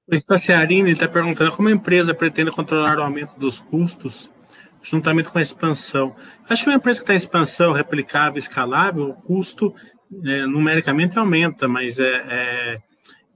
O 0.06 0.14
Staciarini 0.14 0.92
está 0.92 1.06
perguntando 1.06 1.52
como 1.52 1.68
a 1.68 1.72
empresa 1.72 2.14
pretende 2.14 2.50
controlar 2.50 2.98
o 2.98 3.02
aumento 3.02 3.38
dos 3.38 3.60
custos 3.60 4.30
juntamente 4.82 5.28
com 5.28 5.38
a 5.38 5.42
expansão. 5.42 6.16
Acho 6.48 6.64
que 6.64 6.70
uma 6.70 6.76
empresa 6.76 6.98
que 6.98 7.04
está 7.04 7.14
em 7.14 7.16
expansão, 7.16 7.72
replicável, 7.72 8.38
escalável, 8.38 9.10
o 9.10 9.14
custo 9.14 9.74
é, 10.24 10.46
numericamente 10.46 11.18
aumenta, 11.18 11.68
mas 11.68 11.98
é, 11.98 12.04
é, 12.04 12.82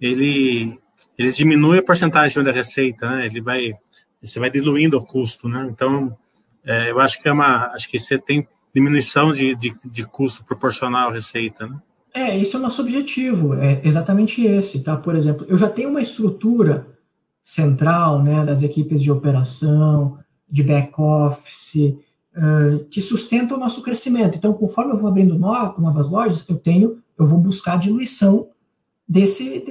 ele, 0.01 0.78
ele 1.16 1.32
diminui 1.32 1.78
a 1.78 1.82
porcentagem 1.82 2.42
da 2.42 2.53
receita, 2.53 3.09
né? 3.09 3.26
Ele 3.26 3.40
vai, 3.40 3.74
você 4.22 4.38
vai 4.38 4.51
diluindo 4.51 4.96
o 4.96 5.05
custo, 5.05 5.49
né? 5.49 5.68
Então, 5.70 6.16
é, 6.64 6.90
eu 6.90 7.01
acho 7.01 7.20
que 7.20 7.28
é 7.28 7.32
uma, 7.32 7.66
acho 7.72 7.90
que 7.90 7.99
você 7.99 8.18
tem 8.18 8.46
diminuição 8.74 9.32
de, 9.32 9.55
de, 9.55 9.74
de 9.84 10.05
custo 10.05 10.44
proporcional 10.44 11.11
à 11.11 11.12
receita, 11.12 11.66
né? 11.66 11.78
É, 12.14 12.38
esse 12.38 12.57
é 12.57 12.59
o 12.59 12.62
nosso 12.62 12.80
objetivo, 12.82 13.55
é 13.55 13.80
exatamente 13.84 14.44
esse, 14.44 14.82
tá? 14.82 14.96
Por 14.96 15.14
exemplo, 15.14 15.46
eu 15.49 15.57
já 15.57 15.68
tenho 15.68 15.90
uma 15.90 16.01
estrutura 16.01 16.86
central, 17.44 18.22
né, 18.22 18.44
das 18.44 18.62
equipes 18.62 19.03
de 19.03 19.11
operação, 19.11 20.18
de 20.51 20.62
back-office, 20.62 21.94
uh, 22.36 22.84
que 22.90 23.01
sustenta 23.01 23.55
o 23.55 23.59
nosso 23.59 23.82
crescimento. 23.82 24.36
Então, 24.36 24.53
conforme 24.53 24.92
eu 24.92 24.96
vou 24.96 25.09
abrindo 25.09 25.38
novas 25.38 26.09
lojas, 26.09 26.49
eu 26.49 26.57
tenho 26.57 26.99
eu 27.18 27.26
vou 27.26 27.38
buscar 27.38 27.78
diluição 27.78 28.49
desse, 29.09 29.64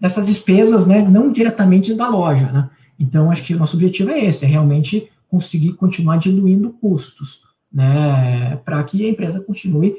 dessas 0.00 0.26
despesas, 0.26 0.86
né, 0.86 1.00
não 1.06 1.30
diretamente 1.30 1.94
da 1.94 2.08
loja, 2.08 2.50
né? 2.50 2.70
Então, 2.98 3.30
acho 3.30 3.44
que 3.44 3.54
o 3.54 3.58
nosso 3.58 3.76
objetivo 3.76 4.10
é 4.10 4.24
esse, 4.24 4.44
é 4.44 4.48
realmente 4.48 5.10
conseguir 5.28 5.74
continuar 5.74 6.18
diluindo 6.18 6.70
custos, 6.80 7.44
né, 7.72 8.56
para 8.64 8.82
que 8.82 9.06
a 9.06 9.08
empresa 9.08 9.40
continue 9.40 9.96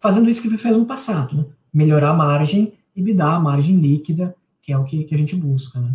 fazendo 0.00 0.30
isso 0.30 0.40
que 0.40 0.56
fez 0.56 0.76
no 0.76 0.86
passado, 0.86 1.36
né? 1.36 1.44
melhorar 1.72 2.10
a 2.10 2.14
margem 2.14 2.72
e 2.94 3.02
me 3.02 3.12
dar 3.12 3.34
a 3.34 3.40
margem 3.40 3.76
líquida, 3.76 4.34
que 4.62 4.72
é 4.72 4.78
o 4.78 4.84
que, 4.84 5.04
que 5.04 5.14
a 5.14 5.18
gente 5.18 5.36
busca, 5.36 5.80
né? 5.80 5.94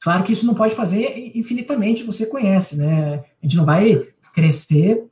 Claro 0.00 0.24
que 0.24 0.32
isso 0.32 0.46
não 0.46 0.54
pode 0.54 0.74
fazer 0.74 1.32
infinitamente, 1.34 2.02
você 2.02 2.26
conhece, 2.26 2.76
né? 2.76 3.24
A 3.40 3.46
gente 3.46 3.56
não 3.56 3.64
vai 3.64 4.08
crescer 4.34 5.04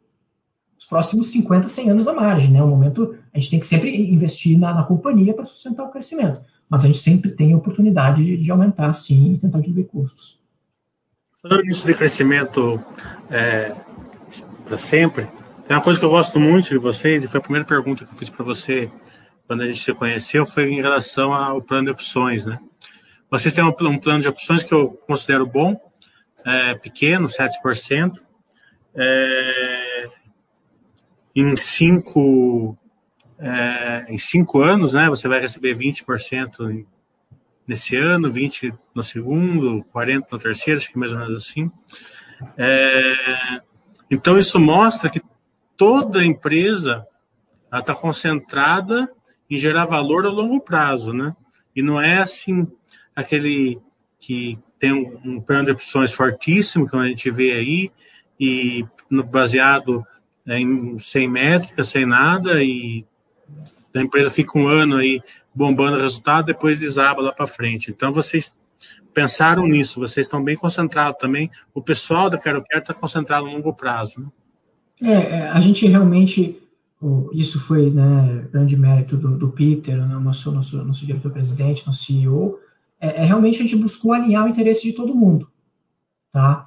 os 0.76 0.84
próximos 0.84 1.28
50, 1.28 1.68
100 1.68 1.90
anos 1.90 2.08
a 2.08 2.12
margem, 2.12 2.50
né? 2.50 2.62
O 2.62 2.66
momento, 2.66 3.14
a 3.32 3.38
gente 3.38 3.50
tem 3.50 3.60
que 3.60 3.66
sempre 3.66 4.12
investir 4.12 4.58
na, 4.58 4.74
na 4.74 4.82
companhia 4.82 5.32
para 5.32 5.44
sustentar 5.44 5.84
o 5.84 5.90
crescimento, 5.90 6.40
mas 6.70 6.84
a 6.84 6.86
gente 6.86 7.00
sempre 7.00 7.32
tem 7.32 7.52
a 7.52 7.56
oportunidade 7.56 8.36
de, 8.36 8.50
aumentar, 8.50 8.92
sim, 8.92 9.32
e 9.32 9.38
tentar 9.38 9.58
diminuir 9.58 9.86
custos. 9.86 10.40
Falando 11.42 11.64
nisso 11.64 11.84
de 11.84 11.94
crescimento 11.94 12.80
é, 13.28 13.74
para 14.64 14.78
sempre, 14.78 15.24
tem 15.66 15.76
uma 15.76 15.82
coisa 15.82 15.98
que 15.98 16.06
eu 16.06 16.10
gosto 16.10 16.38
muito 16.38 16.68
de 16.68 16.78
vocês, 16.78 17.24
e 17.24 17.28
foi 17.28 17.38
a 17.38 17.42
primeira 17.42 17.66
pergunta 17.66 18.04
que 18.04 18.12
eu 18.12 18.16
fiz 18.16 18.30
para 18.30 18.44
você 18.44 18.90
quando 19.48 19.62
a 19.62 19.66
gente 19.66 19.82
se 19.82 19.92
conheceu, 19.92 20.46
foi 20.46 20.70
em 20.70 20.80
relação 20.80 21.34
ao 21.34 21.60
plano 21.60 21.86
de 21.86 21.90
opções, 21.90 22.46
né? 22.46 22.60
Vocês 23.28 23.52
têm 23.52 23.64
um, 23.64 23.68
um 23.68 23.98
plano 23.98 24.20
de 24.20 24.28
opções 24.28 24.62
que 24.62 24.72
eu 24.72 24.90
considero 24.90 25.44
bom, 25.44 25.76
é, 26.44 26.74
pequeno, 26.74 27.26
7%. 27.26 28.20
É, 28.94 30.08
em 31.34 31.56
cinco, 31.56 32.76
é, 33.40 34.06
em 34.08 34.18
cinco 34.18 34.60
anos, 34.60 34.92
né, 34.92 35.08
você 35.08 35.26
vai 35.26 35.40
receber 35.40 35.76
20% 35.76 36.86
nesse 37.66 37.96
ano, 37.96 38.30
20% 38.30 38.78
no 38.94 39.02
segundo, 39.02 39.84
40% 39.94 40.26
no 40.30 40.38
terceiro, 40.38 40.78
acho 40.78 40.90
que 40.90 40.98
mais 40.98 41.12
ou 41.12 41.18
menos 41.18 41.36
assim. 41.36 41.70
É, 42.56 43.60
então, 44.10 44.38
isso 44.38 44.58
mostra 44.58 45.08
que 45.08 45.22
toda 45.76 46.24
empresa 46.24 47.06
está 47.72 47.94
concentrada 47.94 49.10
em 49.48 49.56
gerar 49.56 49.86
valor 49.86 50.26
a 50.26 50.30
longo 50.30 50.60
prazo, 50.60 51.12
né? 51.12 51.34
E 51.74 51.82
não 51.82 52.00
é 52.00 52.18
assim 52.18 52.66
aquele 53.14 53.80
que 54.18 54.58
tem 54.78 54.92
um, 54.92 55.40
plano 55.40 55.66
de 55.66 55.72
opções 55.72 56.12
fortíssimo, 56.12 56.88
que 56.88 56.96
a 56.96 57.06
gente 57.06 57.30
vê 57.30 57.52
aí, 57.52 57.92
e 58.38 58.84
baseado 59.26 60.04
em 60.46 60.98
sem 60.98 61.28
métrica, 61.28 61.84
sem 61.84 62.06
nada, 62.06 62.62
e 62.62 63.04
a 63.94 64.02
empresa 64.02 64.30
fica 64.30 64.58
um 64.58 64.68
ano 64.68 64.96
aí 64.96 65.20
bombando 65.54 65.96
o 65.96 66.00
resultado, 66.00 66.46
depois 66.46 66.78
desaba 66.78 67.20
lá 67.20 67.32
para 67.32 67.46
frente. 67.46 67.90
Então, 67.90 68.12
vocês 68.12 68.54
pensaram 69.12 69.66
nisso, 69.66 69.98
vocês 70.00 70.26
estão 70.26 70.42
bem 70.42 70.56
concentrados 70.56 71.18
também. 71.20 71.50
O 71.74 71.82
pessoal 71.82 72.30
da 72.30 72.38
Quero 72.38 72.62
Quero 72.62 72.82
está 72.82 72.94
concentrado 72.94 73.46
no 73.46 73.52
longo 73.52 73.74
prazo. 73.74 74.20
Né? 74.20 74.28
É, 75.02 75.12
é, 75.12 75.48
a 75.48 75.60
gente 75.60 75.86
realmente, 75.86 76.60
isso 77.32 77.58
foi 77.58 77.90
né, 77.90 78.46
grande 78.52 78.76
mérito 78.76 79.16
do, 79.16 79.36
do 79.36 79.48
Peter, 79.50 79.96
né, 79.96 80.14
nosso, 80.18 80.52
nosso, 80.52 80.82
nosso 80.84 81.04
diretor-presidente, 81.04 81.86
nosso 81.86 82.04
CEO, 82.04 82.60
é, 83.00 83.22
é, 83.22 83.24
realmente 83.24 83.58
a 83.58 83.62
gente 83.62 83.76
buscou 83.76 84.12
alinhar 84.12 84.44
o 84.44 84.48
interesse 84.48 84.82
de 84.82 84.92
todo 84.92 85.14
mundo, 85.14 85.48
tá? 86.30 86.66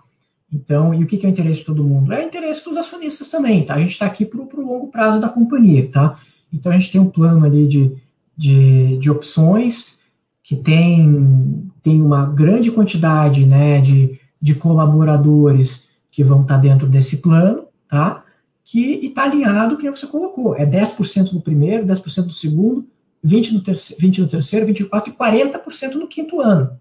Então, 0.51 0.93
e 0.93 1.03
o 1.03 1.07
que, 1.07 1.17
que 1.17 1.25
é 1.25 1.29
o 1.29 1.31
interesse 1.31 1.59
de 1.59 1.65
todo 1.65 1.83
mundo? 1.83 2.11
É 2.11 2.23
o 2.23 2.27
interesse 2.27 2.65
dos 2.65 2.75
acionistas 2.75 3.29
também, 3.29 3.63
tá? 3.65 3.75
A 3.75 3.79
gente 3.79 3.91
está 3.91 4.05
aqui 4.05 4.25
para 4.25 4.39
o 4.39 4.65
longo 4.65 4.87
prazo 4.87 5.19
da 5.19 5.29
companhia, 5.29 5.89
tá? 5.91 6.19
Então, 6.53 6.71
a 6.71 6.77
gente 6.77 6.91
tem 6.91 7.01
um 7.01 7.09
plano 7.09 7.45
ali 7.45 7.67
de, 7.67 7.95
de, 8.37 8.97
de 8.97 9.09
opções 9.09 10.01
que 10.43 10.55
tem, 10.55 11.71
tem 11.81 12.01
uma 12.01 12.25
grande 12.25 12.69
quantidade, 12.71 13.45
né, 13.45 13.79
de, 13.79 14.19
de 14.39 14.53
colaboradores 14.53 15.89
que 16.11 16.23
vão 16.23 16.41
estar 16.41 16.57
dentro 16.57 16.87
desse 16.87 17.21
plano, 17.21 17.65
tá? 17.87 18.23
Que 18.63 19.05
está 19.05 19.23
alinhado 19.23 19.77
que 19.77 19.89
você 19.89 20.05
colocou. 20.05 20.55
É 20.55 20.65
10% 20.65 21.33
no 21.33 21.41
primeiro, 21.41 21.85
10% 21.85 22.25
no 22.25 22.31
segundo, 22.31 22.85
20 23.23 23.53
no, 23.53 23.61
terceiro, 23.61 24.01
20 24.01 24.21
no 24.21 24.27
terceiro, 24.27 24.67
24% 24.67 25.07
e 25.07 25.11
40% 25.11 25.93
no 25.95 26.07
quinto 26.07 26.41
ano. 26.41 26.77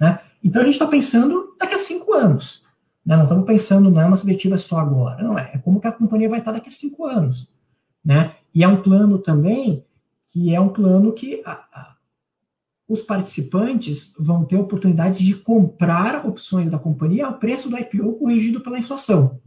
Né? 0.00 0.18
Então 0.42 0.62
a 0.62 0.64
gente 0.64 0.74
está 0.74 0.86
pensando 0.86 1.54
daqui 1.58 1.74
a 1.74 1.78
cinco 1.78 2.14
anos. 2.14 2.66
Né? 3.04 3.14
Não 3.14 3.24
estamos 3.24 3.46
pensando, 3.46 3.90
não 3.90 4.00
é 4.00 4.06
uma 4.06 4.16
objetiva 4.16 4.58
só 4.58 4.78
agora. 4.78 5.22
Não 5.22 5.38
é. 5.38 5.50
É 5.54 5.58
como 5.58 5.80
que 5.80 5.86
a 5.86 5.92
companhia 5.92 6.28
vai 6.28 6.38
estar 6.38 6.52
daqui 6.52 6.68
a 6.68 6.72
cinco 6.72 7.06
anos. 7.06 7.48
Né? 8.04 8.34
E 8.54 8.62
é 8.64 8.68
um 8.68 8.82
plano 8.82 9.18
também 9.18 9.84
que 10.28 10.54
é 10.54 10.60
um 10.60 10.68
plano 10.68 11.12
que 11.12 11.42
a, 11.44 11.52
a, 11.52 11.96
os 12.88 13.02
participantes 13.02 14.14
vão 14.18 14.44
ter 14.44 14.56
a 14.56 14.60
oportunidade 14.60 15.24
de 15.24 15.34
comprar 15.34 16.26
opções 16.26 16.70
da 16.70 16.78
companhia 16.78 17.26
ao 17.26 17.34
preço 17.34 17.68
do 17.68 17.78
IPO 17.78 18.14
corrigido 18.14 18.60
pela 18.60 18.78
inflação. 18.78 19.38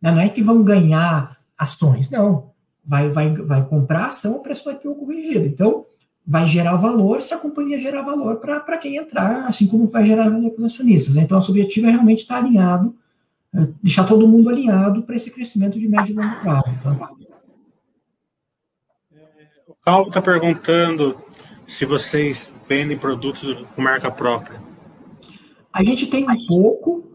Né? 0.00 0.10
Não 0.10 0.20
é 0.20 0.28
que 0.28 0.42
vão 0.42 0.62
ganhar 0.62 1.38
ações, 1.56 2.10
não 2.10 2.48
vai, 2.88 3.10
vai, 3.10 3.34
vai 3.34 3.64
comprar 3.66 4.06
ação 4.06 4.34
ao 4.34 4.42
preço 4.42 4.64
do 4.64 4.70
IPO 4.70 4.94
corrigido. 4.94 5.46
Então, 5.46 5.84
vai 6.26 6.46
gerar 6.46 6.76
valor 6.76 7.20
se 7.20 7.34
a 7.34 7.38
companhia 7.38 7.78
gerar 7.78 8.02
valor 8.02 8.36
para 8.36 8.78
quem 8.78 8.96
entrar, 8.96 9.46
assim 9.46 9.66
como 9.66 9.86
vai 9.86 10.06
gerar 10.06 10.30
valor 10.30 10.50
para 10.50 10.64
os 10.64 10.72
acionistas. 10.72 11.14
Né? 11.14 11.22
Então, 11.22 11.36
nosso 11.36 11.50
objetivo 11.50 11.86
é 11.86 11.90
realmente 11.90 12.22
estar 12.22 12.38
alinhado, 12.38 12.96
é, 13.54 13.68
deixar 13.82 14.04
todo 14.04 14.26
mundo 14.26 14.48
alinhado 14.48 15.02
para 15.02 15.16
esse 15.16 15.30
crescimento 15.30 15.78
de 15.78 15.86
médio 15.86 16.12
e 16.12 16.16
longo 16.16 16.40
prazo. 16.40 16.74
Tá? 16.82 17.10
O 19.88 19.90
Calvo 19.90 20.08
está 20.08 20.20
perguntando 20.20 21.16
se 21.66 21.86
vocês 21.86 22.54
vendem 22.68 22.98
produtos 22.98 23.54
com 23.74 23.80
marca 23.80 24.10
própria. 24.10 24.60
A 25.72 25.82
gente 25.82 26.06
tem 26.08 26.28
um 26.28 26.46
pouco, 26.46 27.10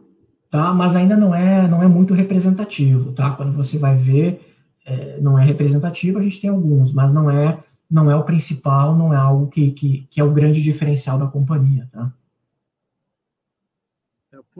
tá? 0.49 0.73
mas 0.73 0.95
ainda 0.95 1.15
não 1.15 1.35
é, 1.35 1.67
não 1.67 1.83
é 1.83 1.87
muito 1.87 2.15
representativo. 2.15 3.11
Tá? 3.11 3.29
Quando 3.29 3.53
você 3.53 3.77
vai 3.77 3.95
ver 3.95 4.41
é, 4.87 5.19
não 5.21 5.37
é 5.37 5.45
representativo, 5.45 6.17
a 6.17 6.23
gente 6.23 6.41
tem 6.41 6.49
alguns, 6.49 6.91
mas 6.91 7.13
não 7.13 7.29
é 7.29 7.59
não 7.91 8.09
é 8.09 8.15
o 8.15 8.23
principal, 8.23 8.95
não 8.95 9.13
é 9.13 9.17
algo 9.17 9.49
que, 9.49 9.69
que, 9.69 10.07
que 10.09 10.19
é 10.19 10.23
o 10.23 10.31
grande 10.31 10.59
diferencial 10.59 11.19
da 11.19 11.27
companhia, 11.27 11.87
tá? 11.91 12.11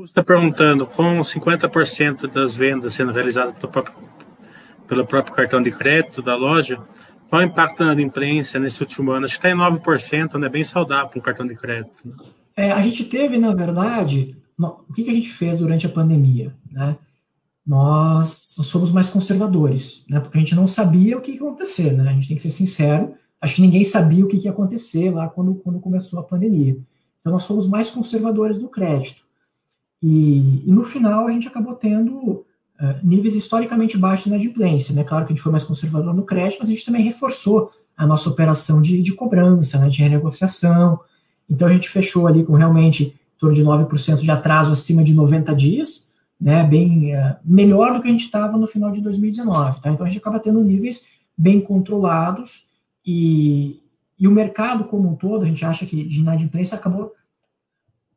Está 0.03 0.23
perguntando, 0.23 0.85
com 0.85 1.19
50% 1.19 2.27
das 2.27 2.55
vendas 2.55 2.93
sendo 2.93 3.11
realizadas 3.11 3.55
pelo 3.55 3.71
próprio, 3.71 3.95
pelo 4.87 5.07
próprio 5.07 5.35
cartão 5.35 5.63
de 5.63 5.71
crédito 5.71 6.21
da 6.21 6.35
loja, 6.35 6.79
qual 7.33 7.41
o 7.41 7.45
impacto 7.45 7.83
na 7.83 7.99
imprensa 7.99 8.59
nesse 8.59 8.79
último 8.83 9.09
ano? 9.09 9.25
Acho 9.25 9.39
que 9.39 9.47
está 9.47 9.49
em 9.49 9.59
9%, 9.59 10.35
né? 10.35 10.47
Bem 10.47 10.63
saudável 10.63 11.09
para 11.09 11.17
um 11.19 11.23
cartão 11.23 11.47
de 11.47 11.55
crédito. 11.55 12.07
Né? 12.07 12.13
É, 12.55 12.71
a 12.71 12.79
gente 12.79 13.05
teve, 13.05 13.39
na 13.39 13.55
verdade, 13.55 14.37
o 14.55 14.93
que, 14.93 15.03
que 15.03 15.09
a 15.09 15.13
gente 15.13 15.31
fez 15.31 15.57
durante 15.57 15.87
a 15.87 15.89
pandemia, 15.89 16.53
né? 16.71 16.95
nós, 17.65 18.53
nós 18.55 18.67
somos 18.67 18.91
mais 18.91 19.09
conservadores, 19.09 20.05
né? 20.07 20.19
Porque 20.19 20.37
a 20.37 20.41
gente 20.41 20.53
não 20.53 20.67
sabia 20.67 21.17
o 21.17 21.21
que 21.21 21.31
ia 21.31 21.37
acontecer, 21.37 21.91
né? 21.93 22.07
A 22.07 22.13
gente 22.13 22.27
tem 22.27 22.35
que 22.35 22.43
ser 22.43 22.51
sincero. 22.51 23.15
Acho 23.41 23.55
que 23.55 23.63
ninguém 23.63 23.83
sabia 23.83 24.23
o 24.23 24.27
que 24.27 24.37
ia 24.37 24.51
acontecer 24.51 25.09
lá 25.09 25.27
quando, 25.27 25.55
quando 25.55 25.79
começou 25.79 26.19
a 26.19 26.23
pandemia. 26.23 26.77
Então, 27.19 27.33
nós 27.33 27.47
fomos 27.47 27.67
mais 27.67 27.89
conservadores 27.89 28.59
do 28.59 28.69
crédito. 28.69 29.23
E, 30.03 30.69
e 30.69 30.71
no 30.71 30.83
final, 30.83 31.25
a 31.25 31.31
gente 31.31 31.47
acabou 31.47 31.73
tendo 31.73 32.45
uh, 32.79 33.05
níveis 33.05 33.35
historicamente 33.35 33.97
baixos 33.97 34.25
de 34.25 34.29
inadimplência, 34.29 34.93
né? 34.93 35.03
Claro 35.03 35.25
que 35.25 35.33
a 35.33 35.35
gente 35.35 35.43
foi 35.43 35.51
mais 35.51 35.63
conservador 35.63 36.13
no 36.13 36.23
crédito, 36.23 36.59
mas 36.59 36.69
a 36.69 36.71
gente 36.71 36.85
também 36.85 37.03
reforçou 37.03 37.71
a 37.95 38.07
nossa 38.07 38.29
operação 38.29 38.81
de, 38.81 39.01
de 39.01 39.13
cobrança, 39.13 39.77
né? 39.79 39.89
De 39.89 39.99
renegociação. 39.99 40.99
Então, 41.49 41.67
a 41.67 41.71
gente 41.71 41.89
fechou 41.89 42.27
ali 42.27 42.43
com 42.43 42.53
realmente 42.53 43.03
em 43.03 43.39
torno 43.39 43.55
de 43.55 43.63
9% 43.63 44.21
de 44.21 44.31
atraso 44.31 44.71
acima 44.71 45.03
de 45.03 45.13
90 45.13 45.53
dias, 45.55 46.13
né, 46.39 46.63
bem 46.63 47.15
uh, 47.15 47.35
melhor 47.43 47.93
do 47.93 48.01
que 48.01 48.07
a 48.07 48.11
gente 48.11 48.25
estava 48.25 48.57
no 48.57 48.67
final 48.67 48.91
de 48.91 49.01
2019. 49.01 49.81
Tá? 49.81 49.89
Então 49.89 50.05
a 50.05 50.09
gente 50.09 50.19
acaba 50.19 50.39
tendo 50.39 50.61
níveis 50.61 51.07
bem 51.37 51.61
controlados 51.61 52.65
e, 53.05 53.81
e 54.19 54.27
o 54.27 54.31
mercado 54.31 54.83
como 54.85 55.09
um 55.09 55.15
todo, 55.15 55.43
a 55.43 55.45
gente 55.45 55.63
acha 55.63 55.85
que 55.85 56.03
de 56.03 56.19
inadimplência 56.19 56.77
acabou 56.77 57.13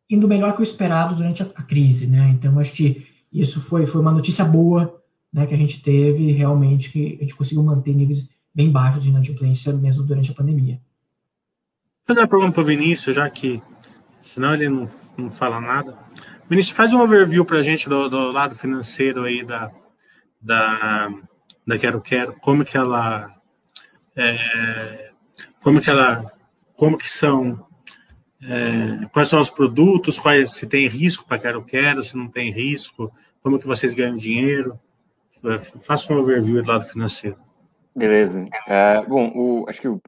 indo 0.09 0.29
melhor 0.29 0.55
que 0.55 0.61
o 0.61 0.63
esperado 0.63 1.15
durante 1.15 1.43
a, 1.43 1.47
a 1.55 1.63
crise. 1.63 2.07
Né? 2.07 2.31
Então 2.31 2.59
acho 2.59 2.73
que 2.73 3.07
isso 3.33 3.61
foi, 3.61 3.87
foi 3.87 4.01
uma 4.01 4.13
notícia 4.13 4.45
boa 4.45 5.03
né, 5.33 5.47
que 5.47 5.55
a 5.55 5.59
gente 5.59 5.83
teve 5.83 6.33
realmente, 6.33 6.91
que 6.91 7.17
a 7.19 7.23
gente 7.23 7.35
conseguiu 7.35 7.63
manter 7.63 7.95
níveis 7.95 8.29
bem 8.55 8.71
baixos 8.71 9.03
de 9.03 9.11
inadimplência 9.11 9.73
mesmo 9.73 10.03
durante 10.03 10.31
a 10.31 10.35
pandemia. 10.35 10.81
Vou 12.07 12.15
fazer 12.15 12.21
uma 12.21 12.29
pergunta 12.29 12.53
para 12.53 12.63
o 12.63 12.65
Vinícius, 12.65 13.17
já 13.17 13.29
que 13.29 13.63
senão 14.23 14.55
ele 14.55 14.69
não, 14.69 14.89
não 15.19 15.31
fala 15.31 15.61
nada. 15.61 15.99
Vinícius, 16.49 16.77
faz 16.77 16.93
um 16.93 17.01
overview 17.01 17.45
para 17.45 17.59
a 17.59 17.63
gente 17.63 17.89
do, 17.89 18.09
do, 18.09 18.31
lado 18.31 18.55
financeiro 18.55 19.25
aí 19.25 19.45
da, 19.45 19.71
da, 20.41 21.11
da 21.67 21.79
Quero 21.79 22.01
Quero, 22.01 22.33
como 22.41 22.65
que 22.65 22.77
ela, 22.77 23.35
é, 24.17 25.11
como 25.61 25.81
que 25.81 25.91
ela, 25.91 26.25
como 26.75 26.97
que 26.97 27.09
são, 27.09 27.67
é, 28.43 29.07
quais 29.13 29.29
são 29.29 29.41
os 29.41 29.51
produtos, 29.51 30.19
quais, 30.19 30.55
se 30.55 30.67
tem 30.67 30.87
risco 30.89 31.27
para 31.27 31.39
Quero 31.39 31.65
Quero, 31.65 32.03
se 32.03 32.17
não 32.17 32.29
tem 32.29 32.51
risco, 32.51 33.13
como 33.43 33.59
que 33.59 33.67
vocês 33.67 33.95
ganham 33.95 34.17
dinheiro, 34.17 34.79
faça 35.81 36.13
um 36.13 36.19
overview 36.19 36.63
do 36.63 36.69
lado 36.69 36.85
financeiro. 36.85 37.39
Beleza. 37.95 38.47
É, 38.67 39.03
bom, 39.07 39.33
o, 39.35 39.67
acho 39.69 39.81
que 39.81 39.89
o 39.89 40.01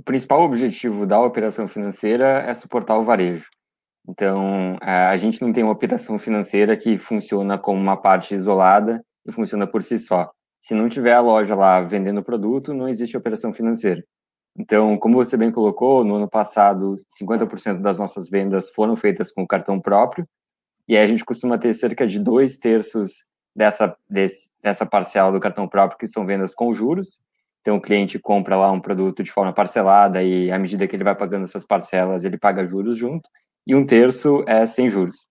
o 0.00 0.02
principal 0.02 0.40
objetivo 0.40 1.06
da 1.06 1.20
operação 1.20 1.68
financeira 1.68 2.40
é 2.40 2.54
suportar 2.54 2.96
o 2.96 3.04
varejo. 3.04 3.50
Então, 4.08 4.78
a 4.80 5.14
gente 5.18 5.42
não 5.42 5.52
tem 5.52 5.62
uma 5.62 5.74
operação 5.74 6.18
financeira 6.18 6.74
que 6.74 6.96
funciona 6.98 7.58
como 7.58 7.78
uma 7.78 7.98
parte 7.98 8.34
isolada 8.34 9.04
e 9.26 9.30
funciona 9.30 9.66
por 9.66 9.84
si 9.84 9.98
só. 9.98 10.30
Se 10.58 10.74
não 10.74 10.88
tiver 10.88 11.12
a 11.12 11.20
loja 11.20 11.54
lá 11.54 11.82
vendendo 11.82 12.22
produto, 12.22 12.72
não 12.72 12.88
existe 12.88 13.14
operação 13.14 13.52
financeira. 13.52 14.02
Então, 14.56 14.98
como 14.98 15.16
você 15.16 15.36
bem 15.36 15.50
colocou, 15.50 16.04
no 16.04 16.16
ano 16.16 16.28
passado, 16.28 16.96
50% 17.08 17.80
das 17.80 17.98
nossas 17.98 18.28
vendas 18.28 18.68
foram 18.68 18.96
feitas 18.96 19.30
com 19.32 19.46
cartão 19.46 19.80
próprio, 19.80 20.28
e 20.88 20.96
aí 20.96 21.04
a 21.04 21.08
gente 21.08 21.24
costuma 21.24 21.56
ter 21.56 21.72
cerca 21.74 22.06
de 22.06 22.18
dois 22.18 22.58
terços 22.58 23.24
dessa, 23.54 23.96
desse, 24.08 24.50
dessa 24.62 24.84
parcela 24.84 25.30
do 25.30 25.40
cartão 25.40 25.68
próprio 25.68 25.98
que 25.98 26.06
são 26.06 26.26
vendas 26.26 26.54
com 26.54 26.72
juros. 26.72 27.20
Então, 27.60 27.76
o 27.76 27.80
cliente 27.80 28.18
compra 28.18 28.56
lá 28.56 28.72
um 28.72 28.80
produto 28.80 29.22
de 29.22 29.30
forma 29.30 29.52
parcelada 29.52 30.22
e, 30.22 30.50
à 30.50 30.58
medida 30.58 30.86
que 30.88 30.96
ele 30.96 31.04
vai 31.04 31.14
pagando 31.14 31.44
essas 31.44 31.64
parcelas, 31.64 32.24
ele 32.24 32.38
paga 32.38 32.66
juros 32.66 32.96
junto, 32.96 33.28
e 33.66 33.74
um 33.74 33.84
terço 33.86 34.42
é 34.46 34.66
sem 34.66 34.88
juros. 34.88 35.28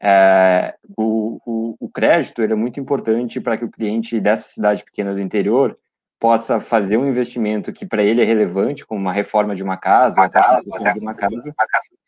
É, 0.00 0.74
o, 0.96 1.38
o, 1.44 1.76
o, 1.78 1.88
crédito 1.88 2.42
ele 2.42 2.52
é 2.52 2.56
muito 2.56 2.80
importante 2.80 3.40
para 3.40 3.56
que 3.56 3.64
o 3.64 3.70
cliente 3.70 4.18
dessa 4.20 4.48
cidade 4.48 4.82
pequena 4.82 5.14
do 5.14 5.20
interior 5.20 5.78
possa 6.22 6.60
fazer 6.60 6.96
um 6.96 7.08
investimento 7.08 7.72
que 7.72 7.84
para 7.84 8.00
ele 8.00 8.22
é 8.22 8.24
relevante, 8.24 8.86
como 8.86 9.00
uma 9.00 9.12
reforma 9.12 9.56
de 9.56 9.62
uma 9.64 9.76
casa, 9.76 10.20
ou 10.20 10.24
até 10.24 10.38
a 10.38 10.92
de 10.92 11.00
uma 11.00 11.14
casa, 11.14 11.52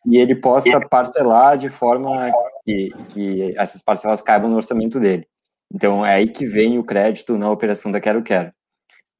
e 0.06 0.16
ele 0.16 0.36
possa 0.36 0.78
parcelar 0.88 1.58
de 1.58 1.68
forma 1.68 2.30
que, 2.64 2.92
que 3.08 3.58
essas 3.58 3.82
parcelas 3.82 4.22
caibam 4.22 4.48
no 4.48 4.56
orçamento 4.58 5.00
dele. 5.00 5.26
Então, 5.74 6.06
é 6.06 6.14
aí 6.14 6.28
que 6.28 6.46
vem 6.46 6.78
o 6.78 6.84
crédito 6.84 7.36
na 7.36 7.50
operação 7.50 7.90
da 7.90 8.00
Quero 8.00 8.22
Quero. 8.22 8.52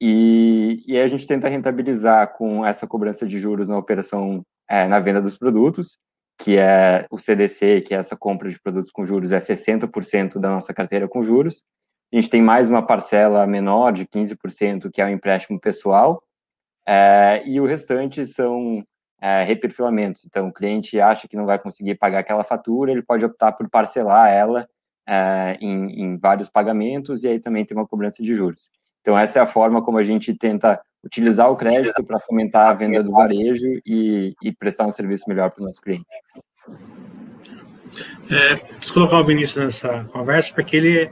E, 0.01 0.85
e 0.87 0.97
a 0.97 1.09
gente 1.09 1.27
tenta 1.27 1.49
rentabilizar 1.49 2.33
com 2.35 2.65
essa 2.65 2.87
cobrança 2.87 3.27
de 3.27 3.37
juros 3.37 3.67
na 3.67 3.77
operação, 3.77 4.47
é, 4.71 4.87
na 4.87 5.01
venda 5.01 5.21
dos 5.21 5.37
produtos, 5.37 5.99
que 6.39 6.57
é 6.57 7.05
o 7.11 7.19
CDC, 7.19 7.81
que 7.81 7.95
é 7.95 7.99
essa 7.99 8.17
compra 8.17 8.49
de 8.49 8.61
produtos 8.61 8.93
com 8.93 9.05
juros, 9.05 9.33
é 9.33 9.41
60% 9.41 10.39
da 10.39 10.51
nossa 10.51 10.73
carteira 10.73 11.09
com 11.09 11.21
juros. 11.21 11.65
A 12.15 12.17
gente 12.17 12.31
tem 12.31 12.41
mais 12.41 12.71
uma 12.71 12.81
parcela 12.81 13.45
menor 13.45 13.93
de 13.93 14.07
15%, 14.07 14.89
que 14.89 15.03
é 15.03 15.05
o 15.05 15.09
empréstimo 15.09 15.59
pessoal, 15.59 16.23
é, 16.87 17.43
e 17.45 17.61
o 17.61 17.67
restante 17.67 18.25
são 18.25 18.85
é, 19.21 19.43
reperfilamentos. 19.43 20.25
Então, 20.25 20.47
o 20.47 20.53
cliente 20.53 21.01
acha 21.01 21.27
que 21.27 21.37
não 21.37 21.45
vai 21.45 21.59
conseguir 21.59 21.97
pagar 21.97 22.21
aquela 22.21 22.45
fatura, 22.45 22.93
ele 22.93 23.03
pode 23.03 23.25
optar 23.25 23.51
por 23.51 23.69
parcelar 23.69 24.31
ela 24.31 24.65
é, 25.09 25.59
em, 25.61 26.03
em 26.05 26.17
vários 26.17 26.49
pagamentos, 26.49 27.25
e 27.25 27.29
aí 27.29 27.41
também 27.41 27.65
tem 27.65 27.77
uma 27.77 27.87
cobrança 27.87 28.23
de 28.23 28.33
juros. 28.33 28.71
Então, 29.01 29.19
essa 29.19 29.41
é 29.41 29.43
a 29.43 29.47
forma 29.47 29.83
como 29.83 29.99
a 29.99 30.05
gente 30.05 30.33
tenta 30.35 30.81
utilizar 31.03 31.51
o 31.51 31.57
crédito 31.57 32.05
para 32.05 32.21
fomentar 32.21 32.71
a 32.71 32.75
venda 32.75 33.03
do 33.03 33.11
varejo 33.11 33.67
e, 33.85 34.37
e 34.41 34.53
prestar 34.53 34.87
um 34.87 34.93
serviço 34.93 35.25
melhor 35.27 35.51
para 35.51 35.65
o 35.65 35.67
nosso 35.67 35.81
cliente. 35.81 36.07
É, 38.31 38.55
colocar 38.93 39.19
o 39.19 39.25
Vinícius 39.25 39.65
nessa 39.65 40.05
conversa, 40.05 40.55
porque 40.55 40.77
ele 40.77 41.11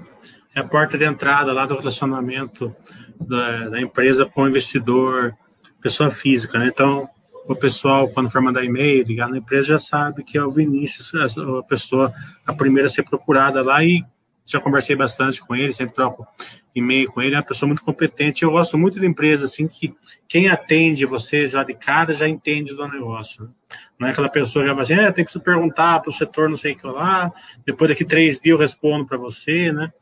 é 0.55 0.61
a 0.61 0.65
porta 0.65 0.99
de 0.99 1.05
entrada 1.05 1.53
lá 1.53 1.67
do 1.67 1.77
relacionamento 1.77 2.75
da, 3.21 3.71
da 3.71 3.81
empresa 3.81 4.27
com 4.27 4.43
o 4.43 4.49
investidor, 4.49 5.35
pessoa 5.81 6.11
física, 6.11 6.59
né? 6.59 6.69
Então, 6.69 7.09
o 7.47 7.57
pessoal, 7.57 8.09
quando 8.09 8.31
for 8.31 8.41
mandar 8.41 8.65
e-mail, 8.65 9.05
ligar 9.05 9.29
na 9.29 9.39
empresa, 9.39 9.69
já 9.69 9.79
sabe 9.79 10.23
que 10.23 10.39
é 10.39 10.45
o 10.45 10.51
Vinícius, 10.51 11.13
a 11.15 11.63
pessoa, 11.63 12.13
a 12.47 12.53
primeira 12.53 12.89
a 12.89 12.91
ser 12.91 13.03
procurada 13.03 13.63
lá 13.63 13.83
e 13.83 14.05
já 14.45 14.61
conversei 14.61 14.97
bastante 14.97 15.41
com 15.41 15.55
ele, 15.55 15.73
sempre 15.73 15.95
troco 15.95 16.27
e-mail 16.75 17.11
com 17.13 17.21
ele, 17.21 17.35
é 17.35 17.39
uma 17.39 17.45
pessoa 17.45 17.67
muito 17.67 17.83
competente. 17.83 18.43
Eu 18.43 18.53
gosto 18.53 18.77
muito 18.77 18.99
de 18.99 19.07
empresa 19.07 19.45
assim 19.45 19.69
que 19.69 19.95
quem 20.27 20.49
atende 20.49 21.05
você 21.05 21.47
já 21.47 21.63
de 21.63 21.75
cara 21.75 22.13
já 22.13 22.29
entende 22.29 22.75
do 22.75 22.89
negócio. 22.89 23.45
Né? 23.45 23.51
Não 23.99 24.09
é 24.09 24.11
aquela 24.11 24.29
pessoa 24.29 24.65
que 24.65 24.73
vai 24.73 24.83
assim, 24.83 24.95
é, 24.95 25.13
tem 25.13 25.25
que 25.25 25.31
se 25.31 25.39
perguntar 25.39 26.01
para 26.01 26.11
o 26.11 26.13
setor 26.13 26.49
não 26.49 26.57
sei 26.57 26.73
o 26.73 26.77
que 26.77 26.87
lá, 26.87 27.33
depois 27.65 27.91
daqui 27.91 28.05
três 28.05 28.41
dias 28.41 28.55
eu 28.55 28.59
respondo 28.59 29.07
para 29.07 29.17
você, 29.17 29.73
né? 29.73 29.93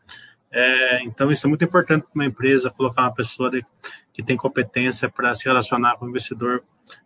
É, 0.52 1.02
então 1.04 1.30
isso 1.30 1.46
é 1.46 1.48
muito 1.48 1.64
importante 1.64 2.02
para 2.02 2.14
uma 2.14 2.24
empresa 2.24 2.70
colocar 2.70 3.02
uma 3.02 3.14
pessoa 3.14 3.50
de, 3.50 3.64
que 4.12 4.22
tem 4.22 4.36
competência 4.36 5.08
para 5.08 5.34
se 5.34 5.44
relacionar 5.44 5.96
com 5.96 6.06
o 6.06 6.08
investidor, 6.08 6.64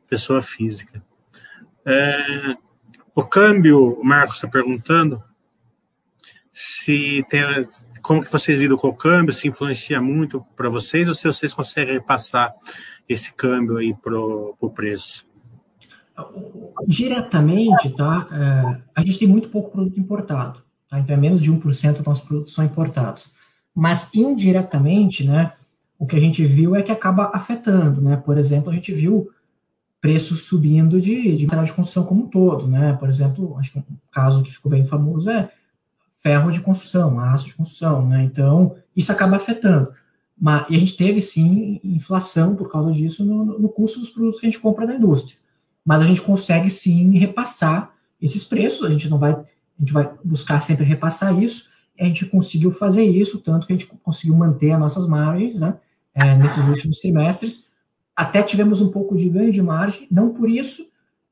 pessoa 0.08 0.40
física. 0.40 1.02
É, 1.84 2.56
o 3.14 3.22
câmbio, 3.22 4.00
o 4.00 4.04
Marcos 4.04 4.36
está 4.36 4.48
perguntando, 4.48 5.22
se 6.52 7.24
tem, 7.28 7.42
como 8.02 8.22
que 8.22 8.32
vocês 8.32 8.58
lidam 8.58 8.76
com 8.76 8.88
o 8.88 8.96
câmbio, 8.96 9.32
se 9.32 9.46
influencia 9.46 10.00
muito 10.00 10.40
para 10.56 10.68
vocês 10.68 11.06
ou 11.08 11.14
se 11.14 11.26
vocês 11.26 11.52
conseguem 11.52 11.94
repassar 11.94 12.54
esse 13.08 13.32
câmbio 13.32 13.76
aí 13.76 13.94
para 13.94 14.18
o 14.18 14.72
preço? 14.74 15.26
Diretamente, 16.86 17.90
tá? 17.90 18.28
É, 18.32 18.82
a 18.94 19.04
gente 19.04 19.18
tem 19.18 19.28
muito 19.28 19.48
pouco 19.48 19.70
produto 19.70 19.98
importado, 19.98 20.63
tá? 20.94 21.00
Então 21.00 21.16
é 21.16 21.18
menos 21.18 21.40
de 21.40 21.50
1% 21.52 21.96
dos 21.96 22.04
nossos 22.04 22.24
produtos 22.24 22.54
são 22.54 22.64
importados. 22.64 23.32
Mas 23.74 24.14
indiretamente, 24.14 25.24
né? 25.24 25.52
O 25.98 26.06
que 26.06 26.16
a 26.16 26.20
gente 26.20 26.44
viu 26.44 26.76
é 26.76 26.82
que 26.82 26.92
acaba 26.92 27.30
afetando, 27.34 28.00
né? 28.00 28.16
Por 28.16 28.38
exemplo, 28.38 28.70
a 28.70 28.74
gente 28.74 28.92
viu 28.92 29.30
preços 30.00 30.42
subindo 30.42 31.00
de, 31.00 31.36
de 31.36 31.44
material 31.44 31.64
de 31.64 31.72
construção 31.72 32.04
como 32.04 32.24
um 32.24 32.28
todo, 32.28 32.66
né? 32.66 32.92
Por 32.94 33.08
exemplo, 33.08 33.56
acho 33.58 33.72
que 33.72 33.78
um 33.78 33.84
caso 34.12 34.42
que 34.42 34.52
ficou 34.52 34.70
bem 34.70 34.86
famoso 34.86 35.30
é 35.30 35.50
ferro 36.22 36.50
de 36.50 36.60
construção, 36.60 37.18
aço 37.18 37.46
de 37.46 37.54
construção, 37.54 38.06
né? 38.06 38.22
Então, 38.22 38.76
isso 38.94 39.10
acaba 39.10 39.36
afetando. 39.36 39.92
Mas, 40.38 40.66
e 40.68 40.76
a 40.76 40.78
gente 40.78 40.96
teve, 40.96 41.20
sim, 41.20 41.80
inflação 41.82 42.54
por 42.54 42.70
causa 42.70 42.92
disso 42.92 43.24
no, 43.24 43.58
no 43.58 43.68
custo 43.68 43.98
dos 44.00 44.10
produtos 44.10 44.40
que 44.40 44.46
a 44.46 44.50
gente 44.50 44.60
compra 44.60 44.86
da 44.86 44.94
indústria. 44.94 45.38
Mas 45.84 46.02
a 46.02 46.04
gente 46.04 46.20
consegue, 46.20 46.70
sim, 46.70 47.16
repassar 47.18 47.94
esses 48.20 48.42
preços, 48.42 48.84
a 48.84 48.90
gente 48.90 49.08
não 49.08 49.18
vai, 49.18 49.36
a 49.78 49.82
gente 49.82 49.92
vai 49.92 50.10
buscar 50.24 50.60
sempre 50.60 50.84
repassar 50.84 51.40
isso, 51.42 51.68
a 51.98 52.04
gente 52.04 52.26
conseguiu 52.26 52.72
fazer 52.72 53.04
isso, 53.04 53.38
tanto 53.38 53.66
que 53.66 53.72
a 53.72 53.76
gente 53.76 53.88
conseguiu 54.02 54.34
manter 54.34 54.72
as 54.72 54.80
nossas 54.80 55.06
margens, 55.06 55.58
né, 55.58 55.76
é, 56.14 56.36
nesses 56.36 56.66
últimos 56.66 56.98
trimestres, 56.98 57.72
até 58.14 58.42
tivemos 58.42 58.80
um 58.80 58.90
pouco 58.90 59.16
de 59.16 59.28
ganho 59.28 59.52
de 59.52 59.62
margem, 59.62 60.06
não 60.10 60.32
por 60.32 60.48
isso, 60.48 60.88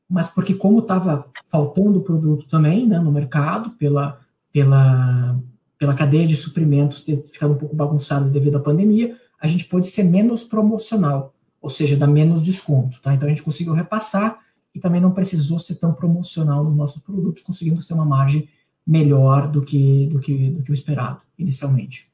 mas 0.09 0.29
porque 0.29 0.55
como 0.55 0.81
estava 0.81 1.27
faltando 1.49 2.01
produto 2.01 2.47
também, 2.49 2.87
né, 2.87 2.99
no 2.99 3.13
mercado, 3.13 3.71
pela 3.71 4.21
pela, 4.53 5.41
pela 5.79 5.95
cadeia 5.95 6.27
de 6.27 6.37
suprimentos 6.37 7.03
ter 7.03 7.23
ficado 7.23 7.55
um 7.55 7.59
pouco 7.59 7.75
bagunçada 7.75 8.29
devido 8.29 8.59
à 8.59 8.61
pandemia, 8.61 9.17
a 9.41 9.49
gente 9.49 9.65
pode 9.65 9.89
ser 9.89 10.05
menos 10.05 10.45
promocional, 10.45 11.35
ou 11.61 11.71
seja, 11.71 11.97
dar 11.97 12.07
menos 12.07 12.43
desconto. 12.43 13.01
Tá? 13.01 13.15
Então 13.15 13.27
a 13.27 13.31
gente 13.31 13.43
conseguiu 13.43 13.73
repassar 13.73 14.39
e 14.75 14.81
também 14.81 15.01
não 15.01 15.13
precisou 15.13 15.59
ser 15.59 15.77
tão 15.77 15.93
promocional 15.93 16.65
nos 16.65 16.77
nossos 16.77 17.03
produtos, 17.03 17.43
conseguimos 17.43 17.87
ter 17.87 17.95
uma 17.95 18.05
margem 18.05 18.49
melhor 18.87 19.49
do 19.49 19.63
que, 19.63 20.07
do 20.07 20.19
que, 20.19 20.51
do 20.51 20.63
que 20.63 20.71
o 20.71 20.75
esperado 20.75 21.21
inicialmente. 21.39 22.11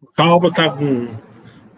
O 0.00 0.06
Calvo 0.06 0.48
está 0.48 0.70
com 0.70 1.08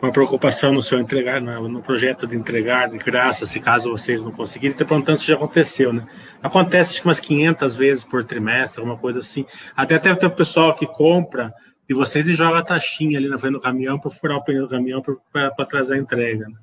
uma 0.01 0.13
preocupação 0.13 0.73
no 0.73 0.83
seu 0.83 0.99
entregar, 0.99 1.41
no 1.41 1.81
projeto 1.81 2.27
de 2.27 2.37
entregar 2.37 2.89
de 2.89 2.99
graça, 2.99 3.47
se 3.47 3.61
caso 3.61 3.91
vocês 3.91 4.21
não 4.21 4.33
conseguirem, 4.33 4.73
está 4.73 4.85
perguntando 4.85 5.19
se 5.19 5.27
já 5.27 5.37
aconteceu, 5.37 5.93
né? 5.93 6.07
Acontece 6.43 6.91
acho 6.91 7.03
que 7.03 7.07
umas 7.07 7.21
500 7.21 7.77
vezes 7.77 8.03
por 8.03 8.25
trimestre, 8.25 8.81
alguma 8.81 8.99
coisa 8.99 9.21
assim. 9.21 9.45
Até 9.77 9.99
ter 9.99 10.27
o 10.27 10.31
pessoal 10.31 10.75
que 10.75 10.87
compra 10.87 11.55
de 11.89 11.95
vocês 11.95 12.27
e 12.27 12.35
joga 12.35 12.59
a 12.59 12.65
taxinha 12.65 13.19
ali 13.19 13.29
na 13.29 13.39
frente 13.39 13.53
do 13.53 13.61
caminhão 13.61 13.99
para 13.99 14.11
furar 14.11 14.39
o 14.39 14.45
pneu 14.45 14.63
do 14.63 14.69
caminhão 14.69 15.03
para 15.33 15.67
trazer 15.67 15.95
a 15.95 15.99
entrega. 15.99 16.49
Né? 16.49 16.57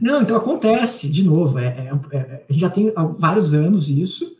Não, 0.00 0.22
então 0.22 0.36
acontece, 0.36 1.08
de 1.08 1.22
novo, 1.22 1.58
é, 1.58 1.66
é, 1.66 2.16
é, 2.16 2.44
a 2.48 2.52
gente 2.52 2.60
já 2.60 2.70
tem 2.70 2.92
vários 3.18 3.54
anos 3.54 3.88
isso, 3.88 4.36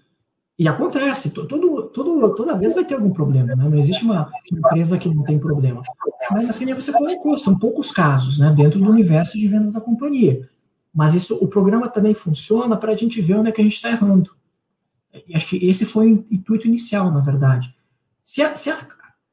e 0.57 0.69
acontece, 0.69 1.31
todo, 1.31 1.89
todo, 1.89 2.35
toda 2.37 2.57
vez 2.57 2.75
vai 2.75 2.85
ter 2.85 2.95
algum 2.95 3.11
problema, 3.11 3.57
né? 3.57 3.69
Não 3.69 3.77
existe 3.77 4.05
uma 4.05 4.31
empresa 4.53 4.97
que 4.97 5.13
não 5.13 5.25
tem 5.25 5.37
problema. 5.37 5.83
Mas, 6.31 6.57
que 6.57 6.73
você 6.73 6.93
colocou, 6.93 7.37
são 7.37 7.59
poucos 7.59 7.91
casos, 7.91 8.39
né? 8.39 8.55
Dentro 8.57 8.79
do 8.79 8.89
universo 8.89 9.37
de 9.37 9.49
vendas 9.49 9.73
da 9.73 9.81
companhia. 9.81 10.49
Mas 10.95 11.13
isso, 11.13 11.37
o 11.43 11.49
programa 11.49 11.89
também 11.89 12.15
funciona 12.15 12.77
para 12.77 12.93
a 12.93 12.97
gente 12.97 13.21
ver 13.21 13.35
onde 13.35 13.49
é 13.49 13.53
que 13.53 13.61
a 13.61 13.65
gente 13.65 13.75
está 13.75 13.91
errando. 13.91 14.31
E 15.27 15.35
acho 15.35 15.49
que 15.49 15.57
esse 15.67 15.85
foi 15.85 16.13
o 16.13 16.27
intuito 16.31 16.69
inicial, 16.69 17.11
na 17.11 17.21
verdade. 17.21 17.75
Se 18.23 18.41
a, 18.41 18.55
se 18.55 18.71
a, 18.71 18.79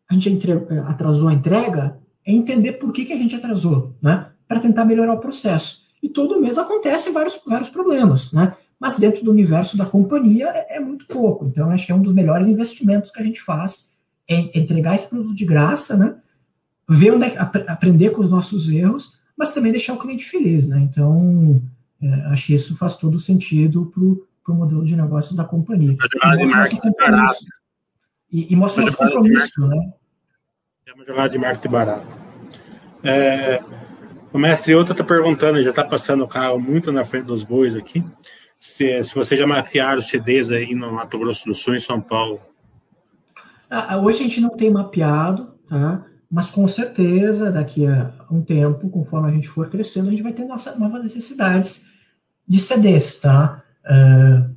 a 0.10 0.14
gente 0.16 0.52
atrasou 0.88 1.28
a 1.28 1.34
entrega, 1.34 2.00
é 2.26 2.32
entender 2.32 2.74
por 2.74 2.92
que, 2.92 3.06
que 3.06 3.14
a 3.14 3.18
gente 3.18 3.36
atrasou, 3.36 3.96
né? 4.02 4.32
Para 4.48 4.60
tentar 4.60 4.86
melhorar 4.86 5.14
o 5.14 5.20
processo. 5.20 5.81
E 6.02 6.10
todo 6.10 6.40
mês 6.40 6.58
acontece 6.58 7.12
vários, 7.12 7.40
vários 7.46 7.70
problemas, 7.70 8.34
né? 8.34 8.56
mas 8.82 8.98
dentro 8.98 9.24
do 9.24 9.30
universo 9.30 9.78
da 9.78 9.86
companhia 9.86 10.48
é, 10.48 10.78
é 10.78 10.80
muito 10.80 11.06
pouco. 11.06 11.46
Então, 11.46 11.70
acho 11.70 11.86
que 11.86 11.92
é 11.92 11.96
um 11.96 12.02
dos 12.02 12.14
melhores 12.14 12.48
investimentos 12.48 13.12
que 13.12 13.22
a 13.22 13.24
gente 13.24 13.40
faz 13.40 13.96
é 14.28 14.58
entregar 14.58 14.96
esse 14.96 15.08
produto 15.08 15.36
de 15.36 15.46
graça, 15.46 15.96
né? 15.96 16.16
Ver 16.90 17.12
onde 17.12 17.26
é, 17.26 17.38
ap 17.38 17.56
aprender 17.68 18.10
com 18.10 18.22
os 18.24 18.32
nossos 18.32 18.68
erros, 18.70 19.20
mas 19.38 19.54
também 19.54 19.72
deixar 19.72 19.94
o 19.94 20.00
cliente 20.00 20.26
feliz, 20.26 20.66
né? 20.66 20.80
Então, 20.80 21.62
é, 22.02 22.08
acho 22.32 22.48
que 22.48 22.56
isso 22.56 22.76
faz 22.76 22.98
todo 22.98 23.20
sentido 23.20 23.86
para 23.94 24.52
o 24.52 24.58
modelo 24.58 24.84
de 24.84 24.96
negócio 24.96 25.36
da 25.36 25.44
companhia. 25.44 25.96
E 25.96 26.46
mostra, 26.48 26.82
compromisso, 26.82 27.46
e, 28.32 28.52
e 28.52 28.56
mostra 28.56 28.84
nosso 28.84 28.98
compromisso, 28.98 29.68
né? 29.68 29.94
É 30.88 30.94
uma 30.94 31.06
jogada 31.06 31.30
de 31.30 31.38
marketing 31.38 31.70
barato. 31.70 32.18
É, 33.04 33.62
O 34.34 34.38
mestre 34.38 34.74
outra 34.74 34.94
está 34.94 35.04
perguntando, 35.04 35.62
já 35.62 35.72
está 35.72 35.84
passando 35.84 36.24
o 36.24 36.28
carro 36.28 36.58
muito 36.58 36.92
na 36.92 37.04
frente 37.04 37.26
dos 37.26 37.44
bois 37.44 37.76
aqui, 37.76 38.04
se, 38.58 39.04
se 39.04 39.14
você 39.14 39.36
já 39.36 39.46
mapearam 39.46 40.02
CDs 40.02 40.52
aí 40.52 40.74
no 40.74 40.94
Mato 40.94 41.20
Grosso 41.20 41.46
do 41.46 41.54
Sul, 41.54 41.76
em 41.76 41.80
São 41.80 42.00
Paulo. 42.00 42.40
Ah, 43.70 43.98
hoje 43.98 44.20
a 44.20 44.24
gente 44.24 44.40
não 44.40 44.52
tem 44.52 44.72
mapeado, 44.72 45.54
tá? 45.68 46.06
Mas 46.30 46.50
com 46.50 46.66
certeza, 46.66 47.52
daqui 47.52 47.86
a 47.86 48.14
um 48.32 48.42
tempo, 48.42 48.90
conforme 48.90 49.30
a 49.30 49.32
gente 49.32 49.50
for 49.50 49.70
crescendo, 49.70 50.08
a 50.08 50.12
gente 50.12 50.24
vai 50.24 50.32
ter 50.32 50.46
nossa, 50.46 50.76
novas 50.76 51.04
necessidades 51.04 51.90
de 52.48 52.60
CDs, 52.60 53.20
tá? 53.20 53.62
Uh, 53.86 54.56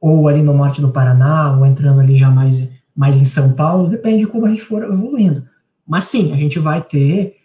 ou 0.00 0.28
ali 0.28 0.42
no 0.42 0.52
norte 0.52 0.80
do 0.80 0.92
Paraná, 0.92 1.56
ou 1.56 1.66
entrando 1.66 2.00
ali 2.00 2.14
já 2.14 2.30
mais, 2.30 2.68
mais 2.94 3.16
em 3.16 3.24
São 3.24 3.52
Paulo, 3.54 3.88
depende 3.88 4.20
de 4.20 4.26
como 4.26 4.46
a 4.46 4.50
gente 4.50 4.62
for 4.62 4.84
evoluindo. 4.84 5.44
Mas 5.84 6.04
sim, 6.04 6.32
a 6.32 6.36
gente 6.36 6.58
vai 6.60 6.82
ter, 6.82 7.37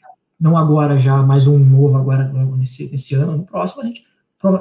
não 0.44 0.58
agora 0.58 1.00
já, 1.00 1.24
mais 1.24 1.48
um 1.48 1.58
novo 1.58 1.96
agora 1.96 2.26
nesse, 2.58 2.90
nesse 2.90 3.16
ano, 3.16 3.38
no 3.38 3.46
próximo, 3.46 3.82
a 3.82 3.86
gente, 3.86 4.06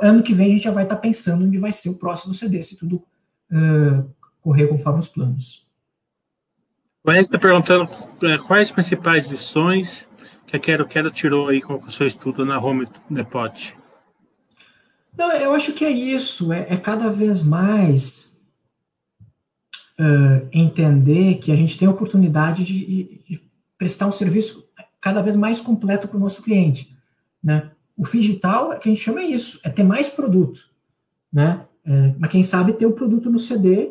ano 0.00 0.22
que 0.22 0.32
vem 0.32 0.46
a 0.46 0.50
gente 0.50 0.62
já 0.62 0.70
vai 0.70 0.84
estar 0.84 0.94
tá 0.94 1.00
pensando 1.00 1.44
onde 1.44 1.58
vai 1.58 1.72
ser 1.72 1.88
o 1.90 1.98
próximo 1.98 2.32
CD, 2.32 2.62
se 2.62 2.76
tudo 2.76 3.04
uh, 3.50 4.08
correr 4.40 4.68
conforme 4.68 5.00
os 5.00 5.08
planos. 5.08 5.66
O 7.02 7.10
Ed 7.10 7.22
está 7.22 7.36
perguntando 7.36 7.90
é, 8.22 8.38
quais 8.38 8.68
as 8.68 8.72
principais 8.72 9.26
lições 9.26 10.08
que 10.46 10.54
a 10.54 10.60
Quero 10.60 10.86
Quero 10.86 11.10
tirou 11.10 11.48
aí 11.48 11.60
com 11.60 11.74
o 11.74 11.90
seu 11.90 12.06
estudo 12.06 12.44
na 12.44 12.60
Home 12.60 12.86
Depot. 13.10 13.74
Não, 15.18 15.32
eu 15.32 15.52
acho 15.52 15.72
que 15.72 15.84
é 15.84 15.90
isso, 15.90 16.52
é, 16.52 16.64
é 16.70 16.76
cada 16.76 17.10
vez 17.10 17.42
mais 17.42 18.40
uh, 19.98 20.46
entender 20.52 21.38
que 21.38 21.50
a 21.50 21.56
gente 21.56 21.76
tem 21.76 21.88
a 21.88 21.90
oportunidade 21.90 22.62
de, 22.62 23.24
de, 23.28 23.42
prestar 23.76 24.06
um 24.06 24.12
serviço 24.12 24.70
cada 25.02 25.20
vez 25.20 25.36
mais 25.36 25.60
completo 25.60 26.08
para 26.08 26.16
o 26.16 26.20
nosso 26.20 26.42
cliente, 26.42 26.96
né? 27.42 27.70
O 27.96 28.06
digital, 28.06 28.78
que 28.78 28.88
a 28.88 28.92
gente 28.92 29.04
chama 29.04 29.20
é 29.20 29.24
isso, 29.24 29.60
é 29.64 29.68
ter 29.68 29.82
mais 29.82 30.08
produto, 30.08 30.70
né? 31.30 31.66
É, 31.84 32.14
mas 32.18 32.30
quem 32.30 32.42
sabe 32.42 32.72
ter 32.72 32.86
o 32.86 32.92
produto 32.92 33.28
no 33.28 33.38
CD 33.38 33.90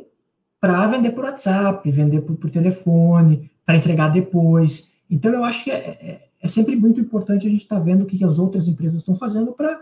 para 0.60 0.88
vender 0.88 1.12
por 1.12 1.26
WhatsApp, 1.26 1.90
vender 1.92 2.22
por, 2.22 2.38
por 2.38 2.50
telefone, 2.50 3.52
para 3.66 3.76
entregar 3.76 4.10
depois. 4.10 4.94
Então, 5.10 5.32
eu 5.34 5.44
acho 5.44 5.64
que 5.64 5.72
é, 5.72 5.76
é, 5.76 6.28
é 6.42 6.48
sempre 6.48 6.76
muito 6.76 7.02
importante 7.02 7.46
a 7.46 7.50
gente 7.50 7.64
estar 7.64 7.78
tá 7.78 7.82
vendo 7.82 8.04
o 8.04 8.06
que, 8.06 8.18
que 8.18 8.24
as 8.24 8.40
outras 8.40 8.68
empresas 8.68 9.02
estão 9.02 9.16
fazendo 9.16 9.52
para 9.52 9.80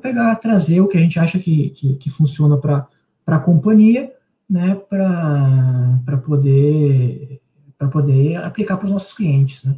pegar, 0.00 0.36
trazer 0.36 0.80
o 0.80 0.86
que 0.86 0.96
a 0.96 1.00
gente 1.00 1.18
acha 1.18 1.38
que, 1.38 1.70
que, 1.70 1.94
que 1.94 2.10
funciona 2.10 2.56
para 2.56 2.86
a 3.26 3.38
companhia, 3.40 4.12
né, 4.48 4.76
para 4.88 6.18
poder, 6.24 7.40
poder 7.90 8.36
aplicar 8.36 8.76
para 8.76 8.86
os 8.86 8.92
nossos 8.92 9.12
clientes. 9.12 9.64
Né. 9.64 9.74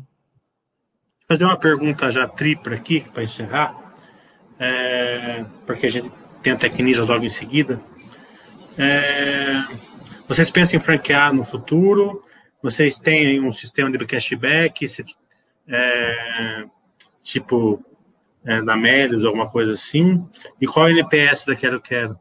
Fazer 1.30 1.44
uma 1.44 1.56
pergunta 1.56 2.10
já 2.10 2.26
tripla 2.26 2.74
aqui, 2.74 3.02
para 3.02 3.22
encerrar, 3.22 3.94
é, 4.58 5.44
porque 5.64 5.86
a 5.86 5.88
gente 5.88 6.10
tem 6.42 6.52
a 6.52 6.56
Tecnisa 6.56 7.04
logo 7.04 7.24
em 7.24 7.28
seguida. 7.28 7.80
É, 8.76 9.62
vocês 10.26 10.50
pensam 10.50 10.80
em 10.80 10.82
franquear 10.82 11.32
no 11.32 11.44
futuro? 11.44 12.24
Vocês 12.60 12.98
têm 12.98 13.40
um 13.40 13.52
sistema 13.52 13.96
de 13.96 14.04
cashback? 14.04 14.88
Se, 14.88 15.04
é, 15.68 16.64
tipo, 17.22 17.80
é, 18.44 18.60
Melis, 18.60 19.22
alguma 19.22 19.48
coisa 19.48 19.74
assim? 19.74 20.26
E 20.60 20.66
qual 20.66 20.88
é 20.88 20.90
o 20.90 20.98
NPS 20.98 21.44
da 21.44 21.54
Quero 21.54 21.80
Quero? 21.80 22.18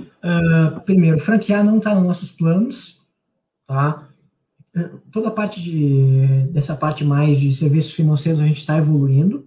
Uh, 0.00 0.80
primeiro, 0.80 1.18
franquear 1.18 1.62
não 1.62 1.76
está 1.76 1.94
nos 1.94 2.04
nossos 2.04 2.30
planos, 2.30 3.06
tá? 3.66 4.07
Toda 5.10 5.28
a 5.28 5.32
parte 5.32 5.62
de, 5.62 6.46
dessa 6.50 6.76
parte 6.76 7.04
mais 7.04 7.38
de 7.40 7.52
serviços 7.52 7.92
financeiros 7.92 8.40
a 8.40 8.46
gente 8.46 8.58
está 8.58 8.76
evoluindo, 8.76 9.46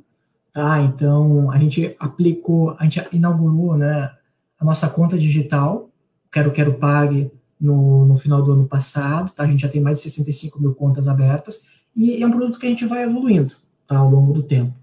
tá? 0.53 0.81
Então, 0.81 1.51
a 1.51 1.57
gente 1.57 1.95
aplicou, 1.99 2.75
a 2.77 2.83
gente 2.83 3.01
inaugurou, 3.11 3.77
né, 3.77 4.11
a 4.59 4.65
nossa 4.65 4.89
conta 4.89 5.17
digital, 5.17 5.89
Quero 6.31 6.51
Quero 6.51 6.73
Pague, 6.75 7.31
no, 7.59 8.05
no 8.05 8.17
final 8.17 8.41
do 8.41 8.51
ano 8.51 8.67
passado, 8.67 9.31
tá? 9.33 9.43
A 9.43 9.47
gente 9.47 9.61
já 9.61 9.69
tem 9.69 9.81
mais 9.81 9.97
de 9.97 10.03
65 10.03 10.59
mil 10.59 10.73
contas 10.73 11.07
abertas, 11.07 11.65
e 11.95 12.21
é 12.21 12.25
um 12.25 12.31
produto 12.31 12.57
que 12.57 12.65
a 12.65 12.69
gente 12.69 12.85
vai 12.85 13.03
evoluindo, 13.03 13.53
tá? 13.87 13.97
Ao 13.97 14.09
longo 14.09 14.33
do 14.33 14.43
tempo. 14.43 14.73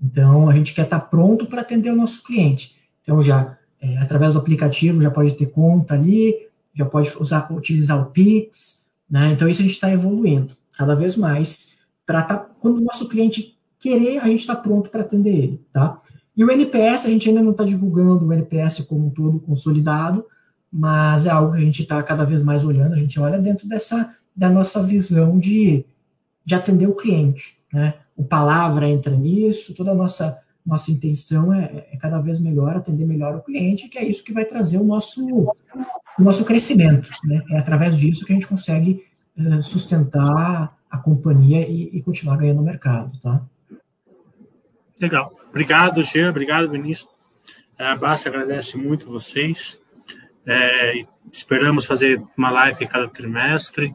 Então, 0.00 0.48
a 0.48 0.54
gente 0.54 0.74
quer 0.74 0.82
estar 0.82 1.00
pronto 1.00 1.46
para 1.46 1.62
atender 1.62 1.90
o 1.90 1.96
nosso 1.96 2.22
cliente. 2.22 2.76
Então, 3.02 3.22
já 3.22 3.58
é, 3.80 3.96
através 3.98 4.32
do 4.32 4.38
aplicativo, 4.38 5.02
já 5.02 5.10
pode 5.10 5.32
ter 5.32 5.46
conta 5.46 5.94
ali, 5.94 6.34
já 6.74 6.84
pode 6.84 7.10
usar, 7.18 7.52
utilizar 7.52 8.00
o 8.00 8.06
Pix, 8.06 8.87
né? 9.10 9.32
Então, 9.32 9.48
isso 9.48 9.60
a 9.60 9.64
gente 9.64 9.74
está 9.74 9.90
evoluindo 9.90 10.56
cada 10.76 10.94
vez 10.94 11.16
mais 11.16 11.78
para 12.06 12.22
tá, 12.22 12.36
quando 12.36 12.78
o 12.78 12.80
nosso 12.80 13.08
cliente 13.08 13.58
querer, 13.78 14.18
a 14.18 14.26
gente 14.26 14.40
está 14.40 14.56
pronto 14.56 14.90
para 14.90 15.02
atender 15.02 15.34
ele, 15.34 15.60
tá? 15.72 16.00
E 16.36 16.44
o 16.44 16.50
NPS, 16.50 17.06
a 17.06 17.10
gente 17.10 17.28
ainda 17.28 17.42
não 17.42 17.50
está 17.50 17.64
divulgando 17.64 18.26
o 18.26 18.32
NPS 18.32 18.82
como 18.82 19.06
um 19.06 19.10
todo 19.10 19.40
consolidado, 19.40 20.24
mas 20.70 21.26
é 21.26 21.30
algo 21.30 21.52
que 21.52 21.58
a 21.58 21.64
gente 21.64 21.82
está 21.82 22.02
cada 22.02 22.24
vez 22.24 22.42
mais 22.42 22.64
olhando, 22.64 22.94
a 22.94 22.98
gente 22.98 23.18
olha 23.18 23.38
dentro 23.38 23.66
dessa 23.66 24.14
da 24.36 24.48
nossa 24.48 24.80
visão 24.80 25.36
de, 25.36 25.84
de 26.44 26.54
atender 26.54 26.86
o 26.86 26.94
cliente, 26.94 27.58
né? 27.72 27.94
o 28.16 28.22
palavra 28.22 28.88
entra 28.88 29.16
nisso, 29.16 29.74
toda 29.74 29.90
a 29.90 29.94
nossa, 29.94 30.38
nossa 30.64 30.92
intenção 30.92 31.52
é, 31.52 31.86
é, 31.92 31.96
cada 31.96 32.20
vez 32.20 32.38
melhor, 32.38 32.76
atender 32.76 33.04
melhor 33.04 33.34
o 33.34 33.42
cliente, 33.42 33.88
que 33.88 33.98
é 33.98 34.04
isso 34.04 34.22
que 34.22 34.32
vai 34.32 34.44
trazer 34.44 34.78
o 34.78 34.84
nosso, 34.84 35.48
o 36.18 36.22
nosso 36.22 36.44
crescimento. 36.44 37.08
Né? 37.24 37.42
É 37.50 37.58
através 37.58 37.96
disso 37.96 38.24
que 38.24 38.32
a 38.32 38.34
gente 38.34 38.46
consegue 38.46 39.04
uh, 39.36 39.62
sustentar 39.62 40.76
a 40.90 40.98
companhia 40.98 41.66
e, 41.68 41.96
e, 41.96 42.02
continuar 42.02 42.36
ganhando 42.36 42.62
mercado. 42.62 43.18
Tá? 43.20 43.42
Legal. 45.00 45.34
Obrigado, 45.48 46.02
Jean. 46.02 46.30
Obrigado, 46.30 46.70
Vinícius. 46.70 47.08
A 47.78 47.94
Basta 47.94 48.28
agradece 48.28 48.76
muito 48.76 49.10
vocês. 49.10 49.80
É, 50.46 51.04
esperamos 51.30 51.84
fazer 51.84 52.22
uma 52.36 52.50
live 52.50 52.86
cada 52.86 53.06
trimestre. 53.06 53.94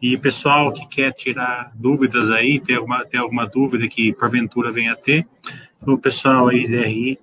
E 0.00 0.16
pessoal 0.16 0.72
que 0.72 0.86
quer 0.86 1.12
tirar 1.12 1.72
dúvidas 1.74 2.30
aí, 2.30 2.60
tem 2.60 2.76
alguma, 2.76 3.04
tem 3.04 3.18
alguma 3.18 3.46
dúvida 3.46 3.88
que 3.88 4.12
porventura 4.12 4.70
venha 4.70 4.92
a 4.92 4.96
ter, 4.96 5.26
o 5.82 5.98
pessoal 5.98 6.46
aí 6.46 6.68
DRI 6.68 7.18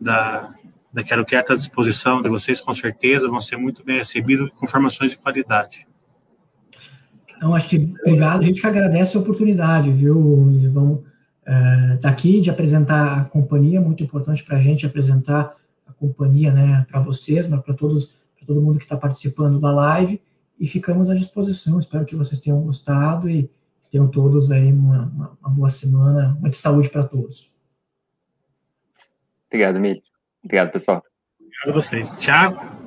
da, 0.00 0.54
da 0.92 1.02
Quero 1.02 1.22
está 1.22 1.54
à 1.54 1.56
disposição 1.56 2.20
de 2.20 2.28
vocês, 2.28 2.60
com 2.60 2.74
certeza, 2.74 3.28
vão 3.28 3.40
ser 3.40 3.56
muito 3.56 3.84
bem 3.84 3.98
recebidos 3.98 4.50
com 4.50 4.66
informações 4.66 5.12
de 5.12 5.18
qualidade. 5.18 5.86
Então, 7.36 7.54
acho 7.54 7.68
que 7.68 7.94
obrigado, 8.02 8.40
a 8.40 8.44
gente 8.44 8.60
que 8.60 8.66
agradece 8.66 9.16
a 9.16 9.20
oportunidade, 9.20 9.90
viu? 9.90 10.14
Vamos 10.72 11.00
estar 11.40 11.94
é, 11.94 11.96
tá 11.96 12.10
aqui 12.10 12.40
de 12.40 12.50
apresentar 12.50 13.20
a 13.20 13.24
companhia, 13.24 13.80
muito 13.80 14.02
importante 14.02 14.44
para 14.44 14.58
a 14.58 14.60
gente 14.60 14.84
apresentar 14.84 15.56
a 15.86 15.92
companhia, 15.92 16.52
né, 16.52 16.86
para 16.90 17.00
vocês, 17.00 17.48
mas 17.48 17.62
para 17.62 17.74
todos, 17.74 18.16
para 18.36 18.46
todo 18.46 18.60
mundo 18.60 18.78
que 18.78 18.84
está 18.84 18.96
participando 18.96 19.58
da 19.58 19.72
live 19.72 20.20
e 20.58 20.66
ficamos 20.66 21.08
à 21.08 21.14
disposição. 21.14 21.78
Espero 21.78 22.04
que 22.04 22.16
vocês 22.16 22.40
tenham 22.40 22.60
gostado 22.60 23.30
e 23.30 23.50
tenham 23.90 24.06
todos 24.08 24.50
aí 24.50 24.72
uma, 24.72 25.06
uma, 25.06 25.38
uma 25.40 25.50
boa 25.50 25.70
semana, 25.70 26.36
muita 26.40 26.58
saúde 26.58 26.90
para 26.90 27.04
todos. 27.04 27.50
Obrigado, 29.48 29.80
Mili. 29.80 30.09
Obrigado, 30.44 30.72
pessoal. 30.72 31.02
Obrigado 31.40 31.70
a 31.70 31.72
vocês. 31.72 32.16
Tchau. 32.16 32.80